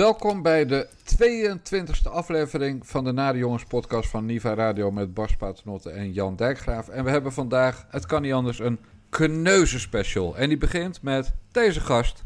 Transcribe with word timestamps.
Welkom 0.00 0.42
bij 0.42 0.66
de 0.66 0.88
22e 0.88 2.10
aflevering 2.10 2.86
van 2.86 3.04
de 3.04 3.12
Nare 3.12 3.38
Jongens 3.38 3.64
podcast 3.64 4.08
van 4.08 4.26
Niva 4.26 4.54
Radio 4.54 4.90
met 4.90 5.14
Bas 5.14 5.36
Paternotte 5.36 5.90
en 5.90 6.12
Jan 6.12 6.36
Dijkgraaf. 6.36 6.88
En 6.88 7.04
we 7.04 7.10
hebben 7.10 7.32
vandaag, 7.32 7.86
het 7.90 8.06
kan 8.06 8.22
niet 8.22 8.32
anders, 8.32 8.58
een 8.58 8.78
kneuzen 9.10 9.80
special. 9.80 10.36
En 10.36 10.48
die 10.48 10.58
begint 10.58 11.02
met 11.02 11.32
deze 11.52 11.80
gast. 11.80 12.24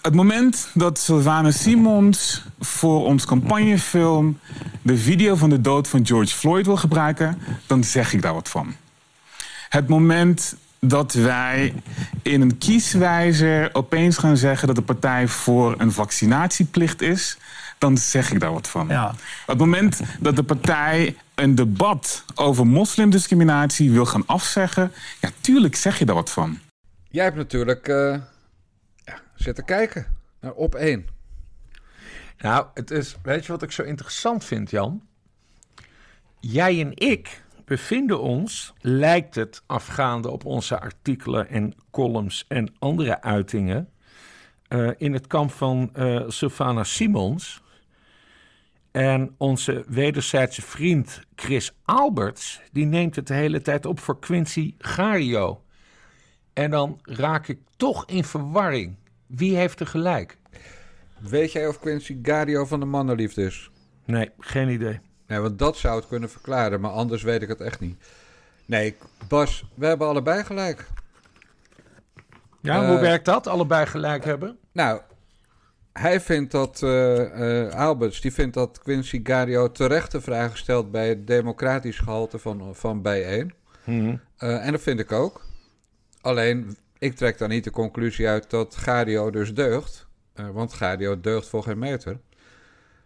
Het 0.00 0.14
moment 0.14 0.68
dat 0.74 0.98
Sylvana 0.98 1.50
Simons 1.50 2.44
voor 2.60 3.04
ons 3.04 3.24
campagnefilm 3.24 4.38
de 4.82 4.96
video 4.96 5.34
van 5.34 5.50
de 5.50 5.60
dood 5.60 5.88
van 5.88 6.06
George 6.06 6.34
Floyd 6.34 6.66
wil 6.66 6.76
gebruiken, 6.76 7.38
dan 7.66 7.84
zeg 7.84 8.12
ik 8.12 8.22
daar 8.22 8.34
wat 8.34 8.48
van. 8.48 8.74
Het 9.68 9.88
moment 9.88 10.56
dat 10.88 11.12
wij 11.12 11.74
in 12.22 12.40
een 12.40 12.58
kieswijzer 12.58 13.70
opeens 13.72 14.16
gaan 14.16 14.36
zeggen 14.36 14.66
dat 14.66 14.76
de 14.76 14.82
partij 14.82 15.28
voor 15.28 15.74
een 15.78 15.92
vaccinatieplicht 15.92 17.02
is, 17.02 17.38
dan 17.78 17.98
zeg 17.98 18.32
ik 18.32 18.40
daar 18.40 18.52
wat 18.52 18.68
van. 18.68 18.88
Ja. 18.88 19.08
Op 19.08 19.16
het 19.46 19.58
moment 19.58 20.00
dat 20.20 20.36
de 20.36 20.42
partij 20.42 21.16
een 21.34 21.54
debat 21.54 22.24
over 22.34 22.66
moslimdiscriminatie 22.66 23.90
wil 23.90 24.06
gaan 24.06 24.26
afzeggen, 24.26 24.92
ja, 25.20 25.30
tuurlijk 25.40 25.76
zeg 25.76 25.98
je 25.98 26.04
daar 26.04 26.14
wat 26.14 26.30
van. 26.30 26.58
Jij 27.08 27.24
hebt 27.24 27.36
natuurlijk 27.36 27.88
uh, 27.88 28.16
ja, 29.04 29.20
zitten 29.34 29.64
kijken 29.64 30.06
naar 30.40 30.52
op 30.52 30.74
één. 30.74 31.06
Nou, 32.38 32.66
het 32.74 32.90
is, 32.90 33.16
weet 33.22 33.46
je 33.46 33.52
wat 33.52 33.62
ik 33.62 33.70
zo 33.70 33.82
interessant 33.82 34.44
vind, 34.44 34.70
Jan? 34.70 35.02
Jij 36.40 36.80
en 36.80 36.90
ik 36.94 37.42
bevinden 37.64 38.20
ons, 38.20 38.72
lijkt 38.80 39.34
het 39.34 39.62
afgaande 39.66 40.30
op 40.30 40.44
onze 40.44 40.80
artikelen 40.80 41.48
en 41.48 41.74
columns 41.90 42.44
en 42.48 42.74
andere 42.78 43.22
uitingen, 43.22 43.88
uh, 44.68 44.90
in 44.96 45.12
het 45.12 45.26
kamp 45.26 45.50
van 45.50 45.90
uh, 45.96 46.22
Sylvana 46.28 46.84
Simons. 46.84 47.62
En 48.90 49.34
onze 49.38 49.84
wederzijdse 49.88 50.62
vriend 50.62 51.20
Chris 51.34 51.72
Alberts, 51.84 52.60
die 52.72 52.84
neemt 52.86 53.16
het 53.16 53.26
de 53.26 53.34
hele 53.34 53.62
tijd 53.62 53.86
op 53.86 54.00
voor 54.00 54.18
Quincy 54.18 54.74
Gario. 54.78 55.62
En 56.52 56.70
dan 56.70 57.00
raak 57.02 57.48
ik 57.48 57.58
toch 57.76 58.06
in 58.06 58.24
verwarring. 58.24 58.96
Wie 59.26 59.56
heeft 59.56 59.80
er 59.80 59.86
gelijk? 59.86 60.38
Weet 61.18 61.52
jij 61.52 61.68
of 61.68 61.80
Quincy 61.80 62.18
Gario 62.22 62.64
van 62.64 62.80
de 62.80 62.86
mannenliefde 62.86 63.44
is? 63.44 63.70
Nee, 64.04 64.30
geen 64.38 64.68
idee. 64.68 65.00
Nee, 65.34 65.42
want 65.42 65.58
dat 65.58 65.76
zou 65.76 65.96
het 65.96 66.08
kunnen 66.08 66.30
verklaren, 66.30 66.80
maar 66.80 66.90
anders 66.90 67.22
weet 67.22 67.42
ik 67.42 67.48
het 67.48 67.60
echt 67.60 67.80
niet. 67.80 68.04
Nee, 68.66 68.96
Bas, 69.28 69.64
we 69.74 69.86
hebben 69.86 70.06
allebei 70.06 70.44
gelijk. 70.44 70.86
Ja, 72.60 72.82
uh, 72.82 72.88
hoe 72.88 72.98
werkt 72.98 73.24
dat? 73.24 73.46
Allebei 73.46 73.86
gelijk 73.86 74.24
hebben? 74.24 74.58
Nou, 74.72 75.00
hij 75.92 76.20
vindt 76.20 76.52
dat, 76.52 76.80
uh, 76.84 77.64
uh, 77.64 77.70
Alberts, 77.70 78.20
die 78.20 78.32
vindt 78.32 78.54
dat 78.54 78.78
Quincy 78.78 79.20
Gario 79.22 79.72
terecht 79.72 80.12
de 80.12 80.20
vraag 80.20 80.56
stelt 80.56 80.90
bij 80.90 81.08
het 81.08 81.26
democratisch 81.26 81.98
gehalte 81.98 82.38
van, 82.38 82.74
van 82.74 83.02
bijeen. 83.02 83.52
Hmm. 83.84 84.20
en 84.36 84.72
dat 84.72 84.80
vind 84.80 85.00
ik 85.00 85.12
ook. 85.12 85.42
Alleen, 86.20 86.76
ik 86.98 87.16
trek 87.16 87.38
daar 87.38 87.48
niet 87.48 87.64
de 87.64 87.70
conclusie 87.70 88.28
uit 88.28 88.50
dat 88.50 88.76
Gario 88.76 89.30
dus 89.30 89.54
deugt. 89.54 90.06
want 90.52 90.72
Gario 90.72 91.20
deugt 91.20 91.48
voor 91.48 91.62
geen 91.62 91.78
meter. 91.78 92.18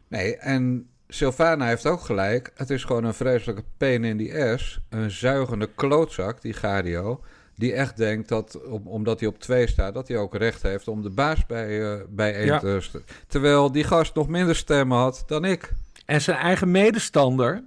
Nee, 0.08 0.36
en 0.36 0.88
Sylvana 1.08 1.66
heeft 1.66 1.86
ook 1.86 2.00
gelijk. 2.00 2.52
Het 2.54 2.70
is 2.70 2.84
gewoon 2.84 3.04
een 3.04 3.14
vreselijke 3.14 3.62
pain 3.76 4.04
in 4.04 4.18
the 4.18 4.52
ass. 4.52 4.80
Een 4.88 5.10
zuigende 5.10 5.68
klootzak, 5.74 6.42
die 6.42 6.52
Gario. 6.52 7.20
Die 7.54 7.72
echt 7.72 7.96
denkt 7.96 8.28
dat, 8.28 8.60
omdat 8.84 9.20
hij 9.20 9.28
op 9.28 9.40
twee 9.40 9.66
staat, 9.66 9.94
dat 9.94 10.08
hij 10.08 10.16
ook 10.16 10.34
recht 10.34 10.62
heeft 10.62 10.88
om 10.88 11.02
de 11.02 11.10
baas 11.10 11.46
bij, 11.46 11.68
uh, 11.68 12.00
bij 12.08 12.34
één 12.34 12.46
ja. 12.46 12.58
te 12.58 13.02
Terwijl 13.26 13.72
die 13.72 13.84
gast 13.84 14.14
nog 14.14 14.28
minder 14.28 14.56
stemmen 14.56 14.98
had 14.98 15.24
dan 15.26 15.44
ik. 15.44 15.72
En 16.06 16.20
zijn 16.20 16.36
eigen 16.36 16.70
medestander, 16.70 17.62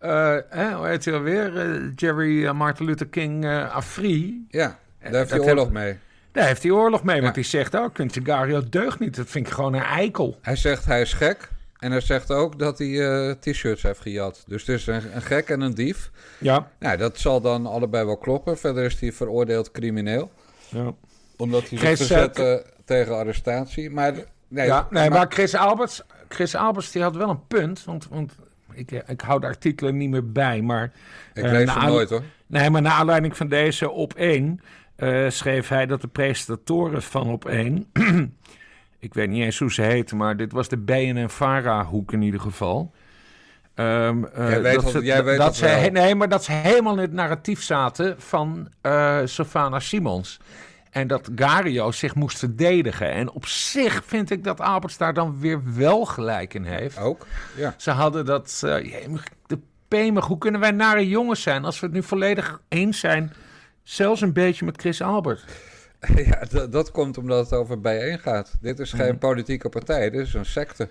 uh, 0.00 0.36
hè, 0.48 0.74
hoe 0.74 0.86
heet 0.86 1.04
hij 1.04 1.14
alweer? 1.14 1.66
Uh, 1.66 1.92
Jerry 1.96 2.50
Martin 2.50 2.86
Luther 2.86 3.08
King 3.08 3.46
Afri. 3.70 4.46
Ja, 4.48 4.78
daar 5.00 5.12
heeft 5.12 5.30
hij 5.30 5.40
oorlog 5.40 5.70
mee. 5.70 5.98
Daar 6.32 6.46
heeft 6.46 6.62
hij 6.62 6.72
oorlog 6.72 7.04
mee, 7.04 7.16
ja. 7.16 7.22
want 7.22 7.34
hij 7.34 7.44
zegt 7.44 7.76
ook, 7.76 7.98
oh, 7.98 8.06
Gario 8.24 8.68
deugt 8.68 8.98
niet. 8.98 9.16
Dat 9.16 9.28
vind 9.28 9.46
ik 9.46 9.52
gewoon 9.52 9.74
een 9.74 9.82
eikel. 9.82 10.38
Hij 10.42 10.56
zegt 10.56 10.84
hij 10.84 11.00
is 11.00 11.12
gek. 11.12 11.51
En 11.82 11.90
hij 11.90 12.00
zegt 12.00 12.30
ook 12.30 12.58
dat 12.58 12.78
hij 12.78 12.88
uh, 12.88 13.30
t-shirts 13.30 13.82
heeft 13.82 14.00
gejat. 14.00 14.44
Dus 14.46 14.66
het 14.66 14.76
is 14.78 14.86
een, 14.86 15.14
een, 15.14 15.22
gek 15.22 15.48
en 15.48 15.60
een 15.60 15.74
dief. 15.74 16.10
Ja. 16.38 16.68
Nou, 16.78 16.96
dat 16.96 17.18
zal 17.18 17.40
dan 17.40 17.66
allebei 17.66 18.04
wel 18.04 18.16
kloppen. 18.16 18.58
Verder 18.58 18.84
is 18.84 19.00
hij 19.00 19.12
veroordeeld 19.12 19.70
crimineel. 19.70 20.30
Ja. 20.68 20.94
Omdat 21.36 21.68
hij 21.68 21.78
zich 21.78 21.96
verzette 21.96 22.64
tegen 22.84 23.16
arrestatie. 23.16 23.90
Maar, 23.90 24.12
nee, 24.48 24.66
ja, 24.66 24.86
nee, 24.90 25.08
maar, 25.08 25.18
maar 25.18 25.26
Chris 25.28 25.54
Alberts, 25.54 26.02
Chris 26.28 26.54
Alberts 26.54 26.90
die 26.90 27.02
had 27.02 27.16
wel 27.16 27.30
een 27.30 27.46
punt. 27.46 27.84
Want, 27.84 28.08
want 28.08 28.32
ik, 28.72 28.90
ik 28.90 29.20
hou 29.20 29.40
de 29.40 29.46
artikelen 29.46 29.96
niet 29.96 30.10
meer 30.10 30.32
bij. 30.32 30.60
Maar, 30.60 30.92
ik 31.34 31.42
lees 31.42 31.68
uh, 31.68 31.80
ze 31.80 31.86
nooit 31.86 32.10
hoor. 32.10 32.22
Nee, 32.46 32.70
maar 32.70 32.82
naar 32.82 32.92
aanleiding 32.92 33.36
van 33.36 33.48
deze 33.48 33.90
op 33.90 34.14
één... 34.14 34.60
Uh, 34.96 35.30
schreef 35.30 35.68
hij 35.68 35.86
dat 35.86 36.00
de 36.00 36.08
presentatoren 36.08 37.02
van 37.02 37.28
op 37.28 37.44
één... 37.44 37.86
ik 39.02 39.14
weet 39.14 39.28
niet 39.28 39.42
eens 39.42 39.58
hoe 39.58 39.72
ze 39.72 39.82
heten, 39.82 40.16
maar 40.16 40.36
dit 40.36 40.52
was 40.52 40.68
de 40.68 40.76
BNN-Vara-hoek 40.76 42.12
in 42.12 42.22
ieder 42.22 42.40
geval. 42.40 42.92
Um, 43.74 44.24
uh, 44.38 44.48
jij 44.48 44.62
weet 44.62 44.74
dat, 44.74 44.90
ze, 44.90 45.02
jij 45.02 45.24
weet 45.24 45.38
dat 45.38 45.56
ze, 45.56 45.64
wel. 45.64 45.90
Nee, 45.90 46.14
maar 46.14 46.28
dat 46.28 46.44
ze 46.44 46.52
helemaal 46.52 46.92
in 46.92 46.98
het 46.98 47.12
narratief 47.12 47.62
zaten 47.62 48.20
van 48.20 48.68
uh, 48.82 49.18
Sofana 49.24 49.78
Simons. 49.78 50.40
En 50.90 51.06
dat 51.06 51.30
Gario 51.34 51.90
zich 51.90 52.14
moest 52.14 52.38
verdedigen. 52.38 53.12
En 53.12 53.30
op 53.30 53.46
zich 53.46 54.02
vind 54.06 54.30
ik 54.30 54.44
dat 54.44 54.60
Alberts 54.60 54.96
daar 54.96 55.14
dan 55.14 55.40
weer 55.40 55.74
wel 55.74 56.04
gelijk 56.04 56.54
in 56.54 56.64
heeft. 56.64 56.98
Ook, 56.98 57.26
ja. 57.56 57.74
Ze 57.76 57.90
hadden 57.90 58.24
dat... 58.24 58.62
Uh, 58.64 59.18
de 59.46 59.58
pemig, 59.88 60.26
hoe 60.26 60.38
kunnen 60.38 60.60
wij 60.60 60.70
nare 60.70 61.08
jongens 61.08 61.42
zijn 61.42 61.64
als 61.64 61.80
we 61.80 61.86
het 61.86 61.94
nu 61.94 62.02
volledig 62.02 62.60
eens 62.68 62.98
zijn... 62.98 63.32
zelfs 63.82 64.20
een 64.20 64.32
beetje 64.32 64.64
met 64.64 64.80
Chris 64.80 65.02
Albert? 65.02 65.44
Ja, 66.24 66.66
dat 66.66 66.90
komt 66.90 67.18
omdat 67.18 67.50
het 67.50 67.58
over 67.58 67.80
bijeen 67.80 68.18
gaat. 68.18 68.54
Dit 68.60 68.78
is 68.78 68.92
geen 68.92 69.18
politieke 69.18 69.68
partij, 69.68 70.10
dit 70.10 70.26
is 70.26 70.34
een 70.34 70.46
secte. 70.46 70.88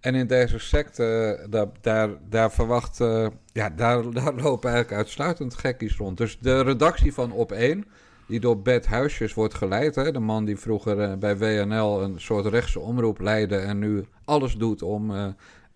En 0.00 0.14
in 0.14 0.26
deze 0.26 0.58
secte, 0.58 1.38
daar, 1.50 1.66
daar, 1.80 2.08
daar 2.28 2.52
verwacht, 2.52 3.00
uh, 3.00 3.26
ja, 3.52 3.70
daar, 3.70 4.10
daar 4.22 4.34
lopen 4.34 4.70
eigenlijk 4.70 5.00
uitsluitend 5.02 5.54
gekkies 5.54 5.96
rond. 5.96 6.16
Dus 6.16 6.38
de 6.40 6.62
redactie 6.62 7.14
van 7.14 7.32
Op1, 7.32 7.78
die 8.26 8.40
door 8.40 8.62
Bert 8.62 8.86
Huisjes 8.86 9.34
wordt 9.34 9.54
geleid, 9.54 9.94
hè, 9.94 10.12
de 10.12 10.18
man 10.18 10.44
die 10.44 10.58
vroeger 10.58 10.98
uh, 10.98 11.14
bij 11.14 11.38
WNL 11.38 12.02
een 12.02 12.20
soort 12.20 12.46
rechtse 12.46 12.80
omroep 12.80 13.20
leidde 13.20 13.56
en 13.56 13.78
nu 13.78 14.04
alles 14.24 14.54
doet 14.54 14.82
om 14.82 15.10
uh, 15.10 15.26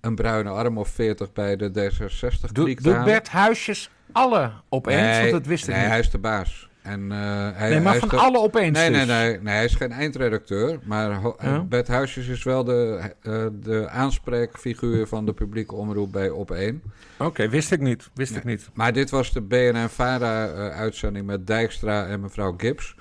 een 0.01 0.15
bruine 0.15 0.51
arm 0.51 0.79
of 0.79 0.89
40 0.89 1.33
bij 1.33 1.57
de 1.57 1.69
D66 1.69 2.53
Doe, 2.53 2.75
te 2.75 2.83
Doet 2.83 3.05
Bert 3.05 3.29
Huisjes 3.29 3.91
alle 4.13 4.53
Op1? 4.65 4.83
Nee, 4.83 5.21
want 5.21 5.31
dat 5.31 5.47
wist 5.47 5.69
ik 5.69 5.75
nee, 5.75 5.81
niet. 5.81 5.91
hij 5.91 5.99
is 5.99 6.11
de 6.11 6.19
baas. 6.19 6.71
En, 6.83 7.01
uh, 7.01 7.49
hij, 7.55 7.71
nee, 7.71 7.81
maar 7.81 7.91
hij 7.91 8.01
van 8.01 8.09
de... 8.09 8.17
alle 8.17 8.39
opeens 8.39 8.79
nee, 8.79 8.91
dus. 8.91 9.07
nee, 9.07 9.07
nee, 9.07 9.41
nee, 9.41 9.55
hij 9.55 9.65
is 9.65 9.75
geen 9.75 9.93
eindredacteur. 9.93 10.79
Maar 10.85 11.21
Ja. 11.39 11.61
Bert 11.61 11.89
Huisjes 11.89 12.27
is 12.27 12.43
wel 12.43 12.65
de, 12.65 13.01
uh, 13.23 13.47
de 13.53 13.89
aanspreekfiguur 13.89 15.07
van 15.07 15.27
de 15.27 15.33
publieke 15.33 15.75
omroep 15.75 16.13
bij 16.13 16.31
Op1. 16.31 16.91
Oké, 17.19 17.49
wist 17.49 17.73
ik 17.73 17.81
niet. 17.81 18.11
Wist 18.15 18.37
ik 18.37 18.45
niet. 18.45 18.71
Maar 18.75 18.93
dit 18.93 19.11
was 19.11 19.33
de 19.33 19.41
BNN-Vara-uitzending 19.41 21.27
met 21.27 21.47
Dijkstra 21.47 22.07
en 22.07 22.21
mevrouw 22.21 22.55
Gibbs. 22.57 22.95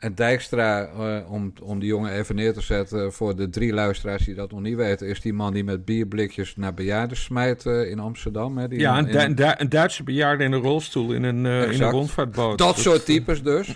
En 0.00 0.14
Dijkstra, 0.14 0.88
uh, 0.98 1.32
om, 1.32 1.52
om 1.62 1.78
die 1.78 1.88
jongen 1.88 2.12
even 2.12 2.34
neer 2.34 2.52
te 2.52 2.60
zetten 2.60 3.12
voor 3.12 3.36
de 3.36 3.48
drie 3.50 3.72
luisteraars 3.72 4.24
die 4.24 4.34
dat 4.34 4.50
nog 4.50 4.60
niet 4.60 4.76
weten, 4.76 5.06
is 5.06 5.20
die 5.20 5.32
man 5.32 5.52
die 5.52 5.64
met 5.64 5.84
bierblikjes 5.84 6.56
naar 6.56 6.74
bejaarden 6.74 7.16
smijt 7.16 7.64
uh, 7.64 7.90
in 7.90 7.98
Amsterdam. 7.98 8.58
Hè, 8.58 8.68
die 8.68 8.78
Ja, 8.78 8.98
in, 8.98 9.18
een, 9.18 9.34
Du- 9.34 9.54
een 9.56 9.68
Duitse 9.68 10.02
bejaarde 10.02 10.44
in 10.44 10.52
een 10.52 10.60
rolstoel 10.60 11.12
in 11.12 11.22
een, 11.22 11.44
uh, 11.44 11.72
in 11.72 11.82
een 11.82 11.90
rondvaartboot. 11.90 12.58
Dat 12.58 12.78
soort 12.78 13.04
types 13.04 13.42
dus. 13.42 13.74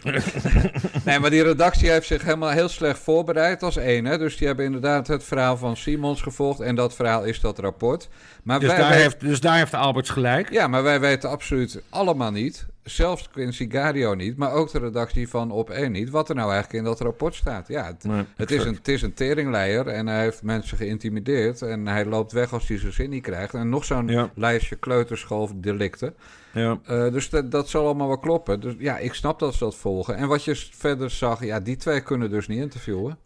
nee, 1.05 1.19
maar 1.19 1.31
die 1.31 1.43
redactie 1.43 1.91
heeft 1.91 2.07
zich 2.07 2.23
helemaal 2.25 2.51
heel 2.51 2.69
slecht 2.69 2.99
voorbereid 2.99 3.63
als 3.63 3.77
één. 3.77 4.05
Hè? 4.05 4.19
Dus 4.19 4.37
die 4.37 4.47
hebben 4.47 4.65
inderdaad 4.65 5.07
het 5.07 5.25
verhaal 5.25 5.57
van 5.57 5.77
Simons 5.77 6.23
gevolgd. 6.23 6.61
En 6.61 6.75
dat 6.75 6.95
verhaal 6.95 7.25
is 7.25 7.41
dat 7.41 7.59
rapport. 7.59 8.09
Maar 8.43 8.61
Dus 8.61 8.69
wij 8.69 8.79
daar, 8.79 8.93
heeft, 8.93 9.21
dus 9.21 9.41
daar 9.41 9.57
heeft 9.57 9.75
Alberts 9.75 10.11
gelijk. 10.11 10.53
Ja, 10.53 10.67
maar 10.67 10.83
wij 10.83 11.01
weten 11.01 11.31
absoluut 11.31 11.83
allemaal 11.89 12.31
niet. 12.31 12.67
Zelfs 12.85 13.29
Quincy 13.31 13.71
Gario 13.71 14.15
niet. 14.15 14.37
Maar 14.37 14.53
ook 14.53 14.71
de 14.73 14.79
redactie 14.79 15.29
van 15.29 15.67
Op1 15.67 15.91
niet. 15.91 16.11
Wat 16.11 16.29
er 16.29 16.35
nou 16.35 16.51
eigenlijk 16.53 16.79
in 16.79 16.91
dat 16.91 17.01
rapport 17.01 17.35
staat. 17.35 17.69
Ja, 17.69 17.87
het, 17.87 18.05
Nee, 18.05 18.25
het, 18.37 18.51
is, 18.51 18.65
een, 18.65 18.75
het 18.75 18.89
is 18.89 19.03
een 19.03 19.15
teringleier. 19.15 19.87
En 19.87 20.07
hij 20.07 20.21
heeft 20.23 20.43
mensen 20.43 20.77
geïntimideerd. 20.77 21.63
En 21.63 21.87
hij 21.87 22.05
loopt 22.07 22.33
weg 22.33 22.53
als 22.53 22.69
hij 22.69 22.79
zijn 22.79 22.93
zin 22.93 23.11
niet 23.11 23.23
krijgt. 23.23 23.55
En 23.55 23.69
nog 23.69 23.85
zo'n 23.85 24.09
Ja. 24.09 24.31
lijstje 24.35 24.77
kleuterschooldelicten. 24.77 26.15
Ja. 26.53 26.79
Eh, 26.85 27.13
dus 27.13 27.31
dat, 27.31 27.51
dat 27.51 27.69
zal 27.69 27.85
allemaal 27.85 28.09
wel 28.09 28.19
kloppen. 28.19 28.61
Dus 28.61 28.75
ja, 28.79 28.99
ik 28.99 29.15
snap 29.15 29.39
dat 29.39 29.53
ze 29.55 29.65
dat 29.65 29.77
volgen. 29.77 30.17
En 30.17 30.29
wat 30.29 30.45
je 30.45 30.57
verder 30.73 31.11
zag, 31.11 31.45
ja, 31.45 31.61
die 31.61 31.77
twee 31.77 32.01
kunnen 32.01 32.31
dus 32.31 32.49
niet 32.49 32.61
interviewen. 32.61 33.19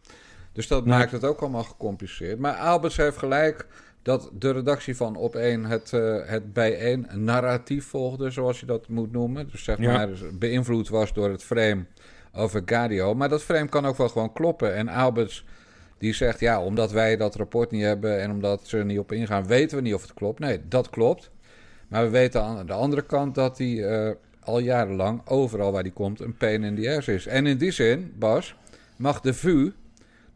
Dus 0.52 0.68
dat 0.68 0.84
Nee. 0.84 0.98
maakt 0.98 1.12
het 1.12 1.24
ook 1.24 1.40
allemaal 1.40 1.64
gecompliceerd. 1.64 2.38
Maar 2.38 2.54
Albers 2.54 2.96
heeft 2.96 3.16
gelijk 3.18 3.66
dat 4.08 4.30
de 4.38 4.50
redactie 4.50 4.96
van 4.96 5.16
Op1 5.16 5.66
het, 5.68 5.92
eh, 5.92 6.16
het 6.24 6.52
bijeen 6.52 7.06
narratief 7.14 7.84
volgde, 7.86 8.30
zoals 8.30 8.60
je 8.60 8.66
dat 8.66 8.88
moet 8.88 9.12
noemen. 9.12 9.48
Dus 9.50 9.64
zeg 9.64 9.78
Ja. 9.78 9.92
maar 9.92 10.08
beïnvloed 10.32 10.88
was 10.88 11.12
door 11.12 11.30
het 11.30 11.42
frame 11.42 11.84
over 12.32 12.62
Gadio. 12.66 13.14
Maar 13.14 13.28
dat 13.28 13.42
frame 13.42 13.68
kan 13.68 13.86
ook 13.86 13.96
wel 13.96 14.08
gewoon 14.08 14.32
kloppen. 14.32 14.74
En 14.74 14.88
Alberts 14.88 15.44
Die 15.98 16.12
zegt, 16.14 16.40
ja, 16.40 16.62
omdat 16.62 16.92
wij 16.92 17.16
dat 17.16 17.34
rapport 17.34 17.70
niet 17.70 17.82
hebben 17.82 18.20
en 18.20 18.30
omdat 18.30 18.66
ze 18.66 18.78
er 18.78 18.84
niet 18.84 18.98
op 18.98 19.12
ingaan, 19.12 19.46
weten 19.46 19.76
we 19.76 19.82
niet 19.82 19.94
of 19.94 20.02
het 20.02 20.14
klopt. 20.14 20.38
Nee, 20.38 20.60
dat 20.68 20.90
klopt. 20.90 21.30
Maar 21.88 22.04
we 22.04 22.10
weten 22.10 22.42
aan 22.42 22.66
de 22.66 22.72
andere 22.72 23.02
kant 23.02 23.34
dat 23.34 23.58
hij 23.58 23.84
eh, 23.84 24.14
al 24.40 24.58
jarenlang 24.58 25.20
overal 25.28 25.72
waar 25.72 25.82
hij 25.82 25.90
komt 25.90 26.20
een 26.20 26.36
pain 26.36 26.62
in 26.64 26.74
the 26.82 26.96
ass 26.96 27.08
is. 27.08 27.26
En 27.26 27.46
in 27.46 27.58
die 27.58 27.70
zin, 27.70 28.12
Bas, 28.18 28.54
mag 28.96 29.20
de 29.20 29.34
VU, 29.34 29.70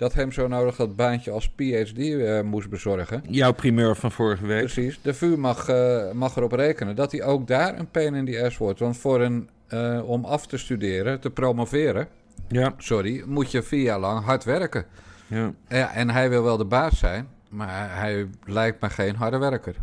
dat 0.02 0.12
hem 0.14 0.32
zo 0.32 0.48
nodig 0.48 0.76
dat 0.76 0.96
baantje 0.96 1.30
als 1.30 1.52
PhD 1.56 1.98
eh, 1.98 2.40
moest 2.40 2.68
bezorgen. 2.70 3.22
Jouw 3.28 3.52
primeur 3.52 3.96
van 3.96 4.12
vorige 4.12 4.46
week. 4.46 4.58
Precies, 4.60 4.98
de 5.02 5.14
VU 5.14 5.36
mag, 5.36 5.68
eh, 5.68 6.10
mag 6.12 6.36
erop 6.36 6.52
rekenen 6.52 6.96
dat 6.96 7.12
hij 7.12 7.22
ook 7.22 7.46
daar 7.46 7.78
een 7.78 7.90
pain 7.90 8.14
in 8.14 8.24
the 8.26 8.44
ass 8.44 8.56
wordt. 8.58 8.78
Want 8.78 8.96
voor 8.98 9.20
een, 9.20 9.48
eh, 9.68 10.00
om 10.08 10.24
af 10.24 10.46
te 10.46 10.56
studeren, 10.58 11.20
te 11.20 11.30
promoveren, 11.30 12.08
Ja. 12.48 12.74
sorry, 12.78 13.22
moet 13.26 13.50
je 13.50 13.62
vier 13.62 13.82
jaar 13.82 13.98
lang 14.00 14.24
hard 14.24 14.44
werken. 14.44 14.84
ja. 15.26 15.52
Ja, 15.68 15.94
en 15.94 16.10
hij 16.10 16.28
wil 16.30 16.42
wel 16.42 16.56
de 16.56 16.64
baas 16.64 16.98
zijn, 16.98 17.28
maar 17.48 17.96
hij 17.98 18.26
lijkt 18.44 18.80
me 18.80 18.90
geen 18.90 19.16
harde 19.16 19.38
werker. 19.38 19.74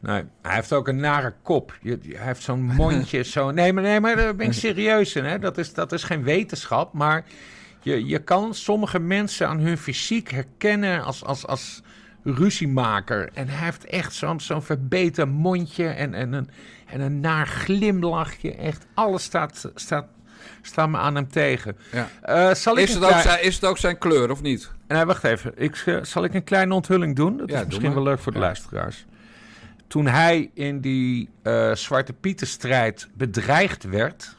Nee, 0.00 0.22
hij 0.42 0.54
heeft 0.54 0.72
ook 0.72 0.88
een 0.88 0.96
nare 1.00 1.32
kop. 1.42 1.78
Je- 1.82 1.98
je- 2.02 2.16
Hij 2.16 2.26
heeft 2.26 2.42
zo'n 2.42 2.62
mondje, 2.62 3.22
zo... 3.34 3.50
Nee, 3.50 3.72
maar, 3.72 3.82
nee, 3.82 4.00
maar 4.00 4.16
daar 4.16 4.36
ben 4.36 4.46
ik 4.46 4.52
serieus 4.52 5.14
in. 5.16 5.24
Hè? 5.24 5.38
Dat, 5.38 5.58
is, 5.58 5.74
dat 5.74 5.92
is 5.92 6.02
geen 6.02 6.22
wetenschap, 6.22 6.92
maar 6.92 7.24
je, 7.82 8.06
je 8.06 8.18
kan 8.18 8.54
sommige 8.54 8.98
mensen 8.98 9.48
aan 9.48 9.58
hun 9.58 9.78
fysiek 9.78 10.30
herkennen 10.30 11.04
als, 11.04 11.24
als, 11.24 11.46
als 11.46 11.82
ruziemaker. 12.24 13.28
En 13.34 13.48
hij 13.48 13.64
heeft 13.64 13.84
echt 13.84 14.12
zo'n 14.14 14.40
zo'n 14.40 14.62
verbeten 14.62 15.28
mondje 15.28 15.86
en, 15.86 16.14
en, 16.14 16.32
een, 16.32 16.48
en 16.86 17.00
een 17.00 17.20
naar 17.20 17.46
glimlachje. 17.46 18.54
Echt, 18.54 18.86
alles 18.94 19.22
staat, 19.22 19.70
staat, 19.74 20.06
staat 20.62 20.88
me 20.88 20.98
aan 20.98 21.14
hem 21.14 21.28
tegen. 21.28 21.76
Ja. 21.92 22.08
Eh, 22.22 22.54
zal 22.54 22.78
ik 22.78 22.88
Is, 22.88 22.94
het 22.94 23.04
ook 23.04 23.20
zijn, 23.20 23.42
is 23.42 23.54
het 23.54 23.64
ook 23.64 23.78
zijn 23.78 23.98
kleur 23.98 24.30
of 24.30 24.42
niet? 24.42 24.70
Nee, 24.88 25.04
wacht 25.04 25.24
even. 25.24 25.52
Ik, 25.56 25.76
eh, 25.86 25.96
zal 26.02 26.24
ik 26.24 26.34
een 26.34 26.44
kleine 26.44 26.74
onthulling 26.74 27.16
doen? 27.16 27.36
Dat 27.36 27.50
Ja, 27.50 27.60
is 27.60 27.66
misschien 27.66 27.94
wel 27.94 28.02
leuk 28.02 28.18
voor 28.18 28.32
de 28.32 28.38
Ja. 28.38 28.44
luisteraars. 28.44 29.04
Toen 29.86 30.06
hij 30.06 30.50
in 30.54 30.80
die 30.80 31.28
eh, 31.42 31.74
Zwarte 31.74 32.12
Pietenstrijd 32.12 33.08
bedreigd 33.14 33.84
werd... 33.84 34.36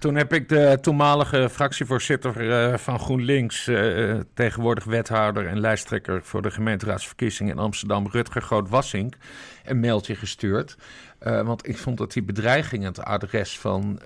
Toen 0.00 0.14
heb 0.14 0.32
ik 0.32 0.48
de 0.48 0.78
toenmalige 0.80 1.48
fractievoorzitter 1.50 2.52
eh, 2.52 2.78
van 2.78 2.98
GroenLinks... 2.98 3.66
eh, 3.66 4.18
tegenwoordig 4.34 4.84
wethouder 4.84 5.46
en 5.46 5.60
lijsttrekker 5.60 6.22
voor 6.22 6.42
de 6.42 6.50
gemeenteraadsverkiezingen 6.50 7.52
in 7.52 7.62
Amsterdam... 7.62 8.08
Rutger 8.10 8.42
Groot-Wassink, 8.42 9.16
een 9.64 9.80
mailtje 9.80 10.14
gestuurd. 10.14 10.76
Eh, 11.18 11.42
want 11.42 11.68
ik 11.68 11.78
vond 11.78 11.98
dat 11.98 12.12
die 12.12 12.22
bedreiging 12.22 12.82
aan 12.82 12.92
het 12.92 13.02
adres 13.02 13.58
van 13.58 14.00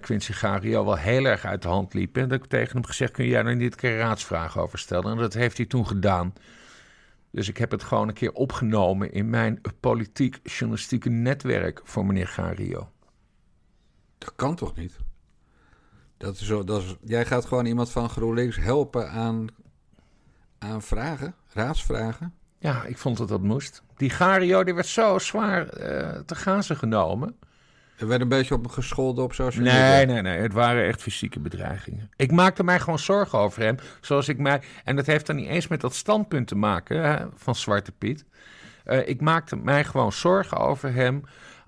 Quincy 0.00 0.32
Gario 0.32 0.84
wel 0.84 0.96
heel 0.96 1.24
erg 1.24 1.44
uit 1.44 1.62
de 1.62 1.68
hand 1.68 1.94
liep. 1.94 2.16
En 2.16 2.28
dat 2.28 2.38
ik 2.38 2.46
tegen 2.46 2.72
hem 2.72 2.84
gezegd, 2.84 3.12
kun 3.12 3.26
jij 3.26 3.42
daar 3.42 3.56
niet 3.56 3.72
een 3.72 3.78
keer 3.78 3.98
raadsvragen 3.98 4.60
over 4.60 4.78
stellen? 4.78 5.12
En 5.12 5.18
dat 5.18 5.34
heeft 5.34 5.56
hij 5.56 5.66
toen 5.66 5.86
gedaan. 5.86 6.32
Dus 7.30 7.48
ik 7.48 7.56
heb 7.56 7.70
het 7.70 7.82
gewoon 7.82 8.08
een 8.08 8.14
keer 8.14 8.32
opgenomen 8.32 9.12
in 9.12 9.30
mijn 9.30 9.60
politiek-journalistieke 9.80 11.08
netwerk 11.08 11.80
voor 11.84 12.06
meneer 12.06 12.28
Gario. 12.28 12.88
Dat 14.20 14.32
kan 14.36 14.54
toch 14.54 14.76
niet? 14.76 14.96
Dat 16.16 16.34
is 16.34 16.46
zo, 16.46 16.64
dat 16.64 16.82
is, 16.82 16.96
jij 17.04 17.24
gaat 17.26 17.44
gewoon 17.44 17.66
iemand 17.66 17.90
van 17.90 18.08
GroenLinks 18.08 18.56
helpen 18.56 19.10
aan, 19.10 19.46
aan 20.58 20.82
vragen, 20.82 21.34
raadsvragen. 21.52 22.34
Ja, 22.58 22.84
ik 22.84 22.98
vond 22.98 23.16
dat 23.16 23.28
dat 23.28 23.42
moest. 23.42 23.82
Die 23.96 24.10
Gario 24.10 24.64
die 24.64 24.74
werd 24.74 24.86
zo 24.86 25.18
zwaar 25.18 25.68
eh, 25.68 26.20
te 26.20 26.34
gazen 26.34 26.76
genomen. 26.76 27.36
Er 27.96 28.06
werd 28.06 28.20
een 28.20 28.28
beetje 28.28 28.54
op 28.54 28.62
hem 28.62 28.70
gescholden 28.72 29.24
op 29.24 29.32
social 29.32 29.64
Nee, 29.64 29.72
media. 29.98 30.12
nee, 30.12 30.22
nee. 30.22 30.38
Het 30.40 30.52
waren 30.52 30.84
echt 30.86 31.02
fysieke 31.02 31.40
bedreigingen. 31.40 32.10
Ik 32.16 32.32
maakte 32.32 32.64
mij 32.64 32.80
gewoon 32.80 32.98
zorgen 32.98 33.38
over 33.38 33.62
hem. 33.62 33.76
Zoals 34.00 34.28
ik 34.28 34.38
mij. 34.38 34.62
En 34.84 34.96
dat 34.96 35.06
heeft 35.06 35.26
dan 35.26 35.36
niet 35.36 35.48
eens 35.48 35.68
met 35.68 35.80
dat 35.80 35.94
standpunt 35.94 36.46
te 36.46 36.54
maken 36.56 37.02
hè, 37.02 37.26
van 37.34 37.54
Zwarte 37.54 37.92
Piet. 37.92 38.24
Eh, 38.84 39.08
ik 39.08 39.20
maakte 39.20 39.56
mij 39.56 39.84
gewoon 39.84 40.12
zorgen 40.12 40.58
over 40.58 40.92
hem 40.92 41.22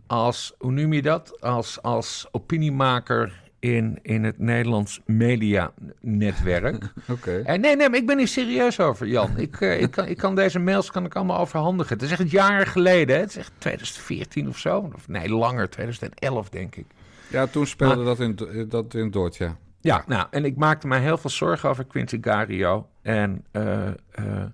als, 0.07 0.55
hoe 0.59 0.73
noem 0.73 0.93
je 0.93 1.03
dat? 1.03 1.41
Als, 1.41 1.83
als 1.83 2.29
opiniemaker 2.31 3.41
in, 3.59 3.99
in 4.03 4.25
het 4.25 4.39
Nederlands 4.39 5.01
medianetwerk. 5.07 6.93
Oké. 7.09 7.43
En 7.45 7.61
nee, 7.61 7.77
nee, 7.77 7.89
maar 7.89 7.99
ik 7.99 8.07
ben 8.07 8.19
hier 8.19 8.29
serieus 8.29 8.81
over, 8.81 9.07
Jan. 9.07 9.39
Ik, 9.39 9.61
eh, 9.61 9.81
ik, 9.81 9.91
kan, 9.91 10.07
ik 10.07 10.17
kan 10.17 10.35
deze 10.35 10.59
mails 10.59 10.91
kan 10.91 11.05
ik 11.05 11.15
allemaal 11.15 11.39
overhandigen. 11.39 11.95
Het 11.95 12.03
is 12.03 12.11
echt 12.11 12.31
jaren 12.31 12.67
geleden. 12.67 13.15
Hè? 13.15 13.21
Het 13.21 13.31
is 13.31 13.37
echt 13.37 13.53
2014 13.59 14.49
of 14.49 14.59
zo. 14.59 14.91
Of, 14.95 15.09
nee, 15.09 15.29
langer, 15.29 15.71
2011 15.71 16.49
denk 16.49 16.77
ik. 16.77 16.87
Ja, 17.29 17.47
toen 17.47 17.67
speelde 17.67 18.05
dat 18.05 18.21
in, 18.21 18.39
dat 18.69 18.95
in 18.95 19.11
Dort, 19.11 19.37
ja. 19.37 19.57
Ja, 19.83 20.05
nou, 20.07 20.27
en 20.31 20.45
ik 20.45 20.57
maakte 20.57 20.87
mij 20.87 21.01
heel 21.01 21.19
veel 21.19 21.31
zorgen 21.31 21.69
over 21.69 21.85
Quincy 21.85 22.19
Gario. 22.21 22.89
En, 23.03 23.45
eh, 23.51 23.89
eh, 23.89 24.45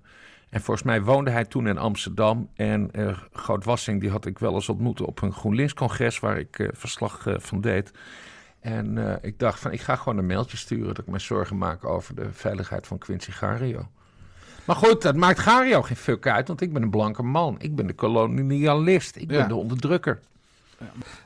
en 0.51 0.61
volgens 0.61 0.87
mij 0.87 1.03
woonde 1.03 1.31
hij 1.31 1.45
toen 1.45 1.67
in 1.69 1.79
Amsterdam. 1.79 2.49
En 2.55 2.91
Groot 3.33 3.65
Wassing, 3.65 4.01
die 4.01 4.11
had 4.11 4.27
ik 4.27 4.39
wel 4.39 4.55
eens 4.55 4.69
ontmoet 4.69 5.01
op 5.01 5.23
een 5.23 5.33
GroenLinks-congres... 5.33 6.21
waar 6.21 6.39
ik 6.39 6.59
eh, 6.59 6.69
verslag 6.73 7.27
eh, 7.27 7.35
van 7.39 7.61
deed. 7.61 7.91
En 8.61 9.19
ik 9.23 9.39
dacht 9.39 9.61
van, 9.61 9.73
ik 9.73 9.81
ga 9.81 9.97
gewoon 9.97 10.19
een 10.19 10.27
mailtje 10.27 10.57
sturen... 10.57 10.87
dat 10.87 10.99
ik 10.99 11.07
me 11.07 11.19
zorgen 11.19 11.59
maak 11.59 11.85
over 11.85 12.15
de 12.15 12.33
veiligheid 12.33 12.87
van 12.87 12.99
Quincy 12.99 13.31
Gario. 13.31 13.89
Maar 14.65 14.77
goed, 14.77 15.03
dat 15.03 15.17
maakt 15.17 15.39
Gario 15.39 15.83
geen 15.83 15.97
fuck 15.97 16.27
uit... 16.27 16.49
want 16.49 16.61
ik 16.61 16.73
ben 16.73 16.83
een 16.83 16.91
blanke 16.91 17.23
man. 17.23 17.57
Ik 17.59 17.77
ben 17.77 17.87
de 17.87 17.93
kolonialist. 17.93 19.17
Ik 19.17 19.29
ben 19.29 19.49
de 19.49 19.55
onderdrukker. 19.55 20.21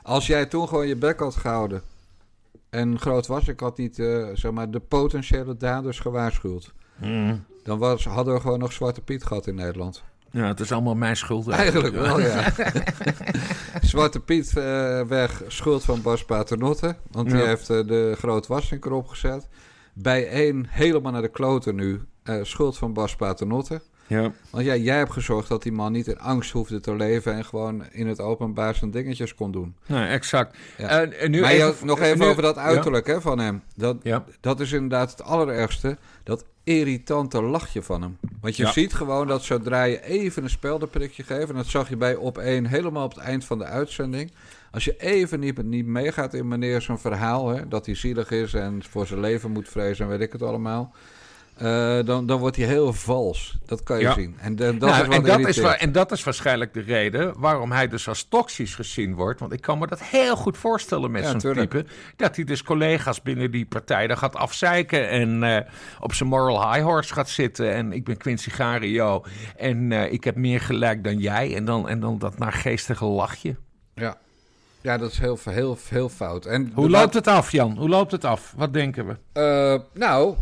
Als 0.03 0.27
jij 0.27 0.45
toen 0.45 0.67
gewoon 0.67 0.87
je 0.87 0.95
bek 0.95 1.19
had 1.19 1.35
gehouden 1.35 1.81
en 2.69 2.99
groot 2.99 3.27
was, 3.27 3.47
ik 3.47 3.59
had 3.59 3.77
niet 3.77 3.95
zeg 4.33 4.51
maar, 4.51 4.71
de 4.71 4.79
potentiële 4.79 5.57
daders 5.57 5.99
gewaarschuwd. 5.99 6.73
Dan 7.63 7.77
was, 7.79 8.05
hadden 8.05 8.33
we 8.33 8.39
gewoon 8.39 8.59
nog 8.59 8.71
Zwarte 8.73 9.01
Piet 9.01 9.23
gehad 9.25 9.47
in 9.47 9.55
Nederland. 9.55 10.03
Ja, 10.31 10.47
het 10.47 10.59
is 10.59 10.71
allemaal 10.71 10.95
mijn 10.95 11.17
schuld. 11.17 11.47
Eigenlijk 11.47 11.95
wel, 11.95 12.19
ja. 12.19 12.53
Zwarte 13.81 14.19
Piet 14.19 14.57
eh, 14.57 15.01
weg, 15.01 15.41
schuld 15.47 15.83
van 15.83 16.01
Bas 16.01 16.25
Paternotte. 16.25 16.95
Want 17.11 17.29
die 17.29 17.37
Ja. 17.39 17.45
heeft 17.45 17.69
eh, 17.69 17.87
de 17.87 18.15
groot 18.17 18.47
wassinker 18.47 18.91
opgezet. 18.91 19.47
Bij 19.93 20.27
één 20.29 20.65
helemaal 20.69 21.11
naar 21.11 21.21
de 21.21 21.27
kloten 21.27 21.75
nu. 21.75 22.01
eh, 22.23 22.35
schuld 22.41 22.77
van 22.77 22.93
Bas 22.93 23.15
Paternotte. 23.15 23.81
Ja. 24.07 24.31
Want 24.49 24.65
ja, 24.65 24.75
jij 24.75 24.97
hebt 24.97 25.11
gezorgd 25.11 25.47
dat 25.47 25.63
die 25.63 25.71
man 25.71 25.91
niet 25.91 26.07
in 26.07 26.19
angst 26.19 26.51
hoefde 26.51 26.79
te 26.79 26.95
leven... 26.95 27.33
en 27.33 27.45
gewoon 27.45 27.83
in 27.91 28.07
het 28.07 28.19
openbaar 28.19 28.75
zijn 28.75 28.91
dingetjes 28.91 29.35
kon 29.35 29.51
doen. 29.51 29.75
Nee, 29.87 30.07
exact. 30.07 30.57
Ja. 30.77 31.05
Nu 31.27 31.41
maar 31.41 31.51
even, 31.51 31.67
je- 31.79 31.85
nog 31.85 31.99
even 31.99 32.19
nu- 32.19 32.25
over 32.25 32.41
dat 32.41 32.55
Ja. 32.55 32.61
uiterlijk 32.61 33.07
hè, 33.07 33.21
van 33.21 33.39
hem. 33.39 33.63
Dat, 33.75 33.97
Ja. 34.03 34.23
dat 34.39 34.59
is 34.59 34.71
inderdaad 34.71 35.11
het 35.11 35.23
allerergste. 35.23 35.97
Dat 36.23 36.45
irritante 36.63 37.41
lachje 37.41 37.81
van 37.81 38.01
hem. 38.01 38.17
Want 38.41 38.55
je 38.55 38.63
Ja. 38.63 38.71
ziet 38.71 38.93
gewoon 38.93 39.27
dat 39.27 39.43
zodra 39.43 39.83
je 39.83 40.03
even 40.03 40.43
een 40.43 40.49
speldenprikje 40.49 41.23
geeft... 41.23 41.49
en 41.49 41.55
dat 41.55 41.65
zag 41.65 41.89
je 41.89 41.97
bij 41.97 42.15
op 42.15 42.37
één 42.37 42.65
helemaal 42.65 43.05
op 43.05 43.15
het 43.15 43.23
eind 43.23 43.45
van 43.45 43.57
de 43.57 43.65
uitzending... 43.65 44.31
als 44.71 44.85
je 44.85 44.97
even 44.97 45.39
niet, 45.39 45.63
niet 45.63 45.85
meegaat 45.85 46.33
in 46.33 46.47
meneer 46.47 46.81
zijn 46.81 46.99
verhaal... 46.99 47.49
Hè, 47.49 47.67
dat 47.67 47.85
hij 47.85 47.95
zielig 47.95 48.31
is 48.31 48.53
en 48.53 48.83
voor 48.89 49.07
zijn 49.07 49.19
leven 49.19 49.51
moet 49.51 49.69
vrezen 49.69 50.05
en 50.05 50.11
weet 50.11 50.21
ik 50.21 50.31
het 50.31 50.41
allemaal... 50.41 50.93
eh, 51.57 51.99
dan, 52.05 52.25
dan 52.25 52.39
wordt 52.39 52.55
hij 52.55 52.65
heel 52.65 52.93
vals. 52.93 53.57
Dat 53.65 53.83
kan 53.83 53.97
je 53.97 54.03
Ja. 54.03 54.13
zien. 54.13 54.35
En, 54.39 54.59
en 54.59 54.79
dat 54.79 54.89
Nou, 54.89 55.01
is 55.01 55.07
wat 55.07 55.15
en, 55.15 55.23
dat 55.23 55.47
is, 55.47 55.57
wa- 55.57 55.77
en 55.77 55.91
dat 55.91 56.11
is 56.11 56.23
waarschijnlijk 56.23 56.73
de 56.73 56.79
reden 56.81 57.39
waarom 57.39 57.71
hij 57.71 57.87
dus 57.87 58.07
als 58.07 58.23
toxisch 58.23 58.75
gezien 58.75 59.15
wordt. 59.15 59.39
Want 59.39 59.53
ik 59.53 59.61
kan 59.61 59.79
me 59.79 59.87
dat 59.87 60.01
heel 60.03 60.35
goed 60.35 60.57
voorstellen 60.57 61.11
met 61.11 61.23
Ja, 61.23 61.39
zo'n 61.39 61.53
type. 61.53 61.85
Dat 62.15 62.35
hij 62.35 62.45
dus 62.45 62.63
collega's 62.63 63.21
binnen 63.21 63.51
die 63.51 63.65
partij 63.65 64.07
dan 64.07 64.17
gaat 64.17 64.35
afzeiken. 64.35 65.09
En 65.09 65.43
eh, 65.43 65.69
op 65.99 66.13
zijn 66.13 66.29
moral 66.29 66.71
high 66.73 66.85
horse 66.85 67.13
gaat 67.13 67.29
zitten. 67.29 67.73
En 67.73 67.91
ik 67.93 68.03
ben 68.03 68.17
Quincy 68.17 68.49
Gario. 68.49 69.23
En 69.57 69.91
eh, 69.91 70.11
ik 70.11 70.23
heb 70.23 70.35
meer 70.35 70.61
gelijk 70.61 71.03
dan 71.03 71.17
jij. 71.17 71.55
En 71.55 71.65
dan, 71.65 71.89
en 71.89 71.99
dan 71.99 72.17
dat 72.19 72.37
naargeestige 72.37 73.05
lachje. 73.05 73.55
Ja. 73.95 74.17
ja, 74.81 74.97
dat 74.97 75.11
is 75.11 75.19
heel, 75.19 75.39
heel, 75.49 75.77
heel 75.89 76.09
fout. 76.09 76.45
En 76.45 76.71
Hoe 76.73 76.89
loopt 76.89 77.13
het 77.13 77.27
af, 77.27 77.51
Jan? 77.51 77.77
Hoe 77.77 77.89
loopt 77.89 78.11
het 78.11 78.25
af? 78.25 78.53
Wat 78.57 78.73
denken 78.73 79.07
we? 79.07 79.81
Nou, 79.93 80.35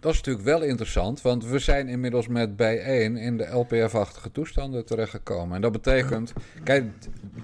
dat 0.00 0.10
is 0.12 0.16
natuurlijk 0.16 0.44
wel 0.44 0.62
interessant, 0.62 1.22
want 1.22 1.46
we 1.46 1.58
zijn 1.58 1.88
inmiddels 1.88 2.28
met 2.28 2.56
bijeen 2.56 3.16
in 3.16 3.36
de 3.36 3.46
LPF-achtige 3.46 4.32
toestanden 4.32 4.84
terechtgekomen. 4.86 5.54
En 5.56 5.62
dat 5.62 5.72
betekent, 5.72 6.32
kijk, 6.64 6.84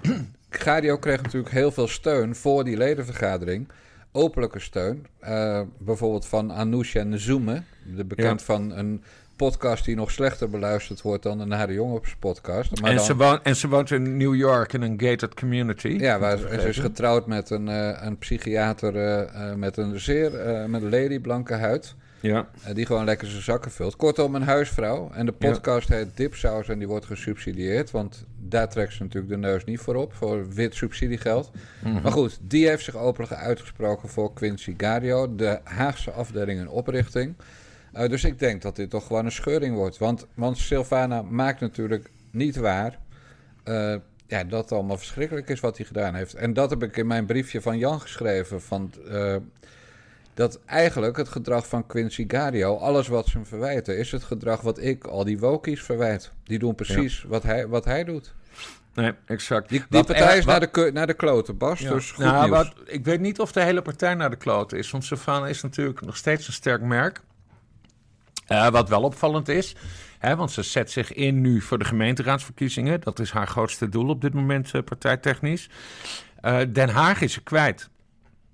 Gadio 0.51 0.97
kreeg 0.99 1.23
natuurlijk 1.23 1.53
heel 1.53 1.71
veel 1.71 1.89
steun 1.89 2.35
voor 2.35 2.65
die 2.65 2.77
ledenvergadering. 2.77 3.69
Openlijke 4.13 4.59
steun, 4.61 5.07
eh, 5.21 5.61
bijvoorbeeld 5.79 6.27
van 6.27 6.53
Anousha 6.53 7.03
Nzoeme, 7.03 7.63
de 7.97 8.05
bekend 8.05 8.43
van 8.43 8.71
een 8.77 9.03
podcast 9.37 9.85
die 9.85 9.97
nog 9.97 10.11
slechter 10.11 10.51
beluisterd 10.51 11.03
wordt 11.03 11.23
dan 11.23 11.39
de 11.39 11.45
Nare 11.45 11.73
Jongens 11.73 12.17
podcast. 12.19 12.81
Maar 12.81 12.91
En, 12.91 12.97
dan- 12.97 13.05
ze 13.05 13.17
woont, 13.17 13.43
en 13.43 13.57
ze 13.57 13.69
woont 13.69 13.91
in 13.91 14.17
New 14.17 14.35
York 14.35 14.73
in 14.73 14.83
een 14.83 15.01
gated 15.01 15.35
community. 15.35 15.89
ja, 15.89 16.19
waar, 16.19 16.39
ze 16.39 16.69
is 16.69 16.79
getrouwd 16.79 17.27
met 17.27 17.51
een, 17.51 17.69
eh, 17.69 17.99
een 18.03 18.19
psychiater 18.19 18.97
eh, 18.97 19.55
met 19.55 19.77
een 19.77 20.01
zeer 20.01 20.31
met 20.69 20.83
een 20.83 20.91
lady 20.91 21.21
blanke 21.21 21.55
huid. 21.55 21.95
Ja. 22.27 22.49
Eh, 22.63 22.75
die 22.75 22.87
gewoon 22.87 23.05
lekker 23.05 23.29
zijn 23.29 23.43
zakken 23.43 23.71
vult. 23.71 23.97
Kortom, 23.97 24.35
een 24.35 24.43
huisvrouw. 24.43 25.11
En 25.13 25.27
de 25.27 25.35
Ja. 25.39 25.51
podcast 25.51 25.89
heet 25.89 26.17
Dipsaus 26.17 26.69
en 26.69 26.79
die 26.79 26.89
wordt 26.89 27.07
gesubsidieerd. 27.07 27.91
Want 27.91 28.25
daar 28.39 28.69
trekt 28.69 28.93
ze 28.93 29.03
natuurlijk 29.03 29.33
de 29.33 29.39
neus 29.39 29.65
niet 29.65 29.81
voor 29.81 29.95
op. 29.95 30.13
Voor 30.15 30.49
wit 30.49 30.75
subsidiegeld. 30.75 31.51
Mhm. 31.83 32.03
Maar 32.03 32.13
goed, 32.13 32.39
die 32.43 32.69
heeft 32.69 32.85
zich 32.85 32.97
openlijk 32.97 33.33
uitgesproken 33.35 34.09
voor 34.09 34.33
Quincy 34.33 34.75
Gario. 34.77 35.35
De 35.35 35.61
Haagse 35.65 36.11
afdeling 36.11 36.61
en 36.61 36.69
oprichting. 36.69 37.35
Uh, 37.95 38.09
dus 38.09 38.25
ik 38.25 38.39
denk 38.39 38.63
dat 38.63 38.77
dit 38.77 38.91
toch 38.91 39.07
gewoon 39.07 39.25
een 39.25 39.33
scheuring 39.33 39.77
wordt. 39.77 39.99
Want, 39.99 40.27
want 40.35 40.59
Silvana 40.59 41.23
maakt 41.23 41.61
natuurlijk 41.61 42.11
niet 42.31 42.57
waar 42.57 42.99
uh, 43.65 43.95
ja, 44.27 44.45
dat 44.45 44.63
het 44.63 44.73
allemaal 44.73 44.99
verschrikkelijk 44.99 45.49
is 45.49 45.61
wat 45.61 45.77
hij 45.77 45.87
gedaan 45.87 46.15
heeft. 46.15 46.35
En 46.35 46.53
dat 46.53 46.71
heb 46.71 46.83
ik 46.83 46.97
in 46.97 47.07
mijn 47.07 47.27
briefje 47.27 47.61
van 47.61 47.79
Jan 47.79 48.01
geschreven. 48.01 48.63
Van, 48.63 48.93
uh, 49.09 49.37
dat 50.37 50.61
eigenlijk 50.67 51.17
het 51.17 51.29
gedrag 51.29 51.69
van 51.69 51.87
Quincy 51.87 52.25
Gario, 52.29 52.77
alles 52.77 53.09
wat 53.09 53.27
ze 53.27 53.37
hem 53.37 53.47
verwijten, 53.47 53.99
is 53.99 54.13
het 54.13 54.25
gedrag 54.25 54.61
wat 54.61 54.83
ik 54.83 55.05
al 55.05 55.25
die 55.25 55.39
wokies 55.39 55.83
verwijt. 55.83 56.33
Die 56.45 56.59
doen 56.59 56.75
precies 56.75 57.25
wat, 57.29 57.43
hij, 57.43 57.69
wat 57.69 57.85
hij 57.85 58.05
doet. 58.05 58.35
Nee, 58.95 59.13
exact. 59.27 59.69
Die, 59.69 59.85
die 59.89 60.05
partij 60.05 60.39
is 60.39 60.45
naar, 60.45 60.61
de, 60.61 60.91
naar 60.93 61.07
de 61.07 61.15
kloten, 61.15 61.57
Bas. 61.57 61.81
Ja. 61.81 61.93
Dus 61.93 62.11
goed 62.11 62.25
nou, 62.25 62.51
wat, 62.51 62.73
ik 62.85 63.05
weet 63.05 63.21
niet 63.21 63.41
of 63.41 63.53
de 63.53 63.63
hele 63.63 63.83
partij 63.83 64.15
naar 64.15 64.31
de 64.31 64.37
kloten 64.37 64.79
is. 64.79 64.91
Want 64.91 65.05
Savannah 65.05 65.49
is 65.49 65.63
natuurlijk 65.63 66.01
nog 66.01 66.17
steeds 66.17 66.47
een 66.47 66.53
sterk 66.53 66.83
merk. 66.83 67.21
Uh, 68.49 68.69
wat 68.69 68.89
wel 68.89 69.03
opvallend 69.03 69.49
is, 69.49 69.77
hè, 70.19 70.37
want 70.37 70.51
ze 70.51 70.63
zet 70.63 70.91
zich 70.91 71.13
in 71.13 71.41
nu 71.41 71.61
voor 71.61 71.79
de 71.79 71.85
gemeenteraadsverkiezingen. 71.85 73.01
Dat 73.01 73.19
is 73.19 73.31
haar 73.31 73.47
grootste 73.47 73.89
doel 73.89 74.09
op 74.09 74.21
dit 74.21 74.35
moment, 74.35 74.73
uh, 74.75 74.83
partijtechnisch. 74.83 75.71
Uh, 76.43 76.59
Den 76.69 76.89
Haag 76.89 77.21
is 77.21 77.33
ze 77.33 77.43
kwijt. 77.43 77.89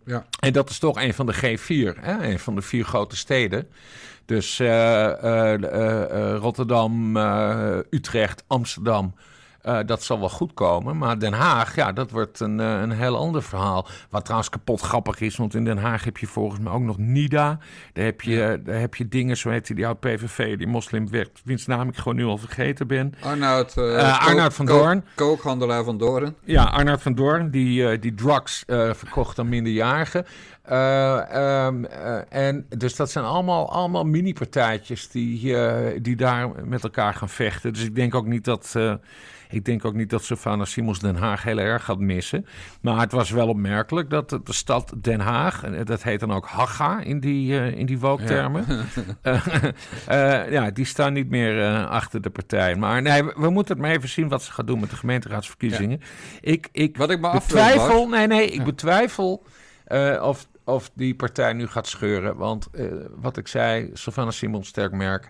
Ja. 0.04 0.26
En 0.40 0.52
dat 0.52 0.70
is 0.70 0.78
toch 0.78 1.00
een 1.00 1.14
van 1.14 1.26
de 1.26 1.34
G4, 1.34 2.00
hè, 2.00 2.30
een 2.30 2.38
van 2.38 2.54
de 2.54 2.62
vier 2.62 2.84
grote 2.84 3.16
steden. 3.16 3.68
Dus 4.24 4.58
Rotterdam, 6.38 7.16
Utrecht, 7.90 8.44
Amsterdam, 8.46 9.14
uh, 9.62 9.78
dat 9.86 10.02
zal 10.02 10.18
wel 10.18 10.28
goed 10.28 10.54
komen. 10.54 10.98
Maar 10.98 11.18
Den 11.18 11.32
Haag, 11.32 11.74
ja, 11.74 11.92
dat 11.92 12.10
wordt 12.10 12.40
een, 12.40 12.58
uh, 12.58 12.80
een 12.80 12.90
heel 12.90 13.16
ander 13.16 13.42
verhaal. 13.42 13.86
Wat 14.10 14.22
trouwens 14.22 14.50
kapot 14.50 14.80
grappig 14.80 15.20
is, 15.20 15.36
want 15.36 15.54
in 15.54 15.64
Den 15.64 15.78
Haag 15.78 16.04
heb 16.04 16.18
je 16.18 16.26
volgens 16.26 16.60
mij 16.60 16.72
ook 16.72 16.82
nog 16.82 16.98
NIDA. 16.98 17.58
Daar 17.92 18.04
heb 18.04 18.20
je, 18.20 18.60
daar 18.64 18.80
heb 18.80 18.94
je 18.94 19.08
dingen, 19.08 19.36
zo 19.36 19.50
heet 19.50 19.66
die, 19.66 19.76
die 19.76 19.86
oud-PVV, 19.86 20.56
die 20.58 20.66
moslimwet, 20.66 21.30
wiens 21.44 21.66
naam 21.66 21.88
ik 21.88 21.96
gewoon 21.96 22.16
nu 22.16 22.24
al 22.24 22.38
vergeten 22.38 22.86
ben. 22.86 23.14
Arnoud, 23.20 23.74
uh, 23.78 24.26
Arnoud 24.26 24.54
van 24.54 24.66
Doorn. 24.66 25.04
kookhandelaar 25.14 25.84
van 25.84 25.98
Doorn. 25.98 26.36
Ja, 26.44 26.64
Arnoud 26.64 27.02
van 27.02 27.14
Doorn, 27.14 27.50
die, 27.50 27.98
die 27.98 28.14
drugs 28.14 28.62
verkocht 28.66 29.38
aan 29.38 29.48
minderjarigen. 29.48 30.24
Um, 30.70 31.84
en 32.28 32.66
dus 32.68 32.96
dat 32.96 33.10
zijn 33.10 33.24
allemaal, 33.24 33.72
allemaal 33.72 34.04
mini-partijtjes 34.04 35.08
die, 35.08 35.54
die 36.00 36.16
daar 36.16 36.50
met 36.64 36.82
elkaar 36.82 37.14
gaan 37.14 37.28
vechten. 37.28 37.72
Dus 37.72 37.84
ik 37.84 37.94
denk 37.94 38.14
ook 38.14 38.26
niet 38.26 38.44
dat 38.44 38.76
ik 39.52 39.64
denk 39.64 39.84
ook 39.84 39.94
niet 39.94 40.10
dat 40.10 40.24
Savannah 40.24 40.66
Simons 40.66 40.98
Den 40.98 41.16
Haag 41.16 41.42
heel 41.42 41.58
erg 41.58 41.84
gaat 41.84 41.98
missen. 41.98 42.46
Maar 42.80 43.00
het 43.00 43.12
was 43.12 43.30
wel 43.30 43.48
opmerkelijk 43.48 44.10
dat 44.10 44.30
de, 44.30 44.40
stad 44.44 44.92
Den 44.96 45.20
Haag, 45.20 45.64
en 45.64 45.84
dat 45.84 46.02
heet 46.02 46.20
dan 46.20 46.32
ook 46.32 46.46
Haga 46.46 47.00
in 47.00 47.20
die, 47.20 47.52
uh, 47.52 47.78
in 47.78 47.86
die 47.86 47.98
wooktermen, 47.98 48.64
ja. 49.22 49.42
uh, 50.08 50.52
ja, 50.56 50.70
die 50.70 50.84
staan 50.84 51.12
niet 51.12 51.28
meer 51.28 51.84
achter 51.86 52.22
de 52.22 52.30
partij. 52.30 52.74
Maar 52.74 53.02
nee, 53.02 53.24
we, 53.24 53.34
we, 53.36 53.50
moeten 53.50 53.74
het 53.74 53.82
maar 53.82 53.94
even 53.94 54.08
zien 54.08 54.28
wat 54.28 54.42
ze 54.42 54.52
gaat 54.52 54.66
doen 54.66 54.80
met 54.80 54.90
de 54.90 54.96
gemeenteraadsverkiezingen. 54.96 56.00
Ik, 56.40 56.68
ik, 56.72 56.96
wat 56.96 57.10
ik 57.10 57.20
me 57.20 57.30
betwijfel, 57.30 58.08
nee, 58.08 58.26
nee, 58.26 58.46
ik 58.46 58.64
betwijfel 58.64 59.44
of 60.20 60.48
of 60.72 60.90
die 60.94 61.14
partij 61.14 61.52
nu 61.52 61.66
gaat 61.66 61.86
scheuren. 61.86 62.36
Want 62.36 62.68
uh, 62.72 62.92
wat 63.16 63.36
ik 63.36 63.48
zei, 63.48 63.90
Savannah 63.92 64.34
Simons, 64.34 64.68
sterk 64.68 64.92
merk, 64.92 65.28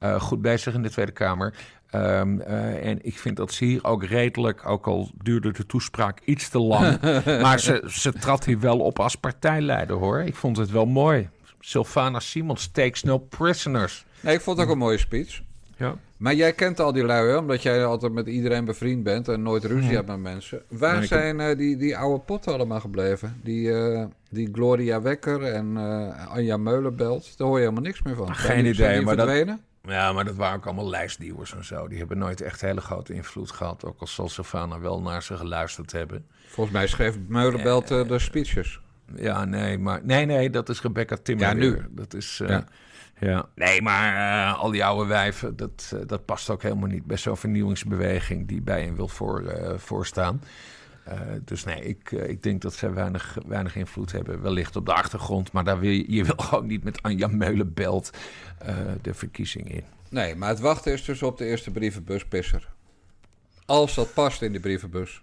uh, 0.00 0.20
goed 0.20 0.42
bezig 0.42 0.74
in 0.74 0.82
de 0.82 0.90
Tweede 0.90 1.12
Kamer. 1.12 1.54
Um, 1.94 2.40
uh, 2.40 2.86
en 2.86 2.98
ik 3.02 3.18
vind 3.18 3.36
dat 3.36 3.52
ze 3.52 3.64
hier 3.64 3.84
ook 3.84 4.04
redelijk, 4.04 4.66
ook 4.66 4.86
al 4.86 5.10
duurde 5.22 5.52
de 5.52 5.66
toespraak 5.66 6.20
iets 6.24 6.48
te 6.48 6.58
lang, 6.58 7.00
maar 7.42 7.60
ze, 7.60 7.84
ze 7.86 8.12
trad 8.12 8.44
hier 8.44 8.60
wel 8.60 8.78
op 8.78 9.00
als 9.00 9.14
partijleider 9.14 9.96
hoor. 9.96 10.20
Ik 10.20 10.34
vond 10.34 10.56
het 10.56 10.70
wel 10.70 10.86
mooi. 10.86 11.28
Sylvana 11.60 12.20
Simons 12.20 12.70
takes 12.70 13.02
no 13.02 13.18
prisoners. 13.18 14.04
Nee, 14.20 14.34
ik 14.34 14.40
vond 14.40 14.56
het 14.58 14.66
ook 14.66 14.72
een 14.72 14.78
mooie 14.78 14.98
speech. 14.98 15.40
Ja. 15.78 15.96
Maar 16.16 16.34
jij 16.34 16.52
kent 16.52 16.80
al 16.80 16.92
die 16.92 17.04
lui, 17.04 17.36
omdat 17.36 17.62
jij 17.62 17.84
altijd 17.84 18.12
met 18.12 18.26
iedereen 18.26 18.64
bevriend 18.64 19.02
bent 19.02 19.28
en 19.28 19.42
nooit 19.42 19.64
ruzie 19.64 19.94
hebt 19.94 20.08
met 20.08 20.18
mensen. 20.18 20.62
Waar 20.68 21.04
zijn 21.04 21.40
uh, 21.40 21.56
die, 21.56 21.76
die 21.76 21.96
oude 21.96 22.24
potten 22.24 22.52
allemaal 22.52 22.80
gebleven? 22.80 23.40
Die, 23.42 23.68
uh, 23.68 24.04
die 24.30 24.48
Gloria 24.52 25.02
Wekker 25.02 25.42
en 25.42 25.66
uh, 25.76 26.26
Anja 26.28 26.56
Meulenbelt, 26.56 27.38
daar 27.38 27.46
hoor 27.46 27.56
je 27.56 27.62
helemaal 27.62 27.84
niks 27.84 28.02
meer 28.02 28.14
van. 28.14 28.34
Geen 28.34 28.66
idee, 28.66 29.00
maar 29.00 29.14
verdwenen? 29.14 29.60
dat... 29.82 29.92
Ja, 29.92 30.12
maar 30.12 30.24
dat 30.24 30.34
waren 30.34 30.56
ook 30.56 30.66
allemaal 30.66 30.88
lijstduwers 30.88 31.54
en 31.54 31.64
zo. 31.64 31.88
Die 31.88 31.98
hebben 31.98 32.18
nooit 32.18 32.40
echt 32.40 32.60
hele 32.60 32.80
grote 32.80 33.14
invloed 33.14 33.50
gehad. 33.50 33.84
Ook 33.84 34.00
al 34.00 34.06
zal 34.06 34.28
Savannah 34.28 34.80
wel 34.80 35.00
naar 35.00 35.22
ze 35.22 35.36
geluisterd 35.36 35.92
hebben. 35.92 36.26
Volgens 36.46 36.76
mij 36.76 36.86
schreef 36.86 37.16
Meulenbelt 37.28 37.88
de 37.88 38.18
speeches. 38.18 38.80
Ja, 39.16 39.44
nee, 39.44 39.78
maar... 39.78 40.00
Nee, 40.04 40.26
nee, 40.26 40.50
dat 40.50 40.68
is 40.68 40.82
Rebecca 40.82 41.16
Timmer. 41.22 41.46
Ja, 41.46 41.52
nu. 41.52 41.78
Dat 41.90 42.14
is... 42.14 42.42
Ja. 42.46 42.64
Ja. 43.20 43.48
Nee, 43.54 43.82
maar 43.82 44.14
uh, 44.14 44.60
al 44.60 44.70
die 44.70 44.84
oude 44.84 45.08
wijven, 45.08 45.56
dat, 45.56 45.96
dat 46.06 46.24
past 46.24 46.50
ook 46.50 46.62
helemaal 46.62 46.88
niet 46.88 47.04
bij 47.04 47.16
zo'n 47.16 47.36
vernieuwingsbeweging 47.36 48.48
die 48.48 48.62
bij 48.62 48.82
hen 48.82 48.94
wil 48.94 49.08
voor, 49.08 49.54
voorstaan. 49.76 50.40
Uh, 51.08 51.20
dus 51.44 51.64
nee, 51.64 51.80
ik, 51.80 52.10
uh, 52.10 52.28
ik 52.28 52.42
denk 52.42 52.62
dat 52.62 52.74
zij 52.74 52.92
weinig, 52.92 53.38
weinig 53.46 53.76
invloed 53.76 54.12
hebben. 54.12 54.42
Wellicht 54.42 54.76
op 54.76 54.86
de 54.86 54.92
achtergrond, 54.92 55.52
maar 55.52 55.64
daar 55.64 55.78
wil 55.78 55.90
je, 55.90 56.12
je 56.12 56.24
wil 56.24 56.34
gewoon 56.44 56.66
niet 56.66 56.84
met 56.84 57.02
Anja 57.02 57.26
Meulenbelt 57.26 58.10
uh, 58.66 58.76
de 59.02 59.14
verkiezing 59.14 59.72
in. 59.72 59.84
Nee, 60.08 60.34
maar 60.34 60.48
het 60.48 60.60
wachten 60.60 60.92
is 60.92 61.04
dus 61.04 61.22
op 61.22 61.38
de 61.38 61.44
eerste 61.44 61.70
brievenbuspisser. 61.70 62.68
Als 63.66 63.94
dat 63.94 64.14
past 64.14 64.42
in 64.42 64.52
de 64.52 64.60
brievenbus. 64.60 65.22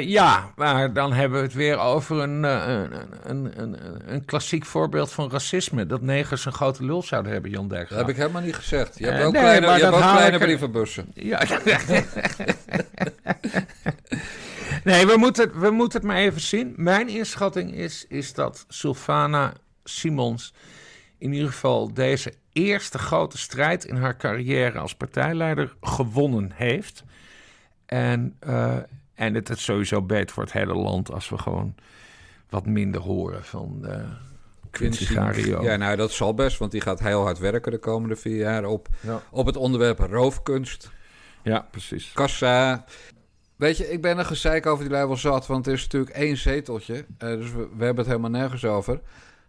Ja, 0.00 0.52
maar 0.56 0.92
dan 0.92 1.12
hebben 1.12 1.38
we 1.38 1.44
het 1.44 1.54
weer 1.54 1.78
over 1.78 2.18
een, 2.18 2.42
een, 2.42 2.92
een, 3.22 3.60
een, 3.60 3.76
een, 4.06 4.24
klassiek 4.24 4.64
voorbeeld 4.64 5.12
van 5.12 5.30
racisme. 5.30 5.86
Dat 5.86 6.00
negers 6.00 6.44
een 6.44 6.52
grote 6.52 6.84
lul 6.84 7.02
zouden 7.02 7.32
hebben, 7.32 7.50
Jan 7.50 7.68
Dijkgraaf. 7.68 7.98
Dat 7.98 8.06
heb 8.06 8.16
ik 8.16 8.22
helemaal 8.22 8.42
niet 8.42 8.54
gezegd. 8.54 8.98
Je 8.98 9.06
hebt 9.06 9.24
ook 9.24 9.32
nee, 9.32 9.42
kleine, 9.42 9.66
je 9.66 9.72
hebt 9.72 9.94
ook 9.94 10.00
kleine 10.00 10.38
brievenbussen. 10.38 11.10
Ja. 11.14 11.42
nee, 14.84 15.06
we 15.06 15.14
moeten, 15.16 15.60
we 15.60 15.70
moeten 15.70 15.98
het 15.98 16.08
maar 16.08 16.16
even 16.16 16.40
zien. 16.40 16.72
Mijn 16.76 17.08
inschatting 17.08 17.74
is, 17.74 18.04
is 18.08 18.32
dat 18.32 18.64
Sylvana 18.68 19.52
Simons 19.84 20.54
in 21.18 21.32
ieder 21.32 21.48
geval 21.48 21.94
deze 21.94 22.34
eerste 22.52 22.98
grote 22.98 23.38
strijd 23.38 23.84
in 23.84 23.96
haar 23.96 24.16
carrière 24.16 24.78
als 24.78 24.94
partijleider 24.94 25.74
gewonnen 25.80 26.50
heeft. 26.54 27.04
En, 27.86 28.36
uh, 28.46 28.76
en 29.14 29.34
het 29.34 29.50
is 29.50 29.64
sowieso 29.64 30.02
beter 30.02 30.34
voor 30.34 30.42
het 30.42 30.52
hele 30.52 30.74
land 30.74 31.12
als 31.12 31.28
we 31.28 31.38
gewoon 31.38 31.74
wat 32.48 32.66
minder 32.66 33.00
horen 33.00 33.44
van 33.44 33.78
uh, 33.82 33.96
Quincy 34.70 35.04
Gario. 35.04 35.62
Ja, 35.62 35.76
nou 35.76 35.96
dat 35.96 36.10
zal 36.10 36.34
best, 36.34 36.58
want 36.58 36.70
die 36.70 36.80
gaat 36.80 37.00
heel 37.00 37.22
hard 37.22 37.38
werken 37.38 37.72
de 37.72 37.78
komende 37.78 38.16
vier 38.16 38.36
jaar 38.36 38.64
op, 38.64 38.88
ja. 39.00 39.22
op 39.30 39.46
het 39.46 39.56
onderwerp 39.56 39.98
roofkunst. 39.98 40.90
Ja, 41.42 41.68
precies. 41.70 42.12
Kassa. 42.12 42.84
Weet 43.56 43.76
je, 43.76 43.90
ik 43.90 44.02
ben 44.02 44.18
er 44.18 44.24
gezeik 44.24 44.66
over 44.66 44.84
die 44.84 44.92
lui 44.92 45.06
wel 45.06 45.16
zat, 45.16 45.46
want 45.46 45.66
het 45.66 45.74
is 45.74 45.82
natuurlijk 45.82 46.16
één 46.16 46.36
zeteltje. 46.36 46.94
Uh, 46.94 47.04
dus 47.18 47.52
we, 47.52 47.68
we, 47.76 47.84
hebben 47.84 48.04
het 48.04 48.06
helemaal 48.06 48.40
nergens 48.40 48.64
over. 48.64 49.00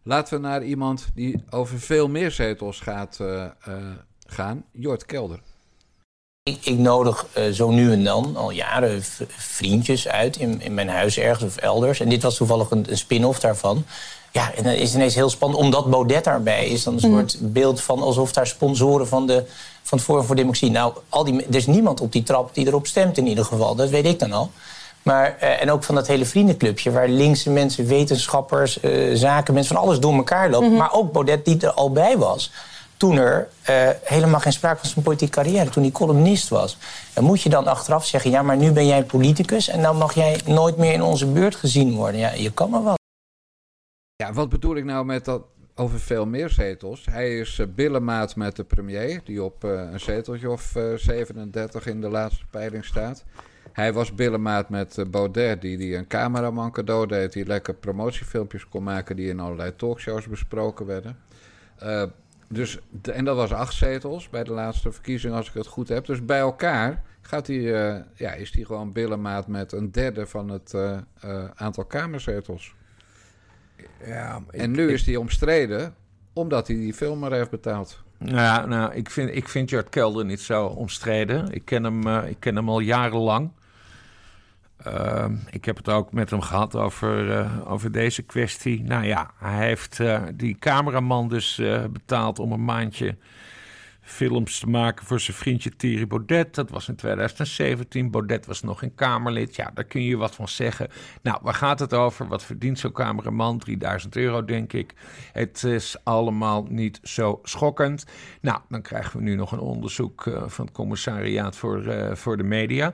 Laten 0.03 0.41
we 0.41 0.47
naar 0.47 0.63
iemand 0.63 1.09
die 1.13 1.43
over 1.49 1.79
veel 1.79 2.09
meer 2.09 2.31
zetels 2.31 2.79
gaat 2.79 3.17
uh, 3.21 3.45
uh, 3.67 3.75
gaan. 4.27 4.65
Jort 4.71 5.05
Kelder. 5.05 5.39
Ik, 6.49 6.65
ik 6.65 6.77
nodig 6.77 7.25
zo 7.53 7.69
nu 7.69 7.91
en 7.91 8.03
dan 8.03 8.35
al 8.35 8.49
jaren 8.49 9.03
vriendjes 9.37 10.07
uit 10.07 10.37
in, 10.37 10.61
in 10.61 10.73
mijn 10.73 10.89
huis 10.89 11.17
ergens 11.17 11.43
of 11.43 11.57
elders. 11.57 11.99
En 11.99 12.09
dit 12.09 12.23
was 12.23 12.35
toevallig 12.35 12.71
een, 12.71 12.85
een 12.89 12.97
spin-off 12.97 13.39
daarvan. 13.39 13.85
Ja, 14.31 14.53
en 14.53 14.63
dan 14.63 14.73
is 14.73 14.87
het 14.87 14.93
ineens 14.93 15.15
heel 15.15 15.29
spannend. 15.29 15.61
Omdat 15.61 15.89
Baudet 15.89 16.23
daarbij 16.23 16.67
is, 16.67 16.83
dan 16.83 16.93
een 16.93 16.99
soort 16.99 17.41
mm. 17.41 17.51
beeld 17.51 17.81
van 17.81 18.01
alsof 18.01 18.33
daar 18.33 18.47
sponsoren 18.47 19.07
van, 19.07 19.27
de, 19.27 19.43
van 19.83 19.97
het 19.97 20.07
Forum 20.07 20.23
voor 20.23 20.35
Democratie. 20.35 20.71
Nou, 20.71 20.93
al 21.09 21.23
die, 21.23 21.45
er 21.45 21.55
is 21.55 21.67
niemand 21.67 22.01
op 22.01 22.11
die 22.11 22.23
trap 22.23 22.53
die 22.53 22.67
erop 22.67 22.87
stemt 22.87 23.17
in 23.17 23.27
ieder 23.27 23.45
geval. 23.45 23.75
Dat 23.75 23.89
weet 23.89 24.05
ik 24.05 24.19
dan 24.19 24.31
al. 24.31 24.51
Maar, 25.01 25.37
uh, 25.41 25.61
en 25.61 25.71
ook 25.71 25.83
van 25.83 25.95
dat 25.95 26.07
hele 26.07 26.25
vriendenclubje, 26.25 26.91
waar 26.91 27.09
linkse 27.09 27.49
mensen, 27.49 27.87
wetenschappers, 27.87 28.77
uh, 28.81 29.15
zakenmensen, 29.15 29.75
van 29.75 29.83
alles 29.83 29.99
door 29.99 30.13
elkaar 30.13 30.49
lopen. 30.49 30.65
Mm 30.65 30.71
-hmm. 30.71 30.79
Maar 30.79 30.93
ook 30.93 31.11
Baudet, 31.11 31.45
die 31.45 31.59
er 31.59 31.71
al 31.73 31.91
bij 31.91 32.17
was. 32.17 32.51
Toen 32.97 33.17
er 33.17 33.47
uh, 33.69 33.89
helemaal 34.03 34.39
geen 34.39 34.53
sprake 34.53 34.81
was 34.81 34.93
van 34.93 35.03
politieke 35.03 35.33
carrière, 35.33 35.69
toen 35.69 35.83
hij 35.83 35.91
columnist 35.91 36.49
was. 36.49 36.77
Dan 37.13 37.23
moet 37.23 37.41
je 37.41 37.49
dan 37.49 37.67
achteraf 37.67 38.05
zeggen: 38.05 38.31
ja, 38.31 38.41
maar 38.41 38.57
nu 38.57 38.71
ben 38.71 38.87
jij 38.87 39.03
politicus 39.03 39.67
en 39.67 39.81
dan 39.81 39.97
mag 39.97 40.13
jij 40.13 40.39
nooit 40.45 40.77
meer 40.77 40.93
in 40.93 41.01
onze 41.01 41.27
buurt 41.27 41.55
gezien 41.55 41.93
worden. 41.93 42.19
Ja, 42.19 42.31
je 42.31 42.51
kan 42.51 42.69
maar 42.69 42.83
wat. 42.83 42.99
Ja, 44.15 44.33
wat 44.33 44.49
bedoel 44.49 44.75
ik 44.75 44.83
nou 44.83 45.05
met 45.05 45.25
dat 45.25 45.41
over 45.75 45.99
veel 45.99 46.25
meer 46.25 46.49
zetels? 46.49 47.05
Hij 47.05 47.39
is 47.39 47.59
uh, 47.59 47.67
billenmaat 47.75 48.35
met 48.35 48.55
de 48.55 48.63
premier, 48.63 49.21
die 49.23 49.43
op 49.43 49.63
uh, 49.63 49.71
een 49.91 49.99
zeteltje 49.99 50.49
of 50.49 50.75
uh, 50.75 50.93
37 50.93 51.85
in 51.85 52.01
de 52.01 52.09
laatste 52.09 52.45
peiling 52.49 52.85
staat. 52.85 53.23
Hij 53.71 53.93
was 53.93 54.15
billenmaat 54.15 54.69
met 54.69 55.03
Baudet, 55.07 55.61
die, 55.61 55.77
die 55.77 55.95
een 55.95 56.07
cameraman 56.07 56.71
cadeau 56.71 57.07
deed, 57.07 57.33
die 57.33 57.45
lekker 57.45 57.73
promotiefilmpjes 57.73 58.67
kon 58.67 58.83
maken, 58.83 59.15
die 59.15 59.29
in 59.29 59.39
allerlei 59.39 59.75
talkshows 59.75 60.27
besproken 60.27 60.85
werden. 60.85 61.17
Dus, 62.47 62.79
en 63.11 63.25
dat 63.25 63.35
was 63.35 63.51
acht 63.51 63.73
zetels 63.73 64.29
bij 64.29 64.43
de 64.43 64.51
laatste 64.51 64.91
verkiezing, 64.91 65.33
als 65.33 65.47
ik 65.47 65.53
het 65.53 65.67
goed 65.67 65.87
heb. 65.87 66.05
Dus 66.05 66.25
bij 66.25 66.39
elkaar 66.39 67.03
gaat 67.21 67.47
hij, 67.47 67.61
ja, 68.13 68.33
is 68.33 68.53
hij 68.53 68.63
gewoon 68.63 68.91
billenmaat 68.91 69.47
met 69.47 69.71
een 69.71 69.91
derde 69.91 70.27
van 70.27 70.49
het 70.49 70.75
aantal 71.55 71.85
kamerzetels. 71.85 72.75
Ja, 74.05 74.41
ik, 74.51 74.59
en 74.61 74.71
nu 74.71 74.87
ik, 74.87 74.93
is 74.93 75.03
die 75.03 75.19
omstreden 75.19 75.95
Omdat 76.33 76.67
hij 76.67 76.75
die 76.75 76.93
film 76.93 77.19
maar 77.19 77.31
heeft 77.31 77.49
betaald. 77.49 78.03
Nou, 78.17 78.67
nou 78.67 78.93
ik, 78.93 79.09
vind, 79.09 79.35
ik 79.35 79.49
vind 79.49 79.69
Jort 79.69 79.89
Kelder 79.89 80.25
niet 80.25 80.41
zo 80.41 80.65
omstreden. 80.65 81.51
Ik 81.51 81.65
ken 81.65 81.83
hem, 81.83 82.07
uh, 82.07 82.29
ik 82.29 82.39
ken 82.39 82.55
hem 82.55 82.69
al 82.69 82.79
jarenlang. 82.79 83.51
Uh, 84.87 85.25
ik 85.49 85.65
heb 85.65 85.77
het 85.77 85.89
ook 85.89 86.13
met 86.13 86.29
hem 86.29 86.41
gehad 86.41 86.75
over, 86.75 87.27
uh, 87.27 87.71
over 87.71 87.91
deze 87.91 88.21
kwestie. 88.21 88.83
Nou 88.83 89.05
ja, 89.05 89.31
hij 89.37 89.67
heeft 89.67 89.99
uh, 89.99 90.21
die 90.33 90.57
cameraman 90.59 91.29
dus 91.29 91.61
betaald 91.91 92.39
om 92.39 92.51
een 92.51 92.65
maandje 92.65 93.15
films 94.05 94.59
te 94.59 94.67
maken 94.67 95.05
voor 95.05 95.19
zijn 95.19 95.37
vriendje 95.37 95.75
Thierry 95.75 96.07
Baudet. 96.07 96.55
Dat 96.55 96.69
was 96.69 96.87
in 96.87 96.95
2017. 96.95 98.11
Baudet 98.11 98.45
was 98.45 98.61
nog 98.61 98.81
een 98.81 98.95
Kamerlid. 98.95 99.55
Ja, 99.55 99.71
daar 99.73 99.83
kun 99.83 100.01
je 100.01 100.17
wat 100.17 100.35
van 100.35 100.47
zeggen. 100.47 100.87
Nou, 101.21 101.39
waar 101.41 101.53
gaat 101.53 101.79
het 101.79 101.93
over? 101.93 102.27
Wat 102.27 102.43
verdient 102.43 102.79
zo'n 102.79 102.91
cameraman? 102.91 103.59
3000 103.59 104.15
euro, 104.15 104.45
denk 104.45 104.73
ik. 104.73 104.93
Het 105.31 105.63
is 105.63 105.95
allemaal 106.03 106.65
niet 106.69 106.99
zo 107.03 107.39
schokkend. 107.43 108.05
Nou, 108.41 108.59
dan 108.69 108.81
krijgen 108.81 109.17
we 109.17 109.23
nu 109.23 109.35
nog 109.35 109.51
een 109.51 109.59
onderzoek 109.59 110.25
uh, 110.25 110.43
van 110.47 110.65
het 110.65 110.73
commissariaat 110.73 111.55
voor, 111.55 111.83
uh, 111.85 112.15
voor 112.15 112.37
de 112.37 112.43
media. 112.43 112.93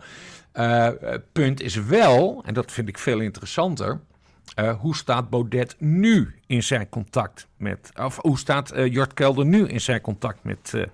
Uh, 0.53 0.89
punt 1.31 1.61
is 1.61 1.75
wel, 1.75 2.43
en 2.45 2.53
dat 2.53 2.71
vind 2.71 2.87
ik 2.87 2.97
veel 2.97 3.19
interessanter. 3.19 3.99
Uh, 4.55 4.79
hoe 4.79 4.95
staat 4.95 5.29
Baudet 5.29 5.75
nu 5.79 6.35
in 6.45 6.63
zijn 6.63 6.89
contact 6.89 7.47
met. 7.57 7.91
Of 7.95 8.17
hoe 8.21 8.37
staat 8.37 8.73
uh, 8.73 8.93
Jort 8.93 9.13
Kelder 9.13 9.45
nu 9.45 9.67
in 9.67 9.81
zijn 9.81 10.01
contact 10.01 10.43
met, 10.43 10.71
uh, 10.75 10.85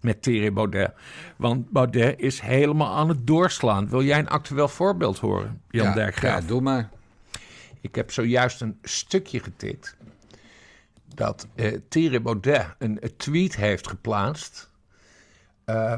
met 0.00 0.22
Thierry 0.22 0.52
Baudet? 0.52 0.92
Want 1.36 1.70
Baudet 1.70 2.18
is 2.18 2.40
helemaal 2.40 2.96
aan 2.96 3.08
het 3.08 3.26
doorslaan. 3.26 3.88
Wil 3.88 4.02
jij 4.02 4.18
een 4.18 4.28
actueel 4.28 4.68
voorbeeld 4.68 5.18
horen, 5.18 5.62
Jan 5.70 5.86
ja, 5.86 5.94
Dijkgraaf? 5.94 6.40
Ja, 6.40 6.46
doe 6.46 6.60
maar. 6.60 6.88
Ik 7.80 7.94
heb 7.94 8.12
zojuist 8.12 8.60
een 8.60 8.78
stukje 8.82 9.40
getikt. 9.40 9.96
Dat 11.14 11.46
Thierry 11.88 12.22
Baudet 12.22 12.74
een, 12.78 12.96
een, 13.00 13.16
tweet 13.16 13.56
heeft 13.56 13.88
geplaatst. 13.88 14.70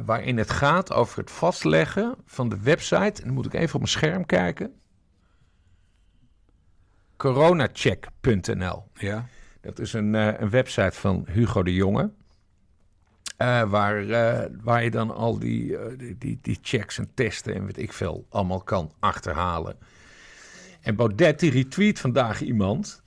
waarin 0.04 0.38
het 0.38 0.50
gaat 0.50 0.92
over 0.92 1.18
het 1.18 1.30
vastleggen 1.30 2.14
van 2.26 2.48
de 2.48 2.58
website. 2.60 3.20
En 3.20 3.24
dan 3.24 3.32
moet 3.32 3.46
ik 3.46 3.54
even 3.54 3.74
op 3.74 3.80
mijn 3.80 3.92
scherm 3.92 4.26
kijken 4.26 4.81
coronacheck.nl. 7.22 8.84
Ja. 8.94 9.26
Dat 9.60 9.78
is 9.78 9.92
een, 9.92 10.14
uh, 10.14 10.28
een 10.38 10.50
website 10.50 10.92
van 10.92 11.26
Hugo 11.28 11.62
de 11.62 11.74
Jonge. 11.74 12.10
Uh, 13.38 13.62
waar, 13.62 14.02
uh, 14.02 14.40
waar 14.62 14.84
je 14.84 14.90
dan 14.90 15.14
al 15.14 15.38
die, 15.38 15.76
die, 15.96 16.18
die, 16.18 16.38
die, 16.42 16.58
checks 16.62 16.98
en 16.98 17.10
testen 17.14 17.54
en 17.54 17.66
weet 17.66 17.78
ik 17.78 17.92
veel 17.92 18.26
allemaal 18.28 18.60
kan 18.60 18.92
achterhalen. 18.98 19.76
En 20.80 20.96
Baudet 20.96 21.40
die 21.40 21.50
retweet 21.50 22.00
vandaag 22.00 22.40
iemand. 22.40 23.02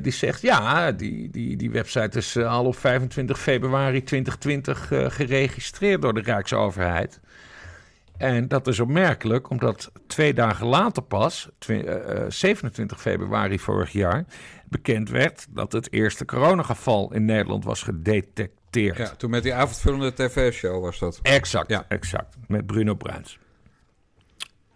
die 0.00 0.12
zegt 0.12 0.40
ja, 0.40 0.92
die, 0.92 1.30
die, 1.30 1.56
die 1.56 1.70
website 1.70 2.18
is 2.18 2.36
al 2.36 2.64
op 2.64 2.76
25 2.76 3.40
februari 3.40 4.02
2020 4.02 5.14
geregistreerd 5.14 6.02
door 6.02 6.14
de 6.14 6.20
Rijksoverheid. 6.20 7.20
En 8.16 8.48
dat 8.48 8.66
is 8.66 8.80
opmerkelijk, 8.80 9.50
omdat 9.50 9.92
twee 10.06 10.34
dagen 10.34 10.66
later 10.66 11.02
pas, 11.02 11.48
uh, 11.66 12.24
27 12.28 13.00
februari 13.00 13.58
vorig 13.58 13.92
jaar, 13.92 14.24
bekend 14.68 15.08
werd 15.08 15.46
dat 15.50 15.72
het 15.72 15.92
eerste 15.92 16.24
coronageval 16.24 17.12
in 17.12 17.24
Nederland 17.24 17.64
was 17.64 17.82
gedetecteerd. 17.82 18.96
Ja, 18.96 19.14
toen 19.16 19.30
met 19.30 19.42
die 19.42 19.54
avondvullende 19.54 20.12
tv-show 20.12 20.82
was 20.82 20.98
dat. 20.98 21.18
Exact, 21.22 21.70
ja. 21.70 21.84
exact. 21.88 22.36
Met 22.46 22.66
Bruno 22.66 22.94
Bruins. 22.94 23.38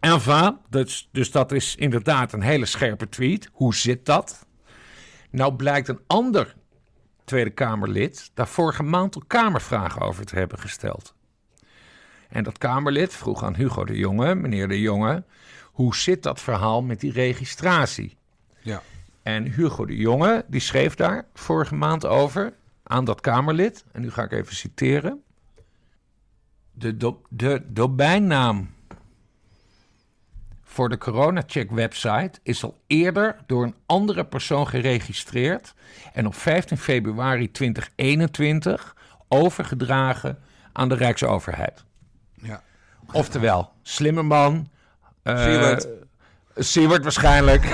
Enfin, 0.01 0.59
dus, 0.69 1.09
dus 1.13 1.31
dat 1.31 1.53
is 1.53 1.77
inderdaad 1.77 2.33
een 2.33 2.43
hele 2.43 2.67
scherpe 2.67 3.09
tweet. 3.09 3.49
Hoe 3.53 3.75
zit 3.75 4.07
dat? 4.07 4.47
Nou 5.31 5.55
blijkt 5.55 5.89
een 5.89 6.01
ander 6.07 6.55
Tweede 7.25 7.51
Kamerlid 7.51 8.31
daar 8.35 8.49
vorige 8.49 8.83
maand 8.83 9.15
al 9.15 9.23
Kamervragen 9.27 10.01
over 10.01 10.25
te 10.25 10.37
hebben 10.37 10.59
gesteld. 10.59 11.15
En 12.29 12.43
dat 12.43 12.59
Kamerlid 12.59 13.15
vroeg 13.15 13.45
aan 13.45 13.55
Hugo 13.55 13.85
de 13.85 13.97
Jonge, 13.97 14.35
meneer 14.35 14.69
de 14.69 14.81
Jonge, 14.81 15.25
hoe 15.65 15.97
zit 15.97 16.23
dat 16.23 16.41
verhaal 16.41 16.83
met 16.83 17.01
die 17.01 17.13
registratie? 17.13 18.17
Ja. 18.61 18.83
En 19.23 19.45
Hugo 19.53 19.87
de 19.87 19.97
Jonge, 19.97 20.45
die 20.49 20.61
schreef 20.61 20.95
daar 20.95 21.27
vorige 21.35 21.75
maand 21.75 22.07
over 22.07 22.53
aan 22.83 23.05
dat 23.05 23.21
Kamerlid. 23.21 23.85
En 23.93 24.01
nu 24.01 24.11
ga 24.11 24.23
ik 24.23 24.33
even 24.33 24.57
citeren. 24.57 25.23
De, 26.73 26.97
do, 26.97 27.23
de 27.29 27.63
domeinnaam 27.67 28.71
voor 30.63 30.89
de 30.89 30.99
CoronaCheck 30.99 31.71
website 31.71 32.39
is 32.43 32.65
al 32.65 32.79
eerder 32.87 33.37
door 33.47 33.65
een 33.65 33.75
andere 33.87 34.25
persoon 34.25 34.69
geregistreerd 34.69 35.75
en 36.13 36.27
op 36.27 36.35
15 36.35 36.79
februari 36.79 37.51
2021 37.51 38.97
overgedragen 39.29 40.39
aan 40.73 40.89
de 40.89 40.95
Rijksoverheid. 40.95 41.85
Oftewel, 43.13 43.71
slimme 43.83 44.23
man. 44.23 44.69
Uh, 45.25 45.43
Siewert. 45.43 45.89
Siewert 46.57 47.03
waarschijnlijk. 47.03 47.65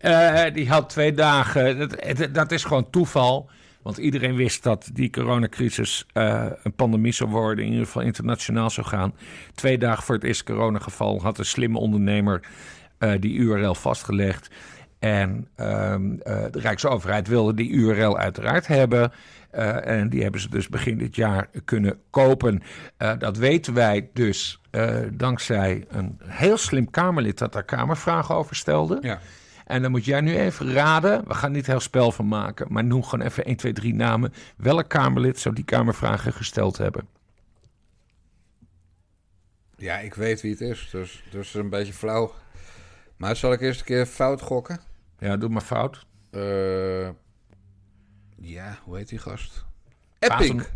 uh, 0.00 0.44
die 0.54 0.68
had 0.68 0.88
twee 0.88 1.14
dagen. 1.14 1.78
Dat, 1.78 2.34
dat, 2.34 2.52
is 2.52 2.64
gewoon 2.64 2.90
toeval. 2.90 3.50
Want 3.82 3.96
iedereen 3.96 4.36
wist 4.36 4.62
dat 4.62 4.90
die 4.92 5.10
coronacrisis 5.10 6.06
uh, 6.14 6.46
een 6.62 6.74
pandemie 6.74 7.12
zou 7.12 7.30
worden. 7.30 7.64
In 7.64 7.70
ieder 7.70 7.86
geval 7.86 8.02
internationaal 8.02 8.70
zou 8.70 8.86
gaan. 8.86 9.14
Twee 9.54 9.78
dagen 9.78 10.02
voor 10.02 10.14
het 10.14 10.24
eerste 10.24 10.44
coronageval 10.44 11.22
had 11.22 11.38
een 11.38 11.44
slimme 11.44 11.78
ondernemer 11.78 12.40
die 13.20 13.34
URL 13.34 13.74
vastgelegd. 13.74 14.50
En 15.00 15.48
uh, 15.56 15.66
de 16.50 16.60
Rijksoverheid 16.60 17.28
wilde 17.28 17.54
die 17.54 17.70
URL 17.70 18.18
uiteraard 18.18 18.66
hebben. 18.66 19.12
Uh, 19.54 19.86
en 19.86 20.08
die 20.08 20.22
hebben 20.22 20.40
ze 20.40 20.48
dus 20.48 20.68
begin 20.68 20.98
dit 20.98 21.16
jaar 21.16 21.48
kunnen 21.64 22.00
kopen. 22.10 22.62
Uh, 22.98 23.12
dat 23.18 23.36
weten 23.36 23.74
wij 23.74 24.10
dus 24.12 24.60
dankzij 25.12 25.84
een 25.88 26.20
heel 26.24 26.56
slim 26.56 26.90
Kamerlid 26.90 27.38
dat 27.38 27.52
daar 27.52 27.64
Kamervragen 27.64 28.34
over 28.34 28.56
stelde. 28.56 28.98
Ja. 29.00 29.20
En 29.70 29.82
dan 29.82 29.90
moet 29.90 30.04
jij 30.04 30.20
nu 30.20 30.36
even 30.36 30.72
raden. 30.72 31.28
We 31.28 31.34
gaan 31.34 31.52
niet 31.52 31.66
heel 31.66 31.80
spel 31.80 32.12
van 32.12 32.28
maken. 32.28 32.66
Maar 32.72 32.84
noem 32.84 33.02
gewoon 33.02 33.26
even 33.26 33.44
1, 33.44 33.56
2, 33.56 33.72
3 33.72 33.94
namen. 33.94 34.32
Welk 34.56 34.88
Kamerlid 34.88 35.38
zou 35.38 35.54
die 35.54 35.64
Kamervragen 35.64 36.32
gesteld 36.32 36.78
hebben? 36.78 37.08
Ja, 39.76 39.98
ik 39.98 40.14
weet 40.14 40.40
wie 40.40 40.50
het 40.50 40.60
is. 40.60 40.88
Dus, 40.92 41.24
dus 41.30 41.54
een 41.54 41.70
beetje 41.70 41.92
flauw. 41.92 42.32
Maar 43.16 43.36
zal 43.36 43.52
ik 43.52 43.60
eerst 43.60 43.80
een 43.80 43.86
keer 43.86 44.06
fout 44.06 44.40
gokken? 44.40 44.80
Ja, 45.20 45.36
doe 45.36 45.48
maar 45.48 45.62
fout. 45.62 46.06
Uh, 46.30 47.08
ja, 48.36 48.78
hoe 48.84 48.96
heet 48.96 49.08
die 49.08 49.18
gast? 49.18 49.64
Epping. 50.18 50.66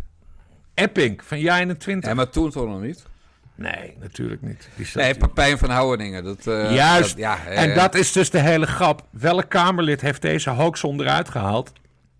Epping, 0.74 1.24
van 1.24 1.40
jaar 1.40 1.58
21. 1.58 2.08
Ja, 2.08 2.14
maar 2.16 2.28
toen 2.28 2.50
toch 2.50 2.66
nog 2.66 2.80
niet? 2.80 3.06
Nee, 3.54 3.96
natuurlijk 4.00 4.42
niet. 4.42 4.68
Die 4.76 4.86
nee, 4.94 5.14
Papijn 5.14 5.58
van 5.58 5.70
Houweningen. 5.70 6.24
Dat, 6.24 6.46
uh, 6.46 6.74
Juist. 6.74 7.08
Dat, 7.08 7.18
ja, 7.18 7.46
en 7.46 7.74
dat 7.74 7.94
is 7.94 8.12
dus 8.12 8.30
de 8.30 8.38
hele 8.38 8.66
grap. 8.66 9.06
Welk 9.10 9.48
Kamerlid 9.48 10.00
heeft 10.00 10.22
deze 10.22 10.50
hoax 10.50 10.84
onderuit 10.84 11.28
gehaald? 11.28 11.72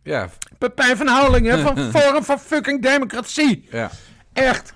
Ja. 0.03 0.29
Pepijn 0.59 0.97
van 0.97 1.07
Houwelingen 1.07 1.59
van 1.59 1.79
Forum 1.95 2.25
van 2.25 2.39
fucking 2.39 2.83
Democratie. 2.83 3.69
Ja. 3.71 3.91
Echt. 4.33 4.73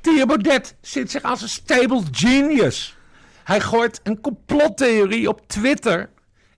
Thierry 0.00 0.26
Baudet 0.26 0.74
zit 0.80 1.10
zich 1.10 1.22
als 1.22 1.42
een 1.42 1.48
stable 1.48 2.02
genius. 2.10 2.96
Hij 3.44 3.60
gooit 3.60 4.00
een 4.02 4.20
complottheorie 4.20 5.28
op 5.28 5.48
Twitter 5.48 6.08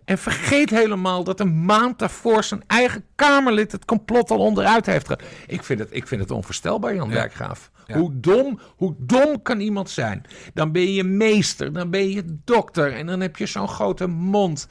en 0.07 0.19
vergeet 0.19 0.71
helemaal 0.71 1.25
dat 1.25 1.41
een 1.41 1.65
maand 1.65 1.99
daarvoor 1.99 2.45
zijn 2.45 2.63
eigen 2.67 3.05
Kamerlid 3.15 3.73
het 3.73 3.85
complot 3.85 4.31
al 4.31 4.39
onderuit 4.39 4.87
heeft 4.87 5.07
gehaald. 5.07 5.29
Ik 5.47 5.63
vind 5.63 5.79
het, 5.79 5.89
ik 5.93 6.07
vind 6.07 6.21
het 6.21 6.31
onvoorstelbaar, 6.31 6.95
Jan 6.95 7.09
ja. 7.09 7.15
Dijkgraaf. 7.15 7.71
Ja. 7.87 7.99
Hoe, 7.99 8.21
dom, 8.21 8.61
hoe 8.77 8.95
dom 8.99 9.43
kan 9.43 9.61
iemand 9.61 9.91
zijn? 9.91 10.25
Dan 10.55 10.73
ben 10.73 10.93
je 10.93 11.05
meester, 11.05 11.73
dan 11.73 11.91
ben 11.91 12.11
je 12.11 12.39
dokter 12.45 12.93
en 12.93 13.07
dan 13.07 13.21
heb 13.21 13.37
je 13.37 13.47
zo'n 13.47 13.69
grote 13.69 14.07
mond. 14.07 14.69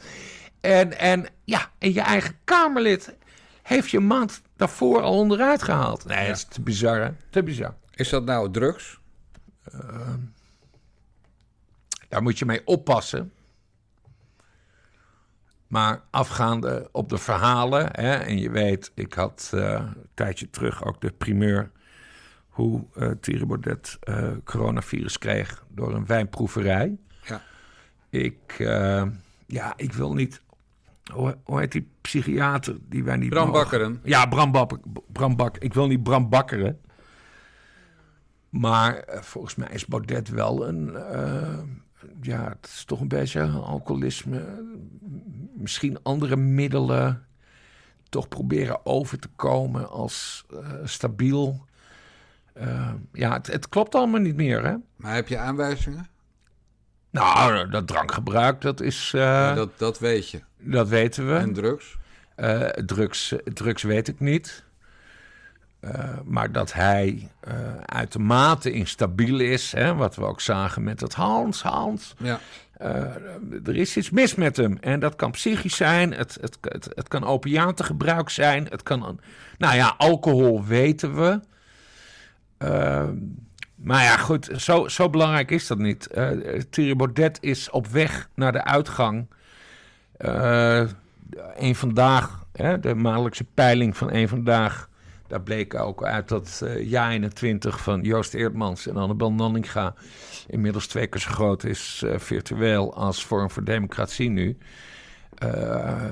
En, 0.62 1.00
en, 1.00 1.26
ja, 1.43 1.71
en 1.78 1.93
je 1.93 2.02
eigen 2.02 2.36
Kamerlid 2.43 3.15
heeft 3.62 3.89
je 3.89 4.00
maand 4.00 4.41
daarvoor 4.56 5.02
al 5.02 5.17
onderuit 5.17 5.63
gehaald. 5.63 6.06
Nee, 6.06 6.21
ja. 6.21 6.28
dat 6.28 6.36
is 6.36 6.43
te 6.43 6.62
bizar, 6.62 7.02
hè? 7.02 7.10
Te 7.30 7.43
bizar. 7.43 7.76
Is 7.91 8.10
dat 8.10 8.26
nou 8.26 8.52
drugs? 8.52 9.00
Uh, 9.74 10.13
daar 12.10 12.21
moet 12.21 12.39
je 12.39 12.45
mee 12.45 12.62
oppassen. 12.65 13.32
Maar 15.67 16.01
afgaande 16.10 16.89
op 16.91 17.10
de 17.10 17.17
verhalen, 17.17 17.89
hè, 17.91 18.13
en 18.13 18.38
je 18.38 18.49
weet, 18.49 18.91
ik 18.95 19.13
had 19.13 19.51
uh, 19.54 19.71
een 19.71 20.08
tijdje 20.13 20.49
terug 20.49 20.84
ook 20.86 21.01
de 21.01 21.12
primeur 21.12 21.71
hoe 22.47 22.86
uh, 22.95 23.12
Thierry 23.21 23.45
Baudet 23.45 23.99
uh, 24.04 24.32
coronavirus 24.43 25.17
kreeg 25.17 25.65
door 25.69 25.93
een 25.93 26.06
wijnproeverij. 26.06 26.97
Ja. 27.23 27.41
Ik, 28.10 28.56
ja, 29.45 29.73
ik 29.75 29.93
wil 29.93 30.13
niet, 30.13 30.41
hoe, 31.13 31.38
hoe, 31.43 31.60
heet 31.60 31.71
die 31.71 31.89
psychiater 32.01 32.78
die 32.82 33.04
wij 33.04 33.17
niet 33.17 33.30
Bram 33.30 33.47
mogen? 33.47 33.62
Bakkeren. 33.62 33.99
Ja, 34.04 34.25
Bram, 34.25 34.51
Bak, 34.51 34.78
Bram 35.12 35.36
Bak. 35.36 35.58
Ik 35.58 35.73
wil 35.73 35.88
niet 35.88 36.04
Bram 36.04 36.30
Bakkeren. 36.30 36.80
Maar 38.49 39.04
volgens 39.08 39.56
mij 39.56 39.67
is 39.71 39.86
Baudet 39.86 40.30
wel 40.30 40.67
een 40.67 40.97
ja, 42.21 42.49
het 42.49 42.67
is 42.67 42.84
toch 42.86 43.01
een 43.01 43.08
beetje 43.08 43.47
alcoholisme. 43.47 44.63
Misschien 45.65 45.99
andere 46.04 46.36
middelen. 46.36 47.25
toch 48.10 48.28
proberen 48.28 48.86
over 48.86 49.19
te 49.19 49.28
komen 49.36 49.89
als 49.89 50.45
eh, 50.54 50.58
stabiel. 50.84 51.65
Eh, 52.54 52.93
ja, 53.13 53.34
het, 53.34 53.47
het 53.47 53.69
klopt 53.69 53.95
allemaal 53.95 54.19
niet 54.19 54.36
meer, 54.36 54.65
hè? 54.65 54.75
Maar 54.95 55.13
heb 55.15 55.28
je 55.28 55.38
aanwijzingen? 55.38 56.08
Nou, 57.12 57.69
dat 57.69 57.88
drankgebruik, 57.88 58.62
dat 58.62 58.82
is... 58.82 59.12
eh, 59.13 59.21
Ja, 59.21 59.47
dat, 59.54 59.56
dat, 59.56 59.80
dat 59.80 59.99
weet 59.99 60.30
je. 60.30 60.41
weten 60.89 61.28
we. 61.28 61.36
En 61.36 61.54
drugs? 61.54 61.97
Eh, 62.36 62.60
drugs, 62.69 63.34
drugs 63.43 63.84
weet 63.84 64.08
ik 64.08 64.19
niet. 64.19 64.63
Maar 66.23 66.51
dat 66.51 66.73
hij 66.73 67.32
uitermate 67.86 68.71
instabiel 68.71 69.39
is, 69.39 69.71
hè, 69.71 69.95
wat 69.95 70.15
we 70.15 70.23
ook 70.25 70.41
zagen 70.41 70.84
met 70.84 70.99
het 71.01 71.13
Hans, 71.13 71.62
Hans. 71.62 72.13
Ja. 72.17 72.39
Eh, 72.78 73.02
er 73.66 73.76
is 73.76 73.98
iets 73.98 74.10
mis 74.10 74.36
met 74.36 74.58
hem. 74.58 74.78
En 74.82 75.00
dat 75.00 75.16
kan 75.16 75.32
psychisch 75.32 75.76
zijn, 75.76 76.14
het, 76.14 76.38
het, 76.42 76.58
het, 76.62 76.90
het 76.96 77.08
kan 77.08 77.24
opiatengebruik 77.24 78.30
zijn, 78.30 78.68
het 78.70 78.84
kan... 78.84 79.20
Nou 79.58 79.76
ja, 79.76 79.96
alcohol 79.98 80.66
weten 80.66 81.16
we. 81.16 81.40
Eh, 82.58 83.10
maar 83.76 84.04
ja, 84.04 84.18
goed, 84.18 84.50
zo, 84.56 84.88
zo 84.88 85.10
belangrijk 85.10 85.52
is 85.52 85.68
dat 85.68 85.78
niet. 85.78 86.08
Eh 86.08 86.30
Thierry 86.70 86.96
Baudet 86.96 87.38
is 87.42 87.70
op 87.70 87.88
weg 87.88 88.30
naar 88.36 88.52
de 88.52 88.64
uitgang. 88.64 89.28
Eh 90.18 90.84
een 91.56 91.76
vandaag, 91.76 92.46
hè, 92.52 92.80
de 92.80 92.96
maandelijkse 92.96 93.44
peiling 93.54 93.98
van 93.98 94.14
een 94.14 94.28
vandaag... 94.28 94.90
Daar 95.36 95.43
bleek 95.43 95.74
ook 95.74 96.04
uit 96.04 96.28
dat 96.28 96.62
eh 96.65 96.89
ja 96.89 97.10
21 97.12 97.80
van 97.82 98.02
Joost 98.02 98.34
Eertmans 98.34 98.88
en 98.88 98.98
Annabel 98.98 99.32
Nanninga... 99.34 99.93
inmiddels 100.48 100.88
twee 100.88 101.08
keer 101.08 101.21
zo 101.21 101.32
groot 101.32 101.63
is 101.63 102.04
eh, 102.06 102.19
virtueel 102.19 102.93
als 102.95 103.26
Vorm 103.26 103.52
voor 103.52 103.63
Democratie 103.63 104.30
nu. 104.30 104.58
Eh 105.38 106.12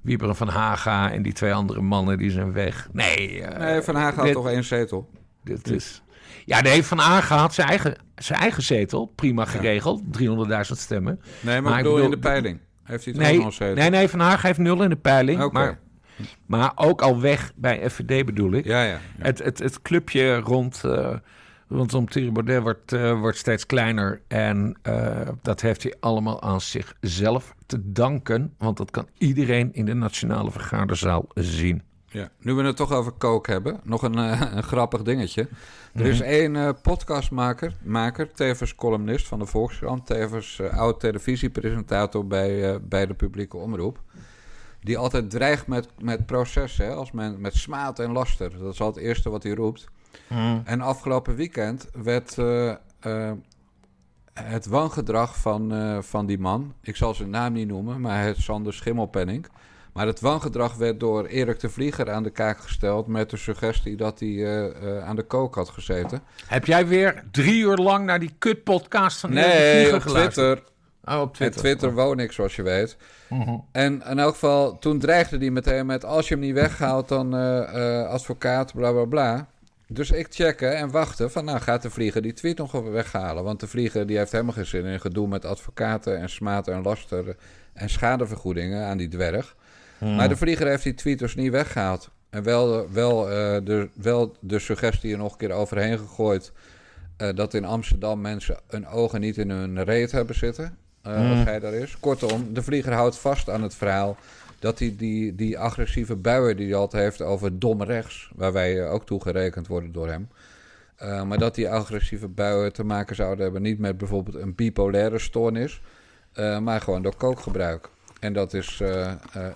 Wieberen 0.00 0.36
van 0.36 0.48
Haga 0.48 1.12
en 1.12 1.22
die 1.22 1.32
twee 1.32 1.54
andere 1.54 1.80
mannen 1.80 2.18
die 2.18 2.30
zijn 2.30 2.52
weg. 2.52 2.88
Nee, 2.92 3.42
eh, 3.42 3.58
Nee, 3.58 3.82
Van 3.82 3.94
Haag 3.94 4.14
had 4.14 4.32
toch 4.32 4.48
één 4.48 4.64
zetel? 4.64 5.10
dit 5.44 5.70
is... 5.70 6.02
Ja, 6.44 6.60
nee, 6.60 6.82
Van 6.84 6.98
Haga 6.98 7.36
had 7.36 7.54
zijn 7.54 7.68
eigen, 7.68 7.96
zijn 8.14 8.40
eigen 8.40 8.62
zetel. 8.62 9.06
Prima 9.06 9.44
geregeld. 9.44 10.02
300.000 10.18 10.60
stemmen. 10.60 11.20
Nee, 11.40 11.60
maar, 11.60 11.62
Maar 11.70 11.72
ik 11.72 11.78
ik 11.78 11.84
bedoel 11.90 12.04
in 12.04 12.10
de 12.10 12.18
peiling. 12.18 12.58
Heeft 12.82 13.04
hij 13.04 13.12
toch 13.14 13.22
Nee, 13.22 13.36
nog 13.36 13.46
een 13.46 13.52
zetel? 13.52 13.74
nee, 13.74 13.90
nee, 13.90 14.08
Van 14.08 14.20
Haga 14.20 14.46
heeft 14.46 14.58
nul 14.58 14.82
in 14.82 14.88
de 14.88 14.96
peiling. 14.96 15.52
Maar, 15.52 15.78
maar 16.46 16.72
ook 16.74 17.02
al 17.02 17.20
weg 17.20 17.52
bij 17.56 17.90
FVD 17.90 18.26
bedoel 18.26 18.52
ik. 18.52 18.64
Ja, 18.64 18.82
ja. 18.82 18.90
ja. 18.90 19.00
Het, 19.18 19.38
het, 19.38 19.58
het 19.58 19.82
clubje 19.82 20.36
rond, 20.36 20.84
eh, 20.84 21.16
rondom 21.68 22.08
Thierry 22.08 22.32
Baudet 22.32 22.62
wordt, 22.62 22.92
eh, 22.92 23.20
wordt 23.20 23.38
steeds 23.38 23.66
kleiner. 23.66 24.20
En 24.28 24.76
eh, 24.82 25.28
dat 25.42 25.60
heeft 25.60 25.82
hij 25.82 25.94
allemaal 26.00 26.42
aan 26.42 26.60
zichzelf 26.60 27.54
te 27.66 27.92
danken. 27.92 28.54
Want 28.58 28.76
dat 28.76 28.90
kan 28.90 29.08
iedereen 29.18 29.74
in 29.74 29.84
de 29.84 29.94
Nationale 29.94 30.50
Vergaderzaal 30.50 31.26
zien. 31.34 31.82
Ja. 32.12 32.30
Nu 32.38 32.54
we 32.54 32.62
het 32.62 32.76
toch 32.76 32.92
over 32.92 33.12
kook 33.12 33.46
hebben, 33.46 33.80
nog 33.84 34.02
een, 34.02 34.16
een 34.56 34.62
grappig 34.62 35.02
dingetje. 35.02 35.48
Er 35.94 36.06
is 36.06 36.20
één 36.20 36.56
eh, 36.56 36.68
podcastmaker, 36.82 37.76
maker, 37.82 38.32
tevens 38.32 38.74
columnist 38.74 39.28
van 39.28 39.38
de 39.38 39.46
Volkskrant, 39.46 40.06
tevens 40.06 40.58
eh, 40.58 40.78
oud 40.78 41.00
televisiepresentator 41.00 42.26
bij, 42.26 42.80
bij 42.82 43.06
de 43.06 43.14
publieke 43.14 43.56
omroep. 43.56 44.00
Die 44.82 44.98
altijd 44.98 45.30
dreigt 45.30 45.66
met, 45.66 45.88
met 45.98 46.26
processen, 46.26 46.84
hè, 46.84 46.92
als 46.92 47.12
men, 47.12 47.40
met 47.40 47.54
smaad 47.54 47.98
en 47.98 48.12
laster. 48.12 48.58
Dat 48.58 48.72
is 48.72 48.80
al 48.80 48.86
het 48.86 48.96
eerste 48.96 49.30
wat 49.30 49.42
hij 49.42 49.52
roept. 49.52 49.88
En 50.64 50.80
afgelopen 50.80 51.34
weekend 51.34 51.88
werd 52.02 52.38
eh, 52.38 52.68
eh, 53.00 53.32
het 54.32 54.66
wangedrag 54.66 55.36
van, 55.36 55.74
eh, 55.74 55.98
van 56.00 56.26
die 56.26 56.38
man, 56.38 56.74
ik 56.82 56.96
zal 56.96 57.14
zijn 57.14 57.30
naam 57.30 57.52
niet 57.52 57.68
noemen, 57.68 58.00
maar 58.00 58.22
heet 58.22 58.36
Sander 58.36 58.74
Schimmelpenning. 58.74 59.46
Maar 59.92 60.06
het 60.06 60.20
wangedrag 60.20 60.74
werd 60.74 61.00
door 61.00 61.26
Erik 61.26 61.60
de 61.60 61.68
Vlieger 61.68 62.10
aan 62.10 62.22
de 62.22 62.30
kaak 62.30 62.58
gesteld 62.58 63.06
met 63.06 63.30
de 63.30 63.36
suggestie 63.36 63.96
dat 63.96 64.20
hij 64.20 65.02
aan 65.02 65.16
de 65.16 65.22
kook 65.22 65.54
had 65.54 65.68
gezeten. 65.68 66.22
Heb 66.46 66.64
jij 66.64 66.86
weer 66.86 67.24
drie 67.30 67.62
uur 67.62 67.76
lang 67.76 68.04
naar 68.04 68.20
die 68.20 68.34
kutpodcast 68.38 69.20
van 69.20 69.30
Erik 69.30 69.42
de 69.42 69.48
Nee, 69.48 69.72
Vlieger 69.74 69.94
op 69.94 70.02
geluisterd? 70.02 70.56
Twitter. 70.56 70.71
Oh, 71.04 71.20
op 71.20 71.26
En 71.26 71.32
Twitter. 71.32 71.60
Twitter 71.60 71.94
woon 71.94 72.18
ik, 72.18 72.32
zoals 72.32 72.56
je 72.56 72.62
weet. 72.62 72.96
Mhm. 73.28 73.56
En 73.72 74.02
in 74.08 74.18
elk 74.18 74.32
geval, 74.32 74.78
toen 74.78 74.98
dreigde 74.98 75.38
hij 75.38 75.50
meteen 75.50 75.86
met... 75.86 76.04
als 76.04 76.28
je 76.28 76.34
hem 76.34 76.42
niet 76.44 76.54
weghaalt, 76.54 77.08
dan 77.08 77.34
eh, 77.36 78.00
eh, 78.00 78.08
advocaat, 78.08 78.72
bla 78.74 78.92
bla 78.92 79.04
bla. 79.04 79.48
Dus 79.88 80.10
ik 80.10 80.26
checken 80.30 80.76
en 80.76 80.90
wachten 80.90 81.30
van... 81.30 81.44
nou, 81.44 81.60
gaat 81.60 81.82
de 81.82 81.90
vlieger 81.90 82.22
die 82.22 82.32
tweet 82.32 82.58
nog 82.58 82.72
weghalen? 82.72 83.44
Want 83.44 83.60
de 83.60 83.66
vlieger 83.66 84.06
die 84.06 84.16
heeft 84.16 84.32
helemaal 84.32 84.52
geen 84.52 84.66
zin 84.66 84.84
in 84.84 85.00
gedoe 85.00 85.28
met 85.28 85.44
advocaten... 85.44 86.18
en 86.18 86.30
smaad 86.30 86.68
en 86.68 86.82
laster 86.82 87.36
en 87.72 87.90
schadevergoedingen 87.90 88.86
aan 88.86 88.96
die 88.96 89.08
dwerg. 89.08 89.56
Maar 90.00 90.28
de 90.28 90.36
vlieger 90.36 90.66
heeft 90.66 90.82
die 90.82 90.94
tweet 90.94 91.18
dus 91.18 91.34
niet 91.34 91.50
weggehaald. 91.50 92.10
En 92.30 92.42
wel, 92.42 92.92
wel, 92.92 93.30
eh, 93.30 93.34
de, 93.64 93.88
wel 93.94 94.36
de 94.40 94.58
suggestie 94.58 95.12
er 95.12 95.18
nog 95.18 95.32
een 95.32 95.38
keer 95.38 95.52
overheen 95.52 95.98
gegooid... 95.98 96.52
dat 97.34 97.54
in 97.54 97.64
Amsterdam 97.64 98.20
mensen 98.20 98.60
hun 98.68 98.86
ogen 98.86 99.20
niet 99.20 99.38
in 99.38 99.50
hun 99.50 99.84
reet 99.84 100.12
hebben 100.12 100.36
zitten. 100.36 100.78
Eh, 101.02 101.30
Als 101.30 101.44
hij 101.44 101.58
daar 101.60 101.74
is. 101.74 101.96
Kortom, 102.00 102.54
de 102.54 102.62
vlieger 102.62 102.92
houdt 102.92 103.18
vast 103.18 103.50
aan 103.50 103.62
het 103.62 103.74
verhaal... 103.74 104.16
dat 104.58 104.78
hij 104.78 104.94
die, 104.98 105.34
die 105.34 105.58
agressieve 105.58 106.16
buien 106.16 106.56
die 106.56 106.66
hij 106.66 106.76
altijd 106.76 107.02
heeft 107.02 107.22
over 107.22 107.58
dom 107.58 107.82
rechts... 107.82 108.30
waar 108.34 108.52
wij 108.52 108.88
ook 108.88 109.06
toe 109.06 109.22
gerekend 109.22 109.66
worden 109.66 109.92
door 109.92 110.08
hem... 110.08 110.28
eh, 110.96 111.22
maar 111.22 111.38
dat 111.38 111.54
die 111.54 111.68
agressieve 111.70 112.28
buien 112.28 112.72
te 112.72 112.84
maken 112.84 113.16
zouden 113.16 113.44
hebben... 113.44 113.62
niet 113.62 113.78
met 113.78 113.98
bijvoorbeeld 113.98 114.36
een 114.36 114.54
bipolaire 114.54 115.18
stoornis... 115.18 115.80
eh, 116.32 116.58
maar 116.58 116.80
gewoon 116.80 117.02
door 117.02 117.16
kookgebruik. 117.16 117.88
En 118.20 118.32
dat 118.32 118.54
is 118.54 118.82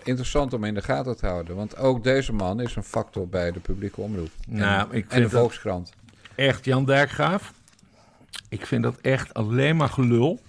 interessant 0.03 0.53
om 0.53 0.65
in 0.65 0.75
de 0.75 0.83
gaten 0.83 1.17
te 1.17 1.27
houden. 1.27 1.57
Want 1.57 1.77
ook 1.77 2.05
deze 2.05 2.33
man 2.33 2.61
is 2.61 2.77
een 2.77 2.83
factor 2.83 3.29
bij 3.29 3.53
de 3.53 3.61
publieke 3.61 4.01
omroep. 4.01 4.31
Nou, 4.49 4.91
en, 4.91 4.97
ik 4.97 5.13
en 5.13 5.23
de 5.23 5.31
Volkskrant. 5.31 5.93
Echt, 6.35 6.65
Jan 6.65 6.85
Dijkgraaf. 6.85 7.53
Ik 8.49 8.67
vind 8.67 8.83
dat 8.83 8.97
echt 9.01 9.35
alleen 9.35 9.77
maar 9.77 9.89
gelul. 9.89 10.41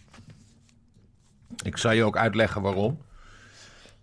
Ik 1.67 1.77
zal 1.77 1.91
je 1.91 2.03
ook 2.03 2.17
uitleggen 2.17 2.61
waarom. 2.61 3.01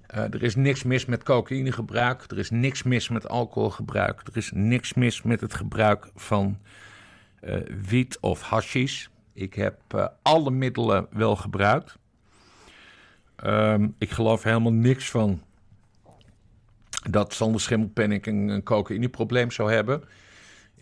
Eh, 0.06 0.22
er 0.22 0.42
is 0.42 0.54
niks 0.54 0.82
mis 0.82 1.04
met 1.04 1.22
cocaïnegebruik. 1.22 2.24
Er 2.30 2.38
is 2.38 2.50
niks 2.50 2.82
mis 2.82 3.08
met 3.08 3.28
alcoholgebruik. 3.28 4.20
Er 4.20 4.36
is 4.36 4.50
niks 4.54 4.94
mis 4.94 5.22
met 5.22 5.40
het 5.40 5.54
gebruik 5.54 6.10
van 6.14 6.58
eh, 7.40 7.56
wiet 7.88 8.18
of 8.20 8.42
hashish. 8.42 9.06
Ik 9.32 9.54
heb 9.54 9.78
eh, 9.88 10.06
alle 10.22 10.50
middelen 10.50 11.06
wel 11.10 11.36
gebruikt. 11.36 11.98
Ehm, 13.36 13.88
ik 13.98 14.10
geloof 14.10 14.42
helemaal 14.42 14.72
niks 14.72 15.10
van 15.10 15.42
dat 17.10 17.34
Sander 17.34 17.60
Schimmelpenninck 17.60 18.26
een, 18.26 18.48
een 18.48 18.62
cocaïneprobleem 18.62 19.50
zou 19.50 19.72
hebben. 19.72 20.04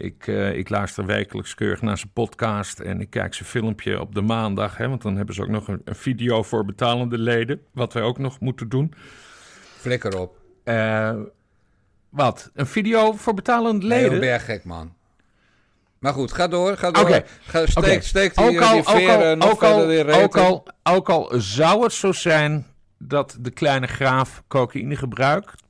Ik, 0.02 0.26
eh, 0.26 0.56
ik 0.56 0.68
luister 0.68 1.06
wekelijks 1.06 1.54
keurig 1.54 1.82
naar 1.82 1.98
zijn 1.98 2.12
podcast 2.12 2.80
en 2.80 3.00
ik 3.00 3.10
kijk 3.10 3.34
zijn 3.34 3.48
filmpje 3.48 4.00
op 4.00 4.14
de 4.14 4.20
maandag. 4.20 4.76
Hè, 4.76 4.88
want 4.88 5.02
dan 5.02 5.16
hebben 5.16 5.34
ze 5.34 5.42
ook 5.42 5.48
nog 5.48 5.68
een, 5.68 5.80
een 5.84 5.94
video 5.94 6.42
voor 6.42 6.64
betalende 6.64 7.18
leden, 7.18 7.60
wat 7.72 7.92
wij 7.92 8.02
ook 8.02 8.18
nog 8.18 8.40
moeten 8.40 8.68
doen. 8.68 8.94
Flikker 9.76 10.18
op. 10.18 10.36
Eh, 10.64 11.14
wat? 12.08 12.50
Een 12.54 12.66
video 12.66 13.12
voor 13.12 13.34
betalende 13.34 13.86
leden? 13.86 14.18
ben 14.18 14.28
jij 14.28 14.40
gek, 14.40 14.64
man. 14.64 14.94
Maar 15.98 16.12
goed, 16.12 16.32
ga 16.32 16.48
door. 16.48 16.76
Ga 16.76 16.90
door. 16.90 17.02
Oké, 17.02 17.24
Ga, 17.40 17.66
steek, 17.66 17.84
Oké. 17.84 18.00
steek 18.00 18.36
die, 18.36 18.46
ook 18.46 18.60
al, 18.60 18.72
die 18.72 18.84
veren 18.84 19.42
ook 19.42 19.62
al, 19.62 19.86
nog 19.86 19.90
ook 20.06 20.06
al, 20.08 20.22
ook 20.22 20.36
al, 20.36 20.66
ook 20.82 21.08
al 21.08 21.32
zou 21.40 21.82
het 21.82 21.92
zo 21.92 22.12
zijn 22.12 22.66
dat 22.98 23.36
de 23.40 23.50
kleine 23.50 23.86
graaf 23.86 24.42
cocaïne 24.48 24.96
gebruikt, 24.96 25.61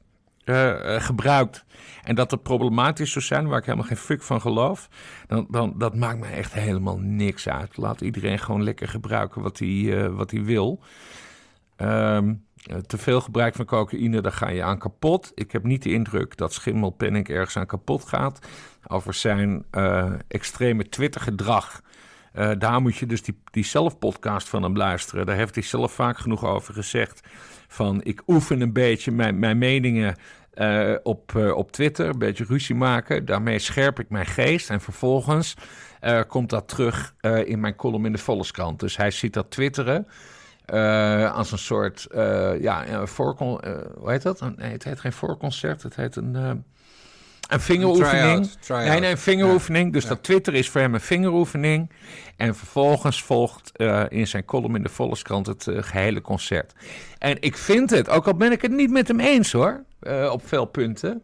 eh, 0.45 0.95
eh, 0.95 1.03
gebruikt 1.03 1.65
en 2.03 2.15
dat 2.15 2.31
het 2.31 2.43
problematisch 2.43 3.13
zou 3.13 3.25
zijn, 3.25 3.49
waar 3.49 3.59
ik 3.59 3.65
helemaal 3.65 3.87
geen 3.87 3.97
fuck 3.97 4.23
van 4.23 4.41
geloof, 4.41 4.89
dan, 5.27 5.47
dan 5.51 5.75
dat 5.79 5.95
maakt 5.95 6.19
mij 6.19 6.33
echt 6.33 6.53
helemaal 6.53 6.99
niks 6.99 7.49
uit. 7.49 7.77
Laat 7.77 8.01
iedereen 8.01 8.39
gewoon 8.39 8.63
lekker 8.63 8.89
gebruiken 8.89 9.43
wat 9.43 9.59
hij, 9.59 10.05
eh, 10.05 10.15
wat 10.15 10.31
hij 10.31 10.45
wil. 10.45 10.81
Eh, 11.77 12.19
te 12.87 12.99
veel 12.99 13.21
gebruik 13.21 13.55
van 13.55 13.65
cocaïne, 13.65 14.21
daar 14.21 14.33
ga 14.33 14.49
je 14.49 14.63
aan 14.63 14.79
kapot. 14.79 15.33
Ik 15.35 15.53
heb 15.53 15.65
niet 15.65 15.83
de 15.83 15.93
indruk 15.93 16.37
dat 16.37 16.53
Schimmelpenninck 16.53 17.29
ergens 17.29 17.57
aan 17.57 17.67
kapot 17.67 18.05
gaat. 18.05 18.47
Over 18.87 19.15
zijn 19.15 19.65
extreme 20.29 20.89
Twitter-gedrag. 20.89 21.83
Daar 22.59 22.81
moet 22.81 22.97
je 22.97 23.07
dus 23.07 23.23
die, 23.23 23.41
die 23.51 23.65
zelfpodcast 23.65 24.49
van 24.49 24.63
hem 24.63 24.77
luisteren. 24.77 25.27
Daar 25.27 25.37
heeft 25.37 25.55
hij 25.55 25.65
zelf 25.65 25.93
vaak 25.93 26.19
genoeg 26.19 26.45
over 26.45 26.75
gezegd. 26.75 27.21
Van 27.73 28.03
ik 28.03 28.23
oefen 28.27 28.61
een 28.61 28.73
beetje 28.73 29.11
mijn, 29.11 29.39
mijn 29.39 29.59
meningen 29.59 30.17
eh, 30.55 30.95
op, 31.03 31.37
eh, 31.37 31.57
op 31.57 31.73
Twitter. 31.73 32.09
Een 32.09 32.19
beetje 32.19 32.45
ruzie 32.45 32.75
maken. 32.75 33.25
Daarmee 33.25 33.59
scherp 33.59 34.01
ik 34.01 34.11
mijn 34.11 34.27
geest. 34.27 34.71
En 34.71 34.81
vervolgens 34.81 35.55
eh, 36.01 36.21
komt 36.29 36.51
dat 36.51 36.69
terug 36.69 37.15
in 37.45 37.61
mijn 37.61 37.77
column 37.77 38.07
in 38.07 38.13
de 38.13 38.19
Volkskrant. 38.19 38.81
Dus 38.81 38.97
hij 38.97 39.11
ziet 39.11 39.33
dat 39.33 39.51
twitteren. 39.51 40.07
als 41.33 41.53
een 41.53 41.59
soort, 41.59 42.07
ja, 42.61 43.05
hoe 43.99 44.11
heet 44.11 44.23
dat? 44.23 44.41
Het 44.57 44.85
heet 44.85 45.01
geen 45.01 45.13
voorconcert, 45.13 45.83
het 45.83 45.97
heet 45.97 46.17
een, 46.17 46.65
een 47.53 47.61
vingeroefening. 47.61 48.51
Nee, 48.89 49.01
nee, 49.01 49.11
een 49.11 49.19
vingeroefening. 49.19 49.93
Dus 49.93 50.03
Ja. 50.03 50.09
dat 50.09 50.23
Twitter 50.23 50.55
is 50.55 50.71
voor 50.71 50.81
hem 50.81 50.95
een 50.95 51.01
vingeroefening. 51.01 51.91
En 52.37 52.55
vervolgens 52.57 53.23
volgt 53.23 53.73
eh, 53.77 54.03
in 54.09 54.27
zijn 54.27 54.45
column 54.45 54.77
in 54.77 54.83
de 54.83 54.89
Volkskrant 54.89 55.47
het 55.47 55.67
eh, 55.67 55.83
gehele 55.83 56.21
concert. 56.21 56.73
En 57.19 57.37
ik 57.41 57.57
vind 57.57 57.91
het, 57.91 58.09
ook 58.09 58.27
al 58.27 58.35
ben 58.35 58.53
ik 58.53 58.63
het 58.63 58.71
niet 58.73 58.91
met 58.91 59.09
hem 59.09 59.21
eens 59.21 59.53
hoor. 59.53 59.85
eh, 60.01 60.31
op 60.33 60.49
veel 60.49 60.65
punten. 60.65 61.23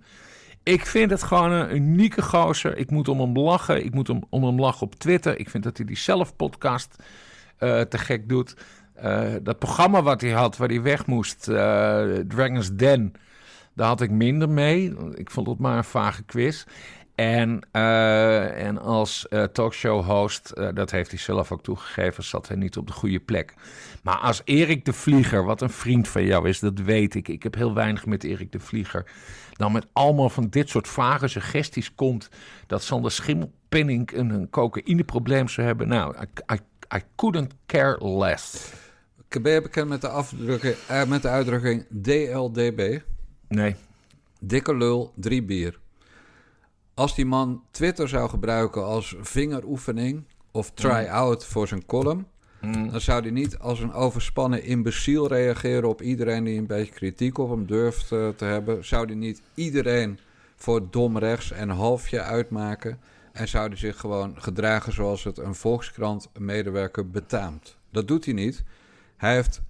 Ik 0.63 0.87
vind 0.87 1.11
het 1.11 1.23
gewoon 1.23 1.51
een 1.51 1.75
unieke 1.77 2.23
gozer. 2.23 2.77
Ik 2.77 2.91
moet 2.91 3.09
om 3.09 3.21
hem 3.21 3.39
lachen. 3.39 3.85
Ik 3.85 3.95
moet 3.95 4.09
om, 4.09 4.23
om 4.31 4.45
hem 4.45 4.61
lachen 4.61 4.87
op 4.87 4.95
Twitter. 4.95 5.39
Ik 5.39 5.51
vind 5.51 5.65
dat 5.65 5.77
hij 5.77 5.87
die 5.87 5.97
zelf-podcast 5.97 6.97
te 7.59 7.87
gek 7.99 8.29
doet. 8.29 8.55
Dat 9.43 9.59
programma 9.59 10.03
wat 10.03 10.21
hij 10.21 10.31
had, 10.31 10.57
waar 10.57 10.69
hij 10.69 10.83
weg 10.83 11.07
moest, 11.07 11.43
Dragon's 12.29 12.71
Den, 12.73 13.13
daar 13.79 13.89
had 13.89 14.01
ik 14.01 14.11
minder 14.11 14.49
mee. 14.49 14.95
Ik 15.15 15.31
vond 15.31 15.47
het 15.47 15.59
maar 15.59 15.77
een 15.77 15.85
vage 15.85 16.23
quiz. 16.23 16.65
En, 17.15 17.61
uh, 17.73 18.67
en 18.67 18.79
als 18.79 19.27
uh, 19.31 19.43
talkshow-host, 19.43 20.53
uh, 20.55 20.69
dat 20.75 20.91
heeft 20.91 21.11
hij 21.11 21.19
zelf 21.19 21.53
ook 21.53 21.63
toegegeven, 21.63 22.25
zat 22.25 22.49
hij 22.49 22.57
niet 22.57 22.77
op 22.77 22.87
de 22.87 22.93
goede 22.93 23.21
plek. 23.21 23.55
Maar 24.03 24.17
als 24.17 24.43
Erik 24.45 24.85
de 24.85 24.93
Vlieger, 24.93 25.45
wat 25.45 25.61
een 25.61 25.71
vriend 25.71 26.09
van 26.09 26.25
jou 26.25 26.49
is, 26.49 26.59
dat 26.59 26.79
weet 26.79 27.15
ik. 27.15 27.29
Ik 27.29 27.43
heb 27.43 27.55
heel 27.55 27.75
weinig 27.75 28.07
met 28.07 28.25
Erik 28.25 28.53
de 28.53 28.61
Vlieger. 28.61 29.11
Dan 29.53 29.73
met 29.73 29.87
allemaal 29.93 30.31
van 30.31 30.49
dit 30.49 30.69
soort 30.69 30.89
vage 30.89 31.29
suggesties 31.29 31.95
komt 31.95 32.29
dat 32.67 32.83
Sander 32.83 33.11
Schimmelpenning 33.11 34.13
een, 34.13 34.31
een 34.31 34.51
cocaïneprobleem 34.51 35.49
zou 35.49 35.67
hebben. 35.67 35.89
Nou, 35.89 36.15
I, 36.95 37.01
couldn't 37.17 37.55
care 37.67 38.09
less. 38.09 38.73
Ben 39.43 39.63
bekend 39.63 39.89
met 39.89 40.01
de, 40.01 41.05
met 41.09 41.23
de 41.23 41.29
uitdrukking 41.29 41.87
DLDB? 42.03 43.01
Nee. 43.49 43.77
Dikke 44.41 44.77
lul, 44.77 45.13
drie 45.15 45.43
bier. 45.43 45.79
Als 46.95 47.15
die 47.15 47.27
man 47.27 47.63
Twitter 47.71 48.09
zou 48.09 48.29
gebruiken 48.29 48.85
als 48.85 49.17
vingeroefening 49.21 50.25
of 50.51 50.71
try-out 50.71 51.45
voor 51.45 51.69
zijn 51.69 51.87
column, 51.87 52.27
mm. 52.61 52.91
dan 52.91 53.01
zou 53.01 53.23
hij 53.23 53.31
niet 53.31 53.59
als 53.59 53.81
een 53.81 53.93
overspannen 53.93 54.63
imbeciel 54.63 55.29
reageren 55.29 55.89
op 55.89 56.03
iedereen 56.03 56.45
die 56.45 56.59
een 56.59 56.67
beetje 56.67 56.93
kritiek 56.93 57.39
op 57.39 57.51
hem 57.51 57.67
durft 57.67 58.11
uh, 58.11 58.29
te 58.29 58.45
hebben. 58.45 58.85
Zou 58.85 59.07
hij 59.07 59.15
niet 59.15 59.43
iedereen 59.55 60.19
voor 60.57 60.91
dom 60.91 61.19
rechts 61.19 61.51
en 61.51 61.69
halfje 61.69 62.23
uitmaken 62.23 62.99
en 63.33 63.49
zou 63.49 63.69
hij 63.69 63.77
zich 63.77 64.01
gewoon 64.01 64.43
gedragen 64.43 64.93
zoals 64.93 65.25
het 65.25 65.39
een 65.39 65.55
Volkskrant 65.55 66.29
medewerker 66.39 67.11
betaamt. 67.11 67.77
Dat 67.91 68.09
doet 68.09 68.25
hij 68.25 68.35
niet. 68.35 68.65
Hij 69.17 69.35
heeft 69.35 69.61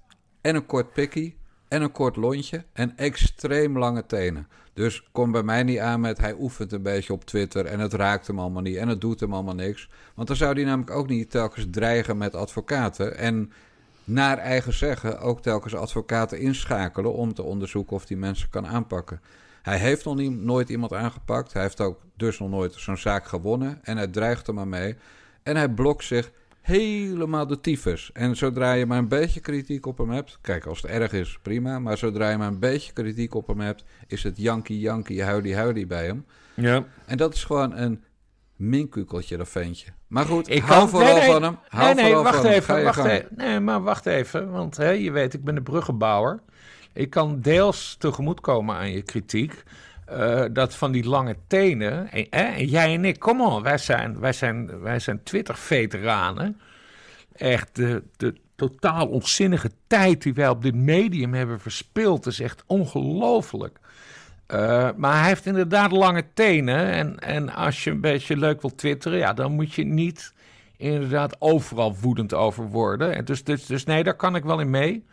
en 0.41 0.55
een 0.55 0.67
kort 0.67 0.93
pikkie 0.93 1.37
en 1.69 1.83
een 1.83 1.93
kort 1.93 2.17
lontje 2.17 2.65
en 2.73 2.97
extreem 2.97 3.79
lange 3.79 4.07
tenen. 4.07 4.49
Dus 4.73 5.09
kom 5.13 5.33
bij 5.33 5.43
mij 5.43 5.63
niet 5.63 5.79
aan 5.79 6.01
met 6.01 6.19
hij 6.19 6.35
oefent 6.39 6.73
een 6.73 6.83
beetje 6.83 7.13
op 7.13 7.25
Twitter 7.25 7.67
en 7.67 7.81
het 7.81 7.93
raakt 7.93 8.27
hem 8.27 8.39
allemaal 8.39 8.63
niet 8.63 8.77
en 8.77 8.89
het 8.89 9.01
doet 9.01 9.21
hem 9.21 9.35
allemaal 9.35 9.55
niks. 9.55 9.89
Want 10.15 10.29
dan 10.29 10.37
zou 10.37 10.55
hij 10.55 10.65
namelijk 10.65 10.91
ook 10.91 11.09
niet 11.09 11.31
telkens 11.31 11.67
dreigen 11.71 12.17
met 12.17 12.35
advocaten 12.35 13.17
en 13.19 13.53
naar 14.05 14.39
eigen 14.39 14.73
zeggen 14.73 15.21
ook 15.21 15.43
telkens 15.43 15.75
advocaten 15.75 16.39
inschakelen 16.39 17.13
om 17.13 17.35
te 17.35 17.43
onderzoeken 17.43 17.97
of 17.97 18.07
die 18.07 18.17
mensen 18.17 18.51
kan 18.51 18.67
aanpakken. 18.67 19.21
Hij 19.63 19.79
heeft 19.79 20.05
nog 20.05 20.15
niet, 20.15 20.41
nooit 20.41 20.69
iemand 20.69 20.93
aangepakt. 20.93 21.53
Hij 21.53 21.63
heeft 21.63 21.81
ook 21.81 22.01
dus 22.17 22.39
nog 22.39 22.51
nooit 22.51 22.75
zo'n 22.75 22.97
zaak 22.97 23.27
gewonnen. 23.27 23.79
En 23.83 23.97
hij 23.97 24.07
dreigt 24.07 24.47
er 24.47 24.55
maar 24.55 24.69
mee. 24.69 24.97
En 25.43 25.57
hij 25.57 25.69
blokt 25.69 26.05
zich 26.05 26.31
helemaal 26.69 27.47
de 27.47 27.61
tyfus. 27.61 28.11
En 28.13 28.37
zodra 28.37 28.73
je 28.73 28.87
maar 28.87 28.99
een 28.99 29.09
beetje 29.09 29.41
kritiek 29.41 29.87
op 29.87 29.99
hem 29.99 30.11
hebt... 30.11 30.39
Kijk, 30.41 30.67
als 30.67 30.83
het 30.83 30.91
erg 30.91 31.13
is, 31.13 31.39
prima. 31.43 31.79
Maar 31.79 31.99
zodra 31.99 32.31
je 32.31 32.37
maar 32.37 32.49
een 32.49 32.59
beetje 32.59 32.93
kritiek 32.93 33.35
op 33.35 33.47
hem 33.47 33.61
hebt... 33.61 33.85
is 34.07 34.23
het 34.23 34.37
jankie, 34.37 34.81
jankie, 34.81 35.23
huidie, 35.23 35.55
huidie 35.55 35.87
bij 35.87 36.07
hem. 36.07 36.27
Ja. 36.55 36.85
En 37.07 37.17
dat 37.17 37.35
is 37.35 37.45
gewoon 37.45 37.77
een 37.77 38.05
minkukeltje, 38.57 39.37
dat 39.37 39.49
ventje. 39.49 39.91
Maar 40.07 40.25
goed, 40.25 40.51
ik 40.51 40.63
hou 40.63 40.89
vooral 40.89 41.15
nee, 41.15 41.23
nee, 41.23 41.33
van 41.33 41.43
hem. 41.43 41.59
Hou 41.69 41.95
nee, 41.95 42.05
nee, 42.05 42.15
wacht 42.15 42.37
van 42.37 42.47
even, 42.47 42.75
hem. 42.75 42.85
wacht 42.85 43.05
even. 43.05 43.29
Nee, 43.37 43.61
maar 43.61 43.83
wacht 43.83 44.07
even. 44.07 44.51
Want 44.51 44.77
hè, 44.77 44.91
je 44.91 45.11
weet, 45.11 45.35
ik 45.35 45.45
ben 45.45 45.55
de 45.55 45.63
bruggenbouwer. 45.63 46.43
Ik 46.93 47.11
kan 47.11 47.41
deels 47.41 47.97
tegemoetkomen 47.99 48.77
aan 48.77 48.91
je 48.91 49.03
kritiek... 49.03 49.63
Uh, 50.13 50.45
dat 50.53 50.75
van 50.75 50.93
die 50.93 51.09
lange 51.09 51.37
tenen. 51.47 52.11
En, 52.31 52.67
jij 52.67 52.95
en 52.95 53.05
ik, 53.05 53.19
kom 53.19 53.41
on, 53.41 53.63
wij 53.63 53.79
zijn, 53.79 54.21
wij 54.21 54.33
zijn, 54.33 54.81
wij 54.81 54.99
zijn 54.99 55.23
Twitter-veteranen. 55.23 56.61
Echt 57.33 57.77
de, 57.77 58.03
de 58.17 58.35
totaal 58.57 59.07
onzinnige 59.07 59.71
tijd 59.87 60.23
die 60.23 60.35
wij 60.35 60.49
op 60.49 60.63
dit 60.63 60.75
medium 60.75 61.35
hebben 61.35 61.61
verspild, 61.61 62.27
is 62.27 62.41
echt 62.41 62.63
ongelooflijk. 62.67 63.79
Uh, 64.55 64.89
maar 64.97 65.19
hij 65.19 65.29
heeft 65.29 65.47
inderdaad 65.47 65.93
lange 65.93 66.25
tenen. 66.35 66.91
En, 66.91 67.19
en 67.19 67.55
als 67.55 67.85
je 67.85 67.91
een 67.91 68.01
beetje 68.01 68.37
leuk 68.37 68.63
wilt 68.63 68.79
twitteren, 68.79 69.19
ja, 69.19 69.33
dan 69.33 69.53
moet 69.53 69.75
je 69.75 69.85
niet 69.85 70.33
inderdaad 70.77 71.37
overal 71.39 71.97
woedend 72.01 72.35
over 72.35 72.69
worden. 72.69 73.15
En 73.15 73.25
dus, 73.25 73.45
dus, 73.45 73.67
dus 73.67 73.85
nee, 73.85 74.03
daar 74.03 74.17
kan 74.17 74.37
ik 74.37 74.45
wel 74.45 74.61
in 74.61 74.71
mee. 74.71 75.05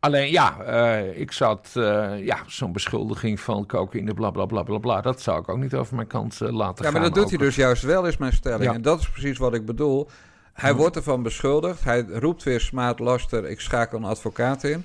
Alleen 0.00 0.30
ja, 0.30 0.56
uh, 0.68 1.20
ik 1.20 1.32
zat, 1.32 1.72
uh, 1.76 2.24
ja, 2.24 2.38
zo'n 2.46 2.72
beschuldiging 2.72 3.40
van 3.40 3.66
cocaïne, 3.66 4.14
bla 4.14 4.30
bla 4.30 4.46
bla 4.46 4.62
bla 4.62 4.78
bla. 4.78 5.00
Dat 5.00 5.20
zou 5.20 5.40
ik 5.40 5.48
ook 5.48 5.58
niet 5.58 5.74
over 5.74 5.94
mijn 5.94 6.06
kant 6.06 6.40
uh, 6.42 6.48
laten 6.52 6.84
gaan. 6.84 6.92
Ja, 6.92 7.00
maar 7.00 7.08
dat 7.08 7.14
doet 7.14 7.24
over. 7.24 7.36
hij 7.36 7.46
dus 7.46 7.56
juist 7.56 7.82
wel, 7.82 8.06
is 8.06 8.16
mijn 8.16 8.32
stelling. 8.32 8.64
Ja. 8.64 8.72
En 8.72 8.82
dat 8.82 9.00
is 9.00 9.10
precies 9.10 9.38
wat 9.38 9.54
ik 9.54 9.66
bedoel. 9.66 10.08
Hij 10.52 10.74
wordt 10.74 10.96
ervan 10.96 11.22
beschuldigd. 11.22 11.84
Hij 11.84 12.06
roept 12.08 12.42
weer 12.42 12.60
smaad, 12.60 12.98
laster, 12.98 13.44
ik 13.44 13.60
schakel 13.60 13.98
een 13.98 14.04
advocaat 14.04 14.64
in. 14.64 14.84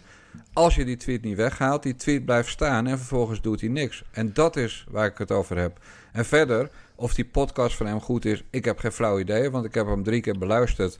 Als 0.53 0.75
je 0.75 0.85
die 0.85 0.97
tweet 0.97 1.21
niet 1.21 1.37
weghaalt, 1.37 1.83
die 1.83 1.95
tweet 1.95 2.25
blijft 2.25 2.49
staan 2.49 2.87
en 2.87 2.97
vervolgens 2.97 3.41
doet 3.41 3.61
hij 3.61 3.69
niks. 3.69 4.03
En 4.11 4.33
dat 4.33 4.55
is 4.55 4.85
waar 4.89 5.05
ik 5.05 5.17
het 5.17 5.31
over 5.31 5.57
heb. 5.57 5.79
En 6.11 6.25
verder, 6.25 6.69
of 6.95 7.13
die 7.13 7.25
podcast 7.25 7.75
van 7.75 7.85
hem 7.85 8.01
goed 8.01 8.25
is, 8.25 8.43
ik 8.49 8.65
heb 8.65 8.79
geen 8.79 8.91
flauw 8.91 9.19
idee, 9.19 9.51
want 9.51 9.65
ik 9.65 9.73
heb 9.73 9.85
hem 9.85 10.03
drie 10.03 10.21
keer 10.21 10.37
beluisterd. 10.37 10.99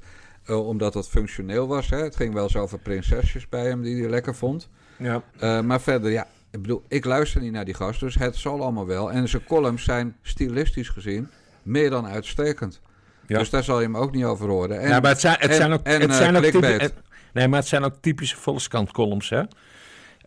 Uh, 0.50 0.68
omdat 0.68 0.94
het 0.94 1.08
functioneel 1.08 1.68
was. 1.68 1.90
Hè. 1.90 1.98
Het 1.98 2.16
ging 2.16 2.34
wel 2.34 2.44
eens 2.44 2.56
over 2.56 2.80
prinsesjes 2.80 3.50
bij 3.50 3.66
hem 3.66 3.82
die 3.82 4.02
hij 4.02 4.10
lekker 4.10 4.36
vond. 4.36 4.70
Ja. 4.98 5.22
Uh, 5.42 5.62
maar 5.62 5.82
verder, 5.82 6.12
ja, 6.12 6.28
ik 6.52 6.62
bedoel, 6.62 6.84
ik 6.88 7.06
luister 7.06 7.42
niet 7.42 7.52
naar 7.52 7.66
die 7.66 7.74
gast, 7.74 8.00
dus 8.00 8.16
het 8.16 8.36
zal 8.36 8.62
allemaal 8.62 8.86
wel. 8.86 9.12
En 9.12 9.30
zijn 9.30 9.44
columns 9.44 9.84
zijn 9.84 10.16
stilistisch 10.22 10.90
gezien 10.90 11.30
meer 11.64 11.90
dan 11.90 12.08
uitstekend. 12.08 12.82
Ja. 13.28 13.40
Dus 13.40 13.50
daar 13.50 13.64
zal 13.64 13.80
je 13.80 13.86
hem 13.86 13.98
ook 13.98 14.12
niet 14.12 14.24
over 14.24 14.48
horen. 14.48 14.82
En, 14.82 14.90
ja, 14.90 15.00
maar 15.00 15.12
het 15.12 15.20
zijn, 15.20 15.38
het 15.40 15.50
en, 15.50 15.56
zijn 15.56 15.72
ook, 15.72 15.84
en, 15.84 16.02
het 16.02 16.10
uh, 16.10 16.16
zijn 16.16 16.36
ook 16.36 16.92
nee, 17.34 17.48
maar 17.48 17.60
het 17.60 17.68
zijn 17.68 17.84
ook 17.84 17.94
typische 18.02 18.38
Volkskrant 18.38 18.92
columns, 18.92 19.30
hè. 19.30 19.44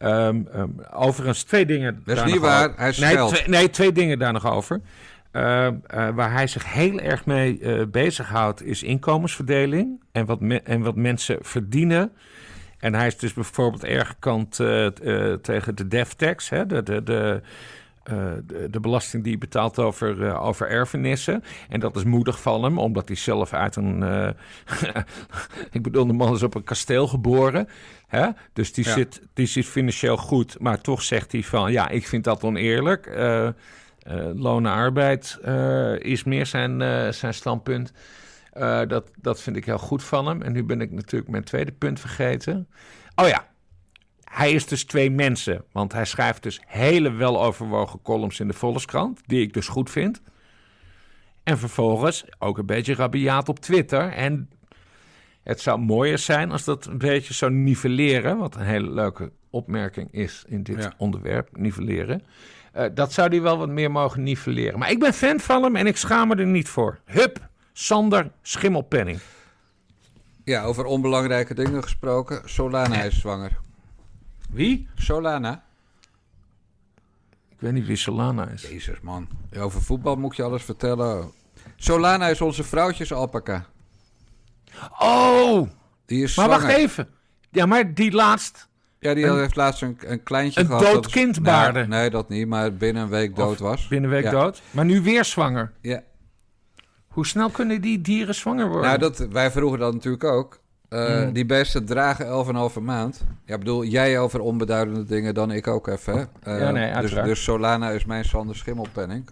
Um, 0.03 0.49
um, 0.55 0.81
overigens, 0.93 1.43
twee 1.43 1.67
dingen. 1.67 2.03
Dat 2.05 2.17
is 2.17 2.23
daar 2.23 2.25
niet 2.25 2.35
nog 2.35 2.45
waar, 2.45 2.69
over. 2.69 2.81
hij 2.81 3.15
nee, 3.15 3.27
twee, 3.27 3.49
nee, 3.49 3.71
twee 3.71 3.93
dingen 3.93 4.19
daar 4.19 4.33
nog 4.33 4.47
over. 4.47 4.81
Uh, 5.39 5.67
uh, 5.95 6.09
waar 6.15 6.33
hij 6.33 6.47
zich 6.47 6.73
heel 6.73 6.99
erg 7.01 7.27
mee 7.27 7.61
uh, 7.61 7.87
bezighoudt, 7.87 8.63
is 8.65 8.83
inkomensverdeling 8.83 10.01
en 10.13 10.27
wat, 10.27 10.41
me- 10.41 10.61
en 10.61 10.81
wat 10.83 10.97
mensen 10.97 11.39
verdienen. 11.41 12.13
En 12.79 12.95
hij 12.95 13.07
is 13.07 13.17
dus 13.19 13.33
bijvoorbeeld 13.33 13.85
erg 13.85 14.09
gekant 14.09 14.59
uh, 14.59 14.85
uh, 15.03 15.33
tegen 15.33 15.75
de 15.77 15.89
death 15.89 16.19
tax, 16.19 16.49
hè, 16.49 16.67
de, 16.67 16.83
de, 16.83 17.03
de, 17.03 17.41
uh, 18.13 18.15
de, 18.47 18.69
de 18.71 18.81
belasting 18.81 19.23
die 19.23 19.33
je 19.33 19.39
betaalt 19.39 19.79
over, 19.79 20.39
over 20.39 20.69
erfenissen. 20.69 21.45
En 21.69 21.81
dat 21.81 21.97
is 21.97 22.05
moedig 22.05 22.41
van 22.41 22.65
hem, 22.65 22.79
omdat 22.79 23.09
hij 23.09 23.17
zelf 23.17 23.53
uit 23.53 23.77
een. 23.77 24.03
Ik 25.71 25.83
bedoel, 25.83 26.07
de 26.07 26.13
man 26.13 26.35
is 26.35 26.43
op 26.43 26.55
een 26.55 26.65
kasteel 26.65 27.07
geboren. 27.09 27.69
Hè? 28.07 28.29
Dus 28.53 28.73
die, 28.73 28.85
Ja. 28.87 28.93
zit, 28.93 29.23
die 29.35 29.47
zit 29.47 29.67
financieel 29.67 30.17
goed, 30.17 30.57
maar 30.61 30.81
toch 30.81 31.03
zegt 31.03 31.33
hij 31.33 31.43
van 31.43 31.73
ja, 31.73 31.89
ik 31.89 32.07
vind 32.07 32.25
dat 32.25 32.45
oneerlijk. 32.45 33.07
Uh, 34.11 34.31
loon 34.35 34.67
en 34.67 34.73
arbeid 34.73 35.39
uh, 35.45 35.99
is 35.99 36.25
meer 36.25 36.47
zijn, 36.47 36.81
uh, 36.81 37.09
zijn 37.09 37.35
standpunt. 37.35 37.93
Dat, 38.89 39.11
dat 39.21 39.41
vind 39.41 39.57
ik 39.57 39.65
heel 39.65 39.79
goed 39.79 40.05
van 40.05 40.27
hem. 40.27 40.43
En 40.43 40.53
nu 40.53 40.65
ben 40.65 40.81
ik 40.81 40.91
natuurlijk 40.91 41.31
mijn 41.31 41.45
tweede 41.45 41.73
punt 41.73 42.01
vergeten. 42.01 42.69
Oh 43.15 43.29
ja, 43.29 43.47
hij 44.25 44.53
is 44.53 44.67
dus 44.67 44.85
twee 44.85 45.11
mensen. 45.11 45.65
Want 45.73 45.93
hij 45.93 46.05
schrijft 46.05 46.43
dus 46.43 46.61
hele 46.67 47.13
weloverwogen 47.13 48.03
columns 48.03 48.41
in 48.41 48.49
de 48.49 48.55
Volkskrant, 48.55 49.21
die 49.27 49.43
ik 49.43 49.53
dus 49.53 49.69
goed 49.69 49.91
vind. 49.91 50.21
En 51.43 51.59
vervolgens 51.59 52.25
ook 52.39 52.59
een 52.59 52.67
beetje 52.67 52.95
rabiaat 52.95 53.49
op 53.49 53.59
Twitter. 53.59 54.13
En 54.13 54.51
het 55.43 55.61
zou 55.61 55.81
mooier 55.81 56.19
zijn 56.19 56.51
als 56.51 56.65
dat 56.65 56.87
een 56.87 56.99
beetje 56.99 57.35
zou 57.35 57.53
nivelleren. 57.53 58.39
Wat 58.39 58.55
een 58.55 58.65
hele 58.65 58.91
leuke 58.91 59.33
opmerking 59.51 60.13
is 60.13 60.45
in 60.49 60.63
dit 60.63 60.83
Ja. 60.83 60.93
onderwerp, 60.99 61.57
nivelleren. 61.57 62.23
Uh, 62.77 62.85
dat 62.95 63.13
zou 63.13 63.29
hij 63.29 63.43
wel 63.43 63.59
wat 63.59 63.69
meer 63.69 63.91
mogen 63.91 64.23
nivelleren. 64.23 64.79
Maar 64.79 64.91
ik 64.91 64.99
ben 64.99 65.13
fan 65.15 65.41
van 65.41 65.63
hem 65.63 65.77
en 65.77 65.87
ik 65.87 65.97
schaam 65.97 66.29
me 66.29 66.37
er 66.37 66.47
niet 66.47 66.69
voor. 66.69 66.99
Hup, 67.05 67.49
Sander 67.73 68.31
Schimmelpenning. 68.43 69.21
Ja, 70.45 70.63
over 70.63 70.85
onbelangrijke 70.85 71.55
dingen 71.55 71.83
gesproken. 71.83 72.43
Solana 72.45 73.03
is 73.03 73.19
zwanger. 73.21 73.59
Wie? 74.51 74.89
Solana? 74.95 75.65
Ik 77.49 77.57
weet 77.65 77.73
niet 77.73 77.87
wie 77.87 77.97
Solana 77.97 78.49
is. 78.49 78.63
Jezus, 78.63 79.01
man. 79.01 79.29
Over 79.59 79.83
voetbal 79.83 80.17
moet 80.17 80.37
je 80.37 80.43
alles 80.43 80.63
vertellen. 80.63 81.31
Solana 81.77 82.27
is 82.29 82.41
onze 82.41 82.65
vrouwtjes 82.65 83.13
alpaca. 83.13 83.67
Oh, 84.99 85.69
Die 86.07 86.23
is 86.23 86.37
maar 86.37 86.45
zwanger. 86.47 86.67
wacht 86.67 86.77
even. 86.79 87.09
Ja, 87.51 87.67
maar 87.67 87.95
die 87.95 88.13
laatst. 88.13 88.68
Ja, 89.01 89.15
die 89.15 89.25
Een- 89.27 89.39
heeft 89.39 89.57
laatst 89.57 89.83
een, 89.83 89.99
een 90.07 90.23
kleintje 90.23 90.61
een 90.61 90.67
gehad. 90.67 90.81
dood 90.83 90.93
dat 90.95 91.07
is- 91.07 91.13
kind 91.13 91.43
baarde. 91.43 91.79
Nou, 91.79 91.89
nee, 92.01 92.11
dat 92.11 92.29
niet, 92.29 92.47
maar 92.49 92.73
binnen 92.75 93.03
een 93.03 93.09
week 93.09 93.37
dood 93.37 93.53
Of 93.53 93.59
was. 93.59 93.89
Binnen 93.89 94.11
een 94.11 94.17
week 94.17 94.25
Ja. 94.25 94.31
dood. 94.31 94.63
Maar 94.71 94.85
nu 94.85 95.03
weer 95.03 95.25
zwanger. 95.25 95.73
Ja. 95.81 96.03
Hoe 97.09 97.27
snel 97.27 97.51
kunnen 97.51 97.81
die 97.81 98.01
dieren 98.01 98.35
zwanger 98.35 98.67
worden? 98.69 98.85
Nou, 98.87 98.99
dat, 98.99 99.19
wij 99.19 99.51
vroegen 99.51 99.79
dat 99.79 99.93
natuurlijk 99.93 100.25
ook. 100.25 100.61
Eh, 100.89 101.25
Mm. 101.25 101.33
Die 101.33 101.47
beesten 101.47 101.85
dragen 101.85 102.27
11,5 102.27 102.81
maand. 102.81 103.25
Ja, 103.45 103.59
bedoel, 103.59 103.85
jij 103.85 104.19
over 104.19 104.41
onbeduidende 104.41 105.05
dingen, 105.05 105.35
dan 105.35 105.51
ik 105.51 105.67
ook 105.67 105.87
even. 105.87 106.15
Hè? 106.15 106.53
Eh, 106.53 106.61
Ja, 106.61 106.71
nee, 106.71 106.87
dus, 106.87 106.95
uiteraard. 106.97 107.27
dus 107.27 107.43
Solana 107.43 107.91
is 107.91 108.05
mijn 108.05 108.25
Sander 108.25 108.57
Schimmelpenning. 108.57 109.29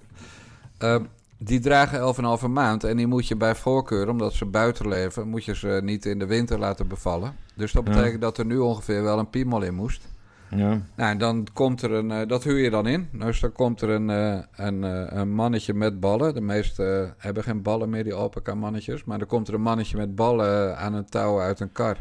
Eh, 0.79 0.97
die 1.39 1.61
dragen 1.61 1.99
11,5 1.99 2.47
maand 2.49 2.85
en 2.85 2.97
die 2.97 3.07
moet 3.07 3.29
je 3.29 3.37
bij 3.37 3.55
voorkeur, 3.55 4.09
omdat 4.09 4.33
ze 4.35 4.45
buiten 4.45 4.89
leven, 4.89 5.29
moet 5.29 5.45
je 5.45 5.55
ze 5.57 5.81
niet 5.83 6.07
in 6.07 6.19
de 6.19 6.27
winter 6.27 6.59
laten 6.59 6.89
bevallen. 6.89 7.35
Dus 7.57 7.73
dat 7.73 7.87
Ja. 7.87 7.93
betekent 7.95 8.21
dat 8.21 8.39
er 8.39 8.45
nu 8.47 8.59
ongeveer 8.59 9.03
wel 9.03 9.19
een 9.19 9.31
piemel 9.31 9.63
in 9.63 9.75
moest. 9.75 10.09
Ja. 10.51 10.69
Nou, 10.97 11.11
en 11.11 11.19
dan 11.19 11.47
komt 11.53 11.83
er 11.83 11.93
een, 11.93 12.11
eh, 12.11 12.29
dat 12.29 12.45
huur 12.45 12.59
je 12.59 12.71
dan 12.71 12.87
in. 12.87 13.09
Dus 13.13 13.41
dan 13.41 13.53
komt 13.53 13.81
er 13.81 13.89
een, 13.91 14.11
eh, 14.11 14.39
een, 14.67 14.85
eh, 14.85 15.19
een 15.19 15.31
mannetje 15.35 15.75
met 15.75 16.01
ballen. 16.01 16.35
De 16.35 16.41
meeste 16.41 17.15
hebben 17.19 17.43
geen 17.43 17.63
ballen 17.63 17.91
meer, 17.91 18.05
die 18.05 18.15
alpaca 18.15 18.55
mannetjes. 18.55 19.05
Maar 19.05 19.19
dan 19.19 19.27
komt 19.27 19.49
er 19.49 19.55
een 19.55 19.61
mannetje 19.63 19.97
met 19.97 20.15
ballen 20.15 20.79
aan 20.79 20.95
een 20.95 21.05
touw 21.09 21.41
uit 21.41 21.61
een 21.61 21.73
kar. 21.73 21.97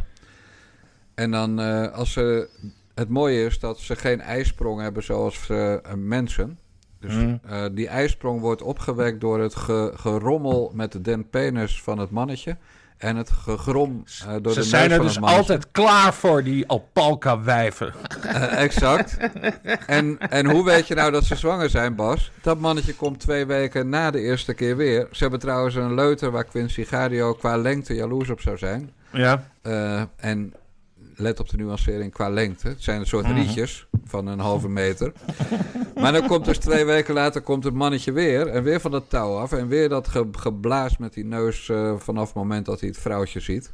En 1.14 1.32
dan, 1.32 1.60
als 1.94 2.12
ze, 2.14 2.50
het 2.96 3.10
mooie 3.10 3.46
is 3.46 3.60
dat 3.60 3.80
ze 3.80 3.96
geen 3.96 4.22
ijsprong 4.22 4.82
hebben 4.82 5.04
zoals 5.04 5.50
mensen. 5.96 6.60
Dus 7.00 7.14
Mm. 7.14 7.40
die 7.76 7.88
ijsprong 7.88 8.42
wordt 8.42 8.62
opgewekt 8.62 9.22
door 9.22 9.40
het 9.40 9.56
ge- 9.56 9.92
gerommel 9.96 10.72
met 10.74 10.92
de 10.92 11.02
den 11.02 11.30
penis 11.30 11.82
van 11.84 11.98
het 12.00 12.12
mannetje. 12.12 12.58
En 12.98 13.16
het 13.16 13.32
gegrom 13.32 14.04
eh, 14.28 14.36
door 14.42 14.54
Ze 14.54 14.60
de 14.60 14.66
zijn 14.66 14.92
er 14.92 15.02
dus 15.02 15.22
altijd 15.22 15.72
klaar 15.72 16.14
voor, 16.14 16.44
die 16.44 16.68
alpalka-wijven. 16.68 17.94
Eh, 18.22 18.64
exact. 18.64 19.18
En, 19.88 20.18
en 20.20 20.50
hoe 20.50 20.66
weet 20.66 20.88
je 20.88 20.96
nou 20.96 21.12
dat 21.12 21.24
ze 21.24 21.36
zwanger 21.36 21.70
zijn, 21.70 21.96
Bas? 21.96 22.32
Dat 22.42 22.60
mannetje 22.60 22.96
komt 22.96 23.20
twee 23.20 23.46
weken 23.46 23.90
na 23.90 24.12
de 24.12 24.20
eerste 24.20 24.54
keer 24.54 24.78
weer. 24.78 25.08
Ze 25.12 25.22
hebben 25.22 25.40
trouwens 25.40 25.76
een 25.76 25.94
leuter 25.94 26.32
waar 26.32 26.44
Quincy 26.44 26.84
Gario 26.84 27.34
qua 27.34 27.58
lengte 27.58 27.94
jaloers 27.94 28.30
op 28.30 28.42
zou 28.42 28.58
zijn. 28.58 28.92
Ja. 29.12 29.44
Eh, 29.62 30.02
en 30.16 30.54
let 31.16 31.40
op 31.40 31.50
de 31.50 31.58
nuancering 31.58 32.12
qua 32.12 32.30
lengte. 32.30 32.68
Het 32.68 32.84
zijn 32.84 33.00
een 33.00 33.08
soort 33.08 33.26
Mhm. 33.28 33.36
rietjes 33.36 33.88
van 34.06 34.28
een 34.28 34.40
halve 34.40 34.70
meter. 34.70 35.12
Maar 35.96 36.12
dan 36.12 36.28
komt 36.28 36.46
dus 36.46 36.58
twee 36.58 36.86
weken 36.86 37.14
later 37.14 37.42
komt 37.42 37.64
het 37.64 37.74
mannetje 37.74 38.12
weer. 38.12 38.48
En 38.48 38.64
weer 38.64 38.80
van 38.82 38.92
dat 38.92 39.10
touw 39.10 39.38
af. 39.38 39.52
En 39.52 39.68
weer 39.68 39.90
dat 39.90 40.08
ge 40.08 40.28
geblaas 40.32 40.98
met 40.98 41.14
die 41.14 41.26
neus 41.26 41.70
eh, 41.70 41.94
vanaf 41.98 42.26
het 42.28 42.36
moment 42.36 42.66
dat 42.66 42.80
hij 42.80 42.90
het 42.90 42.98
vrouwtje 42.98 43.40
ziet. 43.40 43.74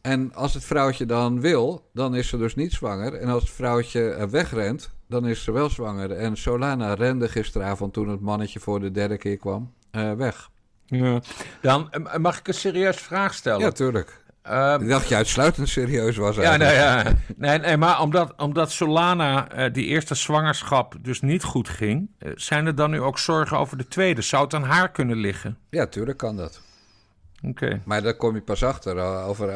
En 0.00 0.34
als 0.34 0.54
het 0.54 0.64
vrouwtje 0.64 1.06
dan 1.06 1.40
wil, 1.40 1.88
dan 1.92 2.14
is 2.14 2.28
ze 2.28 2.36
dus 2.38 2.54
niet 2.54 2.72
zwanger. 2.72 3.14
En 3.14 3.28
als 3.28 3.42
het 3.42 3.52
vrouwtje 3.52 4.28
wegrent, 4.30 4.90
dan 5.08 5.26
is 5.26 5.42
ze 5.44 5.52
wel 5.52 5.70
zwanger. 5.70 6.10
En 6.12 6.36
Solana 6.36 6.94
rende 6.94 7.28
gisteravond 7.28 7.92
toen 7.92 8.08
het 8.08 8.20
mannetje 8.20 8.60
voor 8.60 8.80
de 8.80 8.90
derde 8.90 9.16
keer 9.18 9.36
kwam, 9.36 9.72
eh, 9.90 10.12
weg. 10.12 10.50
ja. 10.86 11.20
Dan 11.62 11.90
eh, 11.90 12.16
mag 12.16 12.38
ik 12.38 12.48
een 12.48 12.54
serieuze 12.54 12.98
vraag 12.98 13.34
stellen. 13.34 13.60
Ja, 13.60 13.70
tuurlijk. 13.70 14.22
Ehm, 14.44 14.82
Ik 14.82 14.88
dacht 14.88 15.08
je 15.08 15.14
uitsluitend 15.14 15.68
serieus 15.68 16.16
was 16.16 16.36
Ja, 16.36 16.42
eigenlijk. 16.42 16.70
nee, 16.70 16.80
ja. 16.86 17.14
nee, 17.36 17.58
nee, 17.58 17.76
maar 17.76 18.00
omdat, 18.00 18.32
omdat 18.36 18.70
Solana 18.72 19.48
eh, 19.48 19.72
die 19.72 19.86
eerste 19.86 20.14
zwangerschap 20.14 20.94
dus 21.00 21.20
niet 21.20 21.42
goed 21.42 21.68
ging, 21.68 22.10
eh, 22.18 22.30
zijn 22.34 22.66
er 22.66 22.74
dan 22.74 22.90
nu 22.90 23.00
ook 23.00 23.18
zorgen 23.18 23.58
over 23.58 23.76
de 23.76 23.88
tweede? 23.88 24.22
Zou 24.22 24.44
het 24.44 24.54
aan 24.54 24.62
haar 24.64 24.90
kunnen 24.90 25.16
liggen? 25.16 25.58
Ja, 25.70 25.86
tuurlijk 25.86 26.18
kan 26.18 26.36
dat. 26.36 26.60
Oké. 27.42 27.80
Maar 27.84 28.02
daar 28.02 28.14
kom 28.16 28.34
je 28.34 28.40
pas 28.40 28.64
achter 28.64 28.98
eh, 28.98 29.28
over 29.28 29.48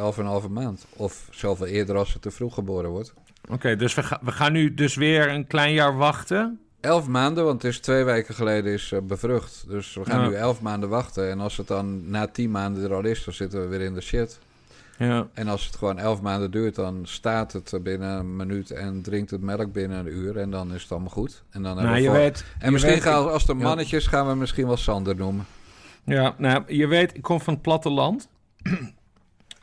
11,5 0.45 0.49
maand. 0.51 0.87
Of 0.97 1.29
zoveel 1.31 1.67
eerder 1.67 1.97
als 1.97 2.11
ze 2.11 2.19
te 2.19 2.31
vroeg 2.31 2.55
geboren 2.55 2.91
wordt. 2.91 3.15
Oké, 3.51 3.77
dus 3.77 3.95
we, 3.95 4.03
ga- 4.03 4.21
we 4.23 4.33
gaan 4.33 4.53
nu 4.53 4.75
dus 4.75 4.95
weer 4.95 5.29
een 5.29 5.47
klein 5.47 5.73
jaar 5.73 5.97
wachten. 5.97 6.61
11 6.81 7.07
maanden, 7.07 7.45
want 7.45 7.63
het 7.63 7.73
is 7.73 7.81
twee 7.81 8.05
weken 8.05 8.35
geleden 8.35 8.73
is 8.73 8.93
bevrucht. 9.03 9.65
Dus 9.69 9.95
we 9.95 10.05
gaan 10.05 10.21
Ja. 10.23 10.29
nu 10.29 10.35
11 10.35 10.61
maanden 10.61 10.89
wachten. 10.89 11.31
En 11.31 11.41
als 11.41 11.57
het 11.57 11.67
dan 11.67 12.11
na 12.11 12.27
10 12.27 12.51
maanden 12.51 12.85
er 12.85 12.95
al 12.95 13.05
is, 13.05 13.25
dan 13.25 13.35
zitten 13.35 13.61
we 13.61 13.67
weer 13.67 13.81
in 13.81 13.95
de 13.95 14.01
shit. 14.01 14.39
Ja. 14.99 15.29
En 15.35 15.49
als 15.49 15.67
het 15.67 15.77
gewoon 15.77 15.99
11 15.99 16.21
maanden 16.23 16.51
duurt, 16.51 16.75
dan 16.75 17.01
staat 17.03 17.53
het 17.53 17.79
binnen 17.83 18.19
een 18.19 18.37
minuut 18.37 18.71
en 18.71 19.03
drinkt 19.03 19.31
het 19.31 19.41
melk 19.41 19.73
binnen 19.73 19.99
een 19.99 20.13
uur. 20.13 20.37
En 20.37 20.51
dan 20.51 20.75
is 20.75 20.83
het 20.83 20.91
allemaal 20.93 21.11
goed. 21.11 21.43
En, 21.51 21.63
dan 21.63 21.77
hebben 21.79 21.85
Nou, 21.85 21.95
we 21.97 22.03
je 22.03 22.09
voor- 22.09 22.19
weet... 22.19 22.45
en 22.59 22.67
je 22.67 22.71
misschien 22.73 22.93
weet- 22.95 23.03
gaan, 23.03 23.31
als 23.33 23.47
de 23.47 23.55
ja. 23.57 23.63
mannetjes 23.63 24.07
gaan 24.07 24.27
we 24.29 24.35
misschien 24.35 24.67
wel 24.67 24.77
Sander 24.77 25.17
noemen. 25.17 25.47
Ja, 26.05 26.35
nou, 26.39 26.63
je 26.75 26.87
weet, 26.87 27.17
ik 27.17 27.23
kom 27.23 27.41
van 27.41 27.53
het 27.55 27.63
platteland. 27.63 28.29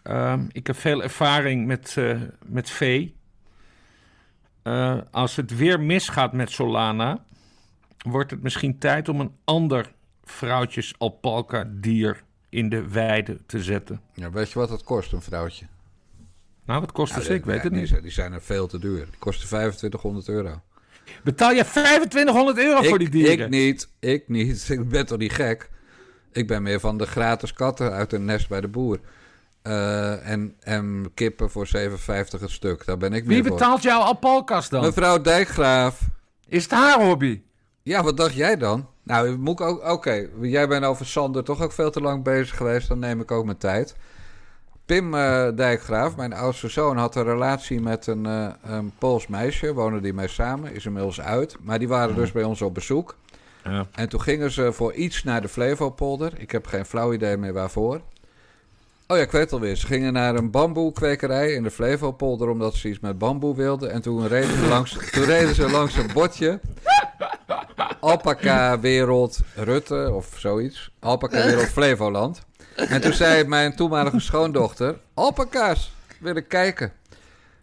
Ehm, 0.03 0.45
ik 0.51 0.67
heb 0.67 0.75
veel 0.77 1.03
ervaring 1.03 1.65
met, 1.67 1.95
eh, 1.97 2.21
met 2.45 2.69
vee. 2.69 3.15
Eh, 4.63 4.97
als 5.11 5.35
het 5.35 5.57
weer 5.57 5.79
misgaat 5.79 6.33
met 6.33 6.51
Solana, 6.51 7.23
wordt 7.97 8.31
het 8.31 8.41
misschien 8.43 8.77
tijd 8.77 9.09
om 9.09 9.19
een 9.19 9.35
ander 9.43 9.91
vrouwtjes 10.23 10.93
alpaca 10.97 11.67
dier 11.71 12.23
in 12.55 12.69
de 12.69 12.87
weide 12.87 13.37
te 13.45 13.63
zetten. 13.63 14.01
Ja, 14.13 14.31
weet 14.31 14.51
je 14.51 14.59
wat 14.59 14.69
het 14.69 14.83
kost, 14.83 15.11
een 15.11 15.21
vrouwtje? 15.21 15.65
Nou, 16.65 16.79
wat 16.79 16.91
kost 16.91 17.15
het? 17.15 17.25
Ja, 17.25 17.33
ik 17.33 17.45
weet 17.45 17.63
het 17.63 17.71
niet. 17.71 18.01
Die 18.01 18.11
zijn 18.11 18.33
er 18.33 18.41
veel 18.41 18.67
te 18.67 18.79
duur. 18.79 19.05
Die 19.05 19.19
kosten 19.19 19.47
2500 19.47 20.27
euro. 20.27 20.61
Betaal 21.23 21.51
je 21.51 21.65
2500 21.65 22.57
euro 22.57 22.81
voor 22.81 22.99
die 22.99 23.09
dieren? 23.09 23.45
Ik 23.45 23.49
niet, 23.49 23.89
ik 23.99 24.27
niet. 24.27 24.69
Ik 24.69 24.89
ben 24.89 25.05
toch 25.05 25.17
niet 25.17 25.31
gek? 25.31 25.69
Ik 26.31 26.47
ben 26.47 26.63
meer 26.63 26.79
van 26.79 26.97
de 26.97 27.05
gratis 27.05 27.53
katten 27.53 27.91
uit 27.91 28.13
een 28.13 28.25
nest 28.25 28.47
bij 28.49 28.61
de 28.61 28.67
boer. 28.67 28.99
Eh, 29.61 30.29
en, 30.29 30.55
en 30.59 31.11
kippen 31.13 31.49
voor 31.49 31.67
7,50 31.77 31.81
het 32.07 32.49
stuk. 32.49 32.85
Daar 32.85 32.97
ben 32.97 33.13
ik 33.13 33.23
Wie 33.23 33.33
meer 33.33 33.47
voor. 33.47 33.57
betaalt 33.57 33.83
jouw 33.83 33.99
alpalkas 33.99 34.69
dan? 34.69 34.81
Mevrouw 34.81 35.21
Dijkgraaf. 35.21 36.01
Is 36.47 36.63
het 36.63 36.71
haar 36.71 37.01
hobby? 37.01 37.41
Ja, 37.83 38.03
wat 38.03 38.17
dacht 38.17 38.33
jij 38.33 38.57
dan? 38.57 38.87
Nou, 39.05 39.37
moet 39.37 39.59
ik 39.59 39.65
ook... 39.65 39.89
Oké, 39.91 40.27
jij 40.41 40.67
bent 40.67 40.85
over 40.85 41.05
Sander 41.05 41.43
toch 41.43 41.61
ook 41.61 41.71
veel 41.71 41.91
te 41.91 42.01
lang 42.01 42.23
bezig 42.23 42.57
geweest. 42.57 42.87
Dan 42.87 42.99
neem 42.99 43.21
ik 43.21 43.31
ook 43.31 43.45
mijn 43.45 43.57
tijd. 43.57 43.95
Pim 44.85 45.13
eh, 45.13 45.47
Dijkgraaf, 45.55 46.15
mijn 46.15 46.33
oudste 46.33 46.69
zoon, 46.69 46.97
had 46.97 47.15
een 47.15 47.23
relatie 47.23 47.81
met 47.81 48.07
een, 48.07 48.25
eh, 48.25 48.47
een 48.63 48.91
Pools 48.97 49.27
meisje. 49.27 49.73
Wonen 49.73 50.01
die 50.01 50.13
mee 50.13 50.27
samen, 50.27 50.73
is 50.73 50.85
inmiddels 50.85 51.21
uit. 51.21 51.55
Maar 51.61 51.79
die 51.79 51.87
waren 51.87 52.15
dus 52.15 52.31
bij 52.31 52.43
ons 52.43 52.61
op 52.61 52.73
bezoek. 52.73 53.15
Ja. 53.63 53.87
En 53.91 54.09
toen 54.09 54.21
gingen 54.21 54.51
ze 54.51 54.71
voor 54.71 54.93
iets 54.93 55.23
naar 55.23 55.41
de 55.41 55.47
Flevopolder. 55.47 56.33
Ik 56.37 56.51
heb 56.51 56.67
geen 56.67 56.85
flauw 56.85 57.13
idee 57.13 57.37
meer 57.37 57.53
waarvoor. 57.53 58.01
Oh 59.07 59.17
ja, 59.17 59.23
ik 59.23 59.31
weet 59.31 59.41
het 59.41 59.53
alweer. 59.53 59.75
Ze 59.75 59.85
gingen 59.85 60.13
naar 60.13 60.35
een 60.35 60.51
bamboekwekerij 60.51 61.51
in 61.51 61.63
de 61.63 61.71
Flevopolder... 61.71 62.49
omdat 62.49 62.75
ze 62.75 62.89
iets 62.89 62.99
met 62.99 63.17
bamboe 63.17 63.55
wilden. 63.55 63.91
En 63.91 64.01
toen 64.01 64.27
reden 64.27 64.57
ze 64.57 64.67
langs, 64.67 64.91
toen 65.11 65.23
reden 65.23 65.55
ze 65.55 65.69
langs 65.69 65.95
een 65.95 66.09
bordje... 66.13 66.59
Alpaca 67.99 68.79
Wereld 68.79 69.39
Rutte 69.55 70.11
of 70.13 70.35
zoiets. 70.37 70.91
Alpaca 70.99 71.45
Wereld 71.45 71.69
Flevoland. 71.77 72.41
En 72.75 73.01
toen 73.01 73.13
zei 73.13 73.43
mijn 73.43 73.75
toenmalige 73.75 74.19
schoondochter... 74.19 74.99
Alpaca's, 75.13 75.93
willen 76.19 76.47
kijken. 76.47 76.93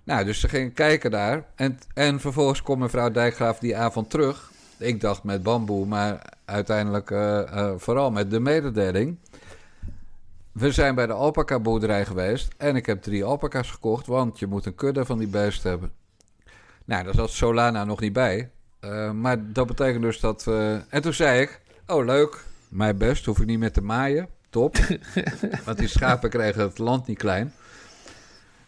Nou, 0.05 0.25
dus 0.25 0.41
ze 0.41 0.49
gingen 0.49 0.73
kijken 0.73 1.11
daar. 1.11 1.45
En, 1.55 1.79
en 1.95 2.21
vervolgens 2.21 2.63
komt 2.63 2.79
mevrouw 2.79 3.11
Dijkgraaf 3.11 3.59
die 3.59 3.77
avond 3.77 4.11
terug. 4.11 4.51
Ik 4.79 5.01
dacht 5.01 5.23
met 5.23 5.43
bamboe, 5.43 5.87
maar 5.87 6.23
uiteindelijk 6.45 7.11
eh, 7.11 7.41
eh, 7.41 7.73
vooral 7.77 8.11
met 8.11 8.31
de 8.31 8.41
mededeling. 8.41 9.19
We 10.53 10.73
zijn 10.73 10.95
bij 10.95 11.07
de 11.07 11.13
alpaca 11.13 11.59
boerderij 11.59 12.05
geweest 12.05 12.49
en 12.57 12.77
ik 12.77 12.87
heb 12.87 13.03
drie 13.03 13.25
alpaca's 13.25 13.71
gekocht, 13.71 14.07
want 14.07 14.39
je 14.39 14.47
moet 14.47 14.67
een 14.67 14.75
kudde 14.75 15.05
van 15.05 15.19
die 15.19 15.29
beest 15.29 15.63
hebben. 15.63 15.93
Nou, 16.85 17.05
daar 17.05 17.15
zat 17.15 17.31
Solana 17.31 17.85
nog 17.85 18.01
niet 18.01 18.13
bij. 18.13 18.51
Eh, 18.83 19.11
maar 19.11 19.53
dat 19.53 19.67
betekent 19.67 20.03
dus 20.03 20.21
dat... 20.21 20.47
En 20.89 21.03
toen 21.03 21.13
zei 21.13 21.41
ik, 21.41 21.61
oh 21.87 22.05
leuk, 22.05 22.45
mijn 22.69 22.99
best, 22.99 23.25
hoef 23.25 23.41
ik 23.41 23.47
niet 23.47 23.59
meer 23.59 23.73
te 23.73 23.83
maaien. 23.83 24.29
Top. 24.51 24.77
want 25.65 25.79
die 25.79 25.89
schapen 25.89 26.31
kregen 26.31 26.63
het 26.63 26.79
land 26.79 27.07
niet 27.07 27.19
klein. 27.19 27.53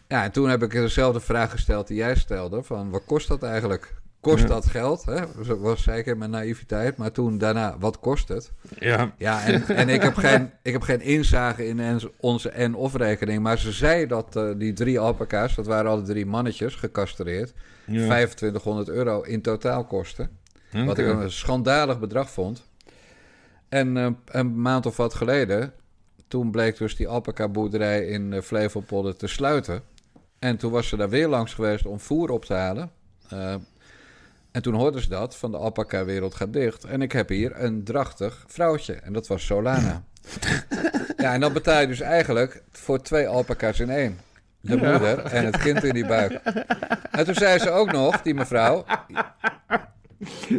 Ja, 0.07 0.23
en 0.23 0.31
toen 0.31 0.49
heb 0.49 0.63
ik 0.63 0.71
dezelfde 0.71 1.19
vraag 1.19 1.51
gesteld 1.51 1.87
die 1.87 1.97
jij 1.97 2.15
stelde. 2.15 2.63
Van, 2.63 2.89
wat 2.89 3.05
kost 3.05 3.27
dat 3.27 3.43
eigenlijk? 3.43 3.93
Kost 4.19 4.43
Ja. 4.43 4.47
dat 4.49 4.65
geld? 4.65 5.05
Hè? 5.05 5.21
Dat 5.47 5.57
was 5.57 5.87
in 5.87 6.17
mijn 6.17 6.29
naïviteit. 6.31 6.97
Maar 6.97 7.11
toen 7.11 7.37
daarna, 7.37 7.75
wat 7.79 7.99
kost 7.99 8.27
het? 8.27 8.51
Ja. 8.79 9.13
Ja, 9.17 9.43
en, 9.43 9.67
en 9.67 9.89
ik, 9.89 10.01
heb 10.01 10.15
geen, 10.15 10.51
ik 10.61 10.73
heb 10.73 10.81
geen 10.81 11.01
inzage 11.01 11.67
in 11.67 12.01
onze 12.19 12.49
en-of 12.49 12.95
rekening. 12.95 13.43
Maar 13.43 13.57
ze 13.57 13.71
zei 13.71 14.07
dat 14.07 14.35
eh, 14.35 14.49
die 14.57 14.73
drie 14.73 14.99
alpaca's, 14.99 15.55
dat 15.55 15.65
waren 15.65 15.91
alle 15.91 16.01
drie 16.01 16.25
mannetjes, 16.25 16.75
gecastreerd, 16.75 17.53
Ja. 17.85 18.05
2500 18.05 18.89
euro 18.89 19.21
in 19.21 19.41
totaal 19.41 19.85
kosten. 19.85 20.29
Wat 20.85 20.97
ik 20.97 21.07
een 21.07 21.31
schandalig 21.31 21.99
bedrag 21.99 22.29
vond. 22.29 22.63
En 23.69 23.97
eh, 23.97 24.09
een 24.25 24.61
maand 24.61 24.85
of 24.85 24.97
wat 24.97 25.13
geleden, 25.13 25.73
toen 26.27 26.51
bleek 26.51 26.77
dus 26.77 26.95
die 26.95 27.07
alpaca-boerderij 27.07 28.05
in 28.07 28.41
Flevopolder 28.41 29.15
te 29.15 29.27
sluiten. 29.27 29.81
En 30.39 30.57
toen 30.57 30.71
was 30.71 30.87
ze 30.87 30.97
daar 30.97 31.09
weer 31.09 31.27
langs 31.27 31.53
geweest 31.53 31.85
om 31.85 31.99
voer 31.99 32.29
op 32.29 32.45
te 32.45 32.53
halen. 32.53 32.91
Eh, 33.29 33.55
en 34.51 34.61
toen 34.61 34.73
hoorden 34.73 35.01
ze 35.01 35.09
dat, 35.09 35.35
van 35.35 35.51
de 35.51 35.57
alpaca-wereld 35.57 36.35
gaat 36.35 36.53
dicht. 36.53 36.83
En 36.83 37.01
ik 37.01 37.11
heb 37.11 37.29
hier 37.29 37.63
een 37.63 37.83
drachtig 37.83 38.43
vrouwtje. 38.47 38.93
En 38.93 39.13
dat 39.13 39.27
was 39.27 39.45
Solana. 39.45 40.03
ja, 41.17 41.33
en 41.33 41.39
dan 41.39 41.53
betaal 41.53 41.81
je 41.81 41.87
dus 41.87 41.99
eigenlijk 41.99 42.63
voor 42.71 43.01
twee 43.01 43.27
alpaca's 43.27 43.79
in 43.79 43.89
één. 43.89 44.19
De 44.65 44.79
Ja. 44.79 44.91
moeder 44.91 45.19
en 45.19 45.45
het 45.45 45.57
kind 45.57 45.83
in 45.83 45.93
die 45.93 46.05
buik. 46.05 46.31
En 47.11 47.25
toen 47.25 47.33
zei 47.33 47.59
ze 47.59 47.69
ook 47.69 47.91
nog, 47.91 48.21
die 48.21 48.33
mevrouw... 48.33 48.85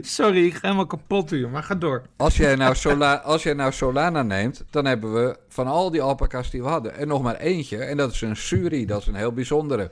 Sorry, 0.01 0.47
ik 0.47 0.53
ga 0.53 0.59
helemaal 0.63 0.87
kapot 0.87 1.31
hier, 1.31 1.49
maar 1.49 1.63
ga 1.63 1.75
door. 1.75 2.03
Als 2.17 2.37
jij, 2.37 2.55
nou 2.55 2.75
Sola, 2.75 3.15
als 3.15 3.43
jij 3.43 3.53
nou 3.53 3.73
Solana 3.73 4.23
neemt, 4.23 4.65
dan 4.71 4.85
hebben 4.85 5.15
we 5.15 5.37
van 5.49 5.67
al 5.67 5.91
die 5.91 6.03
alpaca's 6.03 6.51
die 6.51 6.63
we 6.63 6.69
hadden... 6.69 6.95
en 6.97 7.09
nog 7.09 7.23
maar 7.23 7.37
eentje, 7.37 7.79
en 7.79 7.97
dat 7.97 8.13
is 8.13 8.21
een 8.21 8.37
Suri, 8.37 8.87
dat 8.87 9.01
is 9.01 9.07
een 9.07 9.15
heel 9.15 9.33
bijzondere. 9.33 9.91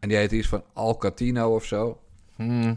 En 0.00 0.08
die 0.08 0.18
heet 0.18 0.32
iets 0.32 0.48
van 0.48 0.62
Alcatino 0.72 1.54
of 1.54 1.64
zo. 1.64 1.98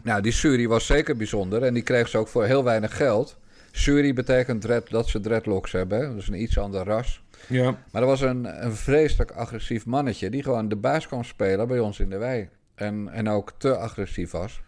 Nou, 0.02 0.20
die 0.22 0.32
Suri 0.32 0.68
was 0.68 0.86
zeker 0.86 1.16
bijzonder 1.16 1.62
en 1.62 1.74
die 1.74 1.82
kreeg 1.82 2.08
ze 2.08 2.18
ook 2.18 2.28
voor 2.28 2.44
heel 2.44 2.64
weinig 2.64 2.96
geld. 2.96 3.36
Suri 3.70 4.14
betekent 4.14 4.60
dread, 4.60 4.90
dat 4.90 5.08
ze 5.08 5.20
dreadlocks 5.20 5.72
hebben, 5.72 5.98
hè? 6.00 6.14
dus 6.14 6.28
een 6.28 6.42
iets 6.42 6.58
ander 6.58 6.84
ras. 6.84 7.22
Ja. 7.50 7.76
Maar 7.92 8.02
er 8.02 8.08
was 8.08 8.20
een, 8.20 8.64
een 8.64 8.74
vreselijk 8.74 9.30
agressief 9.30 9.86
mannetje 9.86 10.30
die 10.30 10.42
gewoon 10.42 10.68
de 10.68 10.76
baas 10.76 11.06
kwam 11.06 11.24
spelen 11.24 11.68
bij 11.68 11.78
ons 11.78 12.00
in 12.00 12.10
de 12.10 12.18
wei. 12.18 12.48
En, 12.74 13.08
en 13.08 13.28
ook 13.28 13.52
te 13.58 13.76
agressief 13.76 14.30
was. 14.30 14.60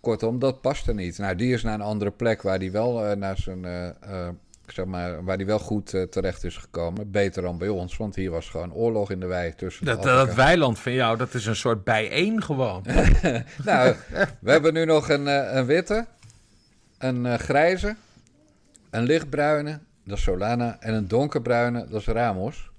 Kortom, 0.00 0.38
dat 0.38 0.60
paste 0.60 0.94
niet. 0.94 1.18
Nou, 1.18 1.34
die 1.34 1.52
is 1.52 1.62
naar 1.62 1.74
een 1.74 1.80
andere 1.80 2.10
plek 2.10 2.42
waar 2.42 2.58
die 2.58 2.70
wel 2.70 3.04
eh, 3.04 3.16
naar 3.16 3.36
zijn, 3.36 3.64
eh, 3.64 3.88
eh, 3.88 4.28
zeg 4.66 4.84
maar, 4.84 5.24
waar 5.24 5.36
die 5.36 5.46
wel 5.46 5.58
goed 5.58 6.10
terecht 6.10 6.44
is 6.44 6.56
gekomen. 6.56 7.10
Beter 7.10 7.42
dan 7.42 7.58
bij 7.58 7.68
ons, 7.68 7.96
want 7.96 8.14
hier 8.14 8.30
was 8.30 8.48
gewoon 8.48 8.72
oorlog 8.72 9.10
in 9.10 9.20
de 9.20 9.26
wei 9.26 9.54
tussen. 9.54 9.84
de 9.84 9.90
Dat, 9.90 10.02
dat 10.02 10.34
weiland 10.34 10.78
van 10.78 10.92
jou, 10.92 11.16
dat 11.16 11.34
is 11.34 11.46
een 11.46 11.56
soort 11.56 11.84
bijeen 11.84 12.42
gewoon. 12.42 12.84
Nou, 13.64 13.94
we 14.40 14.50
hebben 14.50 14.72
nu 14.72 14.84
nog 14.84 15.08
een, 15.08 15.26
een 15.56 15.66
witte, 15.66 16.06
een 16.98 17.38
grijze, 17.38 17.96
een 18.90 19.02
lichtbruine, 19.02 19.78
dat 20.08 20.16
is 20.18 20.22
Solana, 20.22 20.76
en 20.80 20.94
een 20.94 21.08
donkerbruine, 21.08 21.86
dat 21.90 22.00
is 22.00 22.06
Ramos. 22.06 22.70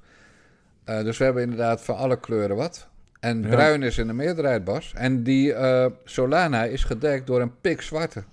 Eh, 0.83 1.03
dus 1.03 1.17
we 1.17 1.23
hebben 1.23 1.43
inderdaad 1.43 1.81
van 1.83 1.95
alle 1.97 2.19
kleuren 2.19 2.55
wat. 2.55 2.87
En 3.19 3.41
Ja. 3.41 3.47
bruin 3.49 3.83
is 3.83 3.97
in 3.97 4.07
de 4.07 4.13
meerderheid, 4.13 4.63
Bas. 4.63 4.91
En 4.95 5.23
die 5.23 5.53
eh, 5.53 5.85
Solana 6.03 6.63
is 6.63 6.83
gedekt 6.83 7.27
door 7.27 7.41
een 7.41 7.59
pikzwarte. 7.61 8.23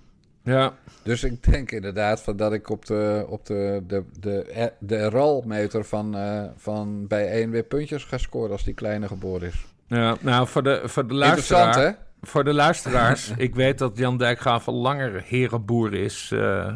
Ja. 0.43 0.73
Dus 1.03 1.23
ik 1.23 1.43
denk 1.51 1.71
inderdaad 1.71 2.21
van 2.21 2.37
dat 2.37 2.53
ik 2.53 2.69
op 2.69 2.85
de, 2.85 3.25
op 3.29 3.45
de, 3.45 3.83
de, 3.87 4.03
de, 4.19 4.71
de 4.79 5.09
RAL-meter 5.09 5.83
van, 5.85 6.17
eh, 6.17 6.43
van 6.55 7.07
bij 7.07 7.27
1 7.31 7.49
weer 7.49 7.63
puntjes 7.63 8.03
ga 8.03 8.17
scoren 8.17 8.51
als 8.51 8.63
die 8.63 8.73
kleine 8.73 9.07
geboren 9.07 9.47
is. 9.47 9.65
ja. 9.87 10.15
Nou, 10.21 10.47
voor 10.47 10.63
de, 10.63 10.81
voor 10.83 11.07
de 11.07 11.13
Interessant, 11.13 11.63
luisteraar... 11.63 11.85
hè? 11.91 12.05
Voor 12.21 12.43
de 12.43 12.53
luisteraars, 12.53 13.31
ik 13.37 13.55
weet 13.55 13.77
dat 13.77 13.97
Jan 13.97 14.17
Dijkgraaf 14.17 14.67
al 14.67 14.73
langer 14.73 15.23
herenboer 15.25 15.93
is 15.93 16.29
eh, 16.33 16.67
eh, 16.67 16.75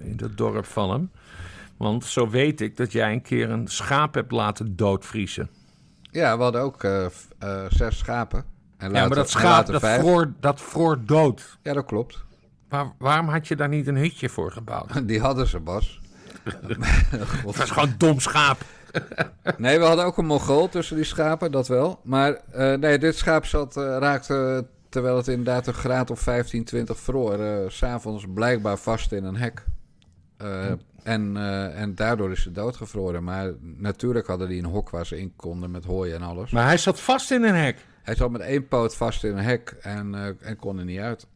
in 0.00 0.16
het 0.20 0.36
dorp 0.36 0.64
van 0.64 0.90
hem. 0.90 1.10
Want 1.76 2.04
zo 2.04 2.28
weet 2.30 2.60
ik 2.60 2.76
dat 2.76 2.92
jij 2.92 3.12
een 3.12 3.22
keer 3.22 3.50
een 3.50 3.68
schaap 3.68 4.14
hebt 4.14 4.32
laten 4.32 4.76
doodvriezen. 4.76 5.50
Ja, 6.10 6.36
we 6.36 6.42
hadden 6.42 6.60
ook 6.60 6.80
v- 6.80 7.12
eh, 7.38 7.64
zes 7.68 7.98
schapen. 7.98 8.44
En 8.76 8.86
ja, 8.86 8.92
later, 8.92 9.08
maar 9.08 9.16
dat 9.16 9.30
schaap, 9.30 9.66
dat 9.66 9.80
vroor, 9.82 10.32
dat 10.40 10.60
vroor 10.60 11.04
dood. 11.04 11.58
Ja, 11.62 11.72
dat 11.72 11.84
klopt. 11.84 12.24
Waar, 12.68 12.92
waarom 12.98 13.28
had 13.28 13.48
je 13.48 13.56
daar 13.56 13.68
niet 13.68 13.86
een 13.86 13.96
hutje 13.96 14.28
voor 14.28 14.52
gebouwd? 14.52 15.00
Die 15.08 15.20
hadden 15.20 15.46
ze, 15.46 15.60
Bas. 15.60 16.00
Het 17.10 17.56
was 17.56 17.70
gewoon 17.70 17.88
een 17.88 17.94
dom 17.98 18.20
schaap. 18.20 18.58
Nee, 19.56 19.78
we 19.78 19.84
hadden 19.84 20.04
ook 20.04 20.16
een 20.18 20.26
Mongool 20.26 20.68
tussen 20.68 20.96
die 20.96 21.04
schapen, 21.04 21.52
dat 21.52 21.68
wel. 21.68 22.00
Maar 22.04 22.32
eh, 22.52 22.74
nee, 22.78 22.98
dit 22.98 23.16
schaap 23.16 23.46
zat, 23.46 23.76
raakte, 23.76 24.66
terwijl 24.88 25.16
het 25.16 25.28
inderdaad 25.28 25.66
een 25.66 25.74
graad 25.74 26.10
of 26.10 26.20
15, 26.20 26.64
20 26.64 26.98
vroor, 26.98 27.38
s 27.70 27.76
s'avonds 27.76 28.24
blijkbaar 28.34 28.76
vast 28.76 29.12
in 29.12 29.24
een 29.24 29.36
hek. 29.36 29.64
Eh, 30.36 30.72
en, 31.04 31.36
eh, 31.36 31.80
en 31.80 31.94
daardoor 31.94 32.30
is 32.30 32.42
ze 32.42 32.52
doodgevroren. 32.52 33.24
Maar 33.24 33.52
natuurlijk 33.60 34.26
hadden 34.26 34.48
die 34.48 34.58
een 34.62 34.68
hok 34.70 34.90
waar 34.90 35.06
ze 35.06 35.18
in 35.20 35.32
konden 35.36 35.70
met 35.70 35.84
hooi 35.84 36.12
en 36.12 36.22
alles. 36.22 36.50
Maar 36.50 36.64
hij 36.66 36.78
zat 36.78 37.00
vast 37.00 37.30
in 37.30 37.42
een 37.42 37.54
hek. 37.54 37.76
Hij 38.02 38.14
zat 38.14 38.30
met 38.30 38.40
één 38.40 38.68
poot 38.68 38.96
vast 38.96 39.24
in 39.24 39.36
een 39.36 39.44
hek 39.44 39.76
en, 39.80 40.14
eh, 40.14 40.48
en 40.48 40.56
kon 40.56 40.78
er 40.78 40.84
niet 40.84 40.98
uit. 41.00 41.26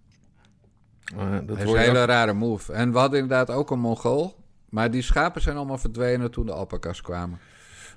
Uh, 1.15 1.33
dat 1.33 1.49
Dat 1.49 1.57
is 1.59 1.63
een 1.71 1.77
hele 1.79 2.01
ook- 2.01 2.07
rare 2.09 2.33
move. 2.33 2.73
En 2.73 2.93
we 2.93 2.99
hadden 2.99 3.21
inderdaad 3.21 3.51
ook 3.57 3.71
een 3.71 3.79
Mongool. 3.81 4.37
Maar 4.69 4.91
die 4.91 5.03
schapen 5.03 5.43
zijn 5.43 5.57
allemaal 5.57 5.79
verdwenen 5.79 6.31
toen 6.31 6.47
de 6.47 6.53
alpaca's 6.53 7.01
kwamen. 7.01 7.39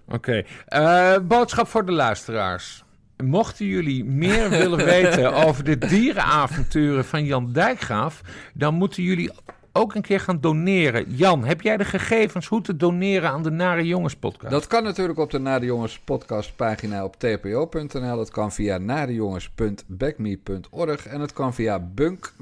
Oké. 0.07 0.43
Eh, 0.65 1.17
boodschap 1.23 1.67
voor 1.67 1.85
de 1.85 1.91
luisteraars. 1.91 2.83
Mochten 3.23 3.65
jullie 3.65 4.05
meer 4.05 4.49
willen 4.59 4.85
weten 4.85 5.33
over 5.33 5.63
de 5.63 5.77
dierenavonturen 5.77 7.05
van 7.05 7.25
Jan 7.25 7.51
Dijkgraaf, 7.51 8.21
dan 8.53 8.73
moeten 8.73 9.03
jullie 9.03 9.31
ook 9.73 9.95
een 9.95 10.01
keer 10.01 10.19
gaan 10.19 10.39
doneren. 10.39 11.15
Jan, 11.15 11.43
heb 11.43 11.61
jij 11.61 11.77
de 11.77 11.85
gegevens 11.85 12.47
hoe 12.47 12.61
te 12.61 12.75
doneren 12.75 13.29
aan 13.29 13.43
de 13.43 13.51
Nare 13.51 13.87
Jongens 13.87 14.15
podcast? 14.15 14.51
Dat 14.51 14.67
kan 14.67 14.83
natuurlijk 14.83 15.19
op 15.19 15.31
de 15.31 15.39
Nade 15.39 15.65
Jongens 15.65 15.99
podcastpagina 15.99 17.03
op 17.03 17.15
tpo.nl. 17.15 18.19
Het 18.19 18.31
kan 18.31 18.51
via 18.51 18.77
nadejongens.backme.org. 18.77 21.07
En 21.07 21.21
het 21.21 21.33
kan 21.33 21.53
via 21.53 21.79
bunk 21.79 22.33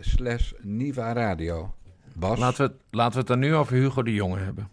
slash 0.00 0.52
Niva 0.60 1.12
Radio. 1.12 1.74
Bas? 2.12 2.38
Laten 2.38 2.66
we, 2.66 2.72
laten 2.90 3.12
we 3.12 3.18
het 3.18 3.26
dan 3.26 3.38
nu 3.38 3.54
over 3.54 3.76
Hugo 3.76 4.02
de 4.02 4.14
Jonge 4.14 4.38
hebben. 4.38 4.68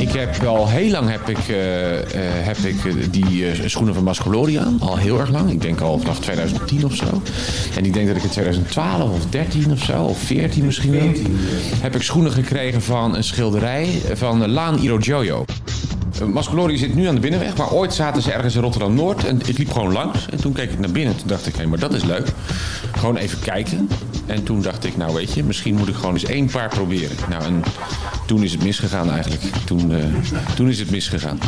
Ik 0.00 0.12
heb 0.12 0.44
al 0.44 0.68
heel 0.68 0.90
lang 0.90 1.10
heb 1.10 1.28
ik, 1.28 1.48
eh, 1.48 1.98
eh, 1.98 2.04
heb 2.46 2.56
ik 2.56 2.84
eh, 2.84 2.92
die 3.10 3.68
schoenen 3.68 3.94
van 3.94 4.04
Mascolori 4.04 4.56
aan. 4.56 4.76
Al 4.80 4.96
heel 4.96 5.20
erg 5.20 5.30
lang. 5.30 5.50
Ik 5.50 5.60
denk 5.60 5.80
al 5.80 5.98
vanaf 5.98 6.20
2010 6.20 6.84
of 6.84 6.94
zo. 6.94 7.22
En 7.76 7.84
ik 7.84 7.92
denk 7.92 8.06
dat 8.06 8.16
ik 8.16 8.22
in 8.22 8.28
2012 8.28 9.10
of 9.10 9.26
13 9.30 9.72
of 9.72 9.84
zo, 9.84 10.02
of 10.04 10.18
14 10.18 10.64
misschien 10.64 10.92
wel. 10.92 11.12
Heb 11.80 11.94
ik 11.94 12.02
schoenen 12.02 12.32
gekregen 12.32 12.82
van 12.82 13.16
een 13.16 13.24
schilderij 13.24 13.88
van 14.14 14.48
Laan 14.48 14.78
Iro 14.78 14.98
Eh, 16.20 16.26
Mascolori 16.26 16.78
zit 16.78 16.94
nu 16.94 17.06
aan 17.06 17.14
de 17.14 17.20
binnenweg, 17.20 17.56
maar 17.56 17.72
ooit 17.72 17.94
zaten 17.94 18.22
ze 18.22 18.32
ergens 18.32 18.54
in 18.54 18.62
Rotterdam-Noord. 18.62 19.24
En 19.24 19.40
ik 19.46 19.58
liep 19.58 19.70
gewoon 19.70 19.92
langs. 19.92 20.28
En 20.28 20.40
toen 20.40 20.52
keek 20.52 20.70
ik 20.70 20.78
naar 20.78 20.90
binnen. 20.90 21.16
Toen 21.16 21.28
dacht 21.28 21.46
ik, 21.46 21.54
hé, 21.54 21.66
maar 21.66 21.78
dat 21.78 21.94
is 21.94 22.04
leuk. 22.04 22.28
Gewoon 22.92 23.16
even 23.16 23.40
kijken. 23.40 23.88
En 24.26 24.44
toen 24.44 24.62
dacht 24.62 24.84
ik, 24.84 24.96
nou 24.96 25.14
weet 25.14 25.32
je, 25.32 25.44
misschien 25.44 25.74
moet 25.74 25.88
ik 25.88 25.94
gewoon 25.94 26.12
eens 26.12 26.24
één 26.24 26.50
paar 26.50 26.68
proberen. 26.68 27.16
Nou, 27.28 27.42
en 27.44 27.62
toen 28.26 28.42
is 28.42 28.52
het 28.52 28.62
misgegaan 28.62 29.10
eigenlijk. 29.10 29.42
Toen, 29.42 29.92
eh, 29.92 30.54
toen 30.54 30.68
is 30.68 30.78
het 30.78 30.90
misgegaan. 30.90 31.38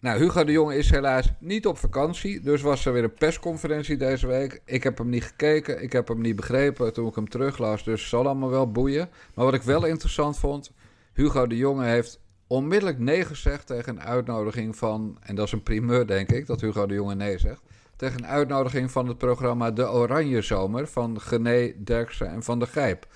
Nou, 0.00 0.20
Hugo 0.20 0.44
de 0.44 0.52
Jonge 0.52 0.76
is 0.76 0.90
helaas 0.90 1.28
niet 1.40 1.66
op 1.66 1.78
vakantie. 1.78 2.40
Dus 2.40 2.62
was 2.62 2.86
er 2.86 2.92
weer 2.92 3.04
een 3.04 3.14
persconferentie 3.14 3.96
deze 3.96 4.26
week. 4.26 4.62
Ik 4.64 4.82
heb 4.82 4.98
hem 4.98 5.08
niet 5.08 5.24
gekeken. 5.24 5.82
Ik 5.82 5.92
heb 5.92 6.08
hem 6.08 6.20
niet 6.20 6.36
begrepen 6.36 6.92
toen 6.92 7.08
ik 7.08 7.14
hem 7.14 7.28
teruglas. 7.28 7.84
Dus 7.84 8.00
het 8.00 8.08
zal 8.08 8.26
allemaal 8.26 8.50
wel 8.50 8.70
boeien. 8.70 9.08
Maar 9.34 9.44
wat 9.44 9.54
ik 9.54 9.62
wel 9.62 9.84
interessant 9.84 10.38
vond. 10.38 10.72
Hugo 11.12 11.46
de 11.46 11.56
Jonge 11.56 11.84
heeft 11.84 12.20
onmiddellijk 12.50 12.98
nee 12.98 13.24
gezegd 13.24 13.66
tegen 13.66 13.96
een 13.96 14.02
uitnodiging 14.02 14.76
van. 14.76 15.16
En 15.20 15.34
dat 15.34 15.46
is 15.46 15.52
een 15.52 15.62
primeur, 15.62 16.06
denk 16.06 16.30
ik, 16.30 16.46
dat 16.46 16.60
Hugo 16.60 16.86
de 16.86 16.94
Jonge 16.94 17.14
nee 17.14 17.38
zegt. 17.38 17.62
Tegen 17.96 18.18
een 18.18 18.26
uitnodiging 18.26 18.90
van 18.90 19.08
het 19.08 19.18
programma 19.18 19.70
De 19.70 19.90
Oranje 19.90 20.42
Zomer 20.42 20.86
van 20.86 21.20
Gené 21.20 21.72
Derksen 21.84 22.30
en 22.30 22.42
Van 22.42 22.58
der 22.58 22.68
Gijp. 22.68 23.06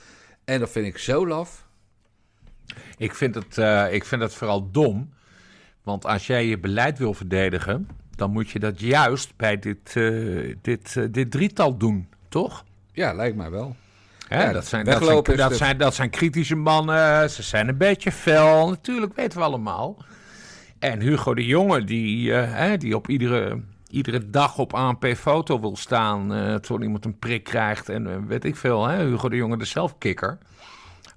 En 0.45 0.61
dat 0.61 0.71
vind 0.71 0.87
ik 0.87 0.99
zo 0.99 1.27
laf. 1.27 1.67
Ik 2.97 3.15
vind, 3.15 3.35
het, 3.35 3.59
eh, 3.59 3.93
ik 3.93 4.05
vind 4.05 4.23
het 4.23 4.35
vooral 4.35 4.71
dom. 4.71 5.13
Want 5.83 6.07
als 6.07 6.27
jij 6.27 6.47
je 6.47 6.59
beleid 6.59 6.99
wil 6.99 7.15
verdedigen, 7.15 7.89
dan 8.17 8.31
moet 8.31 8.51
je 8.51 8.59
dat 8.59 8.81
juist 8.81 9.37
bij 9.37 9.59
dit, 9.59 9.97
eh, 9.97 10.57
dit, 10.63 10.97
eh, 10.97 11.05
dit 11.11 11.31
drietal 11.31 11.77
doen, 11.77 12.09
toch? 12.29 12.65
Ja, 12.93 13.13
lijkt 13.13 13.37
mij 13.37 13.51
wel. 13.51 13.77
Hè, 14.29 14.43
Ja, 14.45 14.53
dat, 14.53 14.67
zijn, 14.67 14.85
dat, 14.85 15.05
zijn, 15.05 15.23
dat, 15.37 15.57
zijn, 15.57 15.79
dat 15.79 15.95
zijn 15.95 16.11
kritische 16.11 16.57
mannen, 16.57 17.31
ze 17.31 17.43
zijn 17.43 17.69
een 17.69 17.77
beetje 17.79 18.13
fel, 18.13 18.69
natuurlijk 18.69 19.17
weten 19.17 19.39
we 19.39 19.45
allemaal. 19.45 20.05
En 20.79 21.01
Hugo 21.01 21.35
de 21.35 21.45
Jonge, 21.47 21.85
die, 21.85 22.35
eh, 22.35 22.53
hè, 22.55 22.77
die 22.77 22.97
op 22.97 23.09
iedere, 23.09 23.61
iedere 23.89 24.31
dag 24.31 24.59
op 24.59 24.75
ANP-foto 24.75 25.61
wil 25.61 25.77
staan... 25.77 26.35
eh 26.35 26.55
terwijl 26.55 26.83
iemand 26.85 27.05
een 27.05 27.19
prik 27.19 27.45
krijgt 27.45 27.89
en 27.89 28.07
eh, 28.07 28.17
weet 28.27 28.45
ik 28.45 28.57
veel, 28.57 28.87
hè, 28.87 29.05
Hugo 29.05 29.29
de 29.29 29.37
Jonge 29.37 29.59
de 29.59 29.65
zelfkikker. 29.65 30.39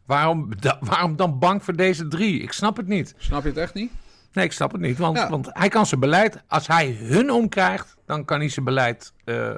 Waarom, 0.05 0.49
da- 0.59 0.77
waarom 0.81 1.15
dan 1.15 1.39
bang 1.39 1.63
voor 1.63 1.75
deze 1.75 2.07
drie? 2.07 2.41
Ik 2.41 2.51
snap 2.51 2.77
het 2.77 2.87
niet. 2.87 3.13
Snap 3.17 3.41
je 3.43 3.47
het 3.49 3.57
echt 3.57 3.73
niet? 3.73 3.91
Nee, 4.33 4.45
ik 4.45 4.51
snap 4.51 4.71
het 4.71 4.81
niet. 4.81 4.97
Want, 4.97 5.17
Ja. 5.17 5.29
want 5.29 5.49
hij 5.53 5.69
kan 5.69 5.85
zijn 5.85 5.99
beleid, 5.99 6.41
als 6.47 6.67
hij 6.67 6.97
hun 6.99 7.31
omkrijgt, 7.31 7.95
dan 8.05 8.25
kan 8.25 8.39
hij 8.39 8.49
zijn 8.49 8.65
beleid 8.65 9.13
eh, 9.23 9.49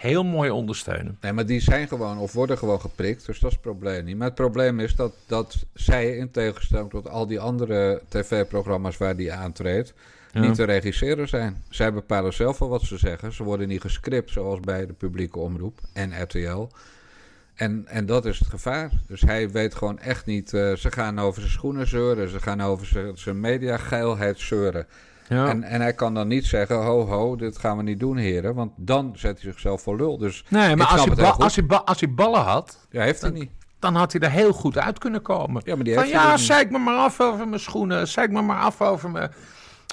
heel 0.00 0.24
mooi 0.24 0.50
ondersteunen. 0.50 1.18
Nee, 1.20 1.32
maar 1.32 1.46
die 1.46 1.60
zijn 1.60 1.88
gewoon 1.88 2.18
of 2.18 2.32
worden 2.32 2.58
gewoon 2.58 2.80
geprikt, 2.80 3.26
dus 3.26 3.38
dat 3.38 3.50
is 3.50 3.56
het 3.56 3.64
probleem 3.66 4.04
niet. 4.04 4.16
Maar 4.16 4.26
het 4.26 4.34
probleem 4.34 4.80
is 4.80 4.94
dat, 4.94 5.12
dat 5.26 5.56
zij, 5.74 6.16
in 6.16 6.30
tegenstelling 6.30 6.90
tot 6.90 7.08
al 7.08 7.26
die 7.26 7.40
andere 7.40 8.02
tv-programma's 8.08 8.96
waar 8.96 9.16
die 9.16 9.32
aantreedt, 9.32 9.94
Ja. 10.32 10.40
niet 10.40 10.54
te 10.54 10.64
regisseren 10.64 11.28
zijn. 11.28 11.62
Zij 11.68 11.92
bepalen 11.92 12.32
zelf 12.32 12.58
wel 12.58 12.68
wat 12.68 12.82
ze 12.82 12.98
zeggen. 12.98 13.32
Ze 13.32 13.42
worden 13.42 13.68
niet 13.68 13.80
gescript, 13.80 14.30
zoals 14.30 14.60
bij 14.60 14.86
de 14.86 14.92
publieke 14.92 15.38
omroep 15.38 15.80
en 15.92 16.22
RTL. 16.22 16.68
En, 17.54 17.84
en 17.86 18.06
dat 18.06 18.26
is 18.26 18.38
het 18.38 18.48
gevaar. 18.48 18.90
Dus 19.06 19.20
hij 19.20 19.50
weet 19.50 19.74
gewoon 19.74 19.98
echt 19.98 20.26
niet. 20.26 20.54
eh, 20.54 20.72
ze 20.74 20.90
gaan 20.92 21.18
over 21.18 21.40
zijn 21.40 21.52
schoenen 21.52 21.86
zeuren, 21.88 22.28
ze 22.28 22.40
gaan 22.40 22.60
over 22.62 22.86
zijn, 22.86 23.18
zijn 23.18 23.40
mediageilheid 23.40 24.38
zeuren. 24.38 24.86
Ja. 25.30 25.48
En, 25.48 25.62
en 25.62 25.80
hij 25.80 25.92
kan 25.92 26.14
dan 26.14 26.28
niet 26.28 26.46
zeggen: 26.46 26.76
ho, 26.76 27.06
ho, 27.06 27.36
dit 27.36 27.58
gaan 27.58 27.76
we 27.76 27.82
niet 27.82 28.00
doen, 28.00 28.16
heren. 28.16 28.54
Want 28.54 28.72
dan 28.76 29.12
zet 29.14 29.42
hij 29.42 29.50
zichzelf 29.50 29.82
voor 29.82 29.96
lul. 29.96 30.18
Dus 30.18 30.44
nee, 30.48 30.76
maar 30.76 30.86
als 30.86 31.04
hij, 31.04 31.24
als, 31.24 31.56
hij 31.56 31.66
als 31.84 32.00
hij 32.00 32.14
ballen 32.14 32.40
had, 32.42 32.86
Ja, 32.90 33.02
heeft 33.02 33.20
hij 33.20 33.30
niet. 33.30 33.50
dan 33.78 33.94
had 33.94 34.12
hij 34.12 34.20
er 34.20 34.30
heel 34.30 34.52
goed 34.52 34.78
uit 34.78 34.98
kunnen 34.98 35.22
komen. 35.22 35.62
Ja, 35.64 35.74
maar 35.74 35.84
die 35.84 35.94
Van 35.94 36.02
heeft 36.02 36.14
hij 36.16 36.24
ja, 36.26 36.32
dus 36.36 36.46
zeik 36.46 36.70
me 36.70 36.78
maar 36.78 36.96
af 36.96 37.20
over 37.20 37.48
mijn 37.48 37.60
schoenen. 37.60 38.08
Zeik 38.08 38.30
me 38.30 38.42
maar 38.42 38.60
af 38.60 38.80
over 38.80 39.10
mijn, 39.10 39.30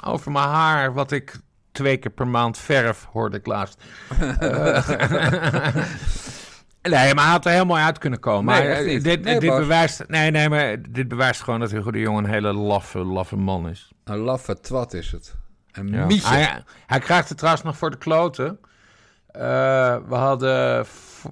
over 0.05 0.31
mijn 0.31 0.47
haar, 0.47 0.93
wat 0.93 1.11
ik 1.11 1.39
twee 1.71 1.97
keer 1.97 2.11
per 2.11 2.27
maand 2.27 2.57
verf, 2.57 3.07
hoorde 3.11 3.37
ik 3.37 3.45
laatst. 3.45 3.81
Eh, 4.39 5.75
nee, 6.89 7.13
maar 7.13 7.23
hij 7.23 7.33
had 7.33 7.45
er 7.45 7.65
mooi 7.65 7.81
uit 7.81 7.97
kunnen 7.97 8.19
komen. 8.19 8.53
Nee, 8.53 8.67
maar 8.67 8.77
eh, 8.77 9.03
dit, 9.03 9.23
Nee, 9.23 9.39
dit 9.39 9.55
bewijst, 9.55 10.03
nee, 10.07 10.31
nee, 10.31 10.49
maar 10.49 10.75
dit 10.89 11.07
bewijst 11.07 11.41
gewoon 11.41 11.59
dat 11.59 11.71
Hugo 11.71 11.91
de 11.91 11.99
Jong 11.99 12.17
een 12.17 12.25
hele 12.25 12.53
laffe, 12.53 12.99
laffe 12.99 13.35
man 13.35 13.69
is. 13.69 13.91
Een 14.03 14.17
laffe 14.17 14.59
twat 14.59 14.93
is 14.93 15.11
het. 15.11 15.35
Een 15.71 15.87
Ja. 15.87 16.07
Hij, 16.07 16.63
hij 16.85 16.99
krijgt 16.99 17.29
het 17.29 17.37
trouwens 17.37 17.65
nog 17.65 17.77
voor 17.77 17.91
de 17.91 17.97
kloten. 17.97 18.59
Eh, 19.27 19.41
we 20.07 20.15
hadden, 20.15 20.85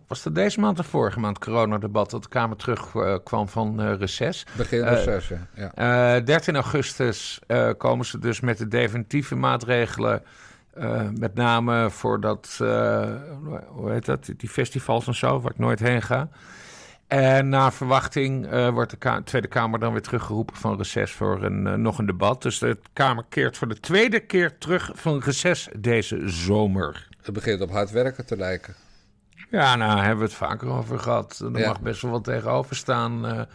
was 0.08 0.24
dat 0.24 0.36
deze 0.36 0.60
maand 0.60 0.80
of 0.80 0.86
vorige 0.86 1.20
maand, 1.20 1.40
coronadebat, 1.40 2.10
dat 2.10 2.24
de 2.24 2.30
Kamer 2.30 2.58
terugkwam 2.58 3.24
kwam 3.24 3.48
van 3.48 3.82
eh 3.82 3.98
reces. 3.98 4.46
Begin 4.58 4.84
reces, 4.84 5.28
ja. 5.28 5.72
ja. 5.76 6.16
Eh, 6.16 6.26
13 6.26 6.56
augustus 6.56 7.40
komen 7.78 8.06
ze 8.06 8.20
dus 8.20 8.40
met 8.40 8.58
de 8.58 8.68
definitieve 8.68 9.36
maatregelen. 9.36 10.24
Eh, 10.76 11.10
met 11.20 11.34
name 11.34 11.90
voor 11.90 12.20
dat, 12.22 12.58
eh, 12.62 13.10
hoe 13.68 13.92
heet 13.92 14.06
dat, 14.06 14.30
die 14.38 14.50
festivals 14.50 15.08
en 15.08 15.16
zo, 15.16 15.42
waar 15.42 15.52
ik 15.52 15.58
nooit 15.58 15.80
heen 15.80 16.02
ga. 16.02 16.30
En 17.08 17.50
na 17.50 17.72
verwachting 17.72 18.48
eh, 18.48 18.70
wordt 18.70 18.92
de 18.92 18.98
Ka- 18.98 19.22
Tweede 19.22 19.48
Kamer 19.48 19.80
dan 19.80 19.92
weer 19.92 20.02
teruggeroepen 20.02 20.56
van 20.56 20.78
reces 20.78 21.12
voor 21.12 21.44
een, 21.44 21.82
nog 21.82 21.98
een 22.00 22.06
debat. 22.06 22.42
Dus 22.42 22.60
de 22.60 22.78
Kamer 22.94 23.26
keert 23.30 23.58
voor 23.58 23.68
de 23.68 23.80
tweede 23.80 24.20
keer 24.20 24.58
terug 24.58 24.92
van 24.94 25.20
reces 25.20 25.70
deze 25.78 26.22
zomer. 26.30 27.08
Het 27.22 27.34
begint 27.34 27.62
op 27.62 27.72
hard 27.72 27.92
werken 27.92 28.26
te 28.26 28.38
lijken. 28.38 28.76
Ja, 29.50 29.76
nou 29.76 30.00
hebben 30.00 30.18
we 30.18 30.24
het 30.24 30.34
vaker 30.34 30.68
over 30.68 31.00
gehad. 31.00 31.40
Er 31.54 31.60
Ja. 31.60 31.68
mag 31.68 31.82
best 31.82 32.02
wel 32.02 32.12
wat 32.12 32.24
tegenover 32.24 32.76
staan 32.76 33.48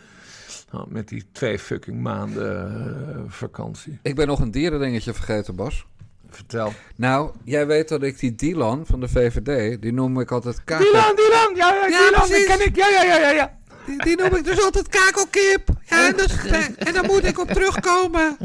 met 0.89 1.09
die 1.09 1.25
twee 1.33 1.59
fucking 1.59 2.01
maanden 2.03 3.25
vakantie. 3.29 3.99
Ik 4.03 4.15
ben 4.15 4.27
nog 4.27 4.41
een 4.41 4.51
dierendingetje 4.51 5.15
vergeten, 5.15 5.55
Bas. 5.57 5.87
Vertel. 6.31 6.73
Nou, 6.97 7.31
jij 7.45 7.67
weet 7.67 7.89
dat 7.89 8.03
ik 8.03 8.19
die 8.19 8.35
Dylan 8.35 8.87
van 8.87 9.01
de 9.01 9.09
VVD, 9.09 9.83
die 9.83 9.93
noem 9.93 10.21
ik 10.21 10.31
altijd 10.31 10.65
kakel... 10.65 10.87
Dylan, 10.87 11.17
Dylan, 11.17 11.55
ja, 11.55 11.75
ja, 11.75 11.87
Ja, 11.87 12.09
Dylan, 12.11 12.29
die 12.29 12.45
ken 12.45 12.67
ik. 12.67 12.77
Ja, 12.77 12.89
ja, 12.89 13.03
ja, 13.03 13.17
ja, 13.19 13.31
ja. 13.31 13.59
Die, 13.87 14.03
die 14.05 14.17
noem 14.17 14.35
ik 14.37 14.45
dus 14.45 14.63
altijd 14.65 14.89
kakelkip. 14.89 15.69
Ja, 15.85 16.07
en, 16.09 16.17
dat, 16.17 16.31
en 16.77 16.93
daar 16.93 17.05
moet 17.05 17.25
ik 17.25 17.39
op 17.39 17.49
terugkomen. 17.49 18.37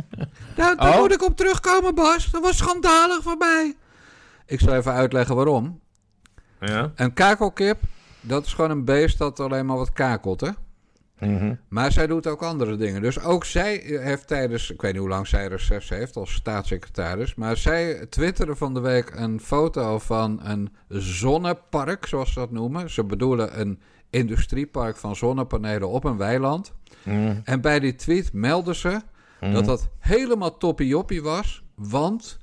Daar, 0.56 0.76
daar 0.76 0.94
Oh? 0.94 1.00
moet 1.00 1.14
ik 1.14 1.24
op 1.24 1.38
terugkomen, 1.38 1.96
Bas. 1.96 2.32
Dat 2.32 2.42
was 2.42 2.58
schandalig 2.58 3.24
voor 3.24 3.38
mij. 3.38 3.76
Ik 4.46 4.60
zal 4.60 4.74
even 4.74 4.94
uitleggen 4.94 5.36
waarom. 5.36 5.80
Ja. 6.60 6.92
Een 6.96 7.14
kakelkip, 7.14 7.78
dat 8.22 8.46
is 8.46 8.54
gewoon 8.54 8.72
een 8.72 8.86
beest 8.86 9.18
dat 9.18 9.40
alleen 9.40 9.66
maar 9.66 9.78
wat 9.78 9.94
kakelt, 9.94 10.42
hè? 10.42 10.50
Mhm. 11.20 11.56
Maar 11.68 11.92
zij 11.92 12.08
doet 12.08 12.28
ook 12.28 12.44
andere 12.44 12.76
dingen. 12.76 13.02
Dus 13.02 13.20
ook 13.20 13.46
zij 13.46 13.82
heeft 13.86 14.28
tijdens, 14.28 14.72
ik 14.72 14.82
weet 14.82 14.92
niet 14.92 15.02
hoe 15.02 15.10
lang 15.10 15.28
zij 15.28 15.48
reces 15.48 15.90
heeft 15.90 16.16
als 16.16 16.34
staatssecretaris, 16.34 17.36
maar 17.36 17.58
zij 17.58 18.06
twitterde 18.06 18.56
van 18.56 18.74
de 18.74 18.80
week 18.80 19.12
een 19.16 19.40
foto 19.40 20.00
van 20.00 20.40
een 20.44 20.76
zonnepark, 20.88 22.06
zoals 22.06 22.34
ze 22.34 22.40
dat 22.40 22.52
noemen. 22.52 22.90
Ze 22.90 23.04
bedoelen 23.04 23.60
een 23.60 23.80
industriepark 24.10 24.98
van 24.98 25.16
zonnepanelen 25.16 25.90
op 25.90 26.04
een 26.04 26.18
weiland. 26.18 26.74
Mhm. 27.04 27.36
En 27.44 27.62
bij 27.62 27.80
die 27.80 27.96
tweet 27.96 28.34
meldden 28.34 28.76
ze 28.76 29.02
dat 29.40 29.66
dat 29.66 29.90
helemaal 30.00 30.58
toppie-joppie 30.58 31.22
was, 31.22 31.64
want 31.76 32.38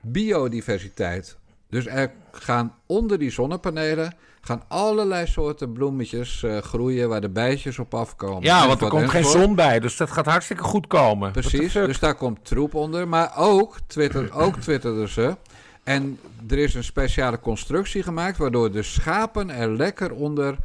biodiversiteit. 0.00 1.38
Dus 1.68 1.86
er 1.86 2.12
gaan 2.32 2.74
onder 2.86 3.18
die 3.18 3.30
zonnepanelen 3.30 4.14
gaan 4.44 4.62
allerlei 4.68 5.26
soorten 5.26 5.72
bloemetjes 5.72 6.42
eh, 6.42 6.58
groeien 6.58 7.08
waar 7.08 7.20
de 7.20 7.28
bijtjes 7.28 7.78
op 7.78 7.94
afkomen. 7.94 8.42
Ja, 8.42 8.66
want 8.66 8.80
er 8.80 8.88
komt 8.88 9.10
geen 9.10 9.24
zon 9.24 9.54
bij, 9.54 9.80
dus 9.80 9.96
dat 9.96 10.10
gaat 10.10 10.26
hartstikke 10.26 10.62
goed 10.62 10.86
komen. 10.86 11.32
Precies, 11.32 11.72
dus 11.72 11.98
daar 11.98 12.14
komt 12.14 12.44
troep 12.44 12.74
onder. 12.74 13.08
Maar 13.08 13.32
ook, 13.36 13.76
Twitter, 13.86 14.32
ook 14.32 14.56
twitterden 14.56 15.08
ze. 15.08 15.36
En 15.84 16.18
er 16.48 16.58
is 16.58 16.74
een 16.74 16.84
speciale 16.84 17.40
constructie 17.40 18.02
gemaakt... 18.02 18.36
waardoor 18.36 18.72
de 18.72 18.82
schapen 18.82 19.50
er 19.50 19.76
lekker 19.76 20.12
onder 20.12 20.56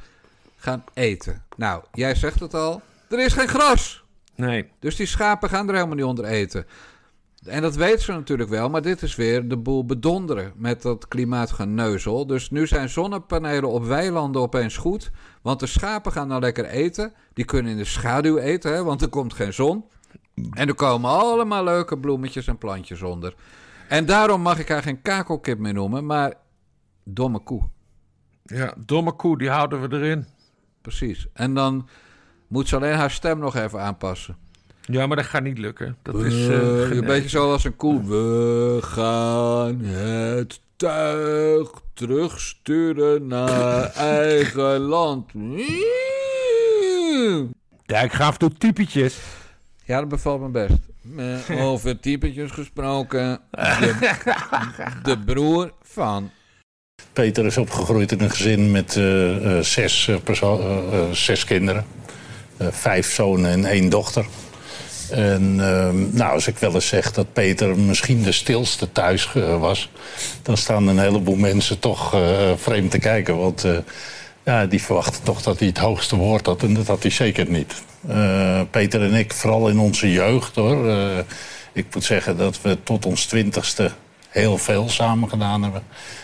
gaan 0.58 0.84
eten. 0.94 1.44
Nou, 1.56 1.84
jij 1.92 2.16
zegt 2.16 2.40
het 2.40 2.54
al. 2.54 2.82
Er 3.10 3.20
is 3.20 3.34
geen 3.34 3.48
gras. 3.48 4.04
Nee. 4.36 4.70
Dus 4.80 4.96
die 4.96 5.08
schapen 5.08 5.50
gaan 5.50 5.68
er 5.68 5.74
helemaal 5.74 5.96
niet 5.96 6.06
onder 6.06 6.26
eten. 6.26 6.66
En 7.46 7.62
dat 7.62 7.76
weten 7.76 8.02
ze 8.02 8.12
natuurlijk 8.12 8.50
wel, 8.50 8.70
maar 8.70 8.82
dit 8.82 9.02
is 9.02 9.16
weer 9.16 9.48
de 9.48 9.58
boel 9.58 9.86
bedonderen 9.86 10.54
met 10.56 10.82
dat 10.82 11.08
klimaatgeneuzel. 11.08 12.28
Dus 12.28 12.50
nu 12.50 12.68
zijn 12.68 12.90
zonnepanelen 12.90 13.70
op 13.70 13.86
weilanden 13.86 14.42
opeens 14.42 14.78
goed, 14.78 15.12
want 15.42 15.60
de 15.60 15.66
schapen 15.66 16.12
gaan 16.12 16.30
dan 16.30 16.40
lekker 16.40 16.66
eten. 16.66 17.14
Die 17.34 17.46
kunnen 17.46 17.72
in 17.72 17.78
de 17.78 17.86
schaduw 17.86 18.38
eten, 18.38 18.74
hè, 18.74 18.84
want 18.84 19.02
er 19.02 19.10
komt 19.10 19.34
geen 19.34 19.54
zon. 19.54 19.86
En 20.52 20.68
er 20.68 20.76
komen 20.76 21.10
allemaal 21.10 21.64
leuke 21.64 21.98
bloemetjes 21.98 22.48
en 22.48 22.58
plantjes 22.58 23.02
onder. 23.02 23.36
En 23.88 24.06
daarom 24.06 24.42
mag 24.42 24.60
ik 24.60 24.68
haar 24.68 24.82
geen 24.82 25.02
kakelkip 25.02 25.60
meer 25.60 25.74
noemen, 25.74 26.06
maar 26.06 26.34
domme 27.04 27.40
koe. 27.40 27.62
Ja, 28.44 28.74
domme 28.86 29.12
koe, 29.12 29.38
die 29.38 29.50
houden 29.50 29.82
we 29.90 29.96
erin. 29.96 30.26
Precies. 30.82 31.28
En 31.34 31.54
dan 31.54 31.88
moet 32.48 32.68
ze 32.68 32.76
alleen 32.76 32.96
haar 32.96 33.12
stem 33.12 33.40
nog 33.40 33.56
even 33.56 33.82
aanpassen. 33.82 34.38
Ja, 34.92 35.08
maar 35.08 35.18
dat 35.18 35.26
gaat 35.26 35.44
niet 35.44 35.58
lukken. 35.58 35.98
Dat 36.02 36.16
is... 36.24 36.48
eh, 36.48 36.90
een 36.92 37.06
beetje 37.06 37.30
zoals 37.30 37.64
een 37.64 37.76
koe. 37.76 38.04
We 38.06 38.78
gaan 38.82 39.80
het 39.84 40.60
tuig 40.76 41.70
terugsturen 41.94 43.28
naar 43.28 43.84
eigen 44.20 44.78
land. 44.80 45.32
Ja, 47.86 48.02
ik 48.02 48.12
ga 48.14 48.26
af 48.26 48.38
toe 48.38 48.52
typetjes. 48.58 49.18
Ja, 49.86 50.00
dat 50.00 50.10
bevalt 50.10 50.42
me 50.42 50.50
best. 50.50 50.74
Eh, 51.50 51.66
Over 51.66 52.00
typetjes 52.00 52.52
gesproken. 52.52 53.40
De, 53.52 54.18
de 55.04 55.20
broer 55.20 55.72
van. 55.82 56.32
Peter 57.14 57.46
is 57.46 57.58
opgegroeid 57.58 58.12
in 58.12 58.20
een 58.22 58.30
gezin 58.30 58.72
met 58.72 58.96
eh, 58.96 59.58
eh, 59.58 59.64
zes, 59.64 60.08
eh, 60.08 61.12
zes 61.12 61.44
kinderen. 61.44 61.86
Eh, 62.58 62.68
vijf 62.72 63.14
zonen 63.14 63.52
en 63.52 63.66
één 63.66 63.90
dochter. 63.90 64.26
En 65.10 65.58
ehm, 65.60 66.16
nou, 66.18 66.34
als 66.34 66.48
ik 66.48 66.58
wel 66.58 66.74
eens 66.74 66.88
zeg 66.88 67.12
dat 67.12 67.34
Peter 67.34 67.78
misschien 67.78 68.24
de 68.24 68.32
stilste 68.32 68.92
thuis 68.92 69.30
eh, 69.36 69.60
was... 69.60 69.90
dan 70.42 70.58
staan 70.58 70.88
een 70.88 71.00
heleboel 71.00 71.36
mensen 71.36 71.80
toch 71.80 72.14
eh, 72.14 72.22
vreemd 72.56 72.92
te 72.92 73.00
kijken. 73.00 73.38
Want 73.38 73.64
eh, 73.64 73.78
ja, 74.44 74.66
die 74.66 74.82
verwachten 74.82 75.24
toch 75.24 75.42
dat 75.42 75.60
hij 75.60 75.68
het 75.68 75.78
hoogste 75.78 76.16
woord 76.16 76.46
had. 76.46 76.64
En 76.64 76.74
dat 76.74 76.88
had 76.88 77.02
hij 77.02 77.12
zeker 77.12 77.50
niet. 77.50 77.74
Peter 78.72 79.02
en 79.02 79.14
ik, 79.14 79.34
vooral 79.34 79.70
in 79.70 79.80
onze 79.80 80.12
jeugd 80.12 80.56
hoor. 80.56 80.92
Ik 81.74 81.86
moet 81.94 82.04
zeggen 82.04 82.38
dat 82.38 82.62
we 82.62 82.78
tot 82.84 83.06
ons 83.06 83.26
twintigste 83.26 83.92
heel 84.30 84.58
veel 84.58 84.90
samen 84.90 85.30
gedaan 85.30 85.64
hebben. 85.64 85.84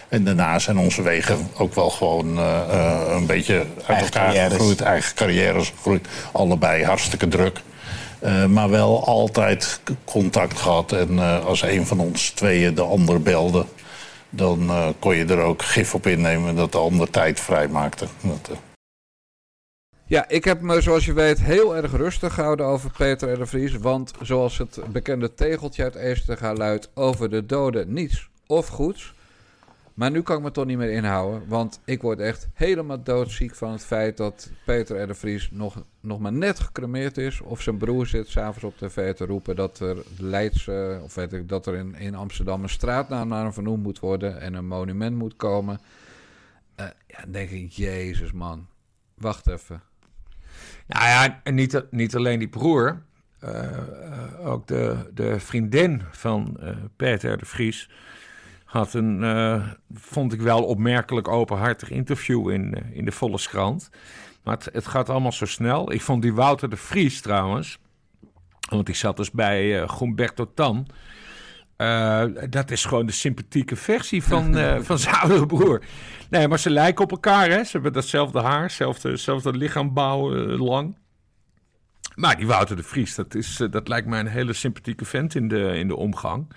En 0.10 0.24
daarna 0.24 0.60
zijn 0.60 0.78
onze 0.78 1.02
wegen 1.02 1.48
ook 1.58 1.76
wel 1.76 1.90
gewoon 1.90 2.38
een 2.38 3.26
beetje 3.26 3.56
uit 3.56 3.88
Eigen 3.88 4.06
elkaar 4.06 4.26
carrières. 4.26 4.54
gegroeid. 4.54 4.82
Eigen 4.82 5.16
carrières 5.16 5.74
gegroeid. 5.76 6.08
Allebei 6.32 6.84
hartstikke 6.84 7.28
druk. 7.28 7.62
Eh, 8.24 8.46
maar 8.46 8.70
wel 8.70 9.06
altijd 9.06 9.82
contact 10.06 10.60
gehad. 10.60 10.92
En 10.92 11.20
eh, 11.20 11.46
als 11.46 11.62
een 11.62 11.86
van 11.86 12.00
ons 12.00 12.30
tweeën 12.30 12.76
de 12.76 12.82
ander 12.82 13.22
belde... 13.22 13.66
dan 14.30 14.70
eh, 14.70 14.88
kon 15.00 15.16
je 15.16 15.26
er 15.26 15.40
ook 15.40 15.62
gif 15.62 15.94
op 15.94 16.08
innemen 16.08 16.56
dat 16.56 16.72
de 16.72 16.78
ander 16.78 17.10
tijd 17.10 17.40
vrij 17.40 17.68
maakte. 17.68 18.06
Dat, 18.22 18.58
Ja, 20.06 20.30
ik 20.30 20.44
heb 20.44 20.62
me 20.62 20.82
zoals 20.82 21.06
je 21.06 21.14
weet 21.14 21.42
heel 21.42 21.76
erg 21.76 21.92
rustig 21.92 22.34
gehouden 22.34 22.66
over 22.66 22.92
Peter 22.98 23.34
R. 23.34 23.38
de 23.38 23.46
Vries. 23.46 23.78
Want 23.78 24.12
zoals 24.22 24.58
het 24.58 24.80
bekende 24.92 25.34
tegeltje 25.34 25.84
uit 25.84 25.96
Eestega 25.96 26.54
luidt... 26.54 26.90
over 26.94 27.30
de 27.30 27.46
doden 27.46 27.94
niets 27.94 28.30
of 28.48 28.68
goeds. 28.68 29.14
Maar 29.94 30.12
nu 30.12 30.22
kan 30.22 30.38
ik 30.38 30.44
me 30.44 30.52
toch 30.52 30.66
niet 30.66 30.78
meer 30.78 30.92
inhouden. 30.92 31.48
Want 31.48 31.82
ik 31.86 32.02
word 32.02 32.20
echt 32.20 32.48
helemaal 32.54 33.04
doodziek 33.04 33.56
van 33.56 33.72
het 33.72 33.86
feit 33.86 34.18
dat 34.18 34.52
Peter 34.66 35.02
R. 35.02 35.08
de 35.08 35.14
Vries 35.14 35.50
nog, 35.52 35.84
nog 36.00 36.20
maar 36.20 36.34
net 36.34 36.60
gecremeerd 36.60 37.18
is. 37.18 37.42
Of 37.42 37.62
zijn 37.62 37.78
broer 37.78 38.08
zit 38.08 38.28
s'avonds 38.28 38.64
op 38.64 38.78
tv 38.78 39.14
te 39.14 39.26
roepen 39.26 39.56
dat 39.56 39.80
er 39.80 39.98
Leidse, 40.18 41.00
of 41.04 41.16
weet 41.16 41.34
ik, 41.34 41.50
dat 41.50 41.68
er 41.68 41.76
in, 41.76 41.96
in 41.96 42.16
Amsterdam 42.16 42.64
een 42.64 42.70
straatnaam 42.70 43.28
naar 43.28 43.44
hem 43.44 43.54
vernoemd 43.54 43.84
moet 43.84 44.00
worden. 44.00 44.40
En 44.42 44.54
een 44.54 44.68
monument 44.68 45.16
moet 45.16 45.36
komen. 45.36 45.80
Eh, 46.76 46.86
ja, 47.08 47.22
dan 47.22 47.32
denk 47.32 47.50
ik, 47.50 47.72
jezus 47.72 48.32
man. 48.32 48.68
Wacht 49.14 49.48
even. 49.48 49.82
Nou 50.88 51.06
ja, 51.06 51.42
niet, 51.52 51.84
niet 51.92 52.16
alleen 52.16 52.40
die 52.40 52.48
broer. 52.50 53.02
eh, 53.40 53.78
eh, 53.78 54.48
ook 54.48 54.68
de, 54.68 55.12
de 55.14 55.40
vriendin 55.40 56.02
van 56.12 56.60
Peter 56.96 57.38
de 57.38 57.46
Vries 57.46 57.90
had 58.74 58.94
een, 58.94 59.24
eh, 59.24 59.68
vond 59.94 60.34
ik 60.34 60.42
wel 60.42 60.64
opmerkelijk 60.64 61.28
openhartig 61.28 61.90
interview 61.90 62.50
in, 62.50 62.74
eh, 62.74 62.98
in 62.98 63.06
de 63.06 63.12
Volkskrant. 63.12 63.90
Maar 64.44 64.56
het, 64.56 64.70
het 64.74 64.88
gaat 64.88 65.10
allemaal 65.10 65.32
zo 65.32 65.46
snel. 65.46 65.92
Ik 65.92 66.02
vond 66.02 66.22
die 66.22 66.34
Wouter 66.34 66.70
de 66.70 66.78
Vries 66.78 67.22
trouwens, 67.22 67.80
want 68.70 68.86
die 68.86 68.96
zat 68.96 69.18
dus 69.18 69.32
bij 69.32 69.88
Gumberto 69.88 70.52
Tan. 70.54 70.88
Dat 72.50 72.72
is 72.72 72.86
gewoon 72.86 73.06
de 73.06 73.12
sympathieke 73.12 73.76
versie 73.76 74.24
van, 74.24 74.58
eh, 74.58 74.80
van 74.90 75.00
zijn 75.00 75.16
oudere 75.16 75.46
broer. 75.46 75.82
Nee, 76.30 76.48
maar 76.48 76.60
ze 76.60 76.70
lijken 76.70 77.04
op 77.04 77.12
elkaar, 77.12 77.50
hè? 77.50 77.64
Ze 77.64 77.72
hebben 77.72 77.94
datzelfde 77.94 78.42
haar, 78.42 78.74
hetzelfde, 79.02 79.58
lichaambouw, 79.58 80.36
eh, 80.36 80.60
lang. 80.60 80.98
Maar 82.16 82.38
die 82.38 82.48
Wouter 82.48 82.76
de 82.76 82.84
Vries, 82.84 83.16
dat, 83.16 83.36
is, 83.36 83.62
dat 83.70 83.88
lijkt 83.88 84.08
mij 84.08 84.20
een 84.20 84.28
hele 84.28 84.54
sympathieke 84.54 85.06
vent 85.06 85.36
in 85.36 85.48
de, 85.48 85.78
in 85.78 85.88
de 85.88 85.96
omgang. 85.96 86.48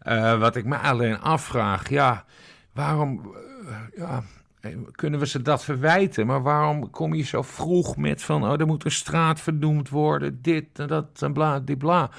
Eh, 0.00 0.38
wat 0.38 0.56
ik 0.56 0.64
me 0.64 0.76
alleen 0.76 1.20
afvraag, 1.20 1.88
ja, 1.88 2.24
waarom 2.72 3.34
eh, 3.66 3.76
ja, 3.96 4.22
eh, 4.60 4.76
kunnen 4.90 5.20
we 5.20 5.26
ze 5.26 5.42
dat 5.42 5.64
verwijten? 5.64 6.26
Maar 6.26 6.42
waarom 6.42 6.90
kom 6.90 7.14
je 7.14 7.22
zo 7.22 7.42
vroeg 7.42 7.96
met 7.96 8.22
van, 8.22 8.44
oh, 8.44 8.60
er 8.60 8.66
moet 8.66 8.84
een 8.84 8.90
straat 8.90 9.40
vernoemd 9.40 9.88
worden, 9.88 10.42
dit 10.42 10.78
en 10.78 10.86
dat 10.86 11.22
en 11.22 11.32
bla, 11.32 11.60
die 11.60 11.76
bla. 11.76 12.10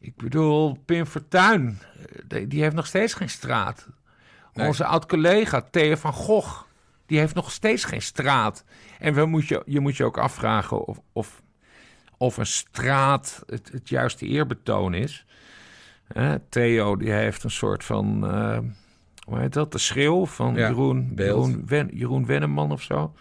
Ik 0.00 0.16
bedoel, 0.16 0.78
Pim 0.84 1.06
Fortuyn, 1.06 1.78
die, 2.26 2.46
die 2.46 2.62
heeft 2.62 2.74
nog 2.74 2.86
steeds 2.86 3.14
geen 3.14 3.30
straat. 3.30 3.88
Nee. 4.52 4.66
Onze 4.66 4.84
oud-collega 4.84 5.60
Theo 5.70 5.94
van 5.94 6.12
Gogh, 6.12 6.62
die 7.06 7.18
heeft 7.18 7.34
nog 7.34 7.50
steeds 7.50 7.84
geen 7.84 8.02
straat. 8.02 8.64
En 8.98 9.14
we 9.14 9.24
moet 9.24 9.48
je, 9.48 9.62
je 9.66 9.80
moet 9.80 9.96
je 9.96 10.04
ook 10.04 10.18
afvragen 10.18 10.86
of, 10.86 11.00
of, 11.12 11.42
of 12.16 12.36
een 12.36 12.46
straat 12.46 13.42
het, 13.46 13.72
het 13.72 13.88
juiste 13.88 14.26
eerbetoon 14.26 14.94
is. 14.94 15.26
Theo 16.48 16.96
die 16.96 17.10
heeft 17.10 17.44
een 17.44 17.50
soort 17.50 17.84
van, 17.84 18.26
eh, 18.30 18.58
hoe 19.26 19.38
heet 19.38 19.52
dat, 19.52 19.72
de 19.72 19.78
schreeuw 19.78 20.26
van 20.26 20.54
Ja, 20.54 20.68
Jeroen. 20.68 21.12
Jeroen, 21.16 21.62
Wen, 21.66 21.90
Jeroen 21.94 22.26
Wenneman 22.26 22.72
of 22.72 22.82
zo. 22.82 23.14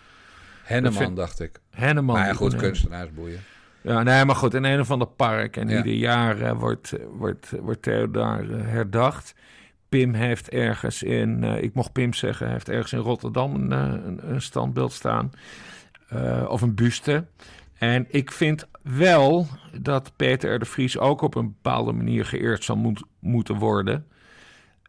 Henneman, 0.64 1.02
vind- 1.02 1.16
dacht 1.16 1.40
ik. 1.40 1.60
Henneman. 1.70 2.16
Maar 2.16 2.28
ja, 2.28 2.34
goed, 2.34 2.50
kon- 2.52 2.60
kunstenaars 2.60 3.14
boeien. 3.14 3.40
Ja, 3.82 4.04
nee, 4.04 4.26
maar 4.26 4.36
goed, 4.36 4.54
in 4.54 4.64
een 4.64 4.80
of 4.80 4.92
ander 4.92 5.08
park. 5.08 5.58
En 5.58 5.68
Ja. 5.68 5.78
ieder 5.78 5.94
jaar 5.94 6.56
wordt, 6.58 6.94
wordt, 7.18 7.50
wordt 7.62 7.82
Theo 7.82 8.12
daar 8.12 8.50
eh, 8.50 8.62
herdacht. 8.66 9.36
Pim 9.90 10.14
heeft 10.14 10.50
ergens 10.50 11.04
in, 11.04 11.44
eh, 11.44 11.62
ik 11.64 11.74
mocht 11.74 11.92
Pim 11.92 12.14
zeggen, 12.14 12.50
heeft 12.50 12.70
ergens 12.70 12.94
in 12.94 13.00
Rotterdam 13.00 13.56
een, 13.56 13.72
een, 13.72 14.20
een 14.34 14.42
standbeeld 14.42 14.92
staan. 14.94 15.32
Of 16.48 16.62
een 16.62 16.76
buste. 16.76 17.26
En 17.78 18.06
ik 18.10 18.32
vind 18.32 18.68
wel 18.84 19.48
dat 19.82 20.12
Peter 20.16 20.54
R. 20.56 20.60
de 20.60 20.66
Vries 20.66 20.98
ook 20.98 21.22
op 21.22 21.36
een 21.36 21.48
bepaalde 21.48 21.92
manier 21.92 22.26
geëerd 22.26 22.64
zal 22.64 22.76
moet, 22.76 23.04
moeten 23.20 23.56
worden. 23.56 24.08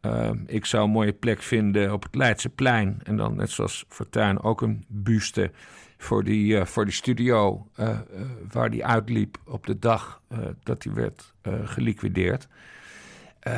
Eh, 0.01 0.31
ik 0.47 0.65
zou 0.65 0.85
een 0.85 0.91
mooie 0.91 1.13
plek 1.13 1.43
vinden 1.43 1.93
op 1.93 2.03
het 2.03 2.15
Leidseplein. 2.15 3.01
En 3.03 3.17
dan 3.17 3.37
net 3.37 3.51
zoals 3.51 3.85
Fortuyn 3.89 4.43
ook 4.43 4.61
een 4.61 4.85
buste 4.89 5.51
voor 6.05 6.25
die, 6.25 6.59
eh, 6.59 6.67
voor 6.67 6.85
die 6.85 6.95
studio 6.95 7.67
eh, 7.75 7.89
eh, 7.89 7.99
waar 8.51 8.71
die 8.71 8.85
uitliep 8.85 9.39
op 9.45 9.67
de 9.67 9.79
dag 9.79 10.23
dat 10.63 10.85
hij 10.85 10.93
werd 10.93 11.33
geliquideerd. 11.65 12.49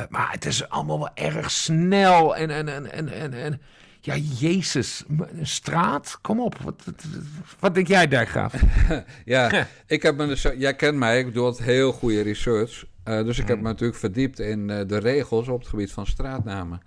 Maar 0.09 0.31
het 0.31 0.45
is 0.45 0.69
allemaal 0.69 0.99
wel 0.99 1.11
erg 1.13 1.51
snel 1.51 2.35
en, 2.35 2.49
en, 2.49 2.91
en, 2.91 3.09
en, 3.09 3.33
en 3.33 3.61
ja, 4.07 4.15
Jezus, 4.15 5.03
een 5.07 5.47
straat? 5.47 6.17
Kom 6.21 6.39
op, 6.39 6.57
wat, 6.57 6.83
wat, 7.59 7.75
denk 7.75 7.87
jij, 7.87 8.07
Dijkgraaf? 8.07 8.53
Ja, 9.25 9.67
ik 9.87 10.01
heb 10.01 10.17
me 10.17 10.27
dus, 10.27 10.41
jij 10.57 10.75
kent 10.75 10.97
mij, 10.97 11.19
ik 11.19 11.33
doe 11.33 11.45
altijd 11.45 11.67
heel 11.67 11.91
goede 11.91 12.21
research. 12.21 12.85
Eh, 13.03 13.23
dus 13.23 13.39
ik 13.39 13.47
heb 13.47 13.57
me 13.57 13.63
natuurlijk 13.63 13.99
verdiept 13.99 14.39
in 14.39 14.69
eh, 14.69 14.87
de 14.87 14.97
regels 14.97 15.47
op 15.47 15.59
het 15.59 15.67
gebied 15.67 15.91
van 15.91 16.05
straatnamen. 16.05 16.81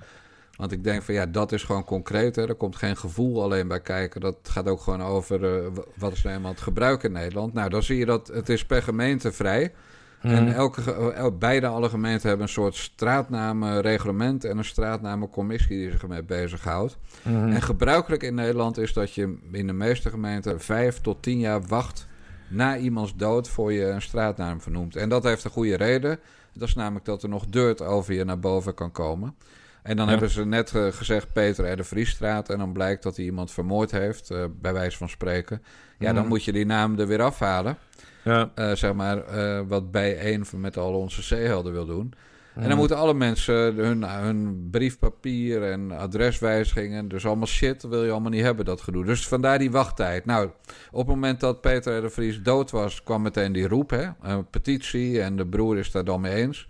Want 0.57 0.73
ik 0.73 0.85
denk 0.85 1.03
van 1.03 1.15
ja, 1.15 1.27
dat 1.27 1.53
is 1.53 1.63
gewoon 1.63 1.85
concreet. 1.85 2.37
Hè. 2.37 2.49
Er 2.49 2.55
komt 2.55 2.77
geen 2.77 2.97
gevoel 2.97 3.43
alleen 3.43 3.69
bij 3.69 3.81
kijken. 3.81 4.21
Dat 4.21 4.37
gaat 4.43 4.69
ook 4.69 4.81
gewoon 4.81 5.03
over 5.03 5.65
eh, 5.65 5.67
wat 5.97 6.13
is 6.13 6.23
nou 6.23 6.37
eenmaal 6.37 6.51
het 6.51 6.61
gebruik 6.61 7.03
in 7.03 7.13
Nederland. 7.13 7.53
Nou, 7.53 7.71
dan 7.71 7.83
zie 7.83 7.99
je 7.99 8.07
dat 8.07 8.29
het 8.29 8.49
is 8.49 8.67
per 8.67 8.83
gemeente 8.83 9.33
vrij. 9.33 9.73
En 10.21 10.55
elke, 10.55 10.81
ge- 10.83 11.13
el- 11.13 11.37
beide 11.39 11.67
alle 11.67 11.89
gemeenten 11.89 12.29
hebben 12.29 12.47
een 12.47 12.53
soort 12.53 12.75
straatnamenreglement 12.75 14.45
en 14.45 14.59
een 14.59 14.65
straatnamencommissie 14.65 15.77
die 15.79 15.91
zich 15.91 16.03
ermee 16.03 16.23
bezighoudt. 16.23 16.97
En 17.25 17.63
gebruikelijk 17.63 18.23
in 18.23 18.35
Nederland 18.35 18.79
is 18.79 18.93
dat 18.93 19.15
je 19.15 19.39
in 19.53 19.67
de 19.67 19.73
meeste 19.73 20.11
gemeenten 20.11 20.61
vijf 20.61 21.01
tot 21.01 21.23
tien 21.23 21.39
jaar 21.39 21.63
wacht 21.63 22.07
na 22.49 22.77
iemands 22.77 23.17
dood 23.17 23.49
voor 23.49 23.73
je 23.73 23.85
een 23.87 24.03
straatnaam 24.03 24.61
vernoemt. 24.61 24.97
En 24.97 25.09
dat 25.09 25.25
heeft 25.25 25.45
een 25.45 25.51
goede 25.51 25.77
reden. 25.77 26.19
Dat 26.55 26.69
is 26.69 26.75
namelijk 26.75 27.05
dat 27.05 27.23
er 27.23 27.29
nog 27.29 27.47
dirt 27.47 27.83
over 27.83 28.15
je 28.15 28.25
naar 28.25 28.39
boven 28.41 28.75
kan 28.75 28.93
komen. 28.93 29.35
En 29.83 29.97
dan 29.97 30.05
Ja. 30.05 30.11
hebben 30.11 30.31
ze 30.31 30.45
net 30.45 30.75
eh, 30.75 30.87
gezegd 30.91 31.33
Peter 31.33 31.73
R. 31.73 31.77
de 31.77 31.85
Vriesstraat. 31.85 32.49
En 32.51 32.59
dan 32.59 32.73
blijkt 32.73 33.03
dat 33.03 33.17
hij 33.17 33.25
iemand 33.25 33.51
vermoord 33.51 33.91
heeft, 33.91 34.31
eh, 34.31 34.45
bij 34.61 34.73
wijze 34.73 34.97
van 34.97 35.09
spreken. 35.09 35.63
Ja, 35.99 36.13
dan 36.13 36.27
moet 36.27 36.45
je 36.45 36.53
die 36.53 36.67
naam 36.67 36.99
er 36.99 37.07
weer 37.07 37.23
afhalen. 37.23 37.77
Ja. 38.23 38.51
Eh, 38.55 38.73
zeg 38.73 38.93
maar, 38.93 39.25
eh, 39.25 39.61
wat 39.69 39.91
bij 39.91 40.35
een 40.35 40.47
van 40.47 40.61
met 40.61 40.77
al 40.77 40.95
onze 40.95 41.23
zeehelden 41.23 41.73
wil 41.73 41.87
doen. 41.87 42.13
En 42.55 42.69
dan 42.69 42.79
moeten 42.79 42.97
alle 42.97 43.15
mensen 43.15 43.75
hun, 43.75 44.05
hun 44.05 44.69
briefpapier 44.71 45.63
en 45.63 45.91
adreswijzigingen, 45.93 47.09
dus 47.09 47.27
allemaal 47.27 47.47
shit, 47.47 47.83
wil 47.83 48.05
je 48.05 48.11
allemaal 48.11 48.31
niet 48.31 48.43
hebben, 48.43 48.65
dat 48.65 48.81
gedoe. 48.81 49.05
Dus 49.05 49.29
vandaar 49.29 49.59
die 49.59 49.71
wachttijd. 49.71 50.25
Nou, 50.25 50.51
op 50.91 50.99
het 50.99 51.07
moment 51.07 51.41
dat 51.41 51.61
Peter 51.61 52.01
de 52.01 52.11
Vries 52.11 52.43
dood 52.43 52.71
was, 52.71 53.03
kwam 53.03 53.23
meteen 53.23 53.53
die 53.53 53.69
roep, 53.69 53.91
hè, 53.91 54.09
een 54.21 54.51
petitie 54.51 55.23
en 55.23 55.37
de 55.37 55.47
broer 55.47 55.79
is 55.79 55.91
daar 55.91 56.05
dan 56.05 56.21
mee 56.21 56.35
eens. 56.35 56.69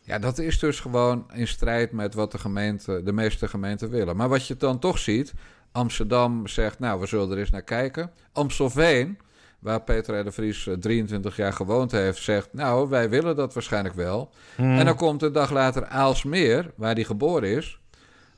Ja, 0.00 0.18
dat 0.18 0.38
is 0.38 0.58
dus 0.58 0.80
gewoon 0.80 1.26
in 1.32 1.48
strijd 1.48 1.92
met 1.92 2.14
wat 2.14 2.32
de, 2.32 2.38
gemeente, 2.38 3.02
de 3.02 3.12
meeste 3.12 3.48
gemeenten 3.48 3.90
willen. 3.90 4.16
Maar 4.16 4.28
wat 4.28 4.46
je 4.46 4.56
dan 4.56 4.78
toch 4.78 4.98
ziet, 4.98 5.34
Amsterdam 5.72 6.46
zegt, 6.46 6.78
nou, 6.78 7.00
we 7.00 7.06
zullen 7.06 7.30
er 7.30 7.38
eens 7.38 7.50
naar 7.50 7.62
kijken. 7.62 8.10
Amstelveen, 8.32 9.18
waar 9.58 9.80
Peter 9.82 10.20
R. 10.20 10.24
de 10.24 10.32
Vries 10.32 10.66
eh, 10.66 10.74
23 10.74 11.36
jaar 11.36 11.52
gewoond 11.52 11.90
heeft, 11.92 12.22
zegt, 12.22 12.48
nou, 12.52 12.88
wij 12.88 13.10
willen 13.10 13.36
dat 13.36 13.54
waarschijnlijk 13.54 13.94
wel. 13.94 14.30
En 14.78 14.84
dan 14.84 14.96
komt 14.96 15.22
een 15.22 15.32
dag 15.32 15.50
later 15.50 15.86
Aalsmeer, 15.86 16.70
waar 16.74 16.94
hij 16.94 17.04
geboren 17.04 17.48
is, 17.48 17.78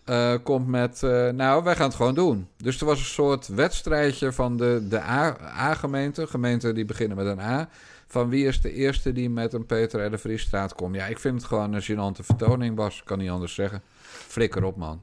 eh, 0.04 0.34
komt 0.42 0.66
met, 0.66 1.02
eh, 1.02 1.28
nou, 1.28 1.64
wij 1.64 1.74
gaan 1.76 1.86
het 1.86 1.96
gewoon 1.96 2.14
doen. 2.14 2.48
Dus 2.56 2.80
er 2.80 2.86
was 2.86 2.98
een 2.98 3.04
soort 3.04 3.46
wedstrijdje 3.48 4.32
van 4.32 4.56
de, 4.56 4.86
de 4.88 5.00
A- 5.00 5.36
A-gemeente, 5.56 6.26
gemeenten 6.26 6.74
die 6.74 6.84
beginnen 6.84 7.16
met 7.16 7.26
een 7.26 7.40
A, 7.40 7.68
van 8.06 8.28
wie 8.28 8.46
is 8.46 8.60
de 8.60 8.72
eerste 8.72 9.12
die 9.12 9.30
met 9.30 9.52
een 9.52 9.66
Peter 9.66 10.06
R. 10.06 10.10
de 10.10 10.18
Vries 10.18 10.42
straat 10.42 10.74
komt. 10.74 10.94
Ja, 10.94 11.06
ik 11.06 11.18
vind 11.18 11.34
het 11.34 11.44
gewoon 11.44 11.72
een 11.72 11.82
gênante 11.82 12.24
vertoning, 12.24 12.74
Bas, 12.74 13.02
kan 13.04 13.18
niet 13.18 13.30
anders 13.30 13.54
zeggen. 13.54 13.82
Flikker 14.10 14.64
op, 14.64 14.76
man. 14.76 15.02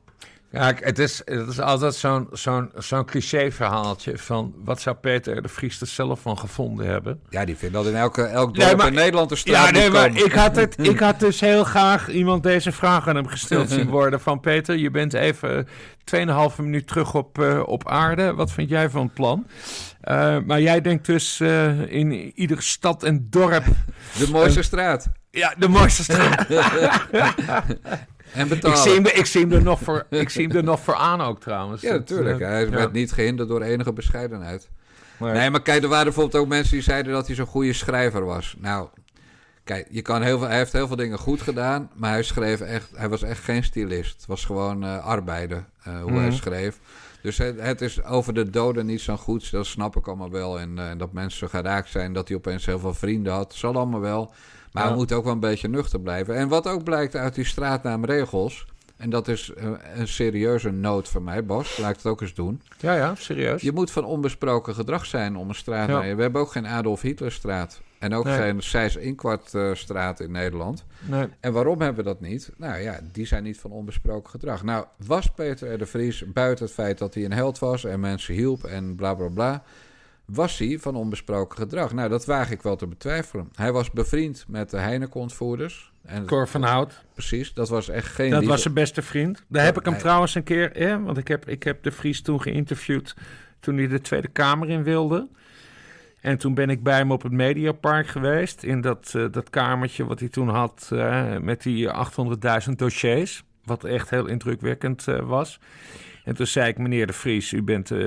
Ja, 0.55 0.73
het 0.79 0.99
is, 0.99 1.21
het 1.25 1.47
is 1.47 1.59
altijd 1.59 1.95
zo'n 1.95 2.27
zo'n 2.31 2.71
zo'n 2.77 3.05
cliché-verhaaltje 3.05 4.17
van 4.17 4.53
wat 4.63 4.81
zou 4.81 4.95
Peter 4.95 5.41
de 5.41 5.47
Vries 5.47 5.81
er 5.81 5.87
zelf 5.87 6.19
van 6.19 6.37
gevonden 6.37 6.87
hebben. 6.87 7.19
Ja, 7.29 7.45
die 7.45 7.55
vindt 7.55 7.73
dat 7.75 7.85
in 7.85 7.95
elke, 7.95 8.23
elk 8.23 8.57
Nee, 8.57 8.65
dorp 8.65 8.77
maar- 8.77 8.87
in 8.87 8.93
Nederland 8.93 9.31
een 9.31 9.37
straat 9.37 9.65
Ja, 9.65 9.71
nee, 9.71 9.89
maar 9.89 10.07
komen. 10.07 10.25
ik 10.25 10.31
had, 10.33 10.55
het, 10.55 10.75
ik 10.93 10.99
had 10.99 11.19
dus 11.19 11.39
heel 11.39 11.63
graag 11.63 12.09
iemand 12.09 12.43
deze 12.43 12.71
vraag 12.71 13.07
aan 13.07 13.15
hem 13.15 13.27
gesteld 13.27 13.69
zien 13.69 13.89
worden. 13.99 14.19
Van 14.21 14.39
Peter, 14.39 14.75
je 14.77 14.91
bent 14.91 15.13
even 15.13 15.67
2,5 16.03 16.55
minuut 16.57 16.87
terug 16.87 17.13
op, 17.13 17.39
eh, 17.39 17.61
op 17.65 17.87
aarde. 17.89 18.33
Wat 18.33 18.51
vind 18.51 18.69
jij 18.69 18.89
van 18.89 19.03
het 19.03 19.13
plan? 19.13 19.47
Eh, 20.01 20.37
maar 20.45 20.61
jij 20.61 20.81
denkt 20.81 21.05
dus 21.05 21.39
eh, 21.39 21.91
in 21.91 22.11
iedere 22.35 22.61
stad 22.61 23.03
en 23.03 23.27
dorp... 23.29 23.63
De 24.17 24.29
mooiste 24.31 24.61
straat. 24.61 25.07
Ja, 25.31 25.53
de 25.57 25.67
mooiste 25.67 26.03
straat. 26.07 26.47
En 28.35 28.51
ik, 28.51 28.75
zie 28.75 28.93
hem, 28.93 29.05
ik, 29.05 29.25
zie 29.25 29.41
hem 29.41 29.51
er 29.51 29.63
nog 29.63 29.79
voor, 29.81 30.05
ik 30.09 30.29
zie 30.29 30.47
hem 30.47 30.55
er 30.57 30.63
nog 30.63 30.79
voor 30.79 30.95
aan 30.95 31.21
ook 31.21 31.39
trouwens. 31.41 31.81
Ja, 31.81 31.93
natuurlijk. 31.93 32.39
Hij 32.39 32.63
ja. 32.63 32.69
werd 32.69 32.91
niet 32.91 33.11
gehinderd 33.11 33.49
door 33.49 33.61
enige 33.61 33.93
bescheidenheid. 33.93 34.69
Maar- 35.19 35.33
Nee, 35.33 35.49
maar 35.49 35.61
kijk, 35.61 35.83
er 35.83 35.89
waren 35.89 36.03
bijvoorbeeld 36.05 36.43
ook 36.43 36.47
mensen 36.49 36.73
die 36.73 36.81
zeiden 36.83 37.13
dat 37.13 37.27
hij 37.27 37.35
zo'n 37.35 37.45
goede 37.45 37.73
schrijver 37.73 38.25
was. 38.25 38.55
Nou, 38.57 38.87
kijk, 39.63 39.87
je 39.89 40.01
kan 40.01 40.21
heel 40.21 40.37
veel, 40.39 40.47
hij 40.47 40.57
heeft 40.57 40.71
heel 40.73 40.87
veel 40.87 40.95
dingen 40.95 41.17
goed 41.17 41.41
gedaan, 41.41 41.89
maar 41.95 42.11
hij, 42.11 42.23
schreef 42.23 42.61
echt, 42.61 42.89
hij 42.95 43.09
was 43.09 43.21
echt 43.21 43.43
geen 43.43 43.63
stylist. 43.63 44.15
Het 44.17 44.25
was 44.25 44.45
gewoon 44.45 45.01
arbeider, 45.01 45.65
eh, 45.83 46.01
hoe 46.01 46.11
hij 46.11 46.27
Mhm. 46.27 46.35
schreef. 46.35 46.79
Dus 47.21 47.37
het, 47.37 47.61
het 47.61 47.81
is 47.81 48.03
over 48.03 48.33
de 48.33 48.49
doden 48.49 48.85
niet 48.85 49.01
zo 49.01 49.15
goed, 49.17 49.51
dat 49.51 49.65
snap 49.65 49.95
ik 49.95 50.07
allemaal 50.07 50.31
wel. 50.31 50.59
En, 50.59 50.79
eh, 50.79 50.89
en 50.89 50.97
dat 50.97 51.13
mensen 51.13 51.39
zo 51.39 51.47
geraakt 51.47 51.89
zijn, 51.89 52.13
dat 52.13 52.27
hij 52.27 52.37
opeens 52.37 52.65
heel 52.65 52.79
veel 52.79 52.93
vrienden 52.93 53.33
had, 53.33 53.53
zal 53.53 53.75
allemaal 53.75 53.99
wel. 53.99 54.33
Maar 54.83 54.89
we 54.91 54.97
moeten 54.97 55.17
ook 55.17 55.23
wel 55.23 55.33
een 55.33 55.39
beetje 55.39 55.67
nuchter 55.67 55.99
blijven. 55.99 56.35
En 56.35 56.47
wat 56.47 56.67
ook 56.67 56.83
blijkt 56.83 57.15
uit 57.15 57.35
die 57.35 57.45
straatnaamregels, 57.45 58.65
en 58.97 59.09
dat 59.09 59.27
is 59.27 59.53
eh, 59.53 59.71
een 59.95 60.07
serieuze 60.07 60.71
noot 60.71 61.09
van 61.09 61.23
mij, 61.23 61.45
Bas, 61.45 61.77
laat 61.77 61.89
ik 61.89 61.95
het 61.95 62.05
ook 62.05 62.21
eens 62.21 62.33
doen. 62.33 62.61
ja, 62.79 62.95
ja, 62.95 63.15
serieus. 63.15 63.61
Je 63.61 63.71
moet 63.71 63.91
van 63.91 64.05
onbesproken 64.05 64.73
gedrag 64.75 65.05
zijn 65.05 65.35
om 65.37 65.49
een 65.49 65.55
straat 65.55 65.87
Ja. 65.89 66.15
We 66.15 66.21
hebben 66.21 66.41
ook 66.41 66.51
geen 66.51 66.67
Adolf 66.67 67.01
Hitlerstraat. 67.01 67.81
En 67.99 68.13
ook 68.13 68.23
Nee. 68.25 68.37
geen 68.37 68.61
Seis 68.61 68.95
Inkwart 68.95 69.53
eh, 69.53 69.73
straat 69.73 70.19
in 70.19 70.31
Nederland. 70.31 70.85
Nee. 70.99 71.27
En 71.39 71.53
waarom 71.53 71.81
hebben 71.81 72.03
we 72.03 72.09
dat 72.09 72.21
niet? 72.21 72.51
Nou 72.57 72.81
ja, 72.81 72.99
die 73.11 73.25
zijn 73.25 73.43
niet 73.43 73.59
van 73.59 73.71
onbesproken 73.71 74.29
gedrag. 74.29 74.63
Nou, 74.63 74.85
was 75.05 75.27
Peter 75.35 75.73
R. 75.73 75.77
de 75.77 75.85
Vries, 75.85 76.23
buiten 76.33 76.65
het 76.65 76.73
feit 76.73 76.97
dat 76.97 77.13
hij 77.13 77.25
een 77.25 77.33
held 77.33 77.59
was 77.59 77.83
en 77.83 77.99
mensen 77.99 78.33
hielp 78.33 78.63
en 78.63 78.95
bla 78.95 79.13
bla 79.13 79.27
bla, 79.27 79.63
was 80.25 80.57
hij 80.57 80.77
van 80.79 80.95
onbesproken 80.95 81.57
gedrag? 81.57 81.93
Nou, 81.93 82.09
dat 82.09 82.25
waag 82.25 82.51
ik 82.51 82.61
wel 82.61 82.75
te 82.75 82.87
betwijfelen. 82.87 83.49
Hij 83.55 83.71
was 83.71 83.91
bevriend 83.91 84.45
met 84.47 84.69
de 84.69 84.77
Heineken-ontvoerders. 84.77 85.91
En 86.05 86.25
Cor 86.25 86.47
van 86.47 86.63
Hout. 86.63 87.03
precies, 87.13 87.53
dat 87.53 87.69
was 87.69 87.89
echt 87.89 88.07
geen 88.07 88.29
Dat 88.29 88.45
was 88.45 88.61
zijn 88.61 88.73
beste 88.73 89.01
vriend. 89.01 89.43
Daar 89.47 89.65
heb 89.65 89.77
ik 89.77 89.83
hem 89.83 89.93
hij- 89.93 90.01
trouwens 90.01 90.35
een 90.35 90.43
keer, 90.43 90.69
hè, 90.73 91.01
want 91.01 91.17
ik 91.17 91.27
heb, 91.27 91.47
ik 91.49 91.63
heb 91.63 91.83
de 91.83 91.91
Vries 91.91 92.21
toen 92.21 92.41
geïnterviewd 92.41 93.15
toen 93.59 93.77
hij 93.77 93.87
de 93.87 94.01
Tweede 94.01 94.27
Kamer 94.27 94.69
in 94.69 94.83
wilde. 94.83 95.27
En 96.21 96.37
toen 96.37 96.53
ben 96.53 96.69
ik 96.69 96.83
bij 96.83 96.97
hem 96.97 97.11
op 97.11 97.21
het 97.23 97.31
Mediapark 97.31 98.07
geweest, 98.07 98.63
in 98.63 98.81
dat, 98.81 99.13
eh, 99.15 99.25
dat 99.31 99.49
kamertje 99.49 100.05
wat 100.05 100.19
hij 100.19 100.29
toen 100.29 100.49
had 100.49 100.89
eh, 100.93 101.37
met 101.37 101.63
die 101.63 101.89
800.000 101.89 102.77
dossiers. 102.79 103.43
Wat 103.63 103.83
echt 103.83 104.09
heel 104.09 104.25
indrukwekkend 104.27 105.07
eh, 105.07 105.19
was. 105.19 105.59
En 106.25 106.35
toen 106.35 106.47
zei 106.47 106.67
ik, 106.69 106.77
meneer 106.77 107.07
de 107.07 107.13
Vries, 107.13 107.51
u 107.51 107.63
bent, 107.63 107.91
eh, 107.91 107.99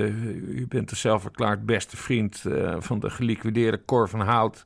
u 0.49 0.65
bent 0.69 0.89
de 0.89 0.95
zelfverklaard 0.95 1.65
beste 1.65 1.97
vriend 1.97 2.45
eh, 2.45 2.75
van 2.79 2.99
de 2.99 3.09
geliquideerde 3.09 3.81
Cor 3.85 4.09
van 4.09 4.19
Hout. 4.21 4.63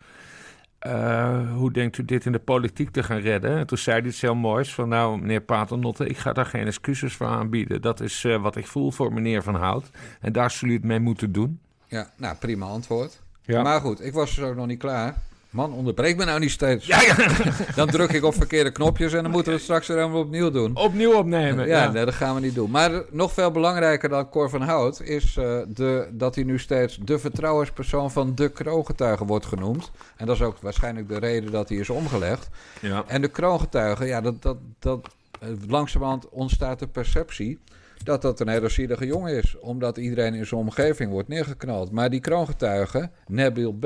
eh, 0.79 1.51
hoe 1.53 1.71
denkt 1.71 1.97
u 1.97 2.05
dit 2.05 2.25
in 2.25 2.31
de 2.31 2.39
politiek 2.39 2.89
te 2.91 3.03
gaan 3.03 3.19
redden? 3.19 3.57
En 3.57 3.67
toen 3.67 3.77
zei 3.77 3.99
hij 3.99 4.09
iets 4.09 4.21
heel 4.21 4.35
moois 4.35 4.73
van, 4.73 4.89
nou 4.89 5.19
meneer 5.19 5.41
Paternotte, 5.41 6.07
ik 6.07 6.17
ga 6.17 6.33
daar 6.33 6.45
geen 6.45 6.65
excuses 6.67 7.13
voor 7.15 7.27
aanbieden. 7.27 7.81
Dat 7.81 7.99
is 8.01 8.23
eh, 8.23 8.41
wat 8.41 8.55
ik 8.55 8.67
voel 8.67 8.91
voor 8.91 9.13
meneer 9.13 9.43
Van 9.43 9.55
Hout. 9.55 9.89
En 10.21 10.33
daar 10.33 10.51
zullen 10.51 10.73
u 10.73 10.77
het 10.77 10.85
mee 10.85 10.99
moeten 10.99 11.31
doen. 11.31 11.59
Ja, 11.87 12.09
nou, 12.17 12.35
prima 12.35 12.65
antwoord. 12.65 13.21
Ja. 13.41 13.61
Maar 13.61 13.79
goed, 13.81 14.01
ik 14.05 14.13
was 14.13 14.35
dus 14.35 14.43
ook 14.45 14.55
nog 14.55 14.67
niet 14.67 14.79
klaar. 14.79 15.15
Man, 15.53 15.73
onderbreek 15.73 16.17
me 16.17 16.25
nou 16.25 16.39
niet 16.39 16.51
steeds. 16.51 16.85
Ja, 16.85 17.01
ja. 17.01 17.15
Dan 17.75 17.87
druk 17.87 18.11
ik 18.11 18.23
op 18.23 18.33
verkeerde 18.33 18.71
knopjes 18.71 19.13
en 19.13 19.23
dan 19.23 19.31
moeten 19.31 19.51
we 19.51 19.57
het 19.57 19.63
straks 19.63 19.87
weer 19.87 19.97
helemaal 19.97 20.21
opnieuw 20.21 20.49
doen. 20.49 20.75
Opnieuw 20.75 21.13
opnemen. 21.13 21.67
Ja, 21.67 21.83
Ja, 21.83 21.91
nee, 21.91 22.05
dat 22.05 22.13
gaan 22.13 22.35
we 22.35 22.41
niet 22.41 22.55
doen. 22.55 22.71
Maar 22.71 23.03
nog 23.11 23.33
veel 23.33 23.51
belangrijker 23.51 24.09
dan 24.09 24.29
Cor 24.29 24.49
van 24.49 24.61
Hout 24.61 25.01
is 25.01 25.37
eh, 25.37 25.59
de, 25.67 26.07
dat 26.11 26.35
hij 26.35 26.43
nu 26.43 26.59
steeds 26.59 26.97
de 27.01 27.19
vertrouwenspersoon 27.19 28.11
van 28.11 28.35
de 28.35 28.49
kroongetuige 28.49 29.25
wordt 29.25 29.45
genoemd. 29.45 29.91
En 30.15 30.25
dat 30.25 30.35
is 30.35 30.41
ook 30.41 30.57
waarschijnlijk 30.61 31.07
de 31.07 31.19
reden 31.19 31.51
dat 31.51 31.69
hij 31.69 31.77
is 31.77 31.89
omgelegd. 31.89 32.49
ja. 32.81 33.03
En 33.07 33.21
de 33.21 33.27
kroongetuige, 33.27 34.05
ja, 34.05 34.21
dat, 34.21 34.41
dat, 34.41 34.57
dat, 34.79 35.07
eh, 35.39 35.49
langzamerhand 35.67 36.29
ontstaat 36.29 36.79
de 36.79 36.87
perceptie 36.87 37.59
dat 38.03 38.21
dat 38.21 38.39
een 38.39 38.47
hele 38.47 38.69
zielige 38.69 39.05
jongen 39.05 39.37
is. 39.37 39.59
Omdat 39.59 39.97
iedereen 39.97 40.33
in 40.33 40.45
zijn 40.45 40.61
omgeving 40.61 41.11
wordt 41.11 41.27
neergeknald. 41.27 41.91
Maar 41.91 42.09
die 42.09 42.19
kroongetuige, 42.19 43.09
Nabil 43.27 43.73
B., 43.73 43.85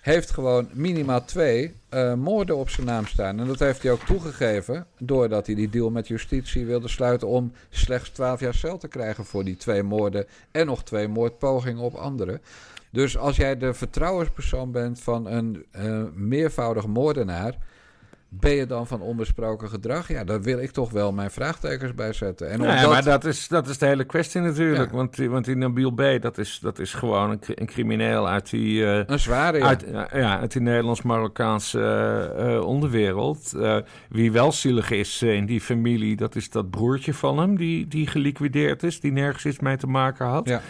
heeft 0.00 0.30
gewoon 0.30 0.68
minimaal 0.72 1.24
twee 1.24 1.74
eh, 1.88 2.14
moorden 2.14 2.56
op 2.56 2.70
zijn 2.70 2.86
naam 2.86 3.06
staan. 3.06 3.40
En 3.40 3.46
dat 3.46 3.58
heeft 3.58 3.82
hij 3.82 3.92
ook 3.92 4.04
toegegeven 4.04 4.86
doordat 4.98 5.46
hij 5.46 5.54
die 5.54 5.70
deal 5.70 5.90
met 5.90 6.08
justitie 6.08 6.66
wilde 6.66 6.88
sluiten 6.88 7.28
om 7.28 7.52
slechts 7.70 8.10
12 8.10 8.40
jaar 8.40 8.54
cel 8.54 8.78
te 8.78 8.88
krijgen 8.88 9.24
voor 9.24 9.44
die 9.44 9.56
twee 9.56 9.82
moorden 9.82 10.26
en 10.50 10.66
nog 10.66 10.84
twee 10.84 11.08
moordpogingen 11.08 11.82
op 11.82 11.94
anderen. 11.94 12.40
Dus 12.90 13.18
als 13.18 13.36
jij 13.36 13.58
de 13.58 13.74
vertrouwenspersoon 13.74 14.72
bent 14.72 15.00
van 15.00 15.26
een 15.26 15.64
eh, 15.70 16.02
meervoudig 16.14 16.86
moordenaar, 16.86 17.54
ben 18.32 18.50
je 18.54 18.66
dan 18.66 18.86
van 18.86 19.00
onbesproken 19.00 19.68
gedrag? 19.68 20.08
Ja, 20.08 20.24
daar 20.24 20.42
wil 20.42 20.58
ik 20.58 20.70
toch 20.70 20.90
wel 20.90 21.12
mijn 21.12 21.30
vraagtekens 21.30 21.94
bij 21.94 22.12
zetten. 22.12 22.50
En 22.50 22.58
Nee, 22.60 22.68
omdat- 22.76 22.90
maar 22.90 23.04
dat 23.04 23.24
is, 23.24 23.48
dat 23.48 23.68
is 23.68 23.78
de 23.78 23.86
hele 23.86 24.04
kwestie 24.04 24.40
natuurlijk. 24.40 24.90
Ja. 24.90 24.96
Want, 24.96 25.16
want 25.16 25.44
die 25.44 25.56
Nabil 25.56 25.90
B., 25.90 26.02
dat 26.20 26.38
is, 26.38 26.58
dat 26.62 26.78
is 26.78 26.94
gewoon 26.94 27.30
een, 27.30 27.38
cri- 27.38 27.54
een 27.56 27.66
crimineel 27.66 28.28
uit 28.28 28.50
die... 28.50 28.84
eh, 28.86 29.02
een 29.06 29.18
zware, 29.18 29.58
ja. 29.58 29.64
Uit, 29.66 29.84
ja, 29.92 30.08
ja, 30.12 30.38
uit 30.40 30.52
die 30.52 30.62
Nederlands-Marokkaanse 30.62 31.80
eh, 32.38 32.66
onderwereld. 32.66 33.52
Eh, 33.54 33.76
wie 34.08 34.32
wel 34.32 34.52
zielig 34.52 34.90
is 34.90 35.22
in 35.22 35.46
die 35.46 35.60
familie, 35.60 36.16
dat 36.16 36.36
is 36.36 36.50
dat 36.50 36.70
broertje 36.70 37.14
van 37.14 37.38
hem, 37.38 37.56
die, 37.56 37.88
die 37.88 38.06
geliquideerd 38.06 38.82
is, 38.82 39.00
die 39.00 39.12
nergens 39.12 39.44
iets 39.46 39.58
mee 39.60 39.76
te 39.76 39.86
maken 39.86 40.26
had. 40.26 40.48
Ja. 40.48 40.60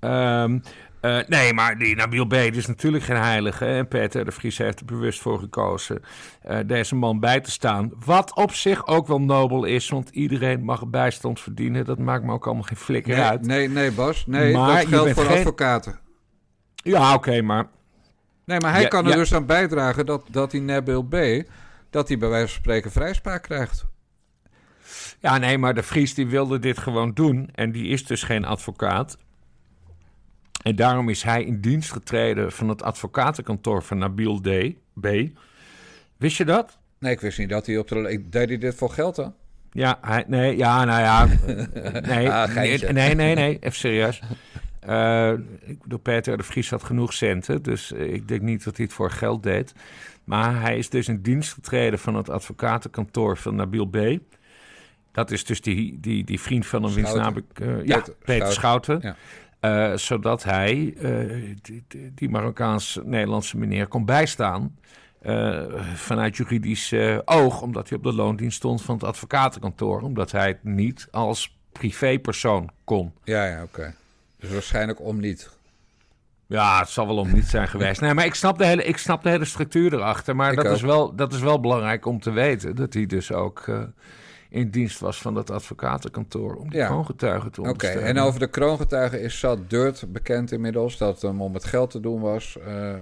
Ehm, 0.00 0.58
eh, 1.04 1.18
nee, 1.28 1.52
maar 1.52 1.78
die 1.78 1.96
Nabil 1.96 2.26
B. 2.26 2.32
is 2.32 2.66
natuurlijk 2.66 3.04
geen 3.04 3.16
heilige. 3.16 3.64
En 3.66 3.88
Peter 3.88 4.24
de 4.24 4.30
Vries 4.32 4.58
heeft 4.58 4.80
er 4.80 4.86
bewust 4.86 5.20
voor 5.20 5.38
gekozen 5.38 6.02
eh, 6.42 6.58
deze 6.66 6.94
man 6.94 7.20
bij 7.20 7.40
te 7.40 7.50
staan. 7.50 7.92
Wat 8.04 8.34
op 8.36 8.52
zich 8.52 8.86
ook 8.86 9.06
wel 9.06 9.20
nobel 9.20 9.64
is, 9.64 9.88
want 9.88 10.08
iedereen 10.10 10.64
mag 10.64 10.86
bijstand 10.86 11.40
verdienen. 11.40 11.84
Dat 11.84 11.98
maakt 11.98 12.24
me 12.24 12.32
ook 12.32 12.44
allemaal 12.46 12.62
geen 12.64 12.76
flikker 12.76 13.14
Nee, 13.16 13.24
uit. 13.24 13.46
nee, 13.46 13.68
nee, 13.68 13.92
Bas. 13.92 14.26
Nee, 14.26 14.52
Maar 14.52 14.76
dat 14.80 14.86
geldt 14.88 15.12
voor 15.12 15.24
geen- 15.24 15.36
advocaten. 15.38 15.98
Ja, 16.74 17.14
oké, 17.14 17.42
maar 17.42 17.66
Nee, 18.46 18.60
maar 18.60 18.72
hij 18.72 18.82
Ja, 18.82 18.88
kan 18.88 19.04
er 19.04 19.10
ja. 19.10 19.16
dus 19.16 19.34
aan 19.34 19.46
bijdragen 19.46 20.06
dat, 20.06 20.22
dat 20.30 20.50
die 20.50 20.60
Nabil 20.60 21.02
B. 21.02 21.16
dat 21.90 22.08
hij 22.08 22.18
bij 22.18 22.28
wijze 22.28 22.46
van 22.52 22.56
spreken 22.62 22.90
vrijspraak 22.92 23.42
krijgt. 23.42 23.84
Ja, 25.20 25.38
nee, 25.38 25.58
maar 25.58 25.74
de 25.74 25.82
Vries 25.82 26.14
die 26.14 26.26
wilde 26.26 26.58
dit 26.58 26.78
gewoon 26.78 27.12
doen. 27.12 27.48
En 27.54 27.72
die 27.72 27.88
is 27.88 28.06
dus 28.06 28.22
geen 28.22 28.44
advocaat. 28.44 29.18
En 30.64 30.76
daarom 30.76 31.08
is 31.08 31.22
hij 31.22 31.44
in 31.44 31.60
dienst 31.60 31.92
getreden 31.92 32.52
van 32.52 32.68
het 32.68 32.82
advocatenkantoor 32.82 33.82
van 33.82 33.98
Nabil 33.98 34.40
D. 34.40 34.48
B. 35.00 35.06
Wist 36.16 36.36
je 36.36 36.44
dat? 36.44 36.78
Nee, 36.98 37.12
ik 37.12 37.20
wist 37.20 37.38
niet 37.38 37.48
dat 37.48 37.66
hij 37.66 37.78
op 37.78 37.88
de. 37.88 38.22
Deed 38.30 38.48
hij 38.48 38.58
dit 38.58 38.74
voor 38.74 38.90
geld 38.90 39.16
dan? 39.16 39.34
Ja, 39.72 39.98
hij, 40.00 40.24
nee, 40.26 40.56
ja, 40.56 40.84
nou 40.84 41.00
ja. 41.00 41.26
Nee, 42.14 42.30
Ah, 42.30 42.54
nee, 42.54 42.78
nee, 42.92 43.14
nee, 43.14 43.34
nee, 43.34 43.58
even 43.60 43.78
serieus. 43.78 44.20
Eh, 44.80 45.32
ik 45.60 45.82
bedoel, 45.82 45.98
Peter 45.98 46.36
de 46.36 46.42
Vries 46.42 46.70
had 46.70 46.82
genoeg 46.82 47.12
centen, 47.12 47.62
dus 47.62 47.92
eh, 47.92 48.12
ik 48.12 48.28
denk 48.28 48.40
niet 48.42 48.64
dat 48.64 48.76
hij 48.76 48.84
het 48.84 48.94
voor 48.94 49.10
geld 49.10 49.42
deed. 49.42 49.74
Maar 50.24 50.60
hij 50.60 50.78
is 50.78 50.88
dus 50.90 51.08
in 51.08 51.22
dienst 51.22 51.52
getreden 51.52 51.98
van 51.98 52.14
het 52.14 52.30
advocatenkantoor 52.30 53.36
van 53.36 53.54
Nabil 53.56 53.86
B. 53.86 53.98
Dat 55.12 55.30
is 55.30 55.44
dus 55.44 55.60
die, 55.60 56.00
die, 56.00 56.24
die 56.24 56.40
vriend 56.40 56.66
van 56.66 56.82
hem, 56.82 56.94
wiens 56.94 57.08
Schouten. 57.08 57.32
naam 57.32 57.44
ik... 57.52 57.60
eh, 57.80 57.86
ja, 57.86 57.96
Peter 57.98 58.14
Peter 58.24 58.52
Schouten. 58.52 58.98
Ja. 59.02 59.16
Eh, 59.64 59.92
zodat 59.96 60.44
hij 60.44 60.94
eh, 60.98 61.56
die, 62.14 62.28
Marokkaans-Nederlandse 62.28 63.56
meneer 63.56 63.86
kon 63.86 64.04
bijstaan... 64.04 64.76
eh, 65.20 65.62
vanuit 65.94 66.36
juridisch 66.36 66.94
oog, 67.24 67.62
omdat 67.62 67.88
hij 67.88 67.98
op 67.98 68.04
de 68.04 68.12
loondienst 68.12 68.56
stond 68.56 68.82
van 68.82 68.94
het 68.94 69.04
advocatenkantoor. 69.04 70.00
Omdat 70.00 70.32
hij 70.32 70.46
het 70.46 70.64
niet 70.64 71.08
als 71.10 71.58
privépersoon 71.72 72.70
kon. 72.84 73.12
Ja, 73.22 73.44
ja, 73.46 73.62
oké. 73.62 73.94
Dus 74.40 74.50
waarschijnlijk 74.50 75.00
om 75.00 75.20
niet. 75.20 75.50
Ja, 76.46 76.78
het 76.78 76.88
zal 76.88 77.06
wel 77.06 77.18
om 77.18 77.32
niet 77.32 77.46
zijn 77.46 77.68
geweest. 77.68 78.00
Nee, 78.00 78.14
maar 78.14 78.24
ik 78.24 78.34
snap 78.34 78.58
de 78.58 78.66
hele, 78.66 78.84
ik 78.84 78.96
snap 78.96 79.22
de 79.22 79.28
hele 79.28 79.44
structuur 79.44 79.94
erachter. 79.94 80.36
Maar 80.36 80.50
Ik 80.50 80.56
dat 80.56 80.66
ook. 80.66 80.74
is, 80.74 80.82
wel, 80.82 81.14
dat 81.14 81.32
is 81.32 81.40
wel 81.40 81.60
belangrijk 81.60 82.06
om 82.06 82.20
te 82.20 82.30
weten. 82.30 82.76
Dat 82.76 82.94
hij 82.94 83.06
dus 83.06 83.32
ook 83.32 83.64
in 84.54 84.70
dienst 84.70 85.00
was 85.00 85.20
van 85.20 85.34
dat 85.34 85.50
advocatenkantoor. 85.50 86.54
Om 86.56 86.70
die 86.70 86.78
Ja. 86.78 86.86
kroongetuigen 86.86 87.52
te 87.52 87.60
Oké, 87.60 87.70
ondersteunen. 87.70 88.04
en 88.04 88.18
over 88.18 88.40
de 88.40 88.46
kroongetuige 88.46 89.20
is 89.20 89.38
zat 89.38 89.70
Dirt 89.70 90.04
bekend 90.12 90.52
inmiddels 90.52 90.98
dat 90.98 91.22
hem 91.22 91.42
om 91.42 91.54
het 91.54 91.64
geld 91.64 91.90
te 91.90 92.00
doen 92.00 92.20
was. 92.20 92.58
Eh, 92.66 92.94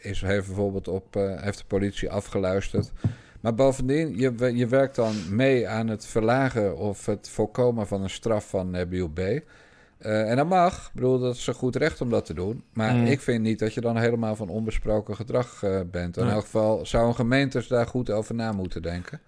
is, 0.00 0.20
heeft 0.20 0.46
bijvoorbeeld 0.46 0.88
op, 0.88 1.16
eh, 1.16 1.40
heeft 1.42 1.58
de 1.58 1.64
politie 1.66 2.10
afgeluisterd. 2.10 2.92
Maar 3.40 3.54
bovendien, 3.54 4.18
je, 4.18 4.54
je 4.56 4.66
werkt 4.66 4.96
dan 4.96 5.14
mee 5.30 5.68
aan 5.68 5.88
het 5.88 6.06
verlagen 6.06 6.76
of 6.76 7.06
het 7.06 7.28
voorkomen 7.28 7.86
van 7.86 8.02
een 8.02 8.10
straf 8.10 8.48
van 8.48 8.70
Nabil 8.70 9.08
B. 9.08 9.18
Eh, 9.18 10.30
en 10.30 10.36
dat 10.36 10.48
mag. 10.48 10.86
Ik 10.86 10.90
bedoel, 10.94 11.18
dat 11.18 11.34
is 11.34 11.46
een 11.46 11.54
goed 11.54 11.76
recht 11.76 12.00
om 12.00 12.10
dat 12.10 12.24
te 12.24 12.34
doen. 12.34 12.62
Maar 12.72 12.94
Mm. 12.94 13.04
ik 13.06 13.20
vind 13.20 13.42
niet 13.42 13.58
dat 13.58 13.74
je 13.74 13.80
dan 13.80 13.96
helemaal 13.96 14.36
van 14.36 14.48
onbesproken 14.48 15.16
gedrag 15.16 15.62
eh, 15.62 15.80
bent. 15.90 16.16
In 16.16 16.28
elk 16.28 16.42
geval 16.42 16.86
zou 16.86 17.06
een 17.08 17.14
gemeente 17.14 17.64
daar 17.68 17.86
goed 17.86 18.10
over 18.10 18.34
na 18.34 18.52
moeten 18.52 18.82
denken. 18.82 19.20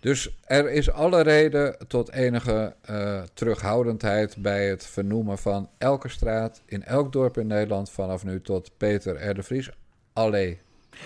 Dus 0.00 0.38
er 0.44 0.70
is 0.70 0.90
alle 0.90 1.22
reden 1.22 1.76
tot 1.88 2.12
enige 2.12 2.74
eh, 2.80 3.22
terughoudendheid 3.34 4.36
bij 4.38 4.68
het 4.68 4.86
vernoemen 4.86 5.38
van 5.38 5.68
elke 5.78 6.08
straat 6.08 6.62
in 6.66 6.84
elk 6.84 7.12
dorp 7.12 7.38
in 7.38 7.46
Nederland 7.46 7.90
vanaf 7.90 8.24
nu 8.24 8.40
tot 8.40 8.70
Peter 8.76 9.28
R. 9.30 9.34
de. 9.34 9.70
Allee. 10.12 10.60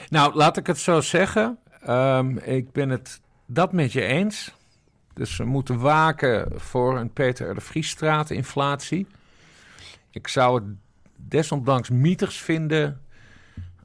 Nou, 0.09 0.34
laat 0.34 0.57
ik 0.57 0.66
het 0.66 0.78
zo 0.78 1.01
zeggen. 1.01 1.59
Ehm, 1.80 2.36
ik 2.36 2.72
ben 2.72 2.88
het 2.88 3.20
dat 3.47 3.72
met 3.72 3.93
je 3.93 4.03
eens. 4.03 4.55
Dus 5.14 5.36
we 5.36 5.45
moeten 5.45 5.78
waken 5.78 6.61
voor 6.61 6.99
een 6.99 7.12
Peter 7.12 7.51
R. 7.51 7.55
de 7.55 7.61
Vriesstraat 7.61 8.30
inflatie. 8.30 9.07
Ik 10.11 10.28
zou 10.28 10.55
het 10.55 10.64
desondanks 11.16 11.90
mietigs 11.90 12.40
vinden 12.40 13.01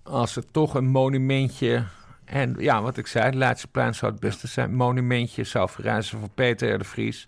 als 0.03 0.35
er 0.35 0.51
toch 0.51 0.73
een 0.73 0.87
monumentje... 0.87 1.85
En 2.27 2.55
ja, 2.59 2.81
wat 2.81 2.97
ik 2.97 3.07
zei, 3.07 3.25
het 3.25 3.35
Leidseplein 3.35 3.95
zou 3.95 4.11
het 4.11 4.21
beste 4.21 4.47
zijn. 4.47 4.75
Monumentje 4.75 5.43
zou 5.43 5.69
verrijzen 5.69 6.19
voor 6.19 6.29
Peter 6.29 6.73
R. 6.73 6.77
de 6.77 6.83
Vries. 6.83 7.27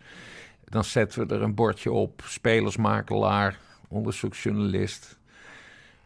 Dan 0.66 0.84
zetten 0.84 1.28
we 1.28 1.34
er 1.36 1.42
een 1.42 1.56
bordje 1.56 1.92
op. 1.92 2.22
Spelersmakelaar, 2.26 3.58
onderzoeksjournalist... 3.88 5.18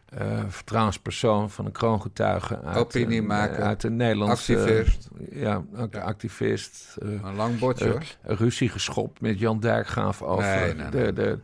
eh 0.08 0.42
vertrouwenspersoon 0.48 1.50
van 1.50 1.66
een 1.66 1.72
kroongetuige 1.72 2.60
uit, 2.62 2.76
Opiniemaker, 2.76 3.58
eh, 3.58 3.66
uit 3.66 3.80
de 3.80 3.90
Nederlandse 3.90 4.56
activist. 4.58 5.08
ja, 5.30 5.62
ook 5.76 5.94
Ja. 5.94 6.00
activist. 6.00 6.96
eh, 7.02 7.08
Een 7.08 7.34
lang 7.36 7.58
bordje 7.58 7.88
hoor. 7.88 8.02
ruzie 8.22 8.68
geschopt 8.68 9.20
met 9.20 9.38
Jan 9.38 9.60
Dijkgraaf 9.60 10.22
over 10.22 10.44
Nee, 10.44 10.74
nee, 10.74 10.86
nee. 10.88 10.90
de, 10.90 11.12
de, 11.12 11.38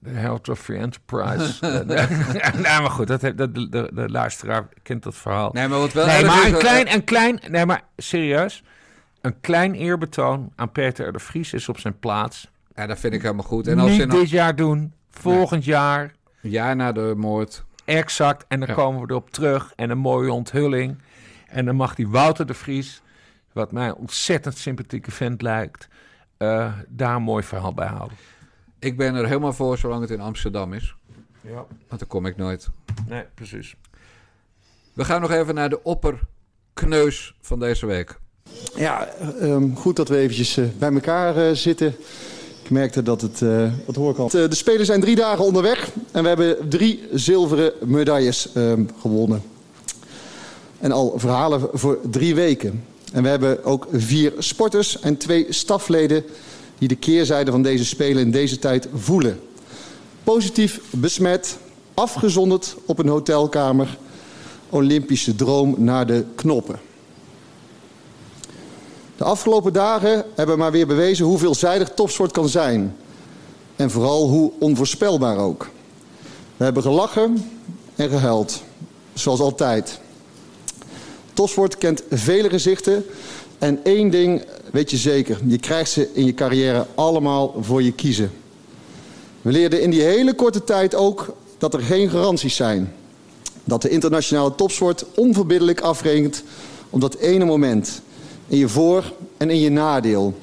de 0.00 0.10
Health 0.10 0.48
of 0.48 0.58
Free 0.60 0.78
Enterprise. 0.78 1.60
Eh, 1.66 1.80
nee, 2.52 2.62
maar 2.80 2.90
goed, 2.90 3.06
dat, 3.06 3.22
heeft- 3.22 3.38
dat, 3.38 3.54
de, 3.54 3.68
de, 3.68 3.90
de 3.94 4.08
luisteraar 4.08 4.68
kent 4.82 5.02
dat 5.02 5.14
verhaal. 5.16 5.50
Nee, 5.52 5.68
maar 5.68 5.78
wat 5.78 5.92
wel 5.92 6.06
Nee, 6.06 6.24
maar 6.24 6.44
een 6.46 6.50
wat- 6.52 6.60
klein, 6.60 6.92
een 6.94 7.04
klein, 7.04 7.40
nee, 7.48 7.66
maar 7.66 7.82
serieus. 7.96 8.62
Een 9.20 9.40
klein 9.40 9.74
eerbetoon 9.74 10.52
aan 10.56 10.72
Peter 10.72 11.06
R. 11.08 11.12
de 11.12 11.18
Vries 11.18 11.52
is 11.52 11.68
op 11.68 11.78
zijn 11.78 11.98
plaats. 11.98 12.50
Ja, 12.74 12.86
dat 12.86 12.98
vind 12.98 13.14
ik 13.14 13.22
helemaal 13.22 13.44
goed. 13.44 13.66
En 13.66 13.78
als 13.78 13.90
Niet 13.90 14.06
nou 14.06 14.20
dit 14.20 14.30
jaar 14.30 14.56
doen, 14.56 14.92
volgend 15.10 15.64
jaar 15.64 16.12
een 16.42 16.50
jaar 16.50 16.76
na 16.76 16.92
de 16.92 17.14
moord... 17.16 17.64
exact. 17.84 18.44
En 18.48 18.58
dan 18.60 18.68
Ja. 18.68 18.74
komen 18.74 19.00
we 19.00 19.10
erop 19.10 19.30
terug 19.30 19.72
en 19.76 19.90
een 19.90 19.98
mooie 19.98 20.32
onthulling. 20.32 20.98
En 21.48 21.64
dan 21.64 21.76
mag 21.76 21.94
die 21.94 22.08
Wouter 22.08 22.46
de 22.46 22.54
Vries, 22.54 23.02
wat 23.52 23.72
mij 23.72 23.86
een 23.88 23.94
ontzettend 23.94 24.56
sympathieke 24.58 25.10
vent 25.10 25.42
lijkt, 25.42 25.88
eh, 26.36 26.72
daar 26.88 27.14
een 27.16 27.22
mooi 27.22 27.42
verhaal 27.44 27.74
bij 27.74 27.86
houden. 27.88 28.16
Ik 28.78 28.96
ben 28.96 29.14
er 29.14 29.26
helemaal 29.26 29.52
voor 29.52 29.78
zolang 29.78 30.00
het 30.00 30.10
in 30.10 30.20
Amsterdam 30.20 30.72
is. 30.72 30.94
Ja, 31.40 31.64
Want 31.88 32.00
dan 32.00 32.08
kom 32.08 32.26
ik 32.26 32.36
nooit. 32.36 32.68
nee, 33.08 33.24
precies. 33.34 33.76
We 34.92 35.04
gaan 35.04 35.20
nog 35.20 35.30
even 35.30 35.54
naar 35.54 35.68
de 35.68 35.82
opperkneus 35.82 37.34
van 37.40 37.58
deze 37.58 37.86
week. 37.86 38.18
Ja, 38.76 39.06
ehm, 39.40 39.74
goed 39.74 39.96
dat 39.96 40.08
we 40.08 40.16
eventjes 40.16 40.56
eh, 40.56 40.64
bij 40.78 40.92
elkaar 40.92 41.36
eh, 41.36 41.54
zitten. 41.54 41.94
Ik 42.62 42.70
merkte 42.70 43.02
dat 43.02 43.20
het, 43.20 43.42
eh, 43.42 43.72
wat 43.86 43.96
hoor 43.96 44.10
ik 44.10 44.18
al. 44.18 44.28
De 44.28 44.54
Spelen 44.54 44.86
zijn 44.86 45.00
drie 45.00 45.16
dagen 45.16 45.44
onderweg 45.44 45.90
en 46.10 46.22
we 46.22 46.28
hebben 46.28 46.68
drie 46.68 47.02
zilveren 47.12 47.72
medailles 47.84 48.52
ehm, 48.52 48.84
gewonnen. 49.00 49.42
En 50.78 50.92
al 50.92 51.18
verhalen 51.18 51.68
voor 51.72 51.98
drie 52.10 52.34
weken. 52.34 52.84
En 53.12 53.22
we 53.22 53.28
hebben 53.28 53.64
ook 53.64 53.86
vier 53.92 54.32
sporters 54.38 55.00
en 55.00 55.16
twee 55.16 55.46
stafleden 55.48 56.24
die 56.78 56.88
de 56.88 56.96
keerzijde 56.96 57.50
van 57.50 57.62
deze 57.62 57.84
Spelen 57.84 58.22
in 58.22 58.30
deze 58.30 58.58
tijd 58.58 58.88
voelen. 58.94 59.40
Positief 60.24 60.80
besmet, 60.90 61.58
afgezonderd 61.94 62.76
op 62.84 62.98
een 62.98 63.08
hotelkamer. 63.08 63.98
Olympische 64.70 65.34
droom 65.34 65.74
naar 65.78 66.06
de 66.06 66.24
knoppen. 66.34 66.80
De 69.16 69.24
afgelopen 69.24 69.72
dagen 69.72 70.24
hebben 70.34 70.58
maar 70.58 70.72
weer 70.72 70.86
bewezen 70.86 71.24
hoe 71.24 71.38
veelzijdig 71.38 71.88
topsport 71.88 72.32
kan 72.32 72.48
zijn. 72.48 72.96
En 73.76 73.90
vooral 73.90 74.28
hoe 74.28 74.52
onvoorspelbaar 74.58 75.38
ook. 75.38 75.68
We 76.56 76.64
hebben 76.64 76.82
gelachen 76.82 77.50
en 77.96 78.08
gehuild, 78.08 78.62
zoals 79.14 79.40
altijd. 79.40 80.00
Topsport 81.32 81.78
kent 81.78 82.02
vele 82.10 82.48
gezichten 82.48 83.04
en 83.58 83.80
één 83.82 84.10
ding 84.10 84.44
weet 84.72 84.90
je 84.90 84.96
zeker. 84.96 85.38
Je 85.46 85.58
krijgt 85.58 85.90
ze 85.90 86.08
in 86.12 86.24
je 86.24 86.34
carrière 86.34 86.86
allemaal 86.94 87.54
voor 87.60 87.82
je 87.82 87.92
kiezen. 87.92 88.30
We 89.42 89.52
leerden 89.52 89.82
in 89.82 89.90
die 89.90 90.02
hele 90.02 90.34
korte 90.34 90.64
tijd 90.64 90.94
ook 90.94 91.36
dat 91.58 91.74
er 91.74 91.80
geen 91.80 92.10
garanties 92.10 92.56
zijn. 92.56 92.92
Dat 93.64 93.82
de 93.82 93.88
internationale 93.88 94.54
topsport 94.54 95.04
onverbiddelijk 95.14 95.80
afrekent 95.80 96.42
om 96.90 97.00
dat 97.00 97.14
ene 97.14 97.44
moment. 97.44 98.00
In 98.46 98.58
je 98.58 98.68
voor- 98.68 99.12
en 99.36 99.50
in 99.50 99.60
je 99.60 99.70
nadeel. 99.70 100.34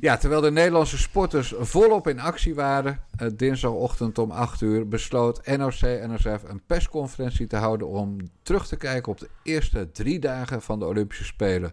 Ja, 0.00 0.16
terwijl 0.16 0.40
de 0.40 0.50
Nederlandse 0.50 0.98
sporters 0.98 1.54
volop 1.58 2.08
in 2.08 2.20
actie 2.20 2.54
waren, 2.54 3.00
eh, 3.16 3.28
dinsdagochtend 3.36 4.18
om 4.18 4.30
8 4.30 4.60
uur 4.60 4.88
besloot 4.88 5.46
NOC-NSF 5.46 6.42
een 6.46 6.62
persconferentie 6.66 7.46
te 7.46 7.56
houden 7.56 7.88
om 7.88 8.16
terug 8.42 8.66
te 8.66 8.76
kijken 8.76 9.12
op 9.12 9.18
de 9.18 9.28
eerste 9.42 9.90
drie 9.90 10.18
dagen 10.18 10.62
van 10.62 10.78
de 10.78 10.84
Olympische 10.84 11.24
Spelen. 11.24 11.72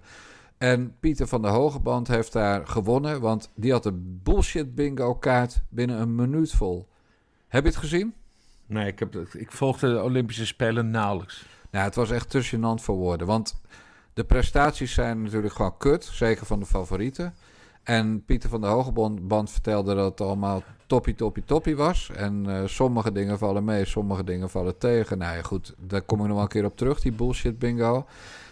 En 0.58 0.96
Pieter 1.00 1.28
van 1.28 1.42
der 1.42 1.52
Hogeband 1.52 2.08
heeft 2.08 2.34
daar 2.34 2.68
gewonnen, 2.68 3.22
want 3.22 3.52
die 3.56 3.72
had 3.72 3.84
de 3.84 3.94
bullshit 4.24 4.76
bingo 4.76 5.16
kaart 5.16 5.62
binnen 5.70 6.02
een 6.02 6.16
minuut 6.16 6.52
vol. 6.52 6.88
Heb 7.48 7.64
je 7.64 7.70
het 7.70 7.78
gezien? 7.78 8.14
Nee, 8.66 8.88
ik, 8.88 9.00
heb, 9.00 9.16
ik 9.16 9.52
volgde 9.52 9.94
de 9.94 10.04
Olympische 10.04 10.46
Spelen 10.46 10.90
nauwelijks. 10.90 11.46
Nou, 11.72 11.86
het 11.86 11.96
was 11.96 12.12
echt 12.12 12.30
te 12.30 12.46
gênant 12.46 12.84
voor 12.84 12.96
woorden. 12.96 13.28
Want 13.28 13.62
de 14.14 14.24
prestaties 14.24 14.94
zijn 14.94 15.22
natuurlijk 15.22 15.54
gewoon 15.54 15.78
kut. 15.78 16.04
Zeker 16.04 16.46
van 16.46 16.60
de 16.60 16.66
favorieten. 16.66 17.34
En 17.90 18.24
Pieter 18.26 18.50
van 18.50 18.62
der 18.62 18.70
Hogeband 18.70 19.52
vertelde 19.52 19.96
dat 19.96 20.06
het 20.12 20.22
allemaal 20.22 20.64
toppie, 20.88 21.16
toppie, 21.16 21.44
toppie 21.44 21.76
was. 21.76 22.12
En 22.16 22.46
eh, 22.50 22.62
sommige 22.66 23.12
dingen 23.12 23.38
vallen 23.38 23.64
mee, 23.64 23.86
sommige 23.86 24.24
dingen 24.24 24.50
vallen 24.50 24.78
tegen. 24.78 25.18
Nou 25.18 25.36
ja, 25.36 25.42
goed, 25.42 25.74
daar 25.78 26.02
kom 26.02 26.20
ik 26.20 26.26
nog 26.26 26.34
wel 26.34 26.42
een 26.42 26.48
keer 26.48 26.66
op 26.66 26.78
terug, 26.78 27.00
die 27.00 27.12
bullshit 27.12 27.60
bingo. 27.60 28.06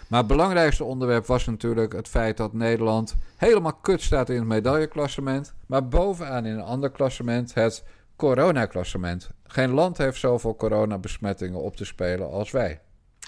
Maar 0.08 0.20
het 0.20 0.28
belangrijkste 0.28 0.84
onderwerp 0.84 1.26
was 1.26 1.46
natuurlijk 1.46 1.94
het 1.94 2.08
feit 2.08 2.38
dat 2.38 2.54
Nederland 2.54 3.16
helemaal 3.36 3.74
kut 3.74 4.02
staat 4.02 4.30
in 4.30 4.36
het 4.36 4.46
medailleklassement. 4.46 5.54
Maar 5.66 5.88
bovenaan 5.88 6.46
in 6.46 6.54
een 6.54 6.62
ander 6.66 6.90
klassement 6.92 7.54
het 7.54 7.84
coronaklassement. 8.16 9.30
Geen 9.44 9.70
land 9.72 9.98
heeft 9.98 10.20
zoveel 10.20 10.56
coronabesmettingen 10.56 11.62
op 11.62 11.76
te 11.76 11.86
spelen 11.86 12.32
als 12.32 12.52
wij. 12.52 12.80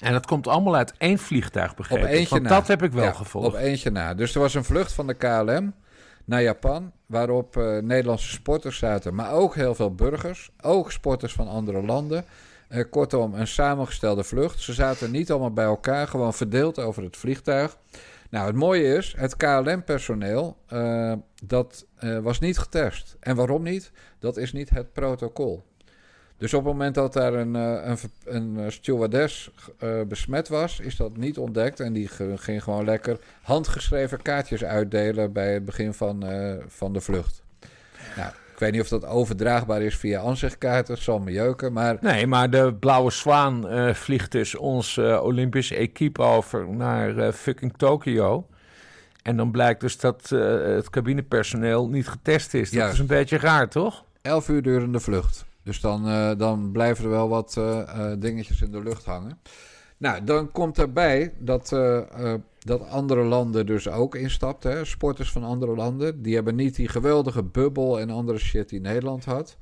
En 0.01 0.11
dat 0.13 0.25
komt 0.25 0.47
allemaal 0.47 0.75
uit 0.75 0.93
één 0.97 1.17
vliegtuig, 1.17 1.75
begreep 1.75 2.03
Op 2.03 2.05
eentje 2.09 2.29
Want 2.29 2.43
na. 2.43 2.49
dat 2.49 2.67
heb 2.67 2.83
ik 2.83 2.91
wel 2.91 3.03
Ja, 3.03 3.13
gevolgd. 3.13 3.47
Op 3.47 3.55
eentje 3.55 3.89
na. 3.91 4.13
Dus 4.13 4.35
er 4.35 4.41
was 4.41 4.53
een 4.53 4.63
vlucht 4.63 4.93
van 4.93 5.07
de 5.07 5.13
KLM 5.13 5.73
naar 6.29 6.41
Japan, 6.41 6.91
waarop 7.05 7.57
eh, 7.57 7.77
Nederlandse 7.77 8.29
sporters 8.31 8.77
zaten, 8.77 9.15
maar 9.15 9.31
ook 9.31 9.55
heel 9.55 9.75
veel 9.75 9.95
burgers, 9.95 10.51
ook 10.61 10.91
sporters 10.91 11.33
van 11.33 11.47
andere 11.47 11.85
landen. 11.85 12.25
Eh, 12.67 12.83
kortom, 12.89 13.33
een 13.33 13.47
samengestelde 13.47 14.23
vlucht. 14.23 14.59
Ze 14.59 14.73
zaten 14.73 15.11
niet 15.11 15.31
allemaal 15.31 15.53
bij 15.53 15.65
elkaar, 15.65 16.07
gewoon 16.07 16.33
verdeeld 16.33 16.79
over 16.79 17.03
het 17.03 17.17
vliegtuig. 17.17 17.77
Nou, 18.29 18.47
het 18.47 18.55
mooie 18.55 18.95
is, 18.95 19.13
het 19.17 19.37
KLM-personeel, 19.37 20.57
eh, 20.67 21.13
dat 21.43 21.85
was 22.21 22.39
niet 22.39 22.57
getest. 22.57 23.17
En 23.19 23.35
waarom 23.35 23.63
niet? 23.63 23.91
Dat 24.19 24.37
is 24.37 24.53
niet 24.53 24.69
het 24.69 24.93
protocol. 24.93 25.63
Dus 26.39 26.53
op 26.53 26.63
het 26.63 26.73
moment 26.73 26.95
dat 26.95 27.13
daar 27.13 27.33
een, 27.33 27.55
eh, 27.55 27.81
een, 27.83 27.97
een 28.25 28.65
eh, 28.65 28.71
stewardess 28.71 29.51
eh, 29.77 30.01
besmet 30.07 30.47
was, 30.47 30.79
is 30.79 30.95
dat 30.95 31.17
niet 31.17 31.37
ontdekt. 31.37 31.79
En 31.79 31.93
die 31.93 32.09
ging 32.35 32.63
gewoon 32.63 32.85
lekker 32.85 33.17
handgeschreven 33.41 34.21
kaartjes 34.21 34.63
uitdelen 34.63 35.33
bij 35.33 35.53
het 35.53 35.65
begin 35.65 35.93
van, 35.93 36.23
van 36.67 36.93
de 36.93 37.01
vlucht. 37.01 37.43
Nou, 38.15 38.29
ik 38.29 38.59
weet 38.59 38.71
niet 38.71 38.81
of 38.81 38.87
dat 38.87 39.05
overdraagbaar 39.05 39.81
is 39.81 39.97
via 39.97 40.21
aanzichtkaarten, 40.21 40.97
zal 40.97 41.19
me 41.19 41.31
jeuken. 41.31 41.73
Maar 41.73 41.97
Nee, 42.01 42.27
maar 42.27 42.49
de 42.49 42.73
Blauwe 42.73 43.11
Zwaan 43.11 43.65
vliegt 43.95 44.31
dus 44.31 44.55
ons 44.55 44.97
Olympische 44.97 45.75
equipe 45.75 46.21
over 46.21 46.67
naar 46.69 47.31
fucking 47.31 47.73
Tokio. 47.77 48.47
En 49.23 49.37
dan 49.37 49.51
blijkt 49.51 49.81
dus 49.81 49.97
dat 49.97 50.29
het 50.29 50.89
cabinepersoneel 50.89 51.89
niet 51.89 52.07
getest 52.07 52.53
is. 52.53 52.71
Dat 52.71 52.93
is 52.93 52.99
een 52.99 53.05
beetje 53.05 53.37
raar, 53.37 53.69
toch? 53.69 54.03
11 54.21 54.49
uur 54.49 54.61
durende 54.61 54.99
vlucht. 54.99 55.47
Dus 55.63 55.81
dan, 55.81 56.07
eh, 56.07 56.31
dan 56.37 56.71
blijven 56.71 57.03
er 57.03 57.09
wel 57.09 57.29
wat 57.29 57.57
eh, 57.57 57.79
eh, 57.81 58.19
dingetjes 58.19 58.61
in 58.61 58.71
de 58.71 58.83
lucht 58.83 59.05
hangen. 59.05 59.39
Nou, 59.97 60.23
dan 60.23 60.51
komt 60.51 60.75
daarbij 60.75 61.33
dat, 61.39 61.69
dat 62.59 62.87
andere 62.89 63.23
landen 63.23 63.65
dus 63.65 63.87
ook 63.89 64.15
instapten. 64.15 64.87
Sporters 64.87 65.31
van 65.31 65.43
andere 65.43 65.75
landen. 65.75 66.21
Die 66.21 66.35
hebben 66.35 66.55
niet 66.55 66.75
die 66.75 66.87
geweldige 66.87 67.43
bubbel 67.43 67.99
en 67.99 68.09
andere 68.09 68.37
shit 68.37 68.69
die 68.69 68.81
Nederland 68.81 69.25
had. 69.25 69.57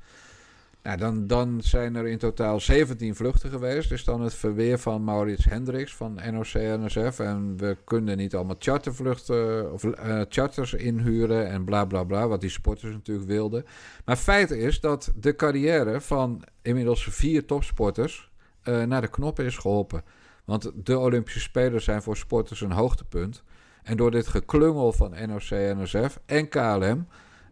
Nou, 0.82 0.96
dan, 0.96 1.26
dan 1.26 1.60
zijn 1.62 1.94
er 1.96 2.06
in 2.06 2.18
totaal 2.18 2.60
17 2.60 3.14
vluchten 3.14 3.50
geweest. 3.50 3.88
Dus 3.88 4.04
dan 4.04 4.20
het 4.20 4.34
verweer 4.34 4.78
van 4.78 5.04
Maurits 5.04 5.44
Hendricks 5.44 5.94
van 5.94 6.20
NOC-NSF. 6.30 7.18
En 7.18 7.56
we 7.56 7.76
kunnen 7.84 8.16
niet 8.16 8.34
allemaal 8.34 8.56
chartervluchten 8.58 9.72
of 9.72 9.84
eh, 9.84 10.20
charters 10.28 10.74
inhuren 10.74 11.48
en 11.48 11.64
bla 11.64 11.84
bla 11.84 12.04
bla. 12.04 12.28
Wat 12.28 12.40
die 12.40 12.50
sporters 12.50 12.92
natuurlijk 12.92 13.28
wilden. 13.28 13.64
Maar 14.04 14.16
feit 14.16 14.50
is 14.50 14.80
dat 14.80 15.12
de 15.14 15.36
carrière 15.36 16.00
van 16.00 16.42
inmiddels 16.62 17.04
vier 17.04 17.44
topsporters 17.44 18.30
eh, 18.62 18.82
naar 18.82 19.00
de 19.00 19.08
knoppen 19.08 19.44
is 19.44 19.56
geholpen. 19.56 20.02
Want 20.44 20.70
de 20.74 20.98
Olympische 20.98 21.40
Spelen 21.40 21.82
zijn 21.82 22.02
voor 22.02 22.16
sporters 22.16 22.60
een 22.60 22.72
hoogtepunt. 22.72 23.42
En 23.82 23.96
door 23.96 24.10
dit 24.10 24.26
geklungel 24.26 24.92
van 24.92 25.10
NOC, 25.10 25.50
NSF 25.50 26.18
en 26.26 26.48
KLM 26.48 27.06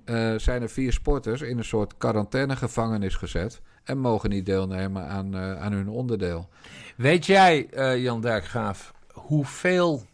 eh, 0.07 0.35
zijn 0.37 0.63
er 0.63 0.69
vier 0.69 0.93
sporters 0.93 1.41
in 1.41 1.59
een 1.59 1.65
soort 1.65 1.97
quarantainegevangenis 1.97 3.15
gezet. 3.15 3.61
En 3.85 3.99
mogen 3.99 4.31
niet 4.31 4.47
deelnemen 4.47 5.07
aan, 5.09 5.35
eh, 5.35 5.61
aan 5.61 5.73
hun 5.73 5.89
onderdeel. 5.89 6.49
Weet 6.97 7.27
jij, 7.27 7.69
eh, 7.71 8.03
Jan 8.03 8.21
Dijkgraaf, 8.21 8.93
hoeveel 9.13 10.05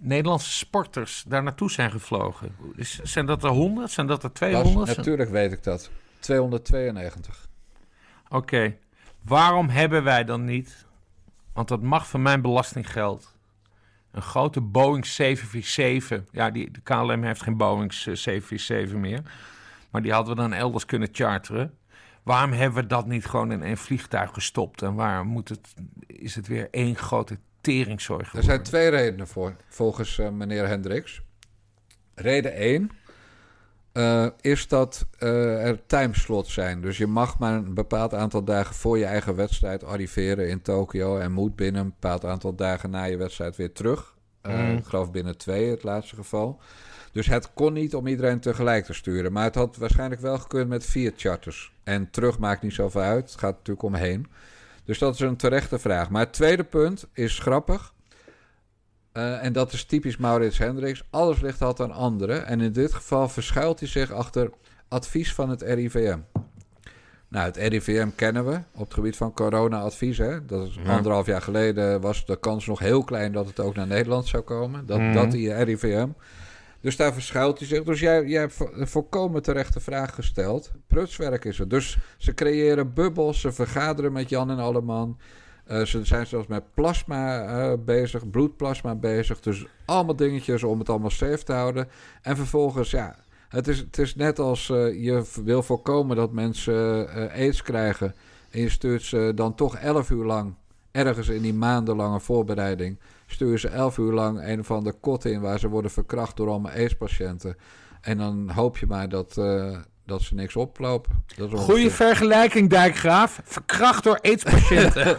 Nederlandse 0.00 0.50
sporters 0.52 1.24
daar 1.28 1.42
naartoe 1.42 1.70
zijn 1.70 1.90
gevlogen? 1.90 2.56
Is, 2.74 3.00
zijn 3.02 3.26
dat 3.26 3.44
er 3.44 3.50
100? 3.50 3.90
Zijn 3.90 4.06
dat 4.06 4.16
er 4.22 4.22
Dat, 4.22 4.34
200? 4.34 4.96
natuurlijk 4.96 5.30
weet 5.30 5.52
ik 5.52 5.62
dat. 5.62 5.90
292. 6.18 7.48
Oké, 8.28 8.76
waarom 9.22 9.68
hebben 9.68 10.04
wij 10.04 10.24
dan 10.24 10.44
niet, 10.44 10.86
want 11.52 11.68
dat 11.68 11.82
mag 11.82 12.08
van 12.08 12.22
mijn 12.22 12.40
belastinggeld, 12.42 13.35
een 14.16 14.22
grote 14.22 14.60
Boeing 14.60 15.06
747. 15.06 16.24
Ja, 16.32 16.50
die, 16.50 16.70
de 16.70 16.80
KLM 16.80 17.22
heeft 17.22 17.42
geen 17.42 17.56
Boeing 17.56 17.92
747 17.92 18.98
meer, 18.98 19.20
maar 19.90 20.02
die 20.02 20.12
hadden 20.12 20.34
we 20.34 20.40
dan 20.40 20.52
elders 20.52 20.84
kunnen 20.84 21.08
charteren. 21.12 21.78
Waarom 22.22 22.52
hebben 22.52 22.82
we 22.82 22.88
dat 22.88 23.06
niet 23.06 23.26
gewoon 23.26 23.52
in 23.52 23.62
één 23.62 23.76
vliegtuig 23.76 24.30
gestopt? 24.30 24.82
En 24.82 24.94
waarom 24.94 25.26
moet 25.26 25.48
het, 25.48 25.74
is 26.06 26.34
het 26.34 26.46
weer 26.46 26.68
één 26.70 26.96
grote 26.96 27.38
teringzooi 27.60 28.24
Er 28.32 28.42
zijn 28.42 28.62
twee 28.62 28.88
redenen 28.88 29.28
voor, 29.28 29.56
volgens 29.68 30.18
eh, 30.18 30.30
meneer 30.30 30.66
Hendricks. 30.66 31.22
Reden 32.14 32.52
1 32.54 32.90
eh, 33.96 34.26
is 34.40 34.68
dat 34.68 35.06
eh, 35.18 35.66
er 35.66 35.86
timeslots 35.86 36.52
zijn. 36.52 36.80
Dus 36.80 36.98
je 36.98 37.06
mag 37.06 37.38
maar 37.38 37.54
een 37.54 37.74
bepaald 37.74 38.14
aantal 38.14 38.44
dagen 38.44 38.74
voor 38.74 38.98
je 38.98 39.04
eigen 39.04 39.34
wedstrijd 39.34 39.84
arriveren 39.84 40.48
in 40.48 40.62
Tokio. 40.62 41.18
En 41.18 41.32
moet 41.32 41.56
binnen 41.56 41.80
een 41.80 41.94
bepaald 42.00 42.24
aantal 42.24 42.54
dagen 42.54 42.90
na 42.90 43.04
je 43.04 43.16
wedstrijd 43.16 43.56
weer 43.56 43.72
terug. 43.72 44.14
Mm. 44.42 44.76
Ik 44.76 44.84
geloof 44.84 45.10
binnen 45.10 45.36
twee, 45.36 45.70
het 45.70 45.82
laatste 45.82 46.14
geval. 46.14 46.60
Dus 47.12 47.26
het 47.26 47.52
kon 47.54 47.72
niet 47.72 47.94
om 47.94 48.06
iedereen 48.06 48.40
tegelijk 48.40 48.84
te 48.84 48.92
sturen. 48.92 49.32
Maar 49.32 49.44
het 49.44 49.54
had 49.54 49.76
waarschijnlijk 49.76 50.20
wel 50.20 50.38
gekund 50.38 50.68
met 50.68 50.84
vier 50.84 51.12
charters. 51.16 51.72
En 51.84 52.10
terug 52.10 52.38
maakt 52.38 52.62
niet 52.62 52.74
zoveel 52.74 53.00
uit. 53.00 53.30
Het 53.30 53.40
gaat 53.40 53.56
natuurlijk 53.56 53.86
omheen. 53.86 54.26
Dus 54.84 54.98
dat 54.98 55.14
is 55.14 55.20
een 55.20 55.36
terechte 55.36 55.78
vraag. 55.78 56.10
Maar 56.10 56.22
het 56.22 56.32
tweede 56.32 56.64
punt 56.64 57.06
is 57.12 57.38
grappig. 57.38 57.94
Eh, 59.16 59.44
en 59.44 59.52
dat 59.52 59.72
is 59.72 59.84
typisch 59.84 60.16
Maurits 60.16 60.58
Hendricks. 60.58 61.04
Alles 61.10 61.40
ligt 61.40 61.62
altijd 61.62 61.90
aan 61.90 61.96
anderen. 61.96 62.46
En 62.46 62.60
in 62.60 62.72
dit 62.72 62.94
geval 62.94 63.28
verschuilt 63.28 63.78
hij 63.80 63.88
zich 63.88 64.12
achter 64.12 64.50
advies 64.88 65.34
van 65.34 65.50
het 65.50 65.62
RIVM. 65.62 66.18
Nou, 67.28 67.44
het 67.46 67.56
RIVM 67.56 68.08
kennen 68.14 68.46
we 68.46 68.58
op 68.72 68.84
het 68.84 68.94
gebied 68.94 69.16
van 69.16 69.32
corona-advies. 69.32 70.18
Hè? 70.18 70.46
Dat 70.46 70.66
is 70.66 70.78
Ja. 70.84 70.96
anderhalf 70.96 71.26
jaar 71.26 71.42
geleden 71.42 72.00
was 72.00 72.26
de 72.26 72.38
kans 72.38 72.66
nog 72.66 72.78
heel 72.78 73.04
klein 73.04 73.32
dat 73.32 73.46
het 73.46 73.60
ook 73.60 73.74
naar 73.74 73.86
Nederland 73.86 74.26
zou 74.26 74.42
komen. 74.42 74.86
Dat, 74.86 74.98
Mhm. 74.98 75.12
dat 75.12 75.30
die 75.30 75.52
RIVM. 75.62 76.08
Dus 76.80 76.96
daar 76.96 77.12
verschuilt 77.12 77.58
hij 77.58 77.68
zich. 77.68 77.82
Dus 77.82 78.00
jij, 78.00 78.24
jij 78.24 78.40
hebt 78.40 78.54
een 78.72 78.88
volkomen 78.88 79.42
terechte 79.42 79.80
vraag 79.80 80.14
gesteld. 80.14 80.70
Prutswerk 80.86 81.44
is 81.44 81.58
het. 81.58 81.70
Dus 81.70 81.98
ze 82.18 82.34
creëren 82.34 82.94
bubbels, 82.94 83.40
ze 83.40 83.52
vergaderen 83.52 84.12
met 84.12 84.28
Jan 84.28 84.50
en 84.50 84.58
Alleman. 84.58 85.18
Eh, 85.66 85.82
ze 85.82 86.04
zijn 86.04 86.26
zelfs 86.26 86.46
met 86.46 86.74
plasma 86.74 87.42
eh, 87.42 87.72
bezig, 87.84 88.30
bloedplasma 88.30 88.94
bezig. 88.94 89.40
Dus 89.40 89.66
allemaal 89.84 90.16
dingetjes 90.16 90.62
om 90.62 90.78
het 90.78 90.88
allemaal 90.88 91.10
safe 91.10 91.42
te 91.44 91.52
houden. 91.52 91.88
En 92.22 92.36
vervolgens, 92.36 92.90
ja, 92.90 93.16
het 93.48 93.68
is, 93.68 93.78
het 93.78 93.98
is 93.98 94.14
net 94.14 94.38
als 94.38 94.70
eh, 94.70 95.04
je 95.04 95.24
wil 95.44 95.62
voorkomen 95.62 96.16
dat 96.16 96.32
mensen 96.32 97.08
aids 97.30 97.62
krijgen. 97.62 98.14
En 98.50 98.60
je 98.60 98.68
stuurt 98.68 99.02
ze 99.02 99.32
dan 99.34 99.54
toch 99.54 99.76
11 99.76 100.10
uur 100.10 100.24
lang, 100.24 100.54
ergens 100.90 101.28
in 101.28 101.42
die 101.42 101.54
maandenlange 101.54 102.20
voorbereiding, 102.20 102.98
stuur 103.26 103.58
ze 103.58 103.68
11 103.68 103.98
uur 103.98 104.12
lang 104.12 104.48
een 104.48 104.60
of 104.60 104.70
ander 104.70 104.92
kot 104.92 105.24
in 105.24 105.40
waar 105.40 105.58
ze 105.58 105.68
worden 105.68 105.90
verkracht 105.90 106.36
door 106.36 106.48
allemaal 106.48 106.72
AIDS-patiënten. 106.72 107.56
En 108.00 108.18
dan 108.18 108.50
hoop 108.50 108.76
je 108.78 108.86
maar 108.86 109.08
dat, 109.08 109.36
dat 110.06 110.22
ze 110.22 110.34
niks 110.34 110.56
oplopen. 110.56 111.24
Dat 111.36 111.52
is 111.52 111.60
Goeie 111.60 111.90
vergelijking, 111.90 112.70
Dijkgraaf. 112.70 113.40
Verkracht 113.44 114.04
door 114.04 114.18
aidspatiënten. 114.22 115.18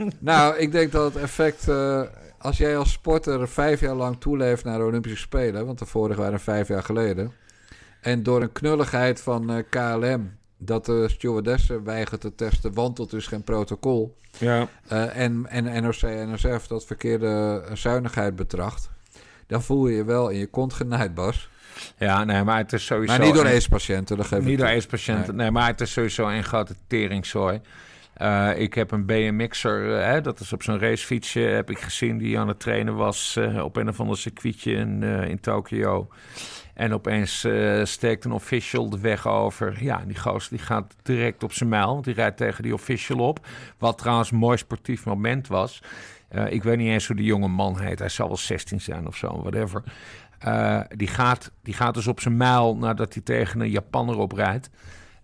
Nou, 0.18 0.56
ik 0.56 0.72
denk 0.72 0.92
dat 0.92 1.14
het 1.14 1.22
effect. 1.22 1.68
eh, 1.68 2.02
als 2.38 2.56
jij 2.58 2.76
als 2.76 2.92
sporter 2.92 3.48
vijf 3.48 3.80
jaar 3.80 3.94
lang 3.94 4.20
toeleeft 4.20 4.64
naar 4.64 4.78
de 4.78 4.84
Olympische 4.84 5.18
Spelen. 5.18 5.66
Want 5.66 5.78
de 5.78 5.86
vorige 5.86 6.20
waren 6.20 6.40
vijf 6.40 6.68
jaar 6.68 6.82
geleden. 6.82 7.32
En 8.00 8.22
door 8.22 8.42
een 8.42 8.52
knulligheid 8.52 9.20
van 9.20 9.50
eh, 9.50 9.62
KLM. 9.70 10.38
dat 10.56 10.86
de 10.86 11.08
stewardessen 11.08 11.84
weigert 11.84 12.20
te 12.20 12.34
testen. 12.34 12.74
want 12.74 12.96
dat 12.96 13.12
is 13.12 13.26
geen 13.26 13.42
protocol. 13.44 14.16
ja. 14.38 14.68
eh, 14.88 15.16
en, 15.16 15.46
en 15.48 15.82
NOC 15.82 16.02
en 16.02 16.30
NSF 16.32 16.66
dat 16.66 16.84
verkeerde 16.84 17.62
zuinigheid 17.72 18.36
betracht. 18.36 18.90
dan 19.46 19.62
voel 19.62 19.86
je 19.86 19.96
je 19.96 20.04
wel 20.04 20.28
in 20.28 20.38
je 20.38 20.46
kont 20.46 20.72
genaaid, 20.72 21.14
Bas. 21.14 21.48
Ja, 21.98 22.24
nee, 22.24 22.44
maar 22.44 22.58
het 22.58 22.72
is 22.72 22.84
sowieso... 22.84 23.16
Maar 23.16 23.26
niet 23.26 23.34
door 23.34 23.46
AIDS-patiënten, 23.46 24.16
dat 24.16 24.26
geef 24.26 24.44
Niet 24.44 24.58
door. 24.58 24.66
AIDS-patiënten. 24.66 25.36
Nee. 25.36 25.50
maar 25.50 25.66
het 25.66 25.80
is 25.80 25.92
sowieso 25.92 26.28
een 26.28 26.44
grote 26.44 26.74
teringzooi. 26.86 27.60
Eh, 28.20 28.58
ik 28.58 28.74
heb 28.74 28.90
een 28.90 29.06
BMX'er, 29.06 29.98
eh, 29.98 30.06
hè, 30.06 30.20
dat 30.20 30.40
is 30.40 30.52
op 30.52 30.62
zo'n 30.62 30.78
racefietsje, 30.78 31.40
heb 31.40 31.70
ik 31.70 31.78
gezien 31.78 32.18
die 32.18 32.38
aan 32.38 32.48
het 32.48 32.60
trainen 32.60 32.94
was 32.94 33.36
eh, 33.36 33.64
op 33.64 33.76
een 33.76 33.88
of 33.88 34.00
ander 34.00 34.16
circuitje 34.16 34.72
in, 34.72 35.02
in 35.02 35.40
Tokio. 35.40 36.08
En 36.74 36.92
opeens 36.92 37.46
steekt 37.82 38.24
een 38.24 38.32
official 38.32 38.90
de 38.90 39.00
weg 39.00 39.26
over. 39.26 39.76
Ja, 39.84 40.02
die 40.06 40.18
gozer 40.18 40.50
die 40.50 40.58
gaat 40.66 40.94
direct 41.02 41.42
op 41.42 41.52
zijn 41.52 41.68
mijl. 41.68 41.86
want 41.86 42.04
Die 42.04 42.14
rijdt 42.14 42.36
tegen 42.36 42.62
die 42.62 42.74
official 42.74 43.18
op. 43.18 43.46
Wat 43.78 43.98
trouwens 43.98 44.30
een 44.30 44.36
mooi 44.36 44.56
sportief 44.56 45.04
moment 45.04 45.48
was. 45.48 45.82
Ik 46.48 46.62
weet 46.62 46.76
niet 46.76 46.88
eens 46.88 47.06
hoe 47.06 47.16
die 47.16 47.24
jonge 47.24 47.48
man 47.48 47.80
heet. 47.80 47.98
Hij 47.98 48.08
zal 48.08 48.26
wel 48.26 48.36
16 48.36 48.80
zijn 48.80 49.06
of 49.06 49.16
zo, 49.16 49.40
whatever. 49.42 49.82
Eh, 50.40 50.80
die, 50.96 51.08
gaat, 51.08 51.50
die 51.62 51.74
gaat 51.74 51.94
dus 51.94 52.06
op 52.06 52.20
zijn 52.20 52.36
mijl 52.36 52.76
nadat 52.76 53.14
hij 53.14 53.22
tegen 53.22 53.60
een 53.60 53.70
Japanner 53.70 54.18
oprijdt. 54.18 54.70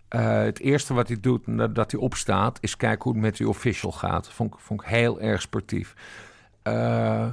Eh, 0.07 0.37
het 0.37 0.59
eerste 0.59 0.93
wat 0.93 1.07
hij 1.07 1.19
doet 1.19 1.47
nadat 1.47 1.91
hij 1.91 1.99
opstaat, 1.99 2.57
is 2.61 2.77
kijken 2.77 3.03
hoe 3.03 3.13
het 3.13 3.21
met 3.21 3.37
die 3.37 3.49
official 3.49 3.91
gaat. 3.91 4.29
Vond, 4.29 4.55
vond 4.57 4.81
ik 4.81 4.87
heel 4.87 5.21
erg 5.21 5.41
sportief. 5.41 5.93
Eh, 6.61 7.27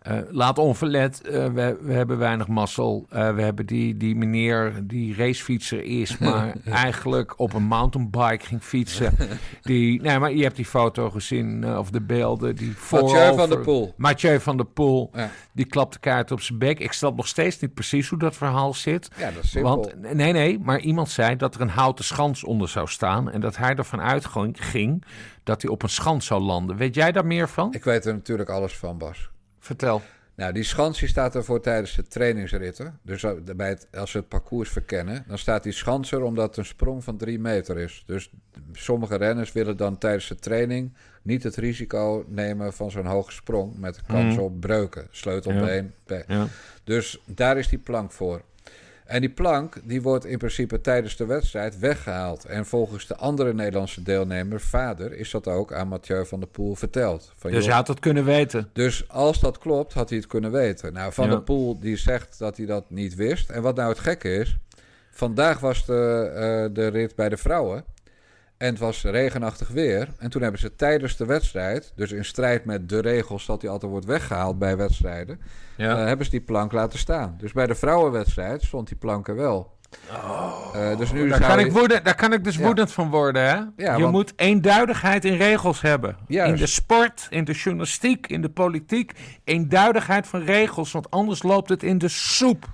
eh, 0.00 0.18
laat 0.30 0.58
onverlet, 0.58 1.20
eh, 1.20 1.46
we, 1.46 1.78
we 1.80 1.92
hebben 1.92 2.18
weinig 2.18 2.48
mazzel. 2.48 3.06
Eh, 3.10 3.34
we 3.34 3.42
hebben 3.42 3.66
die, 3.66 3.96
die 3.96 4.16
meneer 4.16 4.72
die 4.82 5.14
racefietser 5.16 5.82
is, 5.82 6.18
maar 6.18 6.54
eigenlijk 6.64 7.38
op 7.38 7.52
een 7.52 7.62
mountainbike 7.62 8.46
ging 8.46 8.62
fietsen. 8.62 9.14
Die, 9.62 10.02
nee, 10.02 10.18
maar 10.18 10.32
je 10.32 10.42
hebt 10.42 10.56
die 10.56 10.64
foto 10.64 11.10
gezien, 11.10 11.76
of 11.78 11.90
de 11.90 12.00
beelden. 12.00 12.56
Die 12.56 12.74
Mathieu 12.90 13.34
van 13.34 13.48
der 13.48 13.60
Poel. 13.60 13.94
Mathieu 13.96 14.40
van 14.40 14.56
der 14.56 14.66
Poel, 14.66 15.10
Ja. 15.14 15.30
die 15.52 15.64
klapt 15.66 15.92
de 15.92 15.98
kaart 15.98 16.30
op 16.30 16.40
zijn 16.40 16.58
bek. 16.58 16.78
Ik 16.78 16.92
snap 16.92 17.16
nog 17.16 17.26
steeds 17.26 17.58
niet 17.58 17.74
precies 17.74 18.08
hoe 18.08 18.18
dat 18.18 18.36
verhaal 18.36 18.74
zit. 18.74 19.10
Ja, 19.16 19.30
dat 19.30 19.44
is 19.44 19.50
simpel. 19.50 19.76
Want, 19.76 20.14
nee, 20.14 20.32
nee, 20.32 20.58
maar 20.58 20.80
iemand 20.80 21.10
zei 21.10 21.36
dat 21.36 21.54
er 21.54 21.60
een 21.60 21.68
houten 21.68 22.04
schans 22.04 22.44
onder 22.44 22.68
zou 22.68 22.88
staan. 22.88 23.30
En 23.30 23.40
dat 23.40 23.56
hij 23.56 23.74
ervan 23.74 24.00
uitging 24.00 24.56
ging 24.66 25.04
dat 25.44 25.62
hij 25.62 25.70
op 25.70 25.82
een 25.82 25.88
schans 25.88 26.26
zou 26.26 26.42
landen. 26.42 26.76
Weet 26.76 26.94
jij 26.94 27.12
daar 27.12 27.26
meer 27.26 27.48
van? 27.48 27.74
Ik 27.74 27.84
weet 27.84 28.04
er 28.06 28.14
natuurlijk 28.14 28.50
alles 28.50 28.76
van, 28.76 28.98
Bas. 28.98 29.30
Vertel. 29.60 30.02
Nou, 30.34 30.52
die 30.52 30.62
schans 30.62 30.98
die 30.98 31.08
staat 31.08 31.34
ervoor 31.34 31.60
tijdens 31.60 31.96
de 31.96 32.02
trainingsritten. 32.02 32.98
Dus 33.02 33.24
bij 33.56 33.68
het, 33.68 33.88
als 33.94 34.10
ze 34.10 34.16
het 34.18 34.28
parcours 34.28 34.70
verkennen, 34.70 35.24
dan 35.26 35.38
staat 35.38 35.62
die 35.62 35.72
schans 35.72 36.12
er 36.12 36.22
omdat 36.22 36.46
het 36.48 36.56
een 36.56 36.64
sprong 36.64 37.04
van 37.04 37.16
drie 37.16 37.38
meter 37.38 37.78
is. 37.78 38.02
Dus 38.06 38.30
sommige 38.72 39.16
renners 39.16 39.52
willen 39.52 39.76
dan 39.76 39.98
tijdens 39.98 40.28
de 40.28 40.34
training 40.34 40.92
niet 41.22 41.42
het 41.42 41.56
risico 41.56 42.24
nemen 42.28 42.72
van 42.72 42.90
zo'n 42.90 43.06
hoge 43.06 43.32
sprong 43.32 43.78
met 43.78 44.02
kans 44.06 44.34
Mhm. 44.34 44.42
op 44.44 44.60
breuken, 44.60 45.06
sleutelbeen. 45.10 45.92
be- 46.06 46.24
Ja. 46.26 46.46
Dus 46.84 47.20
daar 47.26 47.58
is 47.58 47.68
die 47.68 47.78
plank 47.78 48.12
voor. 48.12 48.42
En 49.10 49.20
die 49.20 49.30
plank 49.30 49.76
die 49.84 50.02
wordt 50.02 50.24
in 50.24 50.38
principe 50.38 50.80
tijdens 50.80 51.16
de 51.16 51.26
wedstrijd 51.26 51.78
weggehaald. 51.78 52.44
En 52.44 52.66
volgens 52.66 53.06
de 53.06 53.16
andere 53.16 53.54
Nederlandse 53.54 54.02
deelnemer, 54.02 54.60
vader, 54.60 55.12
is 55.12 55.30
dat 55.30 55.46
ook 55.46 55.72
aan 55.72 55.88
Mathieu 55.88 56.26
van 56.26 56.40
der 56.40 56.48
Poel 56.48 56.74
verteld. 56.74 57.32
Van, 57.36 57.50
Dus 57.50 57.64
je 57.64 57.72
had 57.72 57.88
het 57.88 58.00
kunnen 58.00 58.24
weten. 58.24 58.70
dus 58.72 59.08
als 59.08 59.40
dat 59.40 59.58
klopt, 59.58 59.92
had 59.92 60.08
hij 60.08 60.18
het 60.18 60.26
kunnen 60.26 60.50
weten. 60.52 60.92
Nou, 60.92 61.12
Van 61.12 61.24
Ja. 61.24 61.30
der 61.30 61.42
Poel 61.42 61.80
die 61.80 61.96
zegt 61.96 62.38
dat 62.38 62.56
hij 62.56 62.66
dat 62.66 62.90
niet 62.90 63.14
wist. 63.14 63.50
En 63.50 63.62
wat 63.62 63.76
nou 63.76 63.88
het 63.88 63.98
gekke 63.98 64.34
is... 64.34 64.56
Vandaag 65.10 65.60
was 65.60 65.86
de, 65.86 66.30
eh, 66.34 66.74
de 66.74 66.86
rit 66.86 67.14
bij 67.14 67.28
de 67.28 67.36
vrouwen. 67.36 67.84
En 68.60 68.66
het 68.66 68.78
was 68.78 69.02
regenachtig 69.02 69.68
weer. 69.68 70.08
En 70.18 70.30
toen 70.30 70.42
hebben 70.42 70.60
ze 70.60 70.76
tijdens 70.76 71.16
de 71.16 71.24
wedstrijd... 71.26 71.92
dus 71.96 72.12
in 72.12 72.24
strijd 72.24 72.64
met 72.64 72.88
de 72.88 73.00
regels 73.00 73.46
dat 73.46 73.60
die 73.60 73.70
altijd 73.70 73.90
wordt 73.90 74.06
weggehaald 74.06 74.58
bij 74.58 74.76
wedstrijden... 74.76 75.40
Ja. 75.76 75.98
eh, 75.98 76.04
hebben 76.06 76.24
ze 76.24 76.30
die 76.30 76.40
plank 76.40 76.72
laten 76.72 76.98
staan. 76.98 77.34
Dus 77.38 77.52
bij 77.52 77.66
de 77.66 77.74
vrouwenwedstrijd 77.74 78.62
stond 78.62 78.88
die 78.88 78.96
plank 78.96 79.28
er 79.28 79.36
wel. 79.36 79.78
Eh, 80.74 80.96
dus 80.98 81.12
nu 81.12 81.22
Oh, 81.24 81.30
daar, 81.30 81.40
kan 81.40 81.58
je- 81.58 81.64
ik 81.66 81.72
woedend, 81.72 82.04
daar 82.04 82.14
kan 82.14 82.32
ik 82.32 82.44
dus 82.44 82.56
Ja. 82.56 82.62
woedend 82.64 82.92
van 82.92 83.10
worden. 83.10 83.42
Hè? 83.42 83.54
Ja, 83.84 83.94
je 83.96 84.00
want- 84.02 84.12
moet 84.12 84.32
eenduidigheid 84.36 85.24
in 85.24 85.36
regels 85.36 85.80
hebben. 85.80 86.16
Juist. 86.28 86.52
In 86.52 86.58
de 86.58 86.66
sport, 86.66 87.26
in 87.30 87.44
de 87.44 87.52
journalistiek, 87.52 88.26
in 88.26 88.42
de 88.42 88.48
politiek. 88.50 89.12
Eenduidigheid 89.44 90.26
van 90.26 90.40
regels, 90.42 90.92
want 90.92 91.10
anders 91.10 91.42
loopt 91.42 91.68
het 91.68 91.82
in 91.82 91.98
de 91.98 92.08
soep. 92.08 92.68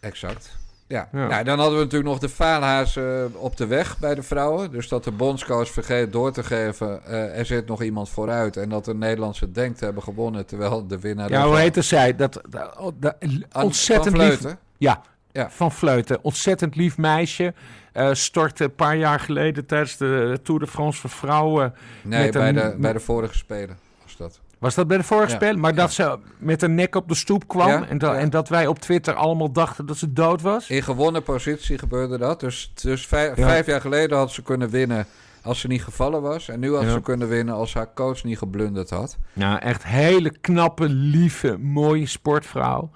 Exact. 0.00 0.56
Ja. 0.88 1.08
Ja. 1.12 1.26
Nou, 1.26 1.44
dan 1.44 1.58
hadden 1.58 1.78
we 1.78 1.84
natuurlijk 1.84 2.10
nog 2.10 2.18
de 2.20 2.28
faalhazen 2.28 3.32
op 3.40 3.56
de 3.56 3.66
weg 3.66 3.98
bij 3.98 4.14
de 4.14 4.22
vrouwen. 4.22 4.70
Dus 4.70 4.88
dat 4.88 5.04
de 5.04 5.10
bondscoach 5.10 5.68
vergeet 5.68 6.12
door 6.12 6.32
te 6.32 6.42
geven... 6.42 7.04
eh, 7.06 7.38
er 7.38 7.46
zit 7.46 7.66
nog 7.66 7.82
iemand 7.82 8.08
vooruit... 8.08 8.56
en 8.56 8.68
dat 8.68 8.84
de 8.84 8.94
Nederlandse 8.94 9.52
denkt 9.52 9.80
hebben 9.80 10.02
gewonnen... 10.02 10.46
terwijl 10.46 10.86
de 10.86 10.98
winnaar... 11.00 11.30
Ja, 11.30 11.42
hoe 11.42 11.50
zat. 11.52 11.58
heette 11.62 11.82
zij? 11.82 12.16
Dat, 12.16 12.40
dat, 12.50 12.92
dat- 13.00 13.16
An- 13.50 13.62
ontzettend 13.64 14.16
van 14.16 14.24
lief. 14.26 14.38
Vleuten. 14.38 14.58
Ja, 14.78 15.02
Ja. 15.32 15.50
van 15.50 15.72
Vleuten. 15.72 16.18
Ontzettend 16.24 16.76
lief 16.76 16.96
meisje. 16.98 17.54
Eh, 17.92 18.08
stortte 18.12 18.64
een 18.64 18.74
paar 18.74 18.96
jaar 18.96 19.20
geleden 19.20 19.66
tijdens 19.66 19.96
de 19.96 20.40
Tour 20.42 20.60
de 20.60 20.66
France 20.66 21.00
voor 21.00 21.10
vrouwen. 21.10 21.74
Nee, 22.02 22.22
Met 22.24 22.32
bij, 22.32 22.48
een- 22.48 22.54
de, 22.54 22.76
bij 22.78 22.92
de 22.92 23.00
vorige 23.00 23.36
Spelen 23.36 23.78
was 24.02 24.16
dat. 24.16 24.40
Was 24.58 24.74
dat 24.74 24.86
bij 24.86 24.96
de 24.96 25.02
vorige 25.02 25.30
Ja. 25.30 25.34
spelen? 25.36 25.60
Maar 25.60 25.74
dat 25.74 25.92
ze 25.92 26.18
met 26.38 26.62
een 26.62 26.74
nek 26.74 26.94
op 26.94 27.08
de 27.08 27.14
stoep 27.14 27.48
kwam. 27.48 27.82
En, 27.82 27.98
en 28.18 28.30
dat 28.30 28.48
wij 28.48 28.66
op 28.66 28.78
Twitter 28.78 29.14
allemaal 29.14 29.52
dachten 29.52 29.86
dat 29.86 29.96
ze 29.96 30.12
dood 30.12 30.42
was. 30.42 30.70
In 30.70 30.82
gewonnen 30.82 31.22
positie 31.22 31.78
gebeurde 31.78 32.18
dat. 32.18 32.40
Dus, 32.40 32.72
dus 32.74 33.06
vijf, 33.06 33.36
Ja. 33.36 33.46
vijf 33.48 33.66
jaar 33.66 33.80
geleden 33.80 34.18
had 34.18 34.32
ze 34.32 34.42
kunnen 34.42 34.70
winnen... 34.70 35.06
als 35.42 35.60
ze 35.60 35.66
niet 35.66 35.82
gevallen 35.84 36.22
was. 36.22 36.48
En 36.48 36.60
nu 36.60 36.74
had 36.74 36.82
Ja. 36.82 36.90
ze 36.92 37.00
kunnen 37.00 37.28
winnen 37.28 37.54
als 37.54 37.74
haar 37.74 37.94
coach 37.94 38.24
niet 38.24 38.38
geblunderd 38.38 38.90
had. 38.90 39.18
Nou, 39.32 39.58
echt 39.58 39.84
hele 39.84 40.38
knappe, 40.40 40.88
lieve, 40.88 41.56
mooie 41.58 42.06
sportvrouw. 42.06 42.90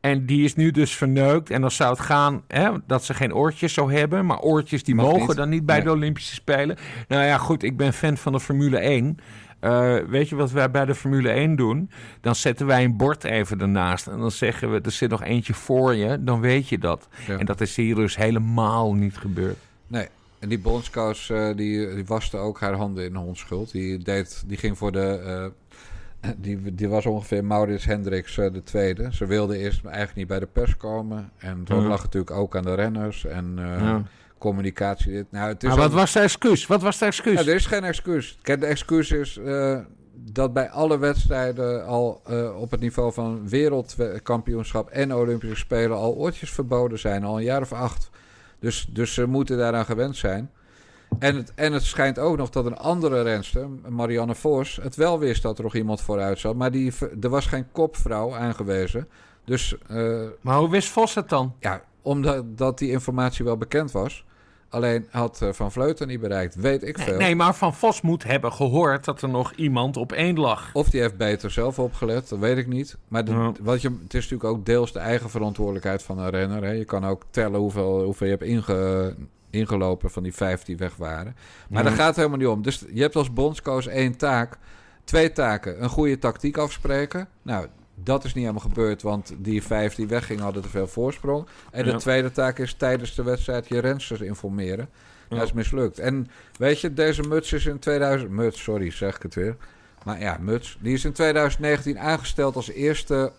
En 0.00 0.26
die 0.26 0.44
is 0.44 0.54
nu 0.54 0.70
dus 0.70 0.94
verneukt. 0.96 1.50
En 1.50 1.60
dan 1.60 1.70
zou 1.70 1.90
het 1.90 2.00
gaan 2.00 2.42
hè, 2.48 2.70
dat 2.86 3.04
ze 3.04 3.14
geen 3.14 3.34
oortjes 3.34 3.72
zou 3.74 3.92
hebben. 3.94 4.26
Maar 4.26 4.38
oortjes 4.40 4.82
die 4.82 4.94
Mag 4.94 5.04
mogen 5.06 5.26
niet. 5.26 5.36
dan 5.36 5.48
niet 5.48 5.66
bij 5.66 5.76
Nee. 5.76 5.84
de 5.84 5.90
Olympische 5.90 6.34
Spelen. 6.34 6.76
Nou 7.08 7.24
ja, 7.24 7.38
goed, 7.38 7.62
ik 7.62 7.76
ben 7.76 7.92
fan 7.92 8.16
van 8.16 8.32
de 8.32 8.40
Formule 8.40 8.78
1. 8.78 9.18
Eh, 9.60 9.96
weet 10.08 10.28
je 10.28 10.36
wat 10.36 10.50
wij 10.50 10.70
bij 10.70 10.84
de 10.84 10.94
Formule 10.94 11.30
1 11.30 11.56
doen? 11.56 11.90
Dan 12.20 12.34
zetten 12.34 12.66
wij 12.66 12.84
een 12.84 12.96
bord 12.96 13.24
even 13.24 13.60
ernaast. 13.60 14.06
En 14.06 14.18
dan 14.18 14.30
zeggen 14.30 14.72
we, 14.72 14.80
er 14.80 14.90
zit 14.90 15.10
nog 15.10 15.22
eentje 15.22 15.54
voor 15.54 15.94
je. 15.94 16.24
Dan 16.24 16.40
weet 16.40 16.68
je 16.68 16.78
dat. 16.78 17.08
Ja. 17.26 17.38
En 17.38 17.46
dat 17.46 17.60
is 17.60 17.76
hier 17.76 17.94
dus 17.94 18.16
helemaal 18.16 18.94
niet 18.94 19.16
gebeurd. 19.16 19.56
Nee. 19.86 20.08
En 20.38 20.48
die 20.48 20.58
bondscoach 20.58 21.30
eh, 21.30 21.46
die, 21.56 21.94
die 21.94 22.04
waste 22.06 22.36
ook 22.36 22.60
haar 22.60 22.74
handen 22.74 23.04
in 23.04 23.16
onschuld. 23.16 23.72
Die, 23.72 23.98
deed, 23.98 24.42
die 24.46 24.56
ging 24.56 24.78
voor 24.78 24.92
de... 24.92 25.18
eh, 26.20 26.30
die, 26.36 26.74
die 26.74 26.88
was 26.88 27.06
ongeveer 27.06 27.44
Maurits 27.44 27.84
Hendricks 27.84 28.34
de 28.34 28.62
tweede. 28.64 29.08
Ze 29.12 29.26
wilde 29.26 29.58
eerst 29.58 29.84
eigenlijk 29.84 30.16
niet 30.16 30.26
bij 30.26 30.38
de 30.38 30.46
pers 30.46 30.76
komen. 30.76 31.30
En 31.38 31.60
dat 31.64 31.82
Ja. 31.82 31.88
lag 31.88 32.02
natuurlijk 32.02 32.32
ook 32.32 32.56
aan 32.56 32.62
de 32.62 32.74
renners. 32.74 33.24
En 33.24 33.52
Ja. 33.56 34.02
Communicatie. 34.40 35.12
Dit. 35.12 35.26
Nou, 35.30 35.48
het 35.48 35.62
is 35.62 35.68
Maar 35.68 35.78
wat 35.78 35.88
ook- 35.90 35.92
was 35.94 36.12
de 36.12 36.20
excuus? 36.20 36.66
Wat 36.66 36.82
was 36.82 36.98
de 36.98 37.04
excuus? 37.04 37.40
Ja, 37.40 37.46
er 37.50 37.54
is 37.54 37.66
geen 37.66 37.84
excuus. 37.84 38.38
Kijk, 38.42 38.60
de 38.60 38.66
excuus 38.66 39.10
is 39.10 39.36
eh, 39.36 39.78
dat 40.14 40.52
bij 40.52 40.70
alle 40.70 40.98
wedstrijden 40.98 41.86
al 41.86 42.20
eh, 42.26 42.60
op 42.60 42.70
het 42.70 42.80
niveau 42.80 43.12
van 43.12 43.48
wereldkampioenschap 43.48 44.88
en 44.90 45.14
Olympische 45.14 45.56
Spelen 45.56 45.96
al 45.96 46.14
oortjes 46.14 46.50
verboden 46.50 46.98
zijn, 46.98 47.24
al 47.24 47.36
een 47.36 47.44
jaar 47.44 47.60
of 47.60 47.72
acht. 47.72 48.10
Dus, 48.58 48.86
dus 48.90 49.14
ze 49.14 49.26
moeten 49.26 49.58
daaraan 49.58 49.84
gewend 49.84 50.16
zijn. 50.16 50.50
En 51.18 51.36
het, 51.36 51.52
en 51.54 51.72
het 51.72 51.82
schijnt 51.82 52.18
ook 52.18 52.36
nog 52.36 52.50
dat 52.50 52.66
een 52.66 52.76
andere 52.76 53.22
renster, 53.22 53.66
Marianne 53.88 54.34
Vos, 54.34 54.78
het 54.82 54.96
wel 54.96 55.18
wist 55.18 55.42
dat 55.42 55.58
er 55.58 55.64
nog 55.64 55.74
iemand 55.74 56.00
vooruit 56.00 56.38
zat. 56.38 56.56
Maar 56.56 56.70
die, 56.70 56.92
er 57.20 57.28
was 57.28 57.46
geen 57.46 57.66
kopvrouw 57.72 58.34
aangewezen. 58.36 59.08
Dus 59.44 59.76
eh, 59.88 60.20
Maar 60.40 60.58
hoe 60.58 60.70
wist 60.70 60.88
Vos 60.88 61.14
het 61.14 61.28
dan? 61.28 61.54
ja, 61.60 61.82
omdat 62.02 62.58
dat 62.58 62.78
die 62.78 62.90
informatie 62.90 63.44
wel 63.44 63.56
bekend 63.56 63.92
was. 63.92 64.24
Alleen 64.70 65.06
had 65.10 65.42
eh, 65.42 65.48
Van 65.52 65.72
Vleuten 65.72 66.08
niet 66.08 66.20
bereikt, 66.20 66.54
weet 66.54 66.82
ik 66.82 66.96
Nee, 66.96 67.06
veel. 67.06 67.18
nee, 67.18 67.36
maar 67.36 67.54
Van 67.54 67.74
Vos 67.74 68.00
moet 68.00 68.22
hebben 68.24 68.52
gehoord 68.52 69.04
dat 69.04 69.22
er 69.22 69.28
nog 69.28 69.52
iemand 69.52 69.96
op 69.96 70.12
één 70.12 70.38
lag. 70.38 70.70
Of 70.72 70.90
die 70.90 71.00
heeft 71.00 71.16
beter 71.16 71.50
zelf 71.50 71.78
opgelet, 71.78 72.28
dat 72.28 72.38
weet 72.38 72.56
ik 72.58 72.66
niet. 72.66 72.96
Maar 73.08 73.24
de, 73.24 73.30
Ja. 73.32 73.52
wat 73.60 73.80
je, 73.82 73.88
het 73.88 74.14
is 74.14 74.28
natuurlijk 74.28 74.44
ook 74.58 74.66
deels 74.66 74.92
de 74.92 74.98
eigen 74.98 75.30
verantwoordelijkheid 75.30 76.02
van 76.02 76.18
een 76.18 76.30
renner. 76.30 76.62
Hè. 76.64 76.70
Je 76.70 76.84
kan 76.84 77.04
ook 77.06 77.22
tellen 77.30 77.60
hoeveel, 77.60 78.02
hoeveel 78.04 78.26
je 78.26 78.32
hebt 78.32 78.44
inge, 78.44 79.14
ingelopen 79.50 80.10
van 80.10 80.22
die 80.22 80.34
vijf 80.34 80.62
die 80.62 80.76
weg 80.76 80.96
waren. 80.96 81.36
Maar 81.68 81.82
Ja. 81.82 81.88
daar 81.88 81.98
gaat 81.98 82.06
het 82.06 82.16
helemaal 82.16 82.38
niet 82.38 82.46
om. 82.48 82.62
Dus 82.62 82.84
je 82.92 83.02
hebt 83.02 83.16
als 83.16 83.32
bondscoach 83.32 83.86
één 83.86 84.16
taak, 84.16 84.58
twee 85.04 85.32
taken. 85.32 85.82
Een 85.82 85.88
goede 85.88 86.18
tactiek 86.18 86.56
afspreken. 86.56 87.28
Nou, 87.42 87.66
dat 88.02 88.24
is 88.24 88.34
niet 88.34 88.44
helemaal 88.44 88.68
gebeurd, 88.68 89.02
want 89.02 89.32
die 89.38 89.62
vijf 89.62 89.94
die 89.94 90.06
weggingen 90.08 90.42
hadden 90.42 90.62
te 90.62 90.68
veel 90.68 90.86
voorsprong. 90.86 91.46
En 91.70 91.84
de 91.84 91.90
Ja. 91.90 91.96
tweede 91.96 92.32
taak 92.32 92.58
is 92.58 92.74
tijdens 92.74 93.14
de 93.14 93.22
wedstrijd 93.22 93.68
je 93.68 93.78
rensters 93.78 94.20
informeren. 94.20 94.88
Ja. 95.28 95.36
Dat 95.36 95.46
is 95.46 95.52
mislukt. 95.52 95.98
En 95.98 96.28
weet 96.56 96.80
je, 96.80 96.94
deze 96.94 97.22
muts 97.22 97.52
is 97.52 97.66
in 97.66 97.78
2000... 97.78 98.30
Muts, 98.30 98.62
sorry, 98.62 98.90
zeg 98.90 99.16
ik 99.16 99.22
het 99.22 99.34
weer. 99.34 99.56
Maar 100.04 100.20
ja, 100.20 100.36
Muts. 100.40 100.78
Die 100.80 100.94
is 100.94 101.04
in 101.04 101.12
2019 101.12 101.98
aangesteld 101.98 102.56
als 102.56 102.68
eerste... 102.70 103.32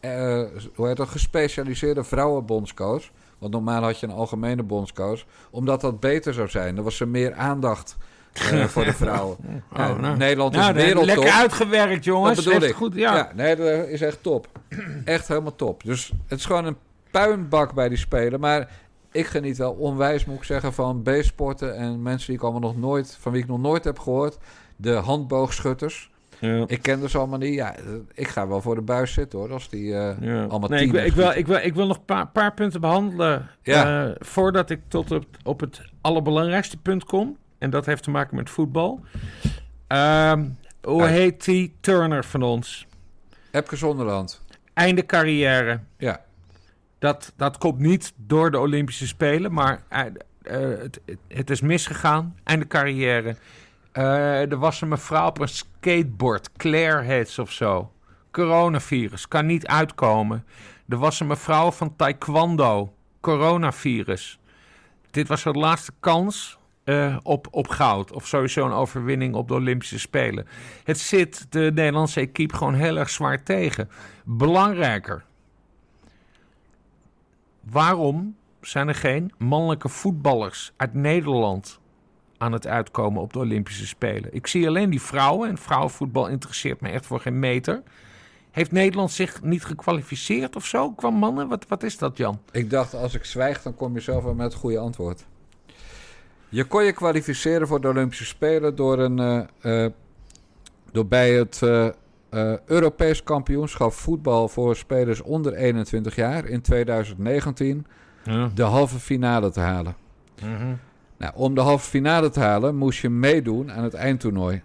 eh, 0.00 0.42
hoe 0.74 0.86
heet 0.86 0.96
dat? 0.96 1.08
Gespecialiseerde 1.08 2.04
vrouwenbondscoach. 2.04 3.04
Want 3.38 3.52
normaal 3.52 3.82
had 3.82 4.00
je 4.00 4.06
een 4.06 4.12
algemene 4.12 4.62
bondscoach. 4.62 5.24
Omdat 5.50 5.80
dat 5.80 6.00
beter 6.00 6.34
zou 6.34 6.48
zijn. 6.48 6.76
Er 6.76 6.82
was 6.82 7.00
er 7.00 7.08
meer 7.08 7.34
aandacht 7.34 7.96
eh, 8.32 8.64
voor 8.64 8.84
de 8.84 8.92
vrouwen. 8.92 9.36
Ja, 9.76 9.90
Oh, 9.90 9.98
nou. 9.98 10.16
Nederland 10.16 10.52
Nou, 10.52 10.68
is 10.68 10.74
dat- 10.74 10.84
wereldtop. 10.84 11.16
Lekker 11.16 11.32
uitgewerkt, 11.40 12.04
jongens. 12.04 12.44
Dat 12.44 12.44
bedoel 12.54 12.68
ik. 12.68 12.74
Goed, 12.74 12.94
ja. 12.94 13.30
nee, 13.34 13.56
dat 13.56 13.66
is 13.88 14.00
echt 14.00 14.22
top. 14.22 14.46
echt 15.04 15.28
helemaal 15.28 15.54
top. 15.56 15.82
Dus 15.84 16.12
het 16.26 16.38
is 16.38 16.44
gewoon 16.44 16.64
een 16.64 16.76
puinbak 17.10 17.74
bij 17.74 17.88
die 17.88 17.98
spelen. 17.98 18.40
Maar 18.40 18.68
ik 19.12 19.26
geniet 19.26 19.56
wel 19.56 19.72
onwijs, 19.72 20.24
moet 20.24 20.36
ik 20.36 20.44
zeggen, 20.44 20.72
van 20.72 21.02
B-sporten 21.02 21.76
en 21.76 22.02
mensen 22.02 22.26
die 22.26 22.36
ik 22.36 22.42
allemaal 22.42 22.60
nog 22.60 22.76
nooit, 22.76 23.16
van 23.20 23.32
wie 23.32 23.42
ik 23.42 23.48
nog 23.48 23.60
nooit 23.60 23.84
heb 23.84 23.98
gehoord. 23.98 24.38
De 24.76 24.92
handboogschutters. 24.92 26.10
Ja. 26.38 26.64
Ik 26.66 26.82
ken 26.82 27.08
ze 27.10 27.18
allemaal 27.18 27.38
niet. 27.38 27.54
Ja, 27.54 27.74
ik 28.14 28.28
ga 28.28 28.48
wel 28.48 28.60
voor 28.60 28.74
de 28.74 28.80
buis 28.80 29.12
zitten 29.12 29.38
hoor, 29.38 29.52
als 29.52 29.68
die 29.68 29.94
eh, 29.94 30.16
Ja. 30.20 30.44
allemaal 30.44 30.68
nee, 30.68 30.84
ik, 30.84 30.92
wil, 30.92 31.04
ik, 31.04 31.12
wil, 31.12 31.30
ik, 31.30 31.46
wil, 31.46 31.56
ik 31.56 31.74
wil 31.74 31.86
nog 31.86 31.96
een 31.96 32.04
paar, 32.04 32.26
paar 32.28 32.54
punten 32.54 32.80
behandelen. 32.80 33.48
Ja. 33.62 34.04
eh, 34.06 34.10
voordat 34.18 34.70
ik 34.70 34.80
tot 34.88 35.10
op, 35.10 35.24
op 35.44 35.60
het 35.60 35.80
allerbelangrijkste 36.00 36.76
punt 36.76 37.04
kom. 37.04 37.36
En 37.60 37.70
dat 37.70 37.86
heeft 37.86 38.02
te 38.02 38.10
maken 38.10 38.36
met 38.36 38.50
voetbal. 38.50 39.00
Ehm, 39.86 40.48
hoe 40.82 41.06
heet 41.06 41.44
die 41.44 41.76
Turner 41.80 42.24
van 42.24 42.42
ons? 42.42 42.86
Epke 43.50 43.76
Zonderland. 43.76 44.44
Einde 44.74 45.06
carrière. 45.06 45.80
Ja. 45.98 46.20
Dat, 46.98 47.32
dat 47.36 47.58
komt 47.58 47.78
niet 47.78 48.12
door 48.16 48.50
de 48.50 48.58
Olympische 48.58 49.06
Spelen, 49.06 49.52
maar 49.52 49.82
eh, 49.88 50.00
eh, 50.42 50.78
het, 50.78 51.00
het- 51.28 51.50
is 51.50 51.60
misgegaan. 51.60 52.36
Einde 52.44 52.66
carrière. 52.66 53.36
Eh, 53.92 54.50
er 54.50 54.56
was 54.58 54.80
een 54.80 54.88
mevrouw 54.88 55.26
op 55.28 55.40
een 55.40 55.48
skateboard. 55.48 56.52
Claire 56.52 57.02
heet 57.02 57.28
ze 57.28 57.42
of 57.42 57.52
zo. 57.52 57.92
Coronavirus. 58.30 59.28
Kan 59.28 59.46
niet 59.46 59.66
uitkomen. 59.66 60.44
Er 60.88 60.96
was 60.98 61.20
een 61.20 61.26
mevrouw 61.26 61.70
van 61.70 61.96
taekwondo. 61.96 62.94
Coronavirus. 63.20 64.38
Dit 65.10 65.28
was 65.28 65.44
haar 65.44 65.54
laatste 65.54 65.92
kans 66.00 66.58
eh, 66.90 67.16
op, 67.22 67.48
op 67.50 67.68
goud. 67.68 68.12
Of 68.12 68.26
sowieso 68.26 68.66
een 68.66 68.72
overwinning 68.72 69.34
op 69.34 69.48
de 69.48 69.54
Olympische 69.54 69.98
Spelen. 69.98 70.46
Het 70.84 70.98
zit 70.98 71.46
de 71.52 71.70
Nederlandse 71.74 72.20
equipe 72.20 72.56
gewoon 72.56 72.74
heel 72.74 72.96
erg 72.96 73.10
zwaar 73.10 73.42
tegen. 73.42 73.90
Belangrijker. 74.24 75.24
Waarom 77.60 78.36
zijn 78.60 78.88
er 78.88 78.94
geen 78.94 79.32
mannelijke 79.38 79.88
voetballers 79.88 80.72
uit 80.76 80.94
Nederland 80.94 81.80
aan 82.38 82.52
het 82.52 82.66
uitkomen 82.66 83.22
op 83.22 83.32
de 83.32 83.38
Olympische 83.38 83.86
Spelen? 83.86 84.34
Ik 84.34 84.46
zie 84.46 84.66
alleen 84.66 84.90
die 84.90 85.02
vrouwen 85.02 85.48
en 85.48 85.58
vrouwenvoetbal 85.58 86.28
interesseert 86.28 86.80
me 86.80 86.88
echt 86.88 87.06
voor 87.06 87.20
geen 87.20 87.38
meter. 87.38 87.82
Heeft 88.50 88.72
Nederland 88.72 89.10
zich 89.10 89.42
niet 89.42 89.64
gekwalificeerd 89.64 90.56
of 90.56 90.66
zo 90.66 90.90
qua 90.92 91.10
mannen? 91.10 91.48
Wat, 91.48 91.66
wat 91.68 91.82
is 91.82 91.98
dat, 91.98 92.16
Jan? 92.16 92.40
Ik 92.52 92.70
dacht, 92.70 92.94
als 92.94 93.14
ik 93.14 93.24
zwijg, 93.24 93.62
dan 93.62 93.74
kom 93.74 93.94
je 93.94 94.00
zelf 94.00 94.24
wel 94.24 94.34
met 94.34 94.52
het 94.52 94.60
goede 94.60 94.78
antwoord. 94.78 95.24
Je 96.50 96.64
kon 96.64 96.84
je 96.84 96.92
kwalificeren 96.92 97.66
voor 97.66 97.80
de 97.80 97.88
Olympische 97.88 98.24
Spelen 98.24 98.76
door, 98.76 98.98
een, 98.98 99.18
eh, 99.18 99.84
eh, 99.84 99.92
door 100.92 101.06
bij 101.06 101.32
het 101.32 101.62
eh, 101.62 101.88
Europees 102.66 103.22
kampioenschap 103.22 103.92
voetbal 103.92 104.48
voor 104.48 104.76
spelers 104.76 105.20
onder 105.20 105.54
21 105.54 106.14
jaar 106.14 106.44
in 106.44 106.60
2019 106.60 107.86
de 108.54 108.62
halve 108.62 108.98
finale 108.98 109.50
te 109.50 109.60
halen. 109.60 109.96
Nou, 111.16 111.32
om 111.34 111.54
de 111.54 111.60
halve 111.60 111.88
finale 111.88 112.30
te 112.30 112.40
halen 112.40 112.76
moest 112.76 113.00
je 113.00 113.08
meedoen 113.08 113.72
aan 113.72 113.84
het 113.84 113.94
eindtoernooi. 113.94 114.62